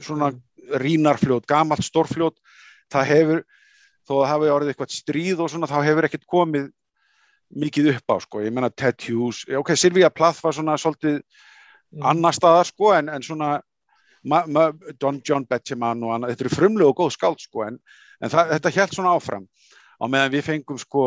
svona 0.00 0.30
mm. 0.32 0.78
rínarfljót 0.80 1.48
gamalt 1.48 1.84
stórfljót 1.84 2.38
það 2.92 3.08
hefur, 3.10 3.42
þó 4.08 4.14
að 4.20 4.30
hafa 4.30 4.54
orðið 4.54 4.72
eitthvað 4.72 4.94
stríð 4.96 5.42
og 5.44 5.52
svona, 5.52 5.68
þá 5.68 5.78
hefur 5.84 6.08
ekkert 6.08 6.24
komið 6.30 6.70
mikið 7.62 7.90
upp 7.92 8.14
á 8.14 8.16
sko, 8.24 8.40
ég 8.40 8.54
menna 8.56 8.72
Ted 8.72 9.04
Hughes, 9.04 9.42
ok, 9.52 9.74
Silvíja 9.76 10.08
Plath 10.14 10.40
var 10.40 10.56
svona 10.56 10.78
svolítið 10.80 11.18
mm. 11.20 12.06
annar 12.08 12.36
staðar 12.36 12.72
sko 12.72 12.94
en, 12.96 13.12
en 13.12 13.26
svona 13.26 13.58
ma, 14.24 14.40
ma, 14.48 14.70
Don 14.96 15.20
John 15.20 15.44
Betjeman 15.44 16.00
og 16.06 16.16
annað, 16.16 16.32
þetta 16.32 16.46
eru 16.46 16.56
frumlega 16.56 16.88
og 16.94 16.98
góð 17.02 17.12
skáld 17.18 17.44
sko 17.44 17.66
en, 17.68 17.76
en 18.24 18.32
það, 18.32 18.56
þetta 18.56 18.74
held 18.78 18.96
svona 18.96 19.14
áfram 19.18 19.46
á 20.02 20.04
meðan 20.10 20.34
við 20.34 20.46
fengum 20.48 20.78
sko 20.80 21.02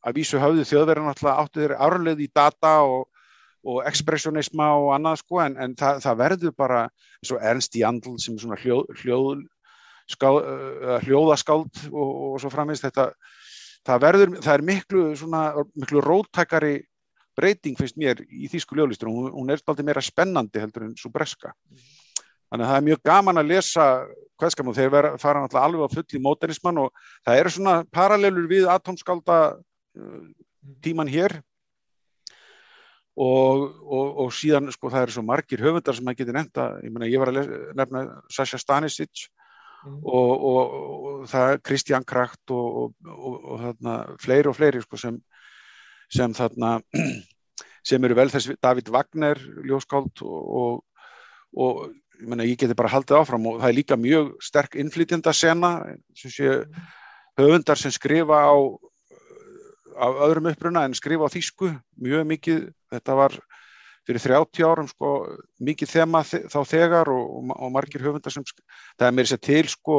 að 0.00 0.16
vísu 0.16 0.40
höfðu 0.40 0.64
þjóðverðin 0.68 1.10
alltaf 1.12 1.42
áttu 1.44 1.60
þeirri 1.60 1.80
árleð 1.84 2.22
í 2.24 2.28
data 2.32 2.72
og, 2.88 3.08
og 3.68 3.82
ekspressionisma 3.90 4.70
og 4.80 4.92
annað 4.96 5.20
sko 5.20 5.42
en, 5.44 5.58
en 5.60 5.76
það, 5.76 6.00
það 6.06 6.20
verður 6.22 6.54
bara 6.56 6.82
eins 7.20 7.34
og 7.34 7.48
Ernst 7.52 7.76
Jandl 7.76 8.16
sem 8.22 8.36
er 8.36 8.44
svona 8.44 8.60
hljóð, 8.62 8.94
hljóð, 9.02 9.44
ská, 10.10 10.28
hljóðaskáld 11.04 11.84
og, 11.90 12.10
og 12.30 12.38
svo 12.42 12.52
framins 12.52 12.82
þetta 12.84 13.10
það 13.86 14.04
verður, 14.06 14.38
það 14.40 14.54
er 14.54 14.66
miklu 14.70 15.04
svona 15.16 15.42
miklu 15.74 16.04
róttækari 16.04 16.74
breyting 17.36 17.78
finnst 17.78 17.98
mér 18.00 18.24
í 18.26 18.48
þýsku 18.50 18.76
ljóðlistur 18.76 19.10
hún, 19.12 19.30
hún 19.32 19.52
er 19.52 19.60
alltaf 19.60 19.84
meira 19.84 20.02
spennandi 20.04 20.62
heldur 20.62 20.88
en 20.88 20.96
svo 20.98 21.12
breska 21.12 21.52
þannig 22.50 22.66
að 22.66 22.70
það 22.70 22.80
er 22.80 22.86
mjög 22.88 23.02
gaman 23.10 23.40
að 23.40 23.50
lesa 23.50 23.86
hvað 24.40 24.54
skam 24.54 24.70
og 24.72 24.76
þeir 24.76 24.92
vera, 24.94 25.12
fara 25.20 25.42
náttúrulega 25.42 25.68
alveg 25.68 25.86
á 25.86 25.94
full 25.94 26.18
í 26.18 26.22
mótenismann 26.24 26.80
og 26.82 27.04
það 27.26 27.42
eru 27.42 27.52
svona 27.54 27.76
paralelur 27.92 28.48
við 28.50 28.68
atomskálda 28.72 29.38
uh, 29.54 30.22
tíman 30.84 31.10
hér 31.10 31.36
og, 33.20 33.66
og, 33.84 34.06
og 34.24 34.32
síðan 34.34 34.70
sko 34.72 34.90
það 34.92 35.06
eru 35.06 35.16
svo 35.16 35.24
margir 35.26 35.62
höfundar 35.64 35.96
sem 35.96 36.06
maður 36.06 36.22
getur 36.22 36.38
nefnda, 36.38 36.66
ég 36.84 36.94
menna 36.94 37.10
ég 37.10 37.22
var 37.22 37.32
að 37.32 37.52
nefna 37.76 38.04
Sasha 38.32 38.60
Stanisic 38.60 39.26
mm. 39.84 39.98
og, 40.04 40.46
og 40.50 41.26
það 41.30 41.54
er 41.54 41.64
Kristján 41.66 42.06
Krakt 42.08 42.54
og 42.54 42.94
þarna 43.04 43.98
fleiri 44.22 44.50
og 44.50 44.56
fleiri 44.56 44.82
sko 44.84 45.00
sem, 45.00 45.20
sem 46.10 46.36
þarna 46.36 46.78
sem 47.88 48.04
eru 48.04 48.16
vel 48.16 48.30
þess 48.32 48.56
David 48.62 48.88
Wagner 48.94 49.40
ljóskáld 49.68 50.24
og 50.24 50.86
ég, 52.20 52.44
ég 52.52 52.58
geti 52.60 52.76
bara 52.76 52.92
haldið 52.92 53.20
áfram 53.20 53.46
og 53.50 53.60
það 53.60 53.68
er 53.68 53.78
líka 53.78 53.98
mjög 54.00 54.32
sterk 54.44 54.76
innflytjanda 54.80 55.32
sena 55.36 55.72
sem 56.16 56.32
sé 56.32 56.54
höfundar 57.40 57.78
sem 57.78 57.92
skrifa 57.94 58.44
á 58.46 58.54
af 60.00 60.20
öðrum 60.26 60.50
uppruna 60.52 60.84
en 60.86 60.94
skrifa 60.96 61.28
á 61.28 61.32
þýsku 61.32 61.70
mjög 62.00 62.26
mikið, 62.30 62.60
þetta 62.94 63.16
var 63.18 63.36
fyrir 64.08 64.22
30 64.24 64.66
árum 64.66 64.88
sko 64.88 65.10
mikið 65.60 65.92
þema 65.92 66.22
þá 66.24 66.60
þegar 66.66 67.10
og, 67.12 67.50
og 67.52 67.72
margir 67.74 68.04
höfundar 68.04 68.32
sem, 68.32 68.46
það 68.98 69.06
er 69.08 69.16
mér 69.18 69.30
sér 69.30 69.42
til 69.44 69.66
sko 69.68 69.98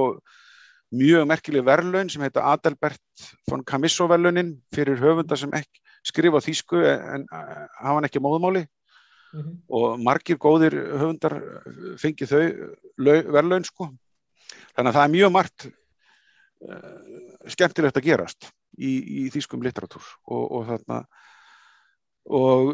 mjög 0.91 1.27
merkileg 1.29 1.65
verðlaun 1.67 2.09
sem 2.11 2.23
heita 2.25 2.43
Adalbert 2.51 3.27
von 3.49 3.63
Camisso 3.63 4.07
verðlaunin 4.11 4.55
fyrir 4.75 4.99
höfundar 4.99 5.39
sem 5.39 5.53
ekki 5.55 5.83
skrifa 6.07 6.41
á 6.41 6.45
þýsku 6.47 6.81
en 6.81 7.27
hafa 7.31 7.95
hann 7.95 8.09
ekki 8.09 8.23
móðmáli 8.23 8.65
mm 9.33 9.41
-hmm. 9.41 9.57
og 9.69 9.99
margir 9.99 10.37
góðir 10.37 10.75
höfundar 10.75 11.37
fengið 11.97 12.33
þau 12.33 12.43
verðlaun 13.35 13.67
sko. 13.67 13.91
Þannig 14.75 14.89
að 14.89 14.95
það 14.97 15.05
er 15.05 15.15
mjög 15.15 15.31
margt 15.31 15.67
uh, 16.67 17.47
skemmtilegt 17.47 17.97
að 17.97 18.07
gerast 18.07 18.51
í, 18.77 18.91
í 19.25 19.29
þýskum 19.33 19.63
litteratúr 19.63 20.03
og, 20.27 20.43
og 20.51 20.65
þarna 20.69 21.01
og 22.29 22.71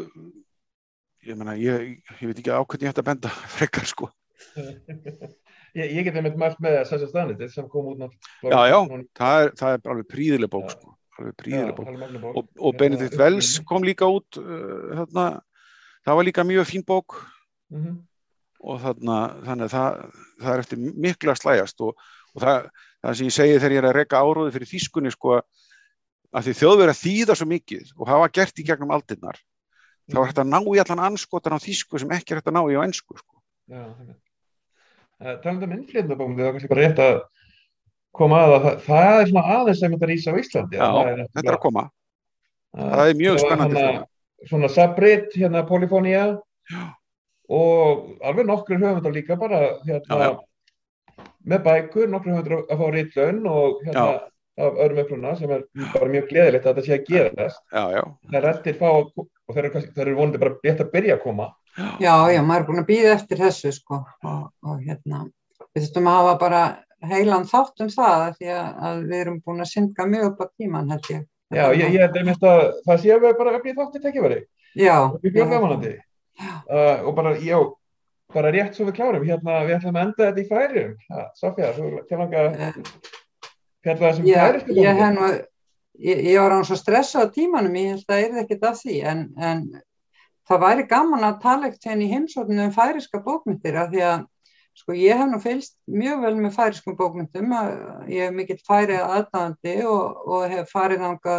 ég, 1.24 1.34
mena, 1.34 1.56
ég, 1.58 1.98
ég 2.20 2.30
veit 2.30 2.38
ekki 2.38 2.54
ákveðin 2.54 2.88
ég 2.88 2.94
ætti 2.94 3.04
að 3.04 3.10
benda 3.10 3.34
frekar 3.56 3.88
sko. 3.88 4.10
Ég, 5.76 5.90
ég 5.98 6.06
geti 6.06 6.22
með 6.24 6.38
mælt 6.40 6.60
með 6.64 6.78
Sasha 6.88 7.06
Stanley 7.10 7.48
sem 7.52 7.66
kom 7.70 7.90
út 7.90 7.98
náttúrulega. 8.00 8.48
Já, 8.48 8.70
já, 8.72 9.02
það, 9.18 9.42
er, 9.42 9.50
það 9.60 9.74
er 9.74 9.90
alveg 9.92 10.06
príðileg 10.14 10.50
bók 10.50 10.70
sko, 10.72 10.94
alveg 11.18 11.34
príðileg 11.42 11.74
bók. 11.76 11.90
bók. 12.22 12.38
Og, 12.40 12.48
og 12.56 12.78
Benedikt 12.80 13.18
Wells 13.20 13.50
kom 13.68 13.84
líka 13.86 14.08
út 14.08 14.38
uh, 14.40 15.02
þarna 15.02 15.26
það 16.08 16.20
var 16.20 16.28
líka 16.28 16.46
mjög 16.48 16.68
fín 16.70 16.84
bók. 16.88 17.18
Mm 17.68 17.82
-hmm. 17.84 17.96
og 18.58 18.80
þarna, 18.82 19.16
þannig 19.44 19.66
að 19.68 19.72
það, 19.76 19.98
það 20.40 20.52
er 20.52 20.60
eftir 20.62 20.78
miklu 20.78 21.30
að 21.30 21.40
slæjast 21.42 21.80
og, 21.84 21.98
og 22.34 22.42
það, 22.42 22.70
það 23.04 23.18
sem 23.18 23.28
ég 23.28 23.34
segi 23.36 23.58
þegar 23.58 23.74
ég 23.74 23.78
er 23.82 23.88
að 23.88 23.96
reyka 23.98 24.22
áróði 24.24 24.54
fyrir 24.54 24.70
þýskunni 24.72 25.12
sko 25.12 25.34
að 26.32 26.44
því 26.44 26.54
þjóðverð 26.60 26.92
að 26.94 27.02
þýða 27.02 27.36
svo 27.38 27.46
mikið 27.52 27.92
og 27.96 28.08
hafa 28.08 28.30
gert 28.38 28.58
í 28.58 28.66
gegnum 28.66 28.94
aldinnar 28.96 29.38
þá 30.08 30.18
er 30.20 30.30
þetta 30.32 30.44
að 30.44 30.50
ná 30.52 30.58
í 30.60 30.80
allan 30.82 31.04
anskotan 31.10 31.56
á 31.56 31.64
þýsku 31.64 32.00
sem 32.00 32.14
ekki 32.16 32.34
er 32.34 32.40
þetta 32.40 32.52
að 32.52 32.58
ná 32.58 32.62
í 32.72 32.76
á 32.76 32.84
ennsku 32.84 33.16
sko. 33.18 33.34
Já, 33.68 33.84
talandu 35.42 35.68
um 35.68 35.74
innflýndabókum 35.76 36.36
það 36.38 36.48
er 36.48 36.54
kannski 36.56 36.72
bara 36.72 36.84
rétt 36.86 37.02
að 37.04 37.16
koma 38.18 38.42
að 38.44 38.54
það, 38.54 38.76
það 38.86 39.20
er 39.20 39.30
svona 39.30 39.56
aðeins 39.56 39.82
sem 39.82 39.94
þetta 39.94 40.10
rýsa 40.10 40.34
á 40.34 40.40
Íslandi 40.40 40.78
Já, 40.78 40.88
er 40.88 41.24
þetta 41.26 41.44
er 41.44 41.56
að 41.56 41.64
koma. 41.64 41.84
að, 42.74 42.92
það 42.94 43.10
er 43.12 43.18
mjög 43.22 43.40
spennandi 43.44 43.82
hana, 43.82 44.06
svona 44.46 44.68
Sabrit, 44.68 45.32
hérna 45.36 45.64
Polyphonia. 45.66 46.38
Og 47.48 48.18
alveg 48.24 48.46
nokkur 48.46 48.76
höfundar 48.76 49.12
líka 49.12 49.36
bara 49.40 49.78
hérna 49.86 50.16
já, 50.18 50.24
já. 50.28 51.24
með 51.48 51.62
bækur, 51.64 52.10
nokkur 52.12 52.34
höfundar 52.34 52.58
að 52.68 52.82
fá 52.82 52.90
rítlaun 52.92 53.46
og 53.48 53.78
hérna 53.86 54.04
já. 54.04 54.18
af 54.58 54.82
öðrum 54.84 55.00
uppluna 55.04 55.32
sem 55.38 55.54
er 55.54 55.64
bara 55.94 56.10
mjög 56.12 56.28
gleðilegt 56.28 56.66
að 56.66 56.74
þetta 56.76 56.84
sé 56.86 56.96
að 56.98 57.08
gera 57.08 57.30
þess 57.38 57.58
það 57.70 58.36
er 58.38 58.44
réttir 58.44 58.76
fá 58.76 58.88
og 58.90 59.54
þeir 59.54 59.68
eru, 59.70 59.82
eru 60.02 60.16
vonandi 60.18 60.42
bara 60.42 60.58
bett 60.62 60.82
að 60.82 60.92
byrja 60.92 61.16
að 61.16 61.22
koma. 61.24 61.48
Já, 62.02 62.14
já, 62.34 62.42
maður 62.42 62.60
er 62.60 62.66
búin 62.68 62.82
að 62.82 62.88
býða 62.90 63.14
eftir 63.14 63.40
þessu 63.40 63.72
sko 63.78 64.02
og, 64.02 64.44
og 64.66 64.84
hérna 64.84 65.24
við 65.72 65.86
þurftum 65.86 66.10
að 66.10 66.18
hafa 66.20 66.36
bara 66.42 66.62
heilan 67.06 67.48
þátt 67.48 67.84
um 67.84 67.90
það 67.92 68.24
því 68.38 68.52
að, 68.58 68.68
að 68.88 69.02
við 69.06 69.20
erum 69.22 69.40
búin 69.46 69.64
að 69.64 69.72
synga 69.72 70.06
mjög 70.10 70.30
upp 70.32 70.42
á 70.42 70.46
tíman 70.58 70.92
held 70.92 71.10
ég 71.14 71.26
Já, 71.48 71.64
ég, 71.72 71.84
ég 71.94 72.02
held 72.02 72.16
einmitt 72.20 72.44
að 72.44 72.62
það 72.84 73.02
sé 73.02 73.12
að 73.14 73.22
við 73.24 73.36
bara 73.38 73.52
öfnið 73.56 73.78
þátti 73.78 74.02
tekjaveri. 74.04 74.40
Já. 74.76 74.94
Við 75.22 75.36
björn 75.36 75.52
gamanandi. 75.54 75.92
Uh, 76.68 77.06
og 77.08 77.14
bara, 77.16 77.32
já, 77.42 77.58
bara 78.34 78.52
rétt 78.54 78.76
svo 78.76 78.88
við 78.88 78.98
klárum, 78.98 79.24
hérna, 79.26 79.62
við 79.64 79.78
ætlum 79.78 79.96
að 79.96 80.04
enda 80.04 80.26
þetta 80.26 80.42
í 80.42 80.48
færium. 80.50 80.92
Sofja, 81.38 81.72
þú 81.78 81.88
til 82.08 82.20
langa 82.20 82.44
fjallaði 83.86 84.18
sem 84.18 84.28
færistu 84.28 84.74
bókmyndir. 84.76 84.84
Ég 84.84 85.02
nú, 85.16 85.28
ég, 86.04 86.24
ég 86.28 86.40
var 86.42 86.56
án 86.58 86.66
svo 86.68 86.78
stressað 86.78 87.30
á 87.30 87.34
tímanum, 87.34 87.78
ég 87.80 87.94
held 87.94 88.04
að 88.04 88.12
það 88.12 88.24
er 88.26 88.42
ekkert 88.42 88.66
af 88.68 88.80
því, 88.82 88.98
en, 89.12 89.22
en 89.50 89.62
það 90.48 90.64
væri 90.66 90.88
gaman 90.92 91.28
að 91.30 91.40
tala 91.46 91.70
ekkert 91.70 91.88
henni 91.92 92.08
í 92.08 92.12
heimsóknu 92.12 92.66
um 92.66 92.74
færiska 92.76 93.22
bókmyndir, 93.24 93.80
af 93.80 93.90
því 93.94 94.04
að 94.12 94.26
Sko 94.78 94.94
ég 94.94 95.18
hef 95.18 95.26
nú 95.26 95.38
fylst 95.42 95.74
mjög 95.90 96.20
vel 96.22 96.34
með 96.38 96.52
færiskum 96.54 96.94
bókmyndum, 96.98 97.54
ég 98.06 98.28
hef 98.28 98.34
mikill 98.34 98.60
færið 98.66 99.00
aðdæðandi 99.02 99.72
og, 99.90 100.20
og 100.30 100.44
hef 100.52 100.70
farið 100.70 101.06
ánga 101.08 101.38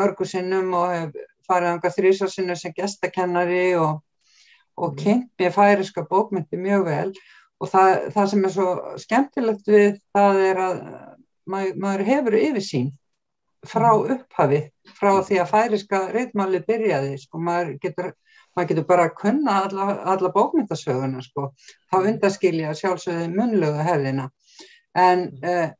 mörgu 0.00 0.26
sinnum 0.28 0.74
og 0.76 0.92
hef 0.92 1.14
farið 1.48 1.70
ánga 1.70 1.92
þrísarsinnum 1.94 2.58
sem 2.60 2.74
gestakennari 2.76 3.62
og, 3.80 4.02
og 4.76 4.92
mm. 4.92 4.98
kynnt 5.00 5.30
mér 5.40 5.54
færiska 5.56 6.04
bókmyndi 6.10 6.60
mjög 6.60 6.84
vel 6.90 7.08
og 7.62 7.72
það, 7.72 7.94
það 8.18 8.28
sem 8.34 8.44
er 8.44 8.54
svo 8.58 8.68
skemmtilegt 9.00 9.72
við 9.72 9.96
það 10.16 10.42
er 10.50 10.62
að 10.66 10.84
maður, 11.48 11.80
maður 11.86 12.06
hefur 12.10 12.38
yfirsýn 12.40 12.90
frá 13.64 13.90
mm. 13.94 14.18
upphafi, 14.18 14.60
frá 15.00 15.12
því 15.24 15.40
að 15.40 15.52
færiska 15.54 16.02
reitmáli 16.12 16.60
byrjaði, 16.68 17.16
sko 17.24 17.40
maður 17.40 17.78
getur 17.80 18.12
maður 18.54 18.68
getur 18.70 18.88
bara 18.88 19.06
að 19.08 19.16
kunna 19.20 19.60
alla, 19.66 19.86
alla 20.14 20.30
bókmyndasöguna 20.34 21.22
sko, 21.24 21.48
þá 21.90 21.96
undaskilja 22.00 22.74
sjálfsögði 22.78 23.30
munluga 23.34 23.86
hefðina. 23.86 24.28
En 24.94 25.26
uh, 25.42 25.72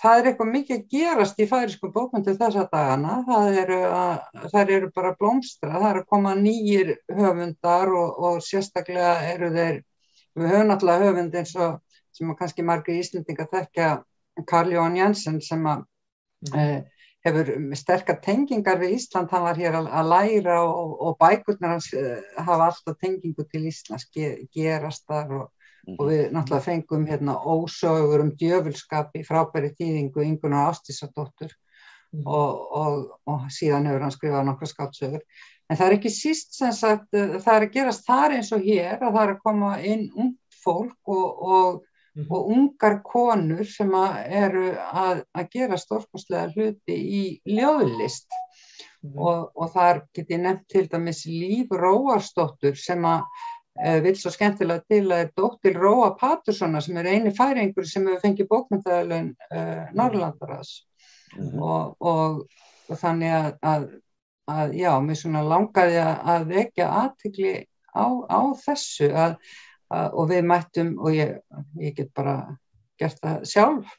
það 0.00 0.18
er 0.18 0.28
eitthvað 0.30 0.52
mikið 0.54 0.76
að 0.78 0.86
gerast 0.96 1.40
í 1.40 1.48
færisku 1.48 1.90
bókmyndu 1.94 2.36
þessa 2.38 2.66
dagana, 2.72 3.18
það 3.28 3.58
eru, 3.62 3.80
að, 3.88 4.44
það 4.54 4.74
eru 4.78 4.92
bara 4.96 5.16
blómstra, 5.20 5.72
það 5.76 5.88
eru 5.90 6.04
að 6.04 6.10
koma 6.16 6.34
nýjir 6.38 6.94
höfundar 7.12 7.92
og, 7.92 8.22
og 8.28 8.40
sérstaklega 8.44 9.14
eru 9.34 9.52
þeir, 9.54 9.82
við 10.34 10.50
höfum 10.50 10.72
náttúrulega 10.72 11.10
höfund 11.10 11.38
eins 11.40 11.54
og 11.60 11.80
sem 12.14 12.34
kannski 12.38 12.62
margir 12.66 12.98
íslendinga 13.00 13.46
þekkja 13.50 13.88
Karl 14.46 14.74
Jón 14.74 14.98
Jensen 14.98 15.40
sem 15.42 15.62
að 15.66 15.84
mm. 16.50 16.58
uh, 16.58 16.93
hefur 17.24 17.50
sterkar 17.78 18.18
tengingar 18.24 18.78
við 18.80 18.98
Ísland, 18.98 19.30
hann 19.32 19.46
var 19.46 19.58
hér 19.58 19.78
að, 19.80 20.10
læra 20.10 20.58
og, 20.66 20.94
og 21.00 21.16
bækurnar 21.20 21.74
hans 21.74 21.88
uh, 21.96 22.20
hafa 22.36 22.70
alltaf 22.70 22.98
tengingu 23.00 23.46
til 23.48 23.64
Íslands, 23.70 24.06
ge, 24.12 24.34
gerast 24.54 25.06
þar 25.08 25.32
og, 25.38 25.46
og 25.96 26.04
við 26.10 26.22
náttúrulega 26.34 26.66
fengum 26.66 27.06
hérna 27.08 27.38
ósögur 27.40 28.26
um 28.26 28.34
djöfulskap 28.40 29.16
í 29.16 29.24
frábæri 29.24 29.72
tíðingu 29.78 30.24
yngunar 30.24 30.72
ástísadóttur 30.72 31.52
mm. 32.12 32.28
og, 32.28 33.10
og 33.30 33.48
síðan 33.52 33.88
hefur 33.88 34.06
hann 34.06 34.14
skrifað 34.14 34.48
nokkra 34.50 34.70
skáttsögur. 34.70 35.24
En 35.72 35.80
það 35.80 35.86
er 35.86 35.96
ekki 35.96 36.12
síst 36.12 36.52
sem 36.58 36.76
sagt, 36.76 37.08
uh, 37.16 37.38
það 37.40 37.56
er 37.56 37.68
að 37.68 37.74
gerast 37.78 38.06
þar 38.08 38.36
eins 38.36 38.52
og 38.52 38.68
hér, 38.68 39.00
að 39.00 39.10
það 39.10 39.22
er 39.24 39.34
að 39.34 39.42
koma 39.48 39.74
inn 39.80 40.06
ung 40.12 40.36
fólk 40.64 41.12
og 41.12 41.82
Mm 42.14 42.30
og 42.30 42.50
ungar 42.54 43.00
konur 43.02 43.66
sem 43.66 43.88
að 43.98 44.12
eru 44.38 44.68
að, 44.70 45.24
að 45.34 45.48
gera 45.50 45.78
stórkostlega 45.82 46.52
hluti 46.54 46.94
í 46.94 47.22
ljóðlist. 47.56 48.28
Mm 48.30 48.44
og, 49.12 49.50
og 49.54 49.72
þar 49.74 50.00
get 50.16 50.30
ég 50.32 50.40
nefnt 50.40 50.64
til 50.72 50.86
dæmis 50.90 51.24
Líf 51.28 51.72
Róarsdóttur 51.74 52.76
sem 52.78 53.04
að 53.08 53.24
e, 53.76 53.98
vil 54.04 54.14
svo 54.18 54.32
skemmtilega 54.32 54.84
til 54.88 55.04
að 55.10 55.24
er 55.24 55.32
dóttil 55.36 55.74
Róa 55.76 56.14
Paturssona 56.20 56.80
sem 56.84 56.96
er 57.00 57.10
eini 57.12 57.34
færingur 57.36 57.88
sem 57.88 58.06
hefur 58.08 58.22
fengið 58.24 58.50
bókmyndaðalun 58.52 59.34
e, 59.50 59.66
Norrlandaras 59.98 60.78
mm 61.36 61.60
og, 61.60 61.94
og, 61.98 62.42
og 62.88 62.98
þannig 63.00 63.32
að, 63.34 63.46
að, 63.66 63.86
að 64.54 64.74
já, 64.78 64.90
mér 65.02 65.18
svona 65.18 65.40
langaði 65.50 66.02
að 66.04 66.44
vekja 66.52 66.90
aðtikli 67.02 67.54
á, 67.90 68.06
á 68.30 68.40
þessu 68.62 69.08
að 69.10 69.38
og 69.90 70.28
við 70.30 70.46
mættum 70.48 70.94
og 70.98 71.14
ég, 71.14 71.36
ég 71.80 71.96
get 71.96 72.12
bara 72.16 72.56
gert 73.00 73.18
það 73.22 73.44
sjálf 73.50 73.92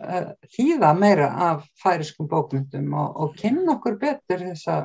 þýða 0.55 0.91
meira 0.97 1.29
af 1.49 1.65
færiskum 1.81 2.29
bókmyndum 2.31 2.93
og, 2.95 3.15
og 3.21 3.35
kynna 3.39 3.75
okkur 3.75 3.99
betur 4.01 4.41
þessa, 4.47 4.77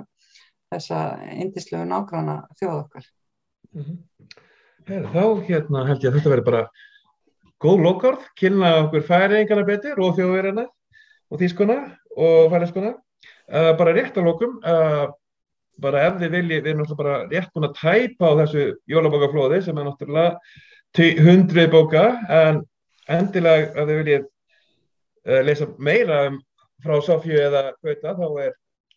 þessa 0.72 1.01
indislegu 1.36 1.86
nágranna 1.89 2.43
þjóð 2.59 2.77
okkar. 2.77 3.06
Mm 3.74 3.85
-hmm. 3.85 3.98
Þá 4.90 5.24
hérna 5.47 5.86
held 5.86 6.02
ég 6.05 6.10
að 6.10 6.18
þetta 6.18 6.32
verður 6.32 6.48
bara 6.51 6.62
góð 7.60 7.82
lokarð, 7.85 8.27
kynna 8.39 8.72
okkur 8.86 9.06
færingana 9.06 9.64
betur 9.68 10.01
og 10.01 10.16
þjóðverðina 10.18 10.66
og 11.31 11.40
þýskuna 11.40 11.78
og 12.16 12.51
færiskuna 12.51 12.94
uh, 12.97 13.72
bara 13.78 13.94
rétt 13.94 14.16
á 14.18 14.22
lokum 14.24 14.56
uh, 14.64 15.06
bara 15.81 16.06
ef 16.09 16.18
þið 16.20 16.35
viljið, 16.36 16.64
við 16.64 16.72
erum 16.72 16.82
náttúrulega 16.82 17.02
bara 17.02 17.28
rétt 17.31 17.52
búin 17.55 17.68
að 17.68 17.77
tæpa 17.78 18.32
á 18.32 18.39
þessu 18.43 18.64
jólabokaflóði 18.90 19.62
sem 19.64 19.78
er 19.78 19.89
náttúrulega 19.89 20.32
hundrið 20.99 21.71
bóka 21.71 22.05
en 22.29 22.65
endilega 23.11 23.71
að 23.79 23.91
þið 23.91 23.99
viljið 24.01 24.25
uh, 24.25 25.43
lesa 25.47 25.69
meira 25.79 26.27
um, 26.29 26.41
frá 26.83 26.99
Sofju 27.05 27.37
eða 27.39 27.71
Gauta 27.85 28.15
þá 28.19 28.27
er, 28.47 28.53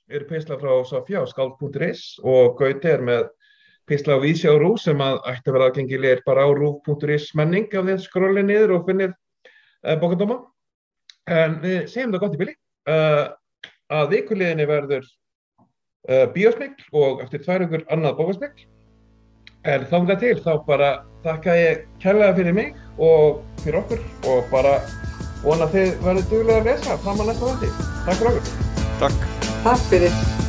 er 0.10 0.26
písla 0.30 0.58
frá 0.58 0.74
Sofju 0.90 1.22
á 1.22 1.26
skald.is 1.30 2.20
og 2.24 2.58
Gauti 2.58 2.90
er 2.90 3.04
með 3.06 3.30
písla 3.86 4.18
á 4.18 4.24
Vísi 4.24 4.50
á 4.50 4.58
Rú 4.58 4.74
sem 4.82 4.98
að 5.06 5.22
ætti 5.30 5.52
að 5.52 5.58
vera 5.58 5.70
aðgengilegir 5.70 6.24
bara 6.26 6.48
á 6.48 6.50
rú.is 6.50 7.30
menning 7.38 7.70
af 7.70 7.86
að 7.86 8.02
skróli 8.08 8.44
niður 8.44 8.80
og 8.80 8.90
finnir 8.90 9.14
uh, 9.14 9.96
bókandóma 10.02 10.42
en 11.30 11.60
við 11.62 11.86
segjum 11.92 12.16
það 12.16 12.26
gott 12.26 12.38
í 12.38 12.42
bili 12.42 12.56
uh, 12.90 13.26
að 13.94 14.16
vikuleginni 14.18 14.66
verður 14.68 15.12
bíosmikl 16.34 16.84
og 17.00 17.22
eftir 17.24 17.40
tvær 17.46 17.64
ykkur 17.64 17.86
annað 17.94 18.18
bókasmikl 18.18 18.66
en 19.64 19.86
þá 19.88 19.96
með 19.98 20.12
það 20.12 20.24
til 20.24 20.36
þá 20.44 20.54
bara 20.68 20.92
þakka 21.24 21.58
ég 21.60 21.84
kærlega 22.04 22.38
fyrir 22.40 22.58
mig 22.58 22.74
og 23.00 23.42
fyrir 23.64 23.80
okkur 23.80 24.04
og 24.32 24.50
bara 24.52 24.78
vona 25.44 25.68
þið 25.72 25.98
verður 26.04 26.30
duglega 26.32 26.62
að 26.62 26.72
lesa 26.72 27.02
fram 27.04 27.24
að 27.24 27.32
næsta 27.32 27.52
vandi. 27.52 27.74
Takk 28.08 28.24
fyrir 28.24 28.32
okkur. 28.32 28.80
Takk. 29.04 29.30
Takk 29.64 29.92
fyrir. 29.92 30.43